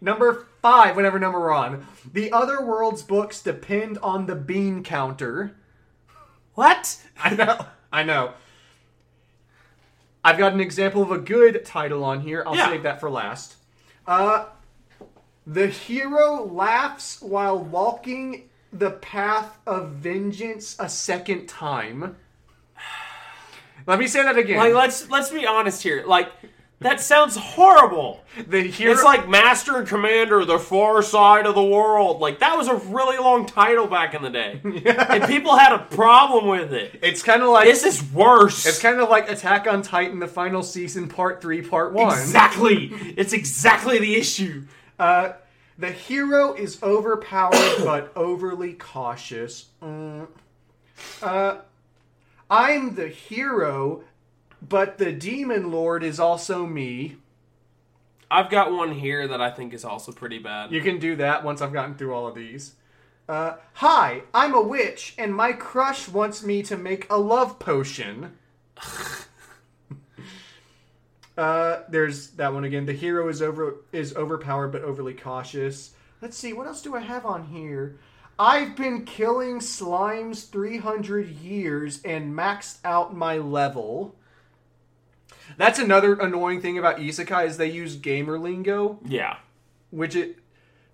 number 0.00 0.46
5, 0.62 0.96
whatever 0.96 1.18
number 1.18 1.40
we're 1.40 1.52
on. 1.52 1.86
The 2.12 2.30
other 2.32 2.64
world's 2.64 3.02
books 3.02 3.42
depend 3.42 3.98
on 3.98 4.26
the 4.26 4.34
bean 4.36 4.82
counter. 4.84 5.56
what? 6.54 7.02
I 7.22 7.34
know. 7.34 7.66
I 7.92 8.02
know. 8.02 8.32
I've 10.24 10.38
got 10.38 10.52
an 10.52 10.60
example 10.60 11.02
of 11.02 11.10
a 11.10 11.18
good 11.18 11.64
title 11.64 12.04
on 12.04 12.20
here. 12.20 12.44
I'll 12.46 12.56
Yeah. 12.56 12.68
save 12.68 12.82
that 12.84 13.00
for 13.00 13.10
last. 13.10 13.56
Uh, 14.06 14.46
the 15.46 15.66
hero 15.66 16.44
laughs 16.44 17.20
while 17.20 17.58
walking 17.58 18.48
the 18.72 18.90
path 18.90 19.58
of 19.66 19.90
vengeance 19.90 20.76
a 20.78 20.88
second 20.88 21.46
time. 21.46 22.16
Let 23.86 23.98
me 23.98 24.06
say 24.06 24.22
that 24.22 24.38
again. 24.38 24.58
Like 24.58 24.74
let's 24.74 25.10
let's 25.10 25.30
be 25.30 25.46
honest 25.46 25.82
here. 25.82 26.04
Like 26.06 26.32
that 26.84 27.00
sounds 27.00 27.36
horrible. 27.36 28.20
the 28.46 28.62
hero, 28.62 28.92
It's 28.92 29.02
like 29.02 29.28
Master 29.28 29.76
and 29.78 29.88
Commander, 29.88 30.44
the 30.44 30.58
far 30.58 31.02
side 31.02 31.46
of 31.46 31.54
the 31.56 31.62
world. 31.64 32.20
Like 32.20 32.38
that 32.38 32.56
was 32.56 32.68
a 32.68 32.76
really 32.76 33.18
long 33.18 33.46
title 33.46 33.86
back 33.88 34.14
in 34.14 34.22
the 34.22 34.30
day, 34.30 34.60
and 34.64 35.24
people 35.24 35.56
had 35.56 35.72
a 35.72 35.78
problem 35.80 36.46
with 36.48 36.72
it. 36.72 36.98
it's 37.02 37.22
kind 37.22 37.42
of 37.42 37.48
like 37.48 37.66
This 37.66 37.82
is 37.84 38.02
worse. 38.12 38.64
it's 38.66 38.80
kind 38.80 39.00
of 39.00 39.08
like 39.10 39.28
Attack 39.28 39.66
on 39.66 39.82
Titan, 39.82 40.18
the 40.20 40.28
final 40.28 40.62
season, 40.62 41.08
part 41.08 41.42
three, 41.42 41.60
part 41.62 41.92
one. 41.92 42.12
exactly. 42.16 42.86
It's 43.16 43.32
exactly 43.32 43.98
the 43.98 44.14
issue. 44.16 44.64
Uh, 44.98 45.32
the 45.76 45.90
hero 45.90 46.52
is 46.54 46.80
overpowered 46.82 47.78
but 47.84 48.12
overly 48.14 48.74
cautious. 48.74 49.66
Mm. 49.82 50.28
Uh, 51.22 51.56
I'm 52.50 52.94
the 52.94 53.08
hero, 53.08 54.04
but 54.68 54.98
the 54.98 55.12
demon 55.12 55.70
lord 55.70 56.02
is 56.02 56.18
also 56.18 56.66
me. 56.66 57.16
I've 58.30 58.50
got 58.50 58.72
one 58.72 58.92
here 58.92 59.28
that 59.28 59.40
I 59.40 59.50
think 59.50 59.74
is 59.74 59.84
also 59.84 60.10
pretty 60.10 60.38
bad. 60.38 60.72
You 60.72 60.80
can 60.80 60.98
do 60.98 61.16
that 61.16 61.44
once 61.44 61.60
I've 61.60 61.72
gotten 61.72 61.94
through 61.94 62.14
all 62.14 62.26
of 62.26 62.34
these. 62.34 62.74
Uh, 63.28 63.54
hi, 63.74 64.22
I'm 64.34 64.54
a 64.54 64.60
witch, 64.60 65.14
and 65.16 65.34
my 65.34 65.52
crush 65.52 66.08
wants 66.08 66.42
me 66.42 66.62
to 66.64 66.76
make 66.76 67.10
a 67.10 67.16
love 67.16 67.58
potion. 67.58 68.36
uh, 71.38 71.80
there's 71.88 72.30
that 72.30 72.52
one 72.52 72.64
again. 72.64 72.86
The 72.86 72.92
hero 72.92 73.28
is 73.28 73.40
over 73.40 73.76
is 73.92 74.14
overpowered 74.14 74.68
but 74.68 74.82
overly 74.82 75.14
cautious. 75.14 75.92
Let's 76.20 76.36
see, 76.36 76.52
what 76.52 76.66
else 76.66 76.82
do 76.82 76.94
I 76.94 77.00
have 77.00 77.24
on 77.24 77.46
here? 77.46 77.98
I've 78.38 78.74
been 78.74 79.04
killing 79.04 79.60
slimes 79.60 80.50
300 80.50 81.28
years 81.28 82.02
and 82.02 82.34
maxed 82.34 82.78
out 82.84 83.14
my 83.14 83.38
level. 83.38 84.16
That's 85.56 85.78
another 85.78 86.14
annoying 86.14 86.60
thing 86.60 86.78
about 86.78 86.98
isekai 86.98 87.46
is 87.46 87.56
they 87.56 87.70
use 87.70 87.96
gamer 87.96 88.38
lingo 88.38 88.98
yeah. 89.06 89.36
which 89.90 90.16
it 90.16 90.38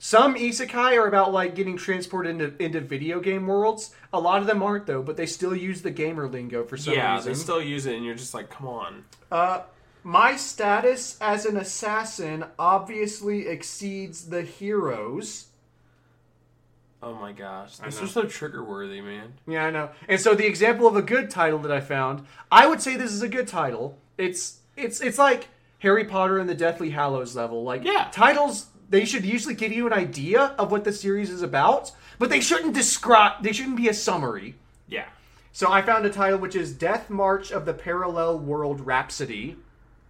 some 0.02 0.35
isekai 0.35 0.97
are 0.97 1.06
about 1.06 1.31
like 1.31 1.55
getting 1.55 1.77
transported 1.77 2.40
into 2.40 2.62
into 2.62 2.81
video 2.81 3.20
game 3.20 3.47
worlds. 3.47 3.94
A 4.14 4.18
lot 4.18 4.40
of 4.40 4.47
them 4.47 4.62
aren't 4.62 4.86
though, 4.86 5.02
but 5.02 5.18
they 5.18 5.27
still 5.27 5.55
use 5.55 5.82
the 5.82 5.90
gamer 5.90 6.27
lingo 6.27 6.64
for 6.64 6.78
some 6.78 6.94
yeah, 6.94 7.16
reason. 7.16 7.32
they 7.32 7.39
still 7.39 7.60
use 7.60 7.85
it, 7.85 7.97
and 7.97 8.05
you're 8.06 8.14
just 8.14 8.32
like, 8.32 8.48
come 8.48 8.66
on. 8.66 9.05
Uh, 9.31 9.60
my 10.02 10.36
status 10.36 11.18
as 11.20 11.44
an 11.44 11.59
assassin 11.59 12.47
obviously 12.59 13.47
exceeds 13.47 14.31
the 14.31 14.40
heroes. 14.40 15.48
Oh 17.02 17.14
my 17.14 17.32
gosh, 17.32 17.78
this 17.78 18.01
is 18.02 18.10
so 18.10 18.24
trigger 18.24 18.62
worthy, 18.62 19.01
man. 19.01 19.32
Yeah, 19.47 19.64
I 19.66 19.70
know. 19.70 19.90
And 20.06 20.20
so 20.20 20.35
the 20.35 20.47
example 20.47 20.86
of 20.86 20.97
a 20.97 21.02
good 21.02 21.31
title 21.31 21.59
that 21.60 21.72
I 21.72 21.81
found, 21.81 22.27
I 22.52 22.66
would 22.66 22.82
say 22.82 22.97
this 22.97 23.12
is 23.12 23.22
a 23.22 23.28
good 23.28 23.48
title. 23.48 23.97
It's 24.18 24.59
it's 24.77 25.01
it's 25.01 25.18
like 25.18 25.48
Harry 25.78 26.05
Potter 26.05 26.39
and 26.39 26.48
the 26.48 26.55
Deathly 26.55 26.90
Hallows 26.90 27.35
level. 27.35 27.62
Like 27.64 27.85
Yeah. 27.85 28.09
titles 28.12 28.66
they 28.90 29.05
should 29.05 29.24
usually 29.24 29.55
give 29.55 29.72
you 29.72 29.86
an 29.86 29.93
idea 29.93 30.55
of 30.59 30.70
what 30.72 30.85
the 30.85 30.93
series 30.93 31.31
is 31.31 31.43
about, 31.43 31.93
but 32.18 32.28
they 32.28 32.40
shouldn't 32.40 32.74
describe 32.74 33.43
they 33.43 33.52
shouldn't 33.52 33.77
be 33.78 33.89
a 33.89 33.94
summary. 33.94 34.56
Yeah. 34.86 35.06
So 35.52 35.72
I 35.72 35.81
found 35.81 36.05
a 36.05 36.10
title 36.10 36.39
which 36.39 36.55
is 36.55 36.72
Death 36.72 37.09
March 37.09 37.51
of 37.51 37.64
the 37.64 37.72
Parallel 37.74 38.39
World 38.40 38.81
Rhapsody. 38.85 39.56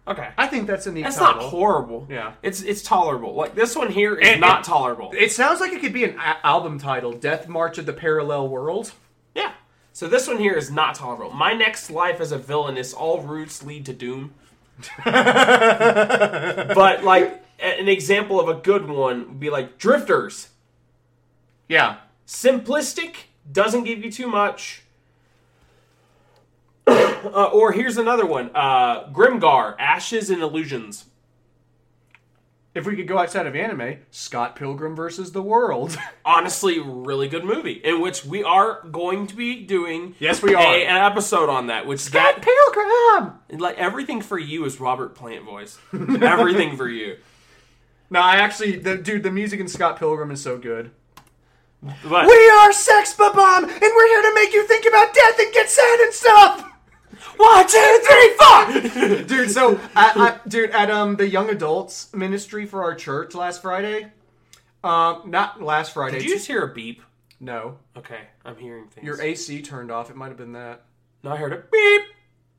Okay. 0.09 0.29
I 0.37 0.47
think 0.49 0.67
that's 0.67 0.87
a 0.87 0.93
neat 0.93 1.03
That's 1.03 1.17
title. 1.19 1.43
not 1.43 1.51
horrible. 1.51 2.07
Yeah. 2.11 2.33
It's 2.43 2.63
it's 2.63 2.83
tolerable. 2.83 3.35
Like 3.35 3.55
this 3.55 3.77
one 3.77 3.91
here 3.93 4.15
is 4.17 4.29
And- 4.29 4.41
not 4.41 4.57
and- 4.59 4.65
tolerable. 4.65 5.13
It 5.17 5.31
sounds 5.33 5.61
like 5.61 5.73
it 5.73 5.81
could 5.81 5.93
be 5.93 6.05
an 6.05 6.19
a- 6.19 6.45
album 6.45 6.79
title, 6.79 7.13
Death 7.13 7.47
March 7.49 7.79
of 7.79 7.87
the 7.87 7.93
Parallel 7.93 8.49
World. 8.49 8.93
yeah. 9.35 9.53
So 9.93 10.07
this 10.09 10.27
one 10.29 10.39
here 10.39 10.55
is 10.55 10.71
not 10.71 10.95
tolerable. 10.95 11.33
My 11.33 11.53
next 11.53 11.91
life 11.91 12.21
as 12.21 12.33
a 12.33 12.39
villain 12.39 12.77
is 12.79 12.95
all 12.95 13.21
routes 13.23 13.63
lead 13.63 13.85
to 13.87 13.93
doom. 13.93 14.33
but 15.05 17.05
like 17.05 17.45
an 17.59 17.89
example 17.89 18.41
of 18.41 18.49
a 18.49 18.55
good 18.55 18.89
one 18.89 19.27
would 19.29 19.41
be 19.41 19.51
like 19.51 19.79
Drifters. 19.79 20.49
Yeah. 21.69 21.97
Simplistic, 22.27 23.15
doesn't 23.51 23.85
give 23.85 24.03
you 24.05 24.11
too 24.11 24.29
much. 24.29 24.83
Uh, 26.91 27.51
or 27.53 27.73
here's 27.73 27.97
another 27.97 28.27
one. 28.27 28.51
Uh, 28.55 29.09
Grimgar, 29.11 29.75
Ashes 29.79 30.31
and 30.31 30.43
Illusions. 30.43 31.07
If 32.73 32.87
we 32.87 32.95
could 32.95 33.09
go 33.09 33.19
outside 33.19 33.49
of 33.49 33.57
anime, 33.57 33.97
Scott 34.12 34.55
Pilgrim 34.55 34.95
versus 34.95 35.33
the 35.33 35.43
World. 35.43 35.99
honestly 36.25 36.79
really 36.79 37.29
good 37.29 37.45
movie 37.45 37.73
in 37.85 38.01
which 38.01 38.25
we 38.25 38.45
are 38.45 38.83
going 38.93 39.27
to 39.27 39.35
be 39.35 39.65
doing 39.65 40.15
Yes, 40.21 40.41
we 40.43 40.55
are. 40.55 40.62
a- 40.62 40.87
an 40.87 40.97
episode 40.97 41.49
on 41.49 41.67
that 41.67 41.87
which 41.87 41.99
Scott 42.01 42.37
that 42.41 43.33
Pilgrim! 43.51 43.61
like 43.61 43.77
everything 43.79 44.21
for 44.21 44.39
you 44.39 44.65
is 44.65 44.79
robert 44.79 45.17
plant 45.17 45.45
voice 45.45 45.79
everything 45.93 46.77
for 46.77 46.89
you 46.89 47.17
No, 48.11 48.21
I 48.21 48.37
actually, 48.37 48.77
the, 48.77 48.97
dude, 48.97 49.25
the 49.25 49.33
music 49.33 49.59
in 49.59 49.67
Scott 49.67 49.99
Pilgrim 49.99 50.31
is 50.31 50.41
so 50.41 50.57
good. 50.59 50.93
but 51.83 52.27
We 52.27 52.51
are 52.61 52.73
Sex 52.73 53.15
Bomb, 53.15 53.65
and 53.65 53.73
we're 53.73 54.07
here 54.09 54.23
to 54.23 54.33
make 54.37 54.53
you 54.53 54.65
think 54.69 54.87
about 54.87 55.12
death 55.12 55.39
and 55.41 55.53
get 55.53 55.69
sad 55.69 56.01
and 56.01 56.12
stuff. 56.15 56.70
One 57.37 57.67
two 57.67 58.01
three 58.07 58.35
four 58.39 59.23
dude, 59.27 59.51
so, 59.51 59.79
I, 59.95 60.39
dude, 60.49 60.71
at 60.71 60.91
um 60.91 61.17
the 61.17 61.29
young 61.29 61.51
adults 61.51 62.13
ministry 62.15 62.67
for 62.67 62.83
our 62.83 62.95
church 62.95 63.35
last 63.35 63.63
Friday, 63.63 64.07
um, 64.85 65.23
not 65.27 65.63
last 65.63 65.93
Friday. 65.95 66.19
did 66.19 66.25
you 66.29 66.35
just 66.35 66.47
hear 66.47 66.63
a 66.63 66.73
beep 66.73 67.03
no, 67.43 67.79
okay 67.97 68.21
i'm 68.45 68.57
hearing 68.57 68.87
things 68.89 69.07
your 69.07 69.21
AC 69.21 69.63
turned 69.63 69.91
off. 69.91 70.11
It 70.11 70.17
might 70.17 70.29
have 70.29 70.37
been 70.37 70.53
that. 70.53 70.83
no 71.23 71.31
i 71.33 71.37
heard 71.37 71.53
a 71.53 71.63
beep 71.73 72.03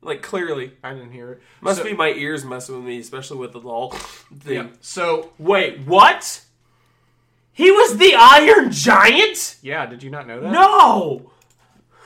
like 0.04 0.22
clearly 0.22 0.72
I 0.82 0.92
didn't 0.94 1.12
hear 1.12 1.32
it. 1.32 1.42
must 1.60 1.78
So- 1.78 1.84
be 1.84 1.94
my 1.94 2.08
ears 2.08 2.44
messing 2.44 2.74
with 2.76 2.84
me 2.84 2.98
especially 2.98 3.38
with 3.38 3.52
the 3.52 3.58
little 3.58 3.90
thing 3.90 4.54
Yeah. 4.54 4.66
So, 4.80 5.30
wait 5.38 5.80
what 5.86 6.40
he 7.52 7.70
was 7.70 7.98
the 7.98 8.14
iron 8.16 8.72
giant 8.72 9.56
yeah, 9.62 9.86
did 9.86 10.02
you 10.02 10.10
not 10.10 10.26
know 10.26 10.40
that? 10.40 10.50
no 10.52 11.30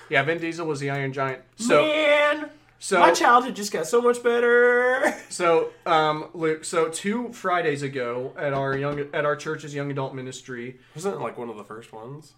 Yeah, 0.09 0.23
Vin 0.23 0.39
Diesel 0.39 0.66
was 0.66 0.81
the 0.81 0.91
Iron 0.91 1.12
Giant. 1.12 1.43
So, 1.57 1.83
man 1.83 2.51
so 2.78 3.01
my 3.01 3.12
childhood 3.12 3.57
just 3.57 3.73
got 3.73 3.87
so 3.87 4.01
much 4.03 4.23
better 4.23 5.15
So, 5.28 5.70
um, 5.87 6.28
Luke. 6.35 6.65
So 6.65 6.89
two 6.89 7.33
Fridays 7.33 7.83
ago 7.83 8.33
at 8.39 8.53
our 8.53 8.77
young 8.77 9.01
at 9.12 9.24
our 9.24 9.37
church's 9.37 9.74
young 9.74 9.91
adult 9.91 10.15
ministry. 10.15 10.78
Wasn't 10.95 11.15
it 11.15 11.20
like 11.20 11.37
one 11.37 11.49
of 11.49 11.57
the 11.57 11.65
first 11.65 11.93
ones? 11.93 12.35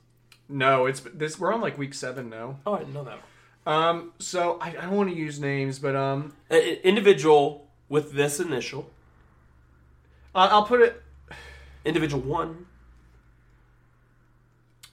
No, 0.49 0.87
it's 0.87 1.01
this. 1.01 1.39
We're 1.39 1.53
on 1.53 1.61
like 1.61 1.77
week 1.77 1.93
seven 1.93 2.31
now. 2.31 2.59
Oh, 2.67 2.75
I 2.75 2.79
didn't 2.79 2.95
know 2.95 3.05
that. 3.05 3.19
Um, 3.71 4.13
so 4.19 4.59
I, 4.61 4.69
I 4.69 4.73
don't 4.73 4.97
want 4.97 5.11
to 5.11 5.17
use 5.17 5.39
names, 5.39 5.79
but 5.79 5.95
um, 5.95 6.33
An 6.49 6.61
individual 6.83 7.69
with 7.91 8.13
this 8.13 8.41
initial, 8.41 8.89
I- 10.35 10.47
I'll 10.47 10.65
put 10.65 10.81
it. 10.81 11.03
individual 11.85 12.23
one. 12.23 12.67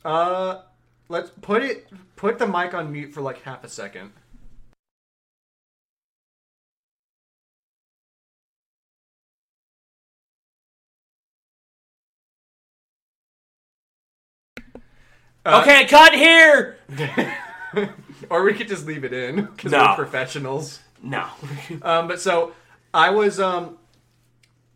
Uh, 0.03 0.61
let's 1.09 1.31
put 1.41 1.63
it. 1.63 1.87
Put 2.15 2.39
the 2.39 2.47
mic 2.47 2.73
on 2.73 2.91
mute 2.91 3.13
for 3.13 3.21
like 3.21 3.41
half 3.41 3.63
a 3.63 3.69
second. 3.69 4.11
okay, 15.45 15.85
cut 15.85 16.13
here. 16.13 16.77
Or 18.29 18.43
we 18.43 18.53
could 18.53 18.69
just 18.69 18.85
leave 18.85 19.03
it 19.03 19.11
in 19.11 19.43
because 19.45 19.73
No. 19.73 19.79
we're 19.89 19.95
professionals. 19.95 20.79
No. 21.03 21.27
Um, 21.81 22.07
but 22.07 22.21
so 22.21 22.53
I 22.93 23.09
was 23.09 23.39
um, 23.39 23.77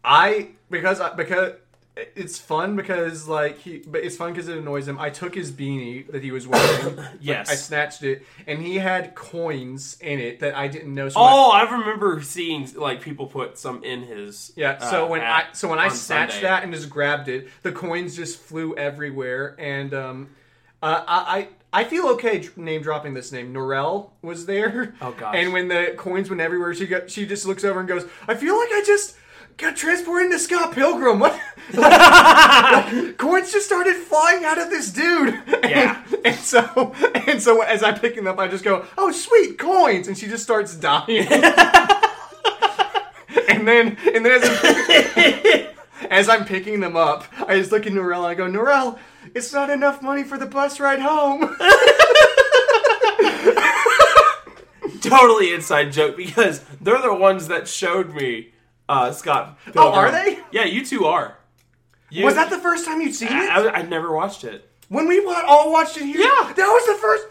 I 0.03 0.49
because 0.69 0.99
I, 0.99 1.13
because 1.13 1.53
it's 2.15 2.37
fun 2.37 2.75
because 2.75 3.27
like 3.27 3.57
he, 3.59 3.79
but 3.85 4.01
it's 4.03 4.15
fun 4.15 4.31
because 4.33 4.47
it 4.47 4.57
annoys 4.57 4.87
him. 4.87 4.97
I 4.99 5.09
took 5.09 5.35
his 5.35 5.51
beanie 5.51 6.09
that 6.11 6.23
he 6.23 6.31
was 6.31 6.47
wearing. 6.47 6.95
Like, 6.97 7.05
Yes. 7.21 7.49
I 7.49 7.55
snatched 7.55 8.03
it, 8.03 8.23
and 8.47 8.61
he 8.61 8.75
had 8.77 9.15
coins 9.15 9.97
in 10.01 10.19
it 10.19 10.39
that 10.39 10.55
I 10.55 10.67
didn't 10.67 10.93
know. 10.93 11.09
So 11.09 11.19
when 11.19 11.29
I- 11.29 11.33
oh, 11.33 11.51
I 11.51 11.63
remember 11.71 12.21
seeing 12.21 12.67
like 12.75 13.01
people 13.01 13.27
put 13.27 13.57
some 13.57 13.83
in 13.83 14.03
his. 14.03 14.51
yeah. 14.55 14.77
So 14.89 15.05
uh, 15.05 15.09
when 15.09 15.21
I 15.21 15.45
so 15.53 15.67
when 15.67 15.79
I 15.79 15.89
snatched 15.89 16.33
Sunday. 16.33 16.47
that 16.47 16.63
and 16.63 16.73
just 16.73 16.89
grabbed 16.89 17.27
it, 17.27 17.47
the 17.63 17.71
coins 17.71 18.15
just 18.15 18.39
flew 18.39 18.75
everywhere, 18.75 19.55
and 19.59 19.93
um, 19.93 20.29
uh, 20.81 21.03
I. 21.07 21.37
I 21.39 21.47
I 21.71 21.83
feel 21.83 22.07
okay 22.13 22.49
name 22.55 22.81
dropping 22.81 23.13
this 23.13 23.31
name. 23.31 23.53
Norel 23.53 24.09
was 24.23 24.47
there. 24.47 24.95
Oh, 25.01 25.11
gosh. 25.11 25.35
And 25.37 25.53
when 25.53 25.67
the 25.67 25.93
coins 25.97 26.27
went 26.27 26.41
everywhere, 26.41 26.73
she 26.73 26.87
got 26.87 27.11
she 27.11 27.27
just 27.27 27.45
looks 27.45 27.63
over 27.63 27.79
and 27.79 27.87
goes, 27.87 28.07
"I 28.27 28.33
feel 28.33 28.57
like 28.57 28.69
I 28.71 28.81
just 28.83 29.15
got 29.59 29.75
transported 29.75 30.27
into 30.27 30.39
Scott 30.39 30.73
Pilgrim. 30.73 31.19
What? 31.19 31.39
coins 33.17 33.51
just 33.51 33.67
started 33.67 33.95
flying 33.95 34.43
out 34.43 34.57
of 34.57 34.69
this 34.69 34.91
dude. 34.91 35.39
Yeah. 35.63 36.03
And, 36.05 36.25
and 36.25 36.35
so 36.37 36.95
and 37.27 37.41
so 37.41 37.61
as 37.61 37.83
I 37.83 37.91
pick 37.91 38.15
them 38.15 38.25
up, 38.25 38.39
I 38.39 38.47
just 38.47 38.63
go, 38.63 38.85
"Oh, 38.97 39.11
sweet 39.11 39.59
coins!" 39.59 40.07
And 40.07 40.17
she 40.17 40.27
just 40.27 40.43
starts 40.43 40.75
dying. 40.75 41.27
and 43.49 43.67
then 43.67 43.97
and 44.13 44.25
then 44.25 44.41
as 44.41 44.49
I'm, 44.49 45.67
as 46.09 46.29
I'm 46.29 46.45
picking 46.45 46.79
them 46.79 46.95
up, 46.95 47.25
I 47.47 47.57
just 47.57 47.71
look 47.71 47.85
at 47.85 47.93
Norel 47.93 48.19
and 48.19 48.27
I 48.27 48.35
go, 48.35 48.47
"Norel, 48.47 48.97
it's 49.35 49.53
not 49.53 49.69
enough 49.69 50.01
money 50.01 50.23
for 50.23 50.37
the 50.37 50.47
bus 50.47 50.79
ride 50.79 51.01
home." 51.01 51.41
totally 55.01 55.53
inside 55.53 55.91
joke 55.91 56.17
because 56.17 56.63
they're 56.81 57.01
the 57.01 57.13
ones 57.13 57.47
that 57.47 57.67
showed 57.67 58.13
me 58.13 58.49
uh, 58.89 59.11
Scott. 59.13 59.57
Oh, 59.75 59.91
are 59.93 60.11
they? 60.11 60.39
Yeah, 60.51 60.65
you 60.65 60.83
two 60.85 61.05
are. 61.05 61.37
You, 62.09 62.25
Was 62.25 62.35
that 62.35 62.49
the 62.49 62.57
first 62.57 62.85
time 62.85 62.99
you'd 63.01 63.13
seen 63.15 63.29
it? 63.29 63.33
I, 63.33 63.67
I, 63.67 63.75
I 63.77 63.81
never 63.83 64.11
watched 64.11 64.43
it. 64.43 64.67
When 64.89 65.07
we 65.07 65.23
wa- 65.23 65.43
all 65.47 65.71
watched 65.71 65.95
it 65.97 66.03
here? 66.05 66.19
Yeah. 66.21 66.51
That 66.53 66.67
was 66.67 66.85
the 66.87 66.95
first. 66.95 67.27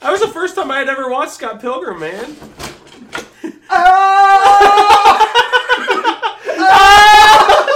That 0.00 0.10
was 0.12 0.20
the 0.20 0.28
first 0.28 0.54
time 0.54 0.70
I 0.70 0.78
had 0.78 0.88
ever 0.88 1.10
watched 1.10 1.32
Scott 1.32 1.60
Pilgrim, 1.60 1.98
man. 2.00 2.36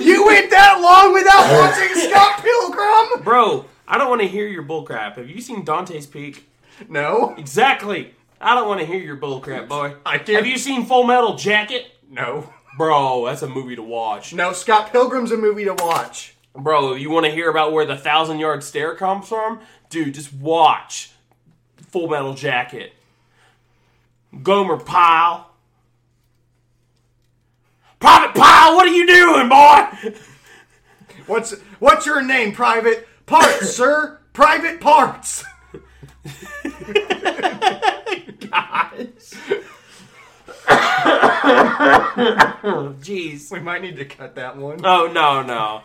You 0.00 0.24
went 0.26 0.50
that 0.50 0.78
long 0.80 1.12
without 1.12 1.50
watching 1.52 1.94
Scott 2.10 2.42
Pilgrim? 2.42 3.22
Bro, 3.24 3.66
I 3.86 3.98
don't 3.98 4.08
want 4.08 4.22
to 4.22 4.28
hear 4.28 4.46
your 4.46 4.62
bullcrap. 4.62 5.16
Have 5.16 5.28
you 5.28 5.40
seen 5.40 5.64
Dante's 5.64 6.06
Peak? 6.06 6.48
No. 6.88 7.34
Exactly. 7.36 8.14
I 8.40 8.54
don't 8.54 8.68
want 8.68 8.80
to 8.80 8.86
hear 8.86 8.98
your 9.00 9.16
bullcrap, 9.16 9.68
boy. 9.68 9.94
I 10.06 10.18
can't- 10.18 10.36
Have 10.38 10.46
you 10.46 10.58
seen 10.58 10.86
Full 10.86 11.04
Metal 11.04 11.34
Jacket? 11.36 11.86
No. 12.08 12.52
Bro, 12.76 13.26
that's 13.26 13.42
a 13.42 13.48
movie 13.48 13.74
to 13.76 13.82
watch. 13.82 14.32
No, 14.32 14.52
Scott 14.52 14.92
Pilgrim's 14.92 15.32
a 15.32 15.36
movie 15.36 15.64
to 15.64 15.74
watch. 15.74 16.34
Bro, 16.54 16.94
you 16.94 17.10
want 17.10 17.26
to 17.26 17.32
hear 17.32 17.50
about 17.50 17.72
where 17.72 17.84
the 17.84 17.96
thousand 17.96 18.38
yard 18.38 18.62
stare 18.62 18.94
comes 18.94 19.26
from? 19.28 19.60
Dude, 19.90 20.14
just 20.14 20.32
watch 20.32 21.10
Full 21.90 22.08
Metal 22.08 22.34
Jacket. 22.34 22.92
Gomer 24.42 24.76
Pyle. 24.76 25.50
Private 27.98 28.34
Pyle, 28.36 28.76
what 28.76 28.86
are 28.86 28.92
you 28.92 29.06
doing, 29.06 29.48
boy? 29.48 30.14
What's 31.26 31.52
what's 31.80 32.06
your 32.06 32.22
name, 32.22 32.52
Private 32.52 33.08
Parts, 33.26 33.70
sir? 33.74 34.20
Private 34.32 34.80
Parts. 34.80 35.44
Jeez. 43.00 43.50
We 43.50 43.60
might 43.60 43.82
need 43.82 43.96
to 43.96 44.04
cut 44.04 44.34
that 44.36 44.56
one. 44.56 44.80
Oh 44.84 45.10
no 45.12 45.42
no. 45.42 45.82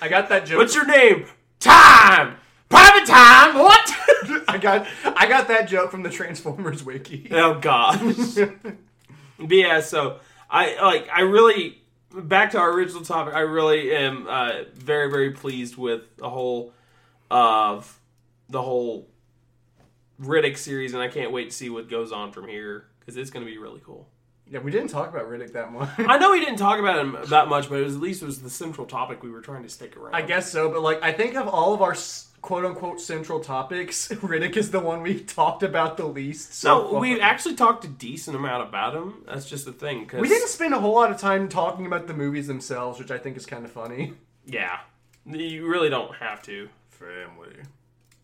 I 0.00 0.08
got 0.08 0.28
that 0.28 0.46
joke. 0.46 0.58
What's 0.58 0.74
your 0.74 0.86
name? 0.86 1.26
Time. 1.60 2.36
Private 2.68 3.06
time. 3.06 3.56
What? 3.56 3.92
I 4.48 4.58
got 4.58 4.86
I 5.04 5.26
got 5.26 5.48
that 5.48 5.68
joke 5.68 5.90
from 5.90 6.02
the 6.02 6.10
Transformers 6.10 6.84
wiki. 6.84 7.28
oh 7.32 7.58
gosh. 7.58 7.98
but 9.38 9.50
yeah, 9.50 9.80
so 9.80 10.20
I 10.50 10.80
like 10.82 11.08
I 11.12 11.22
really 11.22 11.82
back 12.12 12.52
to 12.52 12.58
our 12.58 12.72
original 12.72 13.04
topic. 13.04 13.34
I 13.34 13.40
really 13.40 13.94
am 13.94 14.26
uh, 14.28 14.64
very 14.74 15.10
very 15.10 15.32
pleased 15.32 15.76
with 15.76 16.02
the 16.16 16.28
whole 16.28 16.72
of 17.30 17.98
the 18.48 18.62
whole 18.62 19.08
Riddick 20.20 20.56
series, 20.56 20.94
and 20.94 21.02
I 21.02 21.08
can't 21.08 21.32
wait 21.32 21.50
to 21.50 21.56
see 21.56 21.70
what 21.70 21.88
goes 21.88 22.12
on 22.12 22.32
from 22.32 22.48
here 22.48 22.86
because 23.00 23.16
it's 23.16 23.30
going 23.30 23.44
to 23.44 23.50
be 23.50 23.58
really 23.58 23.80
cool. 23.84 24.08
Yeah, 24.50 24.60
we 24.60 24.70
didn't 24.70 24.88
talk 24.88 25.10
about 25.10 25.28
Riddick 25.28 25.52
that 25.52 25.72
much. 25.72 25.90
I 25.98 26.16
know 26.18 26.32
we 26.32 26.40
didn't 26.44 26.56
talk 26.56 26.78
about 26.78 26.98
him 26.98 27.16
that 27.28 27.48
much, 27.48 27.68
but 27.68 27.80
it 27.80 27.84
was 27.84 27.96
at 27.96 28.00
least 28.00 28.22
it 28.22 28.26
was 28.26 28.40
the 28.40 28.48
central 28.50 28.86
topic 28.86 29.22
we 29.22 29.30
were 29.30 29.42
trying 29.42 29.62
to 29.62 29.68
stick 29.68 29.96
around. 29.96 30.14
I 30.14 30.22
guess 30.22 30.50
so, 30.50 30.70
but 30.70 30.80
like 30.80 31.02
I 31.02 31.12
think 31.12 31.34
of 31.36 31.46
all 31.48 31.74
of 31.74 31.82
our 31.82 31.94
quote 32.40 32.64
unquote 32.64 32.98
central 33.00 33.40
topics, 33.40 34.08
Riddick 34.12 34.56
is 34.56 34.70
the 34.70 34.80
one 34.80 35.02
we 35.02 35.20
talked 35.24 35.62
about 35.62 35.98
the 35.98 36.06
least. 36.06 36.54
So 36.54 36.84
So 36.84 36.90
far. 36.92 37.00
we 37.00 37.20
actually 37.20 37.56
talked 37.56 37.84
a 37.84 37.88
decent 37.88 38.36
amount 38.36 38.66
about 38.66 38.94
him. 38.94 39.22
That's 39.26 39.44
just 39.48 39.66
the 39.66 39.72
thing. 39.72 40.06
Cause, 40.06 40.20
we 40.20 40.28
didn't 40.28 40.48
spend 40.48 40.72
a 40.72 40.80
whole 40.80 40.94
lot 40.94 41.10
of 41.10 41.18
time 41.18 41.48
talking 41.50 41.84
about 41.84 42.06
the 42.06 42.14
movies 42.14 42.46
themselves, 42.46 42.98
which 42.98 43.10
I 43.10 43.18
think 43.18 43.36
is 43.36 43.44
kind 43.44 43.66
of 43.66 43.70
funny. 43.70 44.14
Yeah, 44.46 44.78
you 45.26 45.66
really 45.68 45.90
don't 45.90 46.14
have 46.16 46.40
to. 46.44 46.70
Family, 46.88 47.54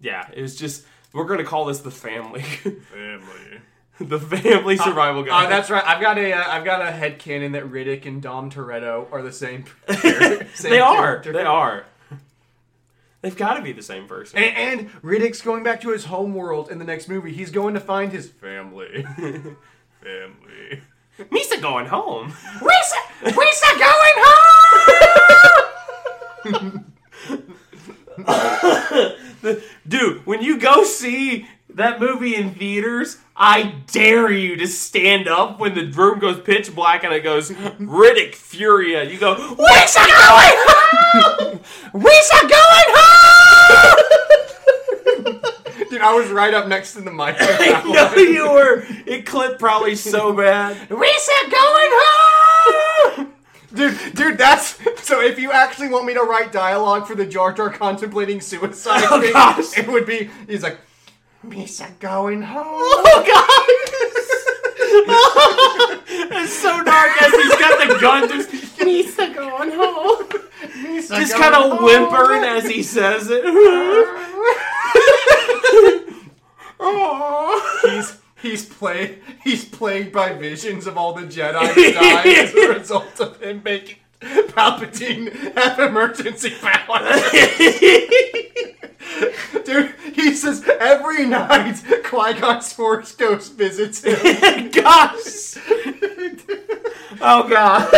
Yeah, 0.01 0.27
it 0.35 0.41
was 0.43 0.57
just 0.57 0.85
we're 1.15 1.24
gonna 1.24 1.45
call 1.45 1.65
this 1.66 1.78
the 1.81 1.91
family, 1.91 2.43
family. 2.93 3.61
the 4.01 4.19
family 4.19 4.77
survival 4.77 5.23
Uh, 5.23 5.27
guide. 5.27 5.51
that's 5.51 5.70
right. 5.70 5.85
I've 5.86 6.01
got 6.01 6.19
a 6.19 6.32
uh, 6.32 6.45
I've 6.49 6.65
got 6.65 6.82
a 6.82 6.91
head 6.91 7.19
canon 7.19 7.53
that 7.53 7.65
Riddick 7.70 8.05
and 8.07 8.20
Dom 8.20 8.51
Toretto 8.51 9.07
are 9.12 9.23
the 9.23 9.32
same. 9.32 9.65
same 9.89 10.70
they 10.70 10.81
are. 10.81 10.97
character. 10.97 11.32
They 11.32 11.45
are. 11.45 11.86
They've 13.23 13.35
got 13.36 13.55
to 13.55 13.62
be 13.62 13.73
the 13.73 13.81
same 13.82 14.07
person. 14.07 14.39
And, 14.39 14.81
and 14.81 15.03
Riddick's 15.03 15.41
going 15.41 15.62
back 15.65 15.81
to 15.81 15.89
his 15.93 16.05
home 16.05 16.35
world 16.35 16.70
in 16.70 16.78
the 16.78 16.85
next 16.85 17.09
movie. 17.09 17.32
He's 17.32 17.51
going 17.51 17.73
to 17.73 17.81
find 17.81 18.12
his 18.12 18.28
family. 18.28 19.03
family. 20.03 20.82
Misa 21.19 21.59
going 21.62 21.86
home. 21.86 22.32
Risa, 22.32 22.99
Risa 23.23 23.78
going 23.78 24.15
home! 26.45 26.85
Dude, 29.87 30.27
when 30.27 30.43
you 30.43 30.59
go 30.59 30.85
see 30.85 31.47
that 31.71 32.01
movie 32.01 32.35
in 32.35 32.55
theaters, 32.55 33.19
I 33.37 33.75
dare 33.91 34.31
you 34.31 34.57
to 34.57 34.66
stand 34.66 35.29
up 35.29 35.59
when 35.59 35.75
the 35.75 35.91
room 35.91 36.19
goes 36.21 36.41
pitch 36.41 36.75
black 36.75 37.05
and 37.05 37.12
it 37.12 37.23
goes 37.23 37.51
Riddick 37.51 38.35
Furia. 38.35 39.05
You 39.05 39.19
go, 39.19 39.35
Risa 39.35 40.07
going 40.07 40.57
home! 40.66 41.61
Risa 41.93 42.41
going 42.43 42.89
home! 42.97 44.05
Dude, 45.91 46.01
I 46.01 46.15
was 46.15 46.31
right 46.31 46.55
up 46.55 46.66
next 46.66 46.95
to 46.95 47.01
the 47.01 47.11
mic. 47.11 47.37
I 47.41 47.83
know 47.85 48.15
you 48.16 48.51
were. 48.51 48.85
It 49.07 49.27
clipped 49.27 49.61
probably 49.61 49.97
so 49.97 50.33
bad. 50.33 50.77
Risa 50.89 51.51
going 51.51 51.91
home! 51.93 53.34
Dude, 53.75 53.99
dude, 54.15 54.39
that's 54.39 54.79
so. 55.05 55.21
If 55.21 55.39
you 55.39 55.51
actually 55.51 55.89
want 55.89 56.07
me 56.07 56.15
to 56.15 56.23
write 56.23 56.53
dialogue 56.53 57.07
for 57.07 57.15
the 57.15 57.27
Jar 57.27 57.53
Jar 57.53 57.71
contemplating 57.71 58.41
suicide 58.41 59.05
Oh, 59.11 59.21
thing, 59.21 59.33
gosh. 59.33 59.77
it 59.77 59.89
would 59.89 60.07
be. 60.07 60.31
He's 60.47 60.63
like, 60.63 60.79
Misa 61.45 61.99
going 61.99 62.43
home. 62.43 62.65
Oh 62.67 63.25
god! 63.27 63.61
it's 66.07 66.53
so 66.53 66.83
dark 66.85 67.23
as 67.23 67.33
he's 67.33 67.57
got 67.57 67.89
the 67.89 67.99
gun 68.01 68.29
just 68.29 68.51
Misa 68.79 69.35
going 69.35 69.71
home. 69.73 70.25
Misa 70.85 71.17
Just 71.19 71.35
kind 71.35 71.55
of 71.55 71.81
whimpering 71.83 72.45
as 72.45 72.69
he 72.69 72.83
says 72.83 73.29
it. 73.31 73.45
He's 77.85 78.17
he's 78.45 78.65
play 78.66 79.19
he's 79.43 79.65
plagued 79.65 80.12
by 80.12 80.33
visions 80.35 80.87
of 80.87 80.99
all 80.99 81.15
the 81.15 81.23
Jedi 81.23 81.95
died 81.95 82.27
as 82.27 82.55
a 82.55 82.69
result 82.79 83.19
of 83.21 83.41
him 83.43 83.62
making 83.65 83.97
Palpatine 84.21 85.33
have 85.57 85.79
emergency 85.79 86.51
powers. 86.61 87.23
Dude, 89.65 89.95
he 90.15 90.35
says 90.35 90.66
every 90.81 91.27
night 91.27 91.83
Qui 92.05 92.33
Gon's 92.35 92.73
Force 92.73 93.12
Ghost 93.12 93.55
visits 93.55 94.03
him. 94.03 94.15
Gosh! 94.71 95.57
Oh 97.21 97.49
god! 97.49 97.89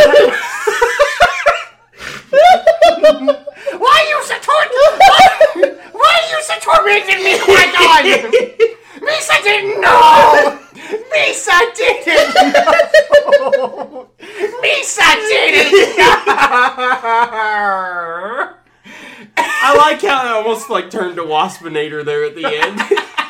Why 3.78 3.94
are 3.94 4.08
you 4.08 4.22
so 4.24 4.38
tor- 4.40 4.70
why, 4.98 5.22
why 5.92 6.20
you 6.30 6.42
so 6.42 6.54
tormenting 6.60 7.24
me, 7.24 7.38
Qui-Gon? 7.38 8.76
Misa 9.06 9.42
didn't 9.42 9.80
know! 9.80 10.58
Misa 11.12 11.58
didn't 11.74 12.34
know! 12.52 14.08
Misa 14.62 15.08
didn't 15.28 15.96
know! 15.96 16.06
I 19.38 19.74
like 19.76 20.02
how 20.02 20.26
it 20.26 20.32
almost 20.32 20.70
like 20.70 20.90
turned 20.90 21.16
to 21.16 21.22
Waspinator 21.22 22.04
there 22.04 22.24
at 22.24 22.34
the 22.34 22.46
end. 22.46 22.80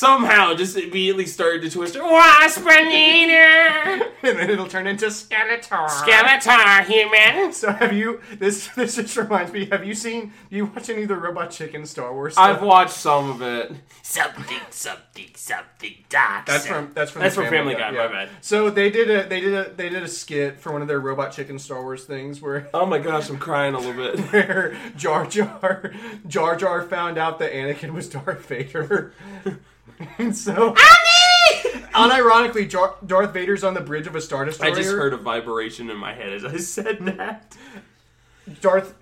Somehow, 0.00 0.54
just 0.54 0.78
immediately 0.78 1.26
started 1.26 1.60
to 1.60 1.68
twist. 1.68 1.94
Waspinator, 1.94 4.08
and 4.22 4.38
then 4.38 4.48
it'll 4.48 4.66
turn 4.66 4.86
into 4.86 5.08
Skeletor. 5.08 5.88
Skeletor, 5.88 6.86
human. 6.86 7.52
So 7.52 7.70
have 7.70 7.92
you 7.92 8.22
this 8.38 8.68
this 8.68 8.96
just 8.96 9.14
reminds 9.18 9.52
me, 9.52 9.66
have 9.66 9.84
you 9.84 9.94
seen 9.94 10.32
do 10.48 10.56
you 10.56 10.64
watch 10.64 10.88
any 10.88 11.02
of 11.02 11.08
the 11.08 11.16
Robot 11.16 11.50
Chicken 11.50 11.84
Star 11.84 12.14
Wars 12.14 12.32
stuff? 12.32 12.56
I've 12.56 12.62
watched 12.62 12.94
some 12.94 13.28
of 13.28 13.42
it. 13.42 13.72
Something, 14.02 14.60
something, 14.70 15.32
something 15.34 15.96
dark. 16.08 16.46
That's 16.46 16.66
from 16.66 16.92
that's 16.94 17.10
from 17.10 17.20
That's 17.20 17.34
from 17.34 17.48
Family 17.48 17.74
Guy, 17.74 17.90
my 17.90 18.08
bad. 18.08 18.30
So 18.40 18.70
they 18.70 18.88
did 18.88 19.10
a 19.10 19.28
they 19.28 19.42
did 19.42 19.52
a 19.52 19.70
they 19.70 19.90
did 19.90 20.02
a 20.02 20.08
skit 20.08 20.58
for 20.58 20.72
one 20.72 20.80
of 20.80 20.88
their 20.88 21.00
Robot 21.00 21.32
Chicken 21.32 21.58
Star 21.58 21.82
Wars 21.82 22.06
things 22.06 22.40
where 22.40 22.70
Oh 22.72 22.86
my 22.86 23.00
gosh, 23.00 23.28
I'm 23.28 23.36
crying 23.36 23.74
a 23.74 23.78
little 23.78 23.92
bit. 23.92 24.18
where 24.32 24.74
Jar 24.96 25.26
Jar 25.26 25.92
Jar 26.26 26.56
Jar 26.56 26.84
found 26.84 27.18
out 27.18 27.38
that 27.40 27.52
Anakin 27.52 27.92
was 27.92 28.08
Darth 28.08 28.46
Vader. 28.46 29.12
and 30.18 30.36
so 30.36 30.68
Annie 30.68 31.82
unironically 31.92 32.68
Jar- 32.68 32.96
Darth 33.06 33.32
Vader's 33.32 33.64
on 33.64 33.74
the 33.74 33.80
bridge 33.80 34.06
of 34.06 34.14
a 34.14 34.20
Star 34.20 34.44
Destroyer. 34.44 34.72
I 34.72 34.74
just 34.74 34.90
heard 34.90 35.12
a 35.12 35.16
vibration 35.16 35.90
in 35.90 35.96
my 35.96 36.14
head 36.14 36.32
as 36.32 36.44
I 36.44 36.56
said 36.56 36.98
that. 37.00 37.56
Darth 38.60 38.94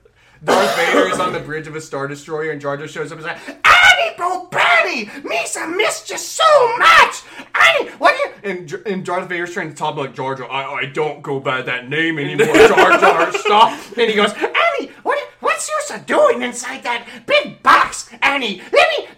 Darth 0.44 0.76
Vader 0.76 1.08
is 1.08 1.18
on 1.18 1.32
the 1.32 1.40
bridge 1.40 1.66
of 1.66 1.74
a 1.74 1.80
Star 1.80 2.06
Destroyer 2.06 2.52
and 2.52 2.60
Jar 2.60 2.76
Jar 2.76 2.86
shows 2.86 3.10
up 3.10 3.18
and 3.18 3.20
is 3.20 3.26
like, 3.26 3.48
Annie 3.48 4.14
Bobani! 4.16 5.06
Misa 5.22 5.74
missed 5.76 6.10
you 6.10 6.18
so 6.18 6.76
much! 6.78 7.22
Annie, 7.54 7.90
what 7.92 8.16
do 8.16 8.48
you... 8.48 8.52
And, 8.52 8.72
and 8.86 9.04
Darth 9.04 9.28
Vader's 9.28 9.52
trying 9.52 9.70
to 9.70 9.74
talk 9.74 9.96
like 9.96 10.14
Jar 10.14 10.36
Jar. 10.36 10.48
I, 10.50 10.82
I 10.82 10.84
don't 10.86 11.22
go 11.22 11.40
by 11.40 11.62
that 11.62 11.88
name 11.88 12.18
anymore. 12.18 12.46
Jar 12.68 13.00
Jar, 13.00 13.32
stop. 13.32 13.80
And 13.96 14.08
he 14.08 14.14
goes, 14.14 14.32
Annie, 14.32 14.92
what, 15.02 15.18
what's 15.40 15.68
use 15.68 15.90
of 15.90 16.06
doing 16.06 16.42
inside 16.42 16.84
that 16.84 17.04
big 17.26 17.60
box? 17.62 18.08
Annie, 18.22 18.62
let 18.72 18.88
me 18.96 19.08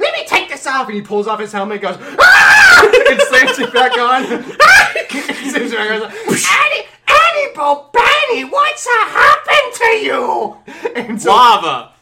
take 0.50 0.58
this 0.58 0.66
off. 0.66 0.86
and 0.86 0.94
he 0.94 1.02
pulls 1.02 1.26
off 1.26 1.40
his 1.40 1.52
helmet, 1.52 1.82
and 1.84 1.96
goes, 1.96 2.16
ah! 2.18 2.90
and 3.10 3.20
slams 3.22 3.58
it 3.58 3.72
back 3.72 3.92
on. 3.98 4.24
Slams 5.50 5.72
it 5.72 5.76
back 5.76 5.90
on. 5.90 6.10
Annie, 6.10 6.86
Annie 7.08 7.54
Bobani, 7.54 8.50
what's 8.50 8.86
happened 8.86 9.74
to 9.74 9.86
you? 9.86 10.56
And 10.94 11.20
so, 11.20 11.30
Lava. 11.30 11.92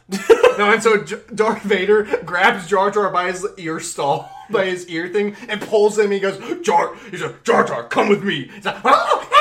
no, 0.59 0.71
and 0.73 0.83
so 0.83 1.03
J- 1.05 1.17
Darth 1.35 1.63
Vader 1.63 2.05
grabs 2.25 2.67
Jar 2.67 2.91
Jar 2.91 3.11
by 3.11 3.27
his 3.31 3.47
ear 3.59 3.79
stall, 3.81 4.31
by 4.51 4.65
his 4.67 4.89
ear 4.89 5.09
thing, 5.09 5.37
and 5.49 5.61
pulls 5.61 5.99
him. 5.99 6.11
He 6.11 6.21
goes, 6.21 6.39
Jar. 6.63 6.95
He's 7.11 7.23
like, 7.23 7.45
Jar 7.45 7.65
Jar, 7.65 7.85
come 7.85 8.09
with 8.09 8.25
me. 8.25 8.51
He's 8.55 8.65
like, 8.65 8.81
Oh, 8.85 9.21
Annie! 9.23 9.38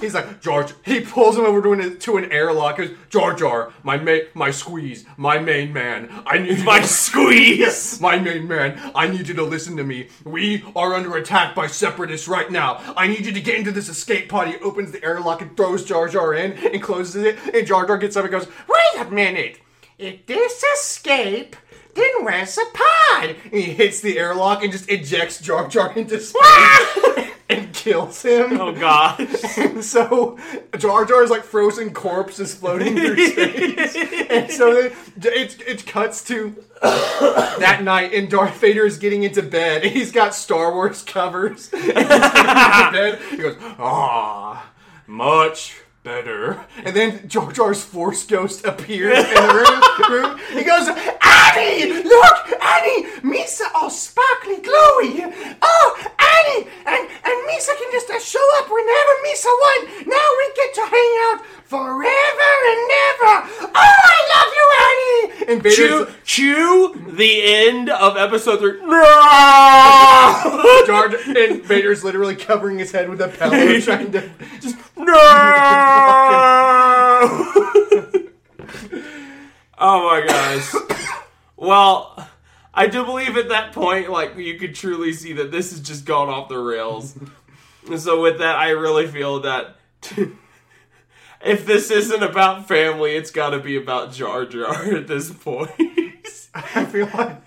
He's 0.00 0.14
like 0.14 0.40
Jar. 0.40 0.66
He 0.84 1.00
pulls 1.00 1.36
him 1.36 1.44
over 1.44 1.62
to 1.62 1.72
an, 1.72 1.98
to 1.98 2.16
an 2.16 2.30
airlock. 2.32 2.78
He 2.78 2.88
goes, 2.88 2.96
Jar 3.08 3.34
Jar, 3.34 3.72
my 3.82 3.96
ma- 3.96 4.18
my 4.34 4.50
squeeze, 4.50 5.04
my 5.16 5.38
main 5.38 5.72
man. 5.72 6.10
I 6.26 6.38
need 6.38 6.64
My 6.64 6.80
squeeze. 7.26 8.00
My 8.00 8.18
main 8.18 8.46
man, 8.48 8.92
I 8.94 9.08
need 9.08 9.28
you 9.28 9.34
to 9.34 9.42
listen 9.42 9.76
to 9.76 9.84
me. 9.84 10.08
We 10.24 10.64
are 10.74 10.94
under 10.94 11.16
attack 11.16 11.54
by 11.54 11.66
separatists 11.66 12.28
right 12.28 12.50
now. 12.50 12.80
I 12.96 13.06
need 13.06 13.24
you 13.26 13.32
to 13.32 13.40
get 13.40 13.56
into 13.56 13.72
this 13.72 13.88
escape 13.88 14.28
pod. 14.28 14.48
He 14.48 14.56
opens 14.56 14.92
the 14.92 15.02
airlock 15.04 15.40
and 15.42 15.56
throws 15.56 15.84
Jar 15.84 16.08
Jar 16.08 16.34
in 16.34 16.52
and 16.52 16.82
closes 16.82 17.22
it. 17.24 17.38
And 17.54 17.66
Jar 17.66 17.86
Jar 17.86 17.98
gets 17.98 18.16
up 18.16 18.24
and 18.24 18.32
goes, 18.32 18.46
Wait 18.68 19.06
a 19.06 19.10
minute. 19.10 19.60
If 19.98 20.26
this 20.26 20.62
escape, 20.78 21.56
then 21.94 22.24
where's 22.24 22.54
the 22.54 22.66
pod? 22.74 23.36
and 23.44 23.54
he 23.54 23.62
hits 23.62 24.00
the 24.00 24.18
airlock 24.18 24.62
and 24.62 24.70
just 24.70 24.90
ejects 24.90 25.40
Jar 25.40 25.66
Jar 25.68 25.92
into 25.96 26.20
space. 26.20 27.30
and 27.48 27.72
kills 27.72 28.22
him. 28.22 28.60
Oh 28.60 28.72
god. 28.72 29.20
And 29.56 29.84
so 29.84 30.38
Jar 30.78 31.04
Jar's 31.04 31.30
like 31.30 31.42
frozen 31.44 31.92
corpse 31.92 32.38
is 32.38 32.54
floating 32.54 32.94
through 32.96 33.26
space. 33.26 33.96
and 34.30 34.50
so 34.50 34.90
it, 35.16 35.60
it 35.66 35.86
cuts 35.86 36.22
to 36.24 36.54
that 36.82 37.80
night 37.82 38.12
and 38.12 38.30
Darth 38.30 38.58
Vader 38.60 38.84
is 38.86 38.98
getting 38.98 39.22
into 39.22 39.42
bed 39.42 39.84
he's 39.84 40.12
got 40.12 40.34
Star 40.34 40.72
Wars 40.72 41.02
covers. 41.02 41.70
And 41.72 41.82
he's 41.82 41.92
getting 41.94 42.06
into 42.06 42.92
bed. 42.92 43.18
He 43.30 43.36
goes, 43.36 43.56
ah, 43.78 44.70
much 45.06 45.76
better. 46.06 46.64
And 46.84 46.94
then 46.94 47.28
Jar 47.28 47.50
Jar's 47.50 47.82
Force 47.82 48.24
Ghost 48.24 48.64
appears 48.64 49.18
in 49.18 49.34
the 49.34 49.54
room. 49.58 49.82
room. 50.22 50.38
He 50.54 50.62
goes, 50.62 50.86
Annie, 50.86 52.04
look, 52.04 52.36
Annie, 52.62 53.10
Misa 53.26 53.66
all 53.74 53.90
sparkly, 53.90 54.62
glowy. 54.62 55.34
Oh, 55.60 55.86
Annie, 55.98 56.68
and, 56.86 57.10
and 57.10 57.36
Misa 57.50 57.74
can 57.76 57.90
just 57.90 58.08
uh, 58.08 58.20
show 58.20 58.46
up 58.58 58.70
whenever 58.70 59.12
Misa 59.26 59.50
wants. 59.50 60.06
Now 60.06 60.26
we 60.38 60.46
get 60.54 60.74
to 60.74 60.86
hang 60.86 61.12
out 61.26 61.44
forever 61.66 62.02
and 62.02 62.90
ever. 63.02 63.34
Oh, 63.62 63.98
I 64.04 64.18
love 64.34 64.50
you, 64.54 64.66
Annie. 64.86 65.52
And 65.52 65.62
Chew, 65.62 66.04
Vader's, 66.04 66.14
chew 66.24 67.12
the 67.16 67.42
end 67.44 67.90
of 67.90 68.16
episode 68.16 68.60
three. 68.60 68.80
No! 68.82 69.02
Jar, 70.86 71.06
and 71.06 71.62
Vader's 71.64 72.04
literally 72.04 72.36
covering 72.36 72.78
his 72.78 72.92
head 72.92 73.08
with 73.10 73.20
a 73.20 73.28
pillow, 73.28 73.80
trying 73.80 74.12
to 74.12 74.30
just 74.60 74.76
No! 74.96 75.06
oh 79.78 80.08
my 80.08 80.24
gosh. 80.26 80.72
Well, 81.56 82.28
I 82.72 82.86
do 82.86 83.04
believe 83.04 83.36
at 83.36 83.48
that 83.48 83.72
point, 83.72 84.08
like, 84.10 84.36
you 84.36 84.56
could 84.58 84.74
truly 84.74 85.12
see 85.12 85.32
that 85.34 85.50
this 85.50 85.70
has 85.70 85.80
just 85.80 86.04
gone 86.04 86.28
off 86.28 86.48
the 86.48 86.58
rails. 86.58 87.16
so, 87.96 88.22
with 88.22 88.38
that, 88.38 88.56
I 88.56 88.70
really 88.70 89.08
feel 89.08 89.40
that 89.40 89.76
if 91.46 91.66
this 91.66 91.90
isn't 91.90 92.22
about 92.22 92.68
family, 92.68 93.16
it's 93.16 93.30
got 93.30 93.50
to 93.50 93.58
be 93.58 93.76
about 93.76 94.12
Jar 94.12 94.44
Jar 94.44 94.94
at 94.94 95.06
this 95.06 95.32
point. 95.32 95.70
I 96.54 96.84
feel 96.84 97.08
like 97.14 97.42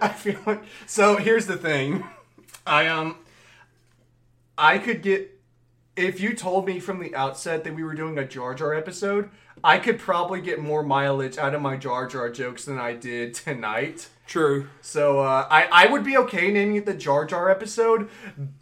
I 0.00 0.08
feel 0.08 0.38
like 0.46 0.62
so 0.86 1.16
here's 1.16 1.46
the 1.46 1.56
thing. 1.56 2.04
I 2.66 2.86
um 2.86 3.16
I 4.56 4.78
could 4.78 5.02
get 5.02 5.30
if 5.96 6.20
you 6.20 6.34
told 6.34 6.66
me 6.66 6.80
from 6.80 7.00
the 7.00 7.14
outset 7.14 7.64
that 7.64 7.74
we 7.74 7.84
were 7.84 7.94
doing 7.94 8.18
a 8.18 8.26
Jar 8.26 8.54
Jar 8.54 8.74
episode, 8.74 9.30
I 9.62 9.78
could 9.78 9.98
probably 9.98 10.40
get 10.40 10.60
more 10.60 10.82
mileage 10.82 11.38
out 11.38 11.54
of 11.54 11.62
my 11.62 11.76
Jar 11.76 12.06
Jar 12.06 12.30
jokes 12.30 12.64
than 12.64 12.78
I 12.78 12.94
did 12.94 13.34
tonight. 13.34 14.08
True. 14.26 14.68
So 14.80 15.20
uh, 15.20 15.46
I 15.50 15.68
I 15.70 15.86
would 15.86 16.04
be 16.04 16.16
okay 16.18 16.50
naming 16.50 16.76
it 16.76 16.86
the 16.86 16.94
Jar 16.94 17.24
Jar 17.24 17.50
episode, 17.50 18.08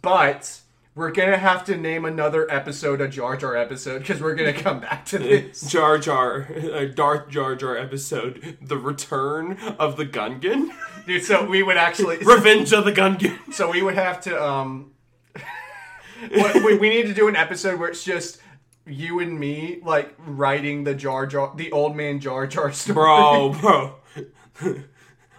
but 0.01 0.59
we're 0.95 1.11
gonna 1.11 1.37
have 1.37 1.63
to 1.65 1.75
name 1.77 2.05
another 2.05 2.49
episode 2.51 3.01
a 3.01 3.07
Jar 3.07 3.35
Jar 3.35 3.55
episode 3.55 3.99
because 3.99 4.21
we're 4.21 4.35
gonna 4.35 4.53
come 4.53 4.79
back 4.79 5.05
to 5.07 5.17
this. 5.19 5.61
Jar 5.61 5.97
Jar, 5.97 6.41
a 6.41 6.87
Darth 6.87 7.29
Jar 7.29 7.55
Jar 7.55 7.77
episode, 7.77 8.57
The 8.61 8.77
Return 8.77 9.57
of 9.79 9.97
the 9.97 10.05
Gungan, 10.05 10.69
Dude, 11.07 11.23
so 11.23 11.45
we 11.45 11.63
would 11.63 11.77
actually 11.77 12.17
Revenge 12.23 12.73
of 12.73 12.85
the 12.85 12.91
Gungan. 12.91 13.53
So 13.53 13.71
we 13.71 13.81
would 13.81 13.95
have 13.95 14.21
to 14.21 14.41
um 14.41 14.91
what, 16.31 16.55
we, 16.63 16.77
we 16.77 16.89
need 16.89 17.07
to 17.07 17.13
do 17.13 17.27
an 17.27 17.35
episode 17.35 17.79
where 17.79 17.89
it's 17.89 18.03
just 18.03 18.39
you 18.85 19.19
and 19.19 19.39
me 19.39 19.79
like 19.83 20.13
writing 20.19 20.83
the 20.83 20.93
Jar 20.93 21.25
Jar 21.25 21.53
the 21.55 21.71
old 21.71 21.95
man 21.95 22.19
Jar 22.19 22.45
Jar 22.45 22.71
story. 22.71 22.93
Bro, 22.93 23.53
bro. 23.59 23.95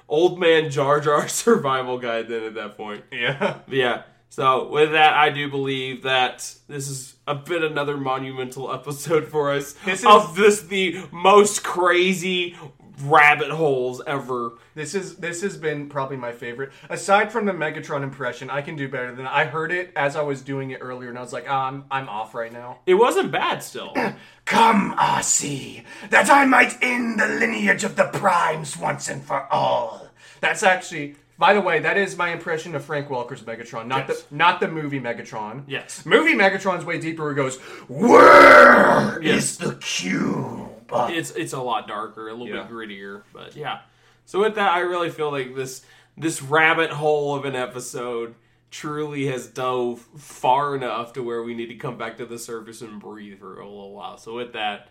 Old 0.08 0.38
man 0.38 0.70
Jar 0.70 1.00
Jar 1.00 1.28
survival 1.28 1.98
guide 1.98 2.28
then 2.28 2.42
at 2.42 2.54
that 2.54 2.76
point. 2.76 3.04
Yeah. 3.12 3.58
Yeah. 3.68 4.02
So 4.34 4.66
with 4.66 4.90
that, 4.90 5.14
I 5.14 5.30
do 5.30 5.48
believe 5.48 6.02
that 6.02 6.38
this 6.66 6.88
is 6.88 7.14
a 7.24 7.36
bit 7.36 7.62
another 7.62 7.96
monumental 7.96 8.72
episode 8.72 9.28
for 9.28 9.52
us. 9.52 9.74
This 9.84 10.00
is- 10.00 10.06
of 10.06 10.34
this 10.34 10.62
the 10.62 11.04
most 11.12 11.62
crazy 11.62 12.56
rabbit 13.04 13.50
holes 13.50 14.02
ever. 14.08 14.54
This 14.74 14.96
is 14.96 15.18
this 15.18 15.40
has 15.42 15.56
been 15.56 15.88
probably 15.88 16.16
my 16.16 16.32
favorite. 16.32 16.72
Aside 16.90 17.30
from 17.30 17.44
the 17.46 17.52
Megatron 17.52 18.02
impression, 18.02 18.50
I 18.50 18.60
can 18.60 18.74
do 18.74 18.88
better 18.88 19.14
than 19.14 19.24
I 19.28 19.44
heard 19.44 19.70
it 19.70 19.92
as 19.94 20.16
I 20.16 20.22
was 20.22 20.42
doing 20.42 20.70
it 20.72 20.78
earlier 20.80 21.10
and 21.10 21.18
I 21.18 21.20
was 21.20 21.32
like, 21.32 21.46
ah, 21.48 21.68
I'm 21.68 21.84
I'm 21.88 22.08
off 22.08 22.34
right 22.34 22.52
now. 22.52 22.78
It 22.86 22.94
wasn't 22.94 23.30
bad 23.30 23.62
still. 23.62 23.94
Come, 24.46 24.96
RC, 24.96 25.84
that 26.10 26.28
I 26.28 26.44
might 26.44 26.76
end 26.82 27.20
the 27.20 27.28
lineage 27.28 27.84
of 27.84 27.94
the 27.94 28.06
primes 28.06 28.76
once 28.76 29.08
and 29.08 29.22
for 29.24 29.46
all. 29.52 30.08
That's 30.40 30.64
actually 30.64 31.14
by 31.38 31.52
the 31.54 31.60
way, 31.60 31.80
that 31.80 31.96
is 31.98 32.16
my 32.16 32.30
impression 32.30 32.74
of 32.74 32.84
Frank 32.84 33.10
Welker's 33.10 33.42
Megatron, 33.42 33.86
not 33.86 34.08
Yes. 34.08 34.22
the 34.22 34.34
not 34.34 34.60
the 34.60 34.68
movie 34.68 35.00
Megatron. 35.00 35.64
yes. 35.66 36.04
Movie 36.06 36.34
Megatron's 36.34 36.84
way 36.84 36.98
deeper. 36.98 37.30
It 37.32 37.34
goes, 37.34 37.56
Where 37.88 39.18
is 39.22 39.24
Yes. 39.24 39.56
the 39.56 39.74
cube? 39.76 40.70
it's 41.10 41.30
it's 41.32 41.52
a 41.52 41.60
lot 41.60 41.88
darker, 41.88 42.28
a 42.28 42.32
little 42.32 42.48
Yeah. 42.48 42.62
bit 42.62 42.70
grittier, 42.72 43.22
but 43.32 43.56
yeah. 43.56 43.80
So 44.26 44.40
with 44.40 44.54
that, 44.54 44.72
I 44.72 44.80
really 44.80 45.10
feel 45.10 45.30
like 45.30 45.54
this 45.54 45.84
this 46.16 46.40
rabbit 46.42 46.90
hole 46.90 47.34
of 47.34 47.44
an 47.44 47.56
episode 47.56 48.36
truly 48.70 49.26
has 49.26 49.46
dove 49.48 50.00
far 50.16 50.74
enough 50.76 51.12
to 51.14 51.22
where 51.22 51.42
we 51.42 51.54
need 51.54 51.66
to 51.66 51.74
come 51.76 51.96
back 51.98 52.16
to 52.18 52.26
the 52.26 52.38
surface 52.38 52.80
and 52.82 53.00
breathe 53.00 53.38
for 53.40 53.58
a 53.60 53.64
little 53.66 53.92
while. 53.92 54.16
So 54.18 54.34
with 54.34 54.52
that, 54.52 54.88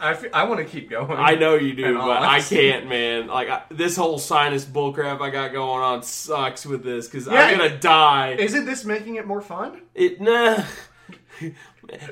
I, 0.00 0.18
I 0.32 0.44
want 0.44 0.60
to 0.60 0.64
keep 0.64 0.90
going. 0.90 1.10
I 1.10 1.34
know 1.34 1.54
you 1.54 1.74
do, 1.74 1.96
but 1.98 2.22
I 2.22 2.40
can't, 2.40 2.88
man. 2.88 3.26
Like 3.26 3.48
I, 3.48 3.62
this 3.70 3.96
whole 3.96 4.18
sinus 4.18 4.64
bullcrap 4.64 5.20
I 5.20 5.30
got 5.30 5.52
going 5.52 5.82
on 5.82 6.02
sucks 6.02 6.64
with 6.66 6.82
this 6.84 7.08
because 7.08 7.26
Yeah, 7.26 7.34
I'm 7.34 7.58
gonna 7.58 7.78
die. 7.78 8.32
Isn't 8.38 8.64
this 8.64 8.84
making 8.84 9.16
it 9.16 9.26
more 9.26 9.40
fun? 9.40 9.82
It 9.94 10.20
nah. 10.20 10.64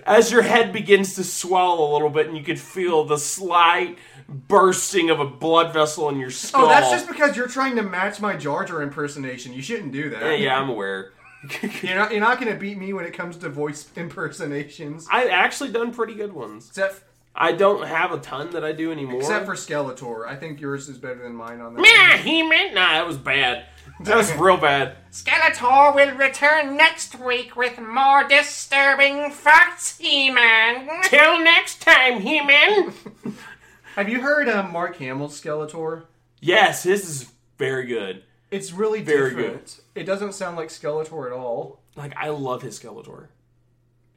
As 0.05 0.33
your 0.33 0.43
head 0.43 0.73
begins 0.73 1.15
to 1.15 1.25
swell 1.25 1.85
a 1.85 1.89
little 1.93 2.11
bit, 2.11 2.27
and 2.27 2.37
you 2.37 2.43
can 2.43 2.57
feel 2.57 3.05
the 3.05 3.17
slight 3.19 3.99
bursting 4.29 5.11
of 5.11 5.21
a 5.21 5.25
blood 5.25 5.73
vessel 5.73 6.09
in 6.09 6.19
your 6.19 6.31
skull. 6.31 6.67
Oh, 6.67 6.69
that's 6.69 6.91
just 6.91 7.09
because 7.09 7.37
you're 7.37 7.49
trying 7.49 7.77
to 7.77 7.83
match 7.83 8.21
my 8.21 8.37
Jar 8.37 8.65
Jar 8.65 8.83
impersonation. 8.83 9.53
You 9.53 9.63
shouldn't 9.63 9.93
do 9.93 10.11
that. 10.11 10.23
Yeah, 10.23 10.33
yeah, 10.33 10.61
I'm 10.61 10.69
aware. 10.69 11.13
You're 11.83 11.97
not, 11.97 12.11
you're 12.11 12.21
not 12.21 12.39
going 12.39 12.53
to 12.53 12.59
beat 12.59 12.77
me 12.77 12.93
when 12.93 13.07
it 13.07 13.15
comes 13.15 13.39
to 13.39 13.49
voice 13.49 13.89
impersonations. 13.97 15.09
I've 15.11 15.31
actually 15.31 15.73
done 15.73 15.91
pretty 15.91 16.13
good 16.13 16.35
ones. 16.35 16.69
Except, 16.69 17.03
I 17.35 17.53
don't 17.53 17.87
have 17.87 18.13
a 18.13 18.19
ton 18.19 18.51
that 18.51 18.65
I 18.65 18.73
do 18.73 18.91
anymore. 18.93 19.21
except 19.21 19.47
for 19.47 19.55
Skeletor. 19.55 20.27
I 20.27 20.35
think 20.37 20.61
yours 20.61 20.89
is 20.89 20.99
better 20.99 21.23
than 21.23 21.35
mine 21.35 21.61
on 21.61 21.75
that. 21.75 21.81
Nah, 21.81 22.17
he 22.23 22.43
meant 22.43 22.75
nah. 22.75 22.93
That 22.93 23.07
was 23.07 23.17
bad. 23.17 23.67
That 24.01 24.17
was 24.17 24.33
real 24.35 24.57
bad. 24.69 24.97
Skeletor 25.13 25.95
will 25.95 26.17
return 26.17 26.77
next 26.77 27.19
week 27.19 27.55
with 27.57 27.79
more 27.79 28.27
disturbing 28.27 29.31
facts, 29.31 29.97
He-Man. 29.99 30.89
Till 31.05 31.39
next 31.43 31.83
time, 31.83 32.21
He-Man. 32.21 32.93
Have 33.97 34.09
you 34.09 34.21
heard 34.21 34.49
um, 34.49 34.73
Mark 34.73 34.97
Hamill's 34.97 35.41
Skeletor? 35.41 36.05
yes, 36.41 36.83
this 36.83 37.09
is 37.09 37.33
very 37.59 37.87
good. 37.87 38.23
It's 38.51 38.73
really 38.73 39.03
Very 39.03 39.31
different. 39.35 39.81
It 39.95 40.05
doesn't 40.05 40.33
sound 40.35 40.57
like 40.57 40.69
Skeletor 40.71 41.27
at 41.27 41.33
all 41.33 41.81
Like 41.95 42.13
I 42.17 42.31
love 42.31 42.63
his 42.63 42.79
Skeletor. 42.81 43.29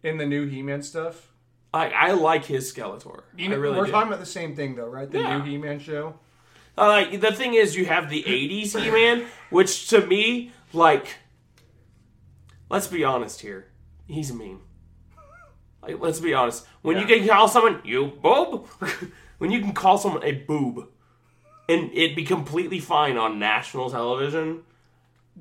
in 0.01 0.17
the 0.17 0.25
new 0.25 0.47
He-Man 0.47 0.81
stuff. 0.81 1.32
Like 1.73 1.93
I 1.93 2.11
like 2.11 2.45
his 2.45 2.71
Skeletor. 2.71 3.23
You 3.35 3.49
know, 3.49 3.55
I 3.55 3.59
really 3.59 3.77
we're 3.79 3.85
do. 3.87 3.91
talking 3.91 4.07
about 4.09 4.19
the 4.19 4.25
same 4.27 4.55
thing, 4.55 4.75
though, 4.75 4.87
right? 4.87 5.09
The 5.09 5.19
Yeah. 5.19 5.37
new 5.39 5.43
He-Man 5.43 5.79
show. 5.79 6.15
Uh, 6.77 6.87
like 6.87 7.19
the 7.21 7.31
thing 7.31 7.53
is, 7.55 7.75
you 7.75 7.85
have 7.85 8.09
the 8.09 8.23
'80s 8.23 8.79
He-Man, 8.79 9.25
which 9.49 9.89
to 9.89 10.05
me, 10.05 10.51
like, 10.71 11.17
let's 12.69 12.87
be 12.87 13.03
honest 13.03 13.41
here, 13.41 13.67
he's 14.07 14.29
a 14.31 14.33
meme. 14.35 14.61
Like, 15.81 15.99
let's 15.99 16.19
be 16.19 16.33
honest. 16.33 16.65
When 16.81 16.97
you 16.97 17.05
can 17.05 17.27
call 17.27 17.47
someone 17.47 17.81
you 17.83 18.07
boob, 18.21 18.67
when 19.37 19.51
you 19.51 19.59
can 19.59 19.73
call 19.73 19.97
someone 19.97 20.23
a 20.23 20.31
boob, 20.31 20.87
and 21.67 21.91
it 21.93 22.15
be 22.15 22.23
completely 22.23 22.79
fine 22.79 23.17
on 23.17 23.37
national 23.39 23.89
television, 23.89 24.63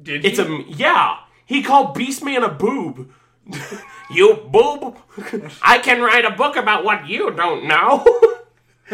Did 0.00 0.24
it's 0.24 0.38
he? 0.38 0.44
a 0.44 0.58
yeah. 0.68 1.18
He 1.46 1.62
called 1.62 1.96
Beastman 1.96 2.44
a 2.44 2.48
boob. 2.48 3.12
you 4.10 4.34
boob. 4.50 4.96
I 5.62 5.78
can 5.78 6.00
write 6.00 6.24
a 6.24 6.30
book 6.30 6.56
about 6.56 6.84
what 6.84 7.06
you 7.06 7.30
don't 7.30 7.66
know. 7.66 8.04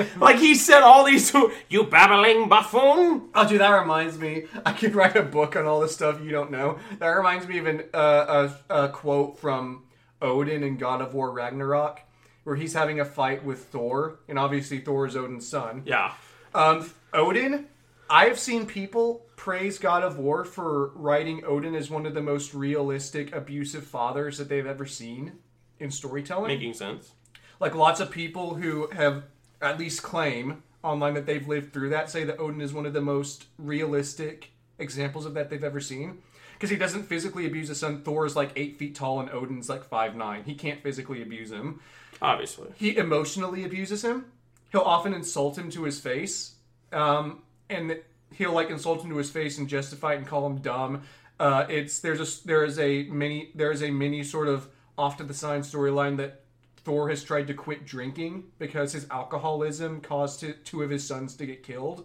like 0.21 0.39
he 0.39 0.55
said 0.55 0.83
all 0.83 1.05
these 1.05 1.33
you 1.69 1.85
babbling 1.85 2.49
buffoon. 2.49 3.29
Oh, 3.35 3.49
dude, 3.49 3.61
that 3.61 3.71
reminds 3.71 4.19
me. 4.19 4.45
I 4.65 4.73
could 4.73 4.95
write 4.95 5.17
a 5.17 5.23
book 5.23 5.57
on 5.57 5.67
all 5.67 5.81
the 5.81 5.89
stuff 5.89 6.21
you 6.23 6.31
don't 6.31 6.51
know. 6.51 6.79
That 6.99 7.09
reminds 7.09 7.47
me 7.47 7.59
of 7.59 7.67
an, 7.67 7.85
uh, 7.93 8.51
a, 8.69 8.85
a 8.85 8.89
quote 8.89 9.39
from 9.39 9.85
Odin 10.21 10.63
in 10.63 10.77
God 10.77 11.01
of 11.01 11.15
War 11.15 11.31
Ragnarok, 11.31 12.01
where 12.45 12.57
he's 12.57 12.75
having 12.75 13.01
a 13.01 13.05
fight 13.05 13.45
with 13.45 13.65
Thor, 13.67 14.21
and 14.29 14.39
obviously 14.39 14.79
Thor 14.79 15.07
is 15.07 15.17
Odin's 15.17 15.47
son. 15.47 15.83
Yeah. 15.85 16.13
Um, 16.55 16.91
Odin, 17.13 17.67
I 18.11 18.25
have 18.25 18.39
seen 18.39 18.67
people 18.67 19.27
praise 19.37 19.79
God 19.79 20.03
of 20.03 20.19
War 20.19 20.45
for 20.45 20.89
writing 20.95 21.45
Odin 21.45 21.75
as 21.75 21.91
one 21.91 22.07
of 22.07 22.15
the 22.15 22.23
most 22.23 22.55
realistic, 22.55 23.35
abusive 23.35 23.85
fathers 23.85 24.39
that 24.39 24.49
they've 24.49 24.67
ever 24.67 24.87
seen 24.87 25.33
in 25.79 25.91
storytelling. 25.91 26.49
Making 26.49 26.75
sense. 26.75 27.13
Like 27.61 27.75
lots 27.75 28.01
of 28.01 28.11
people 28.11 28.55
who 28.55 28.89
have 28.91 29.25
at 29.61 29.79
least 29.79 30.03
claim 30.03 30.63
online 30.83 31.15
that 31.15 31.27
they've 31.27 31.47
lived 31.47 31.73
through 31.73 31.91
that 31.91 32.09
say 32.09 32.25
that 32.25 32.39
Odin 32.39 32.61
is 32.61 32.73
one 32.73 32.87
of 32.87 32.93
the 32.93 33.01
most 33.01 33.47
realistic 33.59 34.51
examples 34.79 35.27
of 35.27 35.35
that 35.35 35.51
they've 35.51 35.65
ever 35.65 35.81
seen. 35.81 36.19
because 36.59 36.71
he 36.71 36.77
doesn't 36.77 37.05
physically 37.05 37.47
abuse 37.47 37.69
his 37.69 37.79
son. 37.79 38.03
Thor 38.03 38.27
is 38.27 38.35
like 38.35 38.51
eight 38.57 38.79
feet 38.79 38.95
tall 38.97 39.21
and 39.21 39.31
Odin's 39.31 39.69
like 39.69 39.85
five 39.85 40.17
nine. 40.17 40.43
He 40.45 40.55
can't 40.55 40.83
physically 40.83 41.23
abuse 41.23 41.53
him. 41.53 41.81
Obviously. 42.21 42.69
He 42.77 42.97
emotionally 42.97 43.65
abuses 43.65 44.05
him. 44.05 44.27
He'll 44.73 44.81
often 44.81 45.15
insult 45.15 45.57
him 45.57 45.71
to 45.71 45.85
his 45.85 46.01
face, 46.01 46.55
um, 46.93 47.43
and 47.71 47.99
he'll 48.35 48.53
like 48.53 48.71
insult 48.71 49.03
him 49.03 49.11
to 49.11 49.17
his 49.17 49.31
face 49.31 49.59
and 49.59 49.69
justify 49.69 50.15
it 50.15 50.19
and 50.19 50.27
call 50.27 50.47
him 50.47 50.59
dumb. 50.59 51.03
Uh, 51.41 51.67
it's 51.69 52.01
there's 52.01 52.21
a 52.43 52.47
there 52.47 52.65
is 52.65 52.79
a 52.79 53.05
mini 53.05 53.51
there 53.55 53.71
is 53.71 53.83
a 53.83 53.91
mini 53.91 54.23
sort 54.25 54.49
of 54.49 54.69
off 54.97 55.17
to 55.19 55.25
the 55.25 55.35
side 55.35 55.61
storyline 55.63 56.17
that 56.17 56.43
Thor 56.79 57.09
has 57.09 57.23
tried 57.23 57.47
to 57.49 57.55
quit 57.55 57.87
drinking 57.87 58.45
because 58.59 58.93
his 58.93 59.07
alcoholism 59.11 60.01
caused 60.01 60.41
t- 60.41 60.55
two 60.65 60.83
of 60.83 60.91
his 60.91 61.07
sons 61.07 61.37
to 61.37 61.47
get 61.47 61.63
killed. 61.63 62.05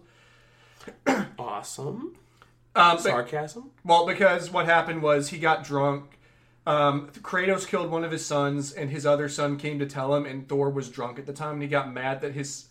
Awesome. 1.38 2.16
Um, 2.76 2.96
but- 2.96 3.00
Sarcasm. 3.00 3.70
well, 3.84 4.06
because 4.06 4.50
what 4.50 4.66
happened 4.66 5.02
was 5.02 5.28
he 5.28 5.38
got 5.38 5.64
drunk. 5.64 6.18
Um, 6.66 7.08
Kratos 7.20 7.66
killed 7.66 7.90
one 7.90 8.04
of 8.04 8.10
his 8.10 8.24
sons, 8.24 8.72
and 8.72 8.90
his 8.90 9.04
other 9.04 9.28
son 9.28 9.58
came 9.58 9.78
to 9.80 9.86
tell 9.86 10.14
him, 10.14 10.24
and 10.24 10.48
Thor 10.48 10.70
was 10.70 10.88
drunk 10.88 11.18
at 11.18 11.26
the 11.26 11.32
time, 11.34 11.54
and 11.54 11.62
he 11.62 11.68
got 11.68 11.92
mad 11.92 12.20
that 12.22 12.32
his 12.32 12.66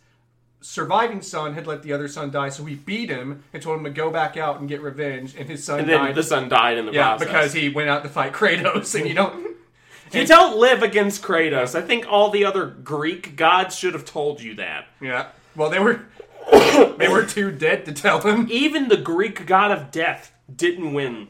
surviving 0.63 1.21
son 1.21 1.53
had 1.53 1.67
let 1.67 1.83
the 1.83 1.93
other 1.93 2.07
son 2.07 2.31
die, 2.31 2.49
so 2.49 2.65
he 2.65 2.75
beat 2.75 3.09
him 3.09 3.43
and 3.53 3.61
told 3.61 3.77
him 3.77 3.83
to 3.83 3.89
go 3.89 4.09
back 4.09 4.37
out 4.37 4.59
and 4.59 4.67
get 4.67 4.81
revenge, 4.81 5.35
and 5.35 5.47
his 5.49 5.63
son 5.63 5.81
And 5.81 5.89
then 5.89 5.99
died. 5.99 6.15
the 6.15 6.23
son 6.23 6.49
died 6.49 6.77
in 6.77 6.85
the 6.85 6.93
yeah, 6.93 7.09
process. 7.17 7.27
because 7.27 7.53
he 7.53 7.69
went 7.69 7.89
out 7.89 8.03
to 8.03 8.09
fight 8.09 8.33
Kratos, 8.33 8.95
and 8.95 9.07
you 9.07 9.13
don't. 9.13 9.55
you 10.11 10.25
don't 10.25 10.57
live 10.57 10.81
against 10.83 11.21
Kratos. 11.21 11.75
I 11.75 11.81
think 11.81 12.05
all 12.09 12.29
the 12.29 12.45
other 12.45 12.65
Greek 12.65 13.35
gods 13.35 13.75
should 13.75 13.93
have 13.93 14.05
told 14.05 14.41
you 14.41 14.55
that. 14.55 14.87
Yeah. 15.01 15.27
Well, 15.55 15.69
they 15.69 15.79
were 15.79 16.05
they 16.97 17.07
were 17.07 17.25
too 17.25 17.51
dead 17.51 17.85
to 17.85 17.91
tell 17.91 18.21
him. 18.21 18.47
Even 18.49 18.89
the 18.89 18.97
Greek 18.97 19.45
god 19.45 19.71
of 19.71 19.91
death 19.91 20.31
didn't 20.53 20.93
win. 20.93 21.27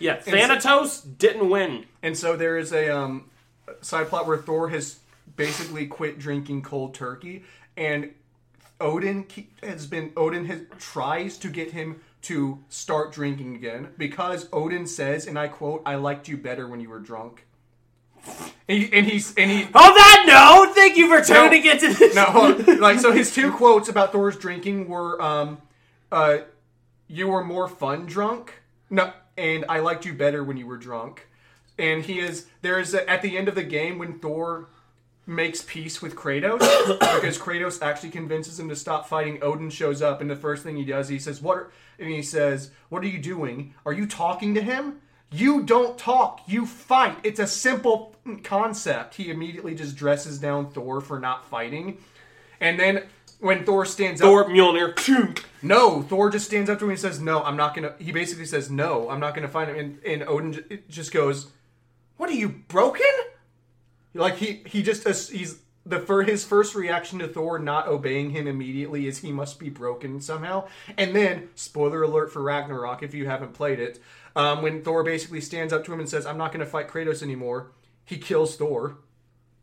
Yeah, 0.00 0.16
Thanatos 0.16 1.00
didn't 1.00 1.48
win. 1.48 1.86
And 2.02 2.16
so 2.16 2.36
there 2.36 2.58
is 2.58 2.72
a 2.72 2.94
um, 2.94 3.30
side 3.80 4.08
plot 4.08 4.26
where 4.26 4.36
Thor 4.36 4.68
has 4.68 4.98
basically 5.36 5.86
quit 5.86 6.18
drinking 6.18 6.62
cold 6.62 6.94
turkey, 6.94 7.44
and 7.76 8.10
Odin 8.84 9.26
has 9.62 9.86
been 9.86 10.12
Odin 10.16 10.44
has 10.44 10.60
tries 10.78 11.38
to 11.38 11.48
get 11.48 11.72
him 11.72 12.00
to 12.22 12.62
start 12.68 13.12
drinking 13.12 13.56
again 13.56 13.88
because 13.96 14.46
Odin 14.52 14.86
says, 14.86 15.26
and 15.26 15.38
I 15.38 15.48
quote, 15.48 15.82
"I 15.86 15.94
liked 15.94 16.28
you 16.28 16.36
better 16.36 16.68
when 16.68 16.80
you 16.80 16.90
were 16.90 17.00
drunk." 17.00 17.46
And, 18.68 18.78
he, 18.78 18.92
and 18.92 19.06
he's 19.06 19.34
and 19.36 19.50
he 19.50 19.64
On 19.64 19.70
that 19.72 20.24
note, 20.26 20.74
thank 20.74 20.96
you 20.96 21.08
for 21.08 21.24
tuning 21.24 21.64
into 21.64 21.92
this. 21.92 22.14
no, 22.14 22.62
like 22.78 23.00
so 23.00 23.10
his 23.10 23.34
two 23.34 23.52
quotes 23.52 23.88
about 23.88 24.12
Thor's 24.12 24.36
drinking 24.36 24.88
were 24.88 25.20
um 25.20 25.58
uh 26.12 26.38
you 27.08 27.28
were 27.28 27.42
more 27.42 27.68
fun 27.68 28.06
drunk. 28.06 28.62
No, 28.90 29.12
and 29.36 29.64
I 29.68 29.80
liked 29.80 30.04
you 30.04 30.12
better 30.12 30.44
when 30.44 30.56
you 30.56 30.66
were 30.66 30.78
drunk. 30.78 31.28
And 31.78 32.04
he 32.04 32.20
is 32.20 32.46
there 32.60 32.78
is 32.78 32.94
a, 32.94 33.08
at 33.08 33.22
the 33.22 33.36
end 33.36 33.48
of 33.48 33.54
the 33.54 33.62
game 33.62 33.98
when 33.98 34.18
Thor 34.18 34.68
makes 35.26 35.62
peace 35.62 36.02
with 36.02 36.14
Kratos 36.14 36.58
because 37.00 37.38
Kratos 37.38 37.80
actually 37.82 38.10
convinces 38.10 38.58
him 38.58 38.68
to 38.68 38.76
stop 38.76 39.08
fighting. 39.08 39.38
Odin 39.42 39.70
shows 39.70 40.02
up 40.02 40.20
and 40.20 40.30
the 40.30 40.36
first 40.36 40.62
thing 40.62 40.76
he 40.76 40.84
does 40.84 41.08
he 41.08 41.18
says, 41.18 41.40
"What?" 41.40 41.56
Are, 41.56 41.72
and 41.98 42.10
he 42.10 42.22
says, 42.22 42.70
"What 42.88 43.02
are 43.02 43.08
you 43.08 43.18
doing? 43.18 43.74
Are 43.86 43.92
you 43.92 44.06
talking 44.06 44.54
to 44.54 44.62
him?" 44.62 45.00
You 45.30 45.64
don't 45.64 45.98
talk, 45.98 46.42
you 46.46 46.64
fight. 46.64 47.18
It's 47.24 47.40
a 47.40 47.46
simple 47.46 48.14
concept. 48.44 49.16
He 49.16 49.30
immediately 49.30 49.74
just 49.74 49.96
dresses 49.96 50.38
down 50.38 50.70
Thor 50.70 51.00
for 51.00 51.18
not 51.18 51.44
fighting. 51.48 51.98
And 52.60 52.78
then 52.78 53.02
when 53.40 53.64
Thor 53.64 53.84
stands 53.84 54.20
up, 54.20 54.26
Thor 54.26 54.44
Mjolnir. 54.44 55.42
no, 55.60 56.02
Thor 56.02 56.30
just 56.30 56.46
stands 56.46 56.70
up 56.70 56.78
to 56.78 56.84
him 56.84 56.92
and 56.92 57.00
says, 57.00 57.20
"No, 57.20 57.42
I'm 57.42 57.56
not 57.56 57.74
gonna." 57.74 57.94
He 57.98 58.12
basically 58.12 58.46
says, 58.46 58.70
"No, 58.70 59.10
I'm 59.10 59.18
not 59.18 59.34
gonna 59.34 59.48
fight 59.48 59.68
him." 59.68 59.76
And, 59.76 59.98
and 60.04 60.28
Odin 60.28 60.52
j- 60.52 60.82
just 60.88 61.12
goes, 61.12 61.48
"What 62.16 62.30
are 62.30 62.34
you 62.34 62.48
broken?" 62.48 63.04
Like 64.14 64.36
he 64.36 64.62
he 64.66 64.82
just 64.82 65.06
he's 65.30 65.58
the 65.84 66.00
for 66.00 66.22
his 66.22 66.44
first 66.44 66.74
reaction 66.74 67.18
to 67.18 67.28
Thor 67.28 67.58
not 67.58 67.88
obeying 67.88 68.30
him 68.30 68.46
immediately 68.46 69.06
is 69.06 69.18
he 69.18 69.32
must 69.32 69.58
be 69.58 69.68
broken 69.68 70.20
somehow. 70.20 70.68
And 70.96 71.14
then 71.14 71.50
spoiler 71.54 72.02
alert 72.02 72.32
for 72.32 72.42
Ragnarok 72.42 73.02
if 73.02 73.12
you 73.12 73.26
haven't 73.26 73.54
played 73.54 73.80
it, 73.80 74.00
um, 74.36 74.62
when 74.62 74.82
Thor 74.82 75.02
basically 75.02 75.40
stands 75.40 75.72
up 75.72 75.84
to 75.84 75.92
him 75.92 76.00
and 76.00 76.08
says, 76.08 76.26
"I'm 76.26 76.38
not 76.38 76.52
gonna 76.52 76.66
fight 76.66 76.88
Kratos 76.88 77.22
anymore," 77.22 77.72
he 78.04 78.16
kills 78.16 78.56
Thor. 78.56 78.96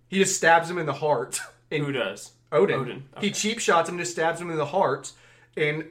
He 0.10 0.18
just 0.18 0.36
stabs 0.36 0.69
him 0.69 0.78
in 0.78 0.86
the 0.86 0.94
heart. 0.94 1.40
And 1.73 1.86
Who 1.86 1.94
does? 1.94 2.34
Odin. 2.52 2.82
Odin, 2.82 3.03
He 3.22 3.32
cheap 3.32 3.60
shots 3.60 3.88
him, 3.88 3.98
just 3.98 4.11
stabs 4.11 4.41
him 4.41 4.52
in 4.52 4.57
the 4.57 4.65
heart, 4.65 5.14
and 5.56 5.86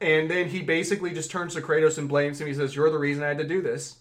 and 0.00 0.28
then 0.28 0.48
he 0.48 0.60
basically 0.60 1.12
just 1.12 1.30
turns 1.30 1.54
to 1.54 1.60
Kratos 1.60 1.98
and 1.98 2.08
blames 2.08 2.40
him. 2.40 2.48
He 2.48 2.54
says, 2.54 2.74
"You're 2.74 2.90
the 2.90 2.98
reason 2.98 3.22
I 3.22 3.28
had 3.28 3.38
to 3.38 3.46
do 3.46 3.62
this." 3.62 3.98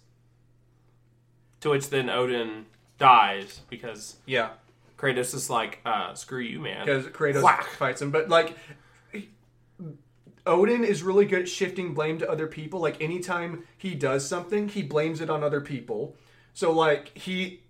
To 1.62 1.70
which 1.70 1.92
then 1.92 2.10
Odin 2.10 2.66
dies 3.00 3.62
because 3.70 4.18
Yeah, 4.26 4.50
Kratos 4.98 5.34
is 5.34 5.50
like, 5.50 5.80
uh, 5.86 6.14
screw 6.14 6.42
you, 6.42 6.60
man. 6.60 6.86
because 6.86 7.06
Kratos 7.08 7.42
Whack. 7.42 7.66
fights 7.66 8.02
him. 8.02 8.12
But 8.12 8.30
like, 8.30 8.56
Odin 10.46 10.84
is 10.84 11.04
really 11.04 11.26
good 11.26 11.42
at 11.44 11.50
shifting 11.50 11.94
blame 11.94 12.18
to 12.20 12.30
other 12.30 12.48
people. 12.48 12.80
Like 12.80 13.02
anytime 13.02 13.64
he 13.78 13.96
does 13.96 14.28
something, 14.28 14.70
he 14.70 14.82
blames 14.84 15.22
it 15.22 15.30
on 15.30 15.44
other 15.44 15.62
people. 15.62 16.16
So 16.54 16.72
like 16.72 17.18
he. 17.18 17.62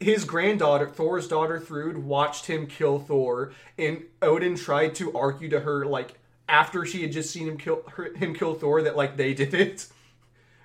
His 0.00 0.24
granddaughter, 0.24 0.88
Thor's 0.88 1.28
daughter, 1.28 1.58
Thrud, 1.58 1.96
watched 1.96 2.46
him 2.46 2.66
kill 2.66 2.98
Thor, 2.98 3.52
and 3.78 4.02
Odin 4.20 4.56
tried 4.56 4.94
to 4.96 5.16
argue 5.16 5.48
to 5.48 5.60
her, 5.60 5.86
like 5.86 6.18
after 6.48 6.84
she 6.84 7.00
had 7.02 7.12
just 7.12 7.30
seen 7.30 7.48
him 7.48 7.56
kill 7.56 7.84
her, 7.96 8.12
him 8.14 8.34
kill 8.34 8.54
Thor, 8.54 8.82
that 8.82 8.96
like 8.96 9.16
they 9.16 9.32
did 9.32 9.54
it. 9.54 9.86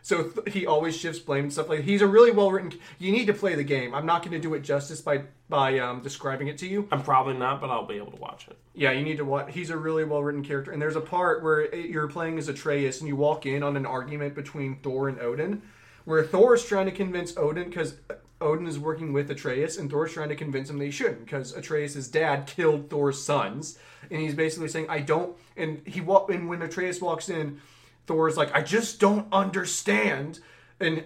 So 0.09 0.23
th- 0.23 0.51
he 0.55 0.65
always 0.65 0.97
shifts 0.97 1.19
blame 1.19 1.43
and 1.43 1.53
stuff 1.53 1.69
like. 1.69 1.79
That. 1.81 1.85
He's 1.85 2.01
a 2.01 2.07
really 2.07 2.31
well 2.31 2.49
written. 2.51 2.73
You 2.97 3.11
need 3.11 3.25
to 3.27 3.33
play 3.33 3.53
the 3.53 3.63
game. 3.63 3.93
I'm 3.93 4.07
not 4.07 4.23
going 4.23 4.31
to 4.31 4.39
do 4.39 4.55
it 4.55 4.61
justice 4.61 5.01
by 5.01 5.21
by 5.49 5.77
um, 5.77 6.01
describing 6.01 6.47
it 6.47 6.57
to 6.59 6.67
you. 6.67 6.87
I'm 6.91 7.03
probably 7.03 7.35
not, 7.35 7.61
but 7.61 7.69
I'll 7.69 7.85
be 7.85 7.97
able 7.97 8.13
to 8.13 8.17
watch 8.17 8.47
it. 8.47 8.57
Yeah, 8.73 8.89
you 8.91 9.03
need 9.03 9.17
to 9.17 9.25
watch. 9.25 9.53
He's 9.53 9.69
a 9.69 9.77
really 9.77 10.05
well 10.05 10.23
written 10.23 10.43
character, 10.43 10.71
and 10.71 10.81
there's 10.81 10.95
a 10.95 11.01
part 11.01 11.43
where 11.43 11.61
it- 11.61 11.91
you're 11.91 12.07
playing 12.07 12.39
as 12.39 12.49
Atreus, 12.49 13.01
and 13.01 13.07
you 13.07 13.15
walk 13.15 13.45
in 13.45 13.61
on 13.61 13.77
an 13.77 13.85
argument 13.85 14.33
between 14.33 14.77
Thor 14.77 15.09
and 15.09 15.19
Odin, 15.19 15.61
where 16.05 16.23
Thor 16.23 16.55
is 16.55 16.65
trying 16.65 16.87
to 16.87 16.91
convince 16.91 17.37
Odin 17.37 17.65
because 17.69 17.93
Odin 18.41 18.65
is 18.65 18.79
working 18.79 19.13
with 19.13 19.29
Atreus, 19.29 19.77
and 19.77 19.91
Thor's 19.91 20.11
trying 20.13 20.29
to 20.29 20.35
convince 20.35 20.71
him 20.71 20.79
that 20.79 20.85
he 20.85 20.91
shouldn't 20.91 21.23
because 21.23 21.53
Atreus' 21.55 22.07
dad 22.07 22.47
killed 22.47 22.89
Thor's 22.89 23.21
sons, 23.21 23.77
and 24.09 24.19
he's 24.19 24.33
basically 24.33 24.69
saying, 24.69 24.87
"I 24.89 25.01
don't." 25.01 25.37
And 25.55 25.83
he 25.85 26.01
wa- 26.01 26.25
and 26.25 26.49
when 26.49 26.63
Atreus 26.63 26.99
walks 26.99 27.29
in, 27.29 27.61
Thor's 28.09 28.35
like, 28.35 28.55
"I 28.55 28.63
just 28.63 28.99
don't 28.99 29.27
understand," 29.31 30.39
and 30.79 31.03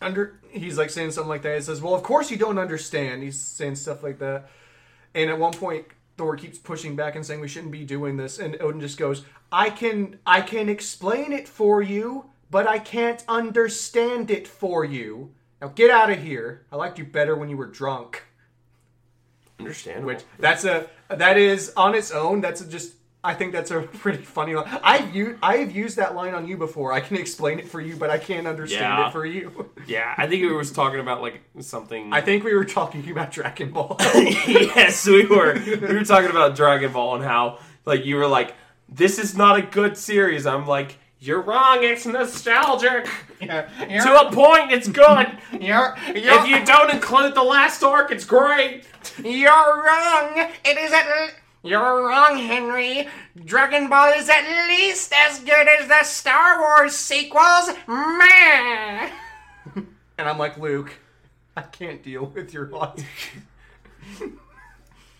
under 0.00 0.38
he's 0.48 0.78
like 0.78 0.90
saying 0.90 1.10
something 1.10 1.28
like 1.28 1.42
that. 1.42 1.56
He 1.56 1.60
says, 1.62 1.82
"Well, 1.82 1.96
of 1.96 2.04
course 2.04 2.30
you 2.30 2.36
don't 2.36 2.56
understand." 2.56 3.24
He's 3.24 3.40
saying 3.40 3.74
stuff 3.74 4.00
like 4.00 4.20
that. 4.20 4.48
And 5.12 5.28
at 5.28 5.40
one 5.40 5.52
point, 5.52 5.86
Thor 6.16 6.36
keeps 6.36 6.56
pushing 6.56 6.94
back 6.94 7.16
and 7.16 7.26
saying 7.26 7.40
we 7.40 7.48
shouldn't 7.48 7.72
be 7.72 7.84
doing 7.84 8.16
this, 8.16 8.38
and 8.38 8.56
Odin 8.62 8.80
just 8.80 8.96
goes, 8.96 9.24
"I 9.50 9.70
can, 9.70 10.20
I 10.24 10.40
can 10.40 10.68
explain 10.68 11.32
it 11.32 11.48
for 11.48 11.82
you, 11.82 12.30
but 12.48 12.68
I 12.68 12.78
can't 12.78 13.24
understand 13.26 14.30
it 14.30 14.46
for 14.46 14.84
you. 14.84 15.34
Now 15.60 15.72
get 15.74 15.90
out 15.90 16.10
of 16.10 16.22
here. 16.22 16.64
I 16.70 16.76
liked 16.76 16.96
you 17.00 17.04
better 17.04 17.34
when 17.34 17.48
you 17.48 17.56
were 17.56 17.66
drunk." 17.66 18.22
Understandable. 19.58 20.06
Which 20.06 20.22
that's 20.38 20.64
a 20.64 20.88
that 21.08 21.36
is 21.36 21.72
on 21.76 21.96
its 21.96 22.12
own. 22.12 22.40
That's 22.40 22.60
a 22.60 22.68
just. 22.68 22.94
I 23.24 23.34
think 23.34 23.52
that's 23.52 23.70
a 23.70 23.82
pretty 24.02 24.22
funny 24.24 24.54
line. 24.54 24.66
I've 24.82 25.14
used 25.14 25.38
I've 25.42 25.70
used 25.74 25.96
that 25.96 26.14
line 26.14 26.34
on 26.34 26.46
you 26.48 26.56
before. 26.56 26.92
I 26.92 27.00
can 27.00 27.16
explain 27.16 27.58
it 27.58 27.68
for 27.68 27.80
you, 27.80 27.96
but 27.96 28.10
I 28.10 28.18
can't 28.18 28.46
understand 28.46 28.82
Yeah. 28.82 29.08
it 29.08 29.12
for 29.12 29.24
you. 29.24 29.70
yeah, 29.86 30.14
I 30.16 30.26
think 30.26 30.42
we 30.42 30.52
was 30.52 30.72
talking 30.72 31.00
about 31.00 31.22
like 31.22 31.40
something. 31.60 32.12
I 32.12 32.20
think 32.20 32.44
we 32.44 32.54
were 32.54 32.64
talking 32.64 33.08
about 33.10 33.30
Dragon 33.30 33.70
Ball. 33.70 33.96
yes, 34.00 35.06
we 35.06 35.24
were. 35.26 35.54
We 35.54 35.76
were 35.94 36.04
talking 36.04 36.30
about 36.30 36.56
Dragon 36.56 36.92
Ball 36.92 37.16
and 37.16 37.24
how 37.24 37.58
like 37.84 38.04
you 38.04 38.16
were 38.16 38.26
like, 38.28 38.54
this 38.88 39.18
is 39.18 39.36
not 39.36 39.58
a 39.58 39.62
good 39.62 39.96
series. 39.96 40.46
I'm 40.46 40.66
like, 40.66 40.98
you're 41.20 41.40
wrong. 41.42 41.78
It's 41.84 42.04
nostalgic. 42.04 43.08
Yeah, 43.40 43.62
To 44.02 44.26
a 44.26 44.32
point, 44.32 44.72
it's 44.72 44.88
good. 44.88 45.28
You're, 45.60 45.96
if 46.08 46.24
you're, 46.24 46.46
you 46.46 46.64
don't 46.64 46.90
include 46.90 47.34
the 47.36 47.42
last 47.42 47.82
arc, 47.84 48.10
it's 48.10 48.24
great. 48.24 48.84
you're 49.22 49.50
wrong. 49.50 50.48
It 50.64 50.78
is 50.78 50.92
at. 50.92 51.34
You're 51.64 52.08
wrong, 52.08 52.38
Henry. 52.38 53.08
Dragon 53.44 53.88
Ball 53.88 54.14
is 54.14 54.28
at 54.28 54.66
least 54.68 55.12
as 55.14 55.38
good 55.40 55.68
as 55.68 55.86
the 55.86 56.02
Star 56.02 56.60
Wars 56.60 56.96
sequels. 56.96 57.70
Meh. 57.86 59.10
and 59.76 60.28
I'm 60.28 60.38
like, 60.38 60.58
Luke, 60.58 60.98
I 61.56 61.62
can't 61.62 62.02
deal 62.02 62.26
with 62.26 62.52
your 62.52 62.66
logic. 62.66 63.06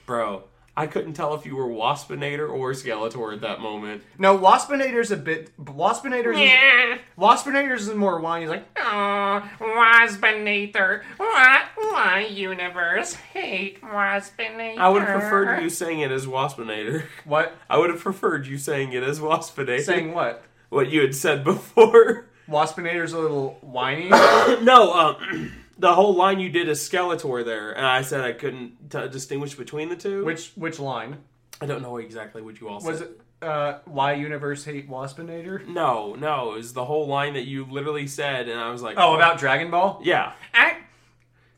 Bro, 0.05 0.44
I 0.74 0.86
couldn't 0.86 1.12
tell 1.12 1.34
if 1.34 1.44
you 1.44 1.54
were 1.56 1.66
Waspinator 1.66 2.48
or 2.48 2.72
Skeletor 2.72 3.34
at 3.34 3.42
that 3.42 3.60
moment. 3.60 4.02
No, 4.18 4.38
Waspinator's 4.38 5.10
a 5.10 5.16
bit. 5.18 5.50
Waspinator's 5.62 6.38
Yeah. 6.38 6.96
Waspinator's 7.18 7.88
is 7.88 7.94
more 7.94 8.18
whiny. 8.20 8.44
He's 8.44 8.50
like, 8.50 8.66
Oh, 8.78 9.42
Waspinator. 9.60 11.02
What? 11.18 11.62
Why, 11.76 12.26
universe? 12.30 13.14
Hate 13.14 13.82
Waspinator. 13.82 14.78
I 14.78 14.88
would 14.88 15.02
have 15.02 15.20
preferred 15.20 15.62
you 15.62 15.68
saying 15.68 16.00
it 16.00 16.10
as 16.10 16.26
Waspinator. 16.26 17.04
what? 17.24 17.54
I 17.68 17.76
would 17.78 17.90
have 17.90 18.00
preferred 18.00 18.46
you 18.46 18.56
saying 18.56 18.92
it 18.94 19.02
as 19.02 19.20
Waspinator. 19.20 19.82
Saying 19.82 20.14
what? 20.14 20.42
what 20.70 20.88
you 20.90 21.02
had 21.02 21.14
said 21.14 21.44
before. 21.44 22.26
Waspinator's 22.48 23.12
a 23.12 23.18
little 23.18 23.58
whiny. 23.60 24.08
No, 24.62 24.92
um, 24.92 25.52
the 25.82 25.94
whole 25.94 26.14
line 26.14 26.40
you 26.40 26.48
did 26.48 26.68
is 26.68 26.78
Skeletor 26.80 27.44
there, 27.44 27.72
and 27.72 27.84
I 27.84 28.00
said 28.02 28.20
I 28.22 28.32
couldn't 28.32 28.90
t- 28.90 29.09
distinguish 29.09 29.54
between 29.54 29.88
the 29.90 29.96
two. 29.96 30.24
which 30.24 30.52
which 30.54 30.78
line 30.78 31.18
I 31.60 31.66
don't 31.66 31.82
know 31.82 31.98
exactly 31.98 32.40
what 32.40 32.60
you 32.60 32.68
all 32.68 32.80
said. 32.80 32.88
was 32.90 32.98
said. 33.00 33.09
it? 33.09 33.20
Uh, 33.42 33.78
why 33.86 34.12
universe 34.12 34.64
hate 34.64 34.88
Waspinator? 34.88 35.66
No, 35.66 36.14
no, 36.14 36.52
it 36.52 36.59
was 36.59 36.72
the 36.72 36.84
whole 36.84 37.09
line 37.09 37.34
that 37.34 37.46
you 37.46 37.64
literally 37.68 38.06
said, 38.06 38.48
and 38.48 38.59
I 38.59 38.70
was 38.70 38.82
like, 38.82 38.94
Oh, 38.96 39.16
about 39.16 39.38
Dragon 39.38 39.68
Ball. 39.70 40.00
yeah. 40.04 40.32
I, 40.54 40.76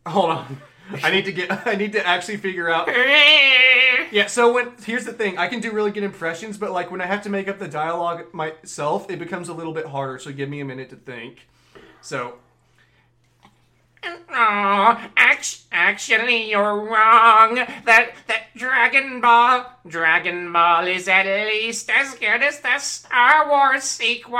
hold 0.06 0.30
on. 0.30 0.56
I 1.02 1.10
need 1.10 1.26
to 1.26 1.32
get. 1.32 1.50
I 1.66 1.74
need 1.74 1.92
to 1.92 2.06
actually 2.06 2.38
figure 2.38 2.68
out. 2.70 2.88
Yeah. 4.10 4.26
So 4.26 4.52
when 4.52 4.72
here's 4.84 5.04
the 5.06 5.12
thing, 5.12 5.38
I 5.38 5.48
can 5.48 5.58
do 5.60 5.72
really 5.72 5.90
good 5.90 6.04
impressions, 6.04 6.56
but 6.56 6.70
like 6.70 6.90
when 6.92 7.00
I 7.00 7.06
have 7.06 7.22
to 7.22 7.30
make 7.30 7.48
up 7.48 7.58
the 7.58 7.66
dialogue 7.66 8.32
myself, 8.32 9.10
it 9.10 9.18
becomes 9.18 9.48
a 9.48 9.52
little 9.54 9.72
bit 9.72 9.86
harder. 9.86 10.18
So 10.20 10.30
give 10.32 10.48
me 10.48 10.60
a 10.60 10.64
minute 10.64 10.88
to 10.90 10.96
think. 10.96 11.48
So 12.00 12.34
Oh, 14.30 15.00
actually, 15.16 16.50
you're 16.50 16.76
wrong. 16.76 17.54
That 17.84 18.12
that 18.26 18.44
Dragon 18.56 19.20
Ball, 19.20 19.66
Dragon 19.86 20.52
Ball 20.52 20.86
is 20.86 21.08
at 21.08 21.26
least 21.26 21.90
as 21.90 22.14
good 22.14 22.42
as 22.42 22.60
the 22.60 22.78
Star 22.78 23.48
Wars 23.48 23.84
sequels. 23.84 24.38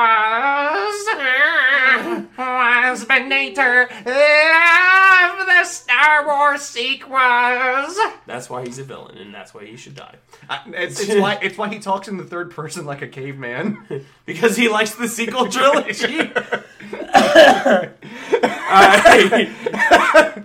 Waspinator, 2.37 3.91
love 4.07 5.47
the 5.47 5.65
Star 5.65 6.27
Wars 6.27 6.63
sequels. 6.63 7.99
That's 8.27 8.51
why 8.51 8.65
he's 8.65 8.79
a 8.79 8.85
villain, 8.85 9.19
and 9.19 9.35
that's 9.35 9.55
why 9.55 9.65
he 9.65 9.77
should 9.77 9.95
die. 9.97 10.17
I, 10.49 10.61
it's, 10.69 11.01
it's 11.01 11.21
why 11.21 11.39
it's 11.43 11.57
why 11.59 11.69
he 11.69 11.79
talks 11.79 12.09
in 12.09 12.17
the 12.17 12.25
third 12.25 12.51
person 12.51 12.85
like 12.87 13.03
a 13.03 13.09
caveman. 13.09 13.79
Because 14.27 14.57
he 14.57 14.71
likes 14.71 14.95
the 14.95 15.07
sequel 15.07 15.49
trilogy. 15.49 16.17
Alright. 18.65 19.51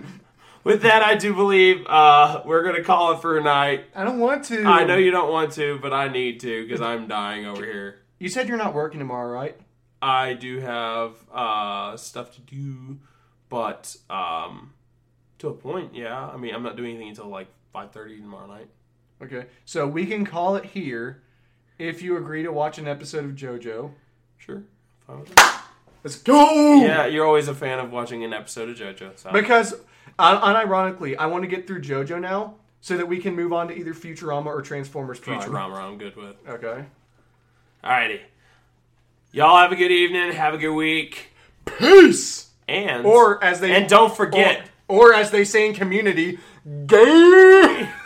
With 0.62 0.82
that, 0.82 1.02
I 1.02 1.14
do 1.14 1.32
believe 1.34 1.86
uh, 1.86 2.42
we're 2.44 2.62
going 2.62 2.74
to 2.76 2.82
call 2.82 3.12
it 3.12 3.22
for 3.22 3.38
a 3.38 3.42
night. 3.42 3.86
I 3.94 4.04
don't 4.04 4.18
want 4.18 4.44
to. 4.46 4.62
I 4.64 4.84
know 4.84 4.96
you 4.96 5.10
don't 5.10 5.30
want 5.30 5.52
to, 5.52 5.78
but 5.80 5.92
I 5.92 6.08
need 6.08 6.40
to 6.40 6.66
because 6.66 6.82
I'm 6.82 7.08
dying 7.08 7.46
over 7.46 7.64
here. 7.64 8.00
You 8.18 8.28
said 8.28 8.46
you're 8.46 8.58
not 8.58 8.74
working 8.74 8.98
tomorrow, 8.98 9.32
right? 9.32 9.58
I 10.02 10.34
do 10.34 10.60
have 10.60 11.14
uh, 11.32 11.96
stuff 11.96 12.34
to 12.34 12.40
do, 12.42 12.98
but 13.48 13.96
um, 14.10 14.74
to 15.38 15.48
a 15.48 15.54
point, 15.54 15.94
yeah. 15.94 16.28
I 16.28 16.36
mean, 16.36 16.54
I'm 16.54 16.62
not 16.62 16.76
doing 16.76 16.90
anything 16.90 17.08
until 17.08 17.28
like 17.28 17.48
5:30 17.74 18.20
tomorrow 18.20 18.46
night. 18.46 18.68
Okay. 19.22 19.46
So 19.64 19.86
we 19.86 20.04
can 20.06 20.26
call 20.26 20.56
it 20.56 20.66
here 20.66 21.22
if 21.78 22.02
you 22.02 22.18
agree 22.18 22.42
to 22.42 22.52
watch 22.52 22.78
an 22.78 22.86
episode 22.86 23.24
of 23.24 23.32
JoJo. 23.32 23.92
Sure. 24.36 24.62
Fine 25.06 25.20
with 25.20 25.34
that. 25.34 25.64
Let's 26.02 26.16
go. 26.16 26.76
Yeah, 26.82 27.06
you're 27.06 27.26
always 27.26 27.48
a 27.48 27.54
fan 27.54 27.78
of 27.78 27.90
watching 27.92 28.24
an 28.24 28.32
episode 28.32 28.68
of 28.70 28.76
JoJo. 28.76 29.18
So. 29.18 29.32
Because 29.32 29.74
un- 30.18 30.40
unironically, 30.40 31.16
I 31.18 31.26
want 31.26 31.44
to 31.44 31.48
get 31.48 31.66
through 31.66 31.82
JoJo 31.82 32.20
now 32.20 32.54
so 32.80 32.96
that 32.96 33.06
we 33.06 33.18
can 33.18 33.36
move 33.36 33.52
on 33.52 33.68
to 33.68 33.76
either 33.76 33.92
Futurama 33.92 34.46
or 34.46 34.62
Transformers 34.62 35.20
Prime. 35.20 35.40
Futurama, 35.40 35.74
I'm 35.76 35.98
good 35.98 36.16
with. 36.16 36.36
Okay. 36.48 36.84
Alrighty. 37.84 38.20
Y'all 39.32 39.56
have 39.58 39.72
a 39.72 39.76
good 39.76 39.92
evening. 39.92 40.32
Have 40.32 40.54
a 40.54 40.58
good 40.58 40.74
week. 40.74 41.28
Peace. 41.64 42.48
And 42.66 43.04
Or 43.04 43.42
as 43.42 43.60
they 43.60 43.74
and 43.74 43.88
don't 43.88 44.14
forget. 44.14 44.68
or, 44.88 45.10
or 45.10 45.14
as 45.14 45.30
they 45.30 45.44
say 45.44 45.66
in 45.68 45.74
Community, 45.74 46.38
gay. 46.86 47.88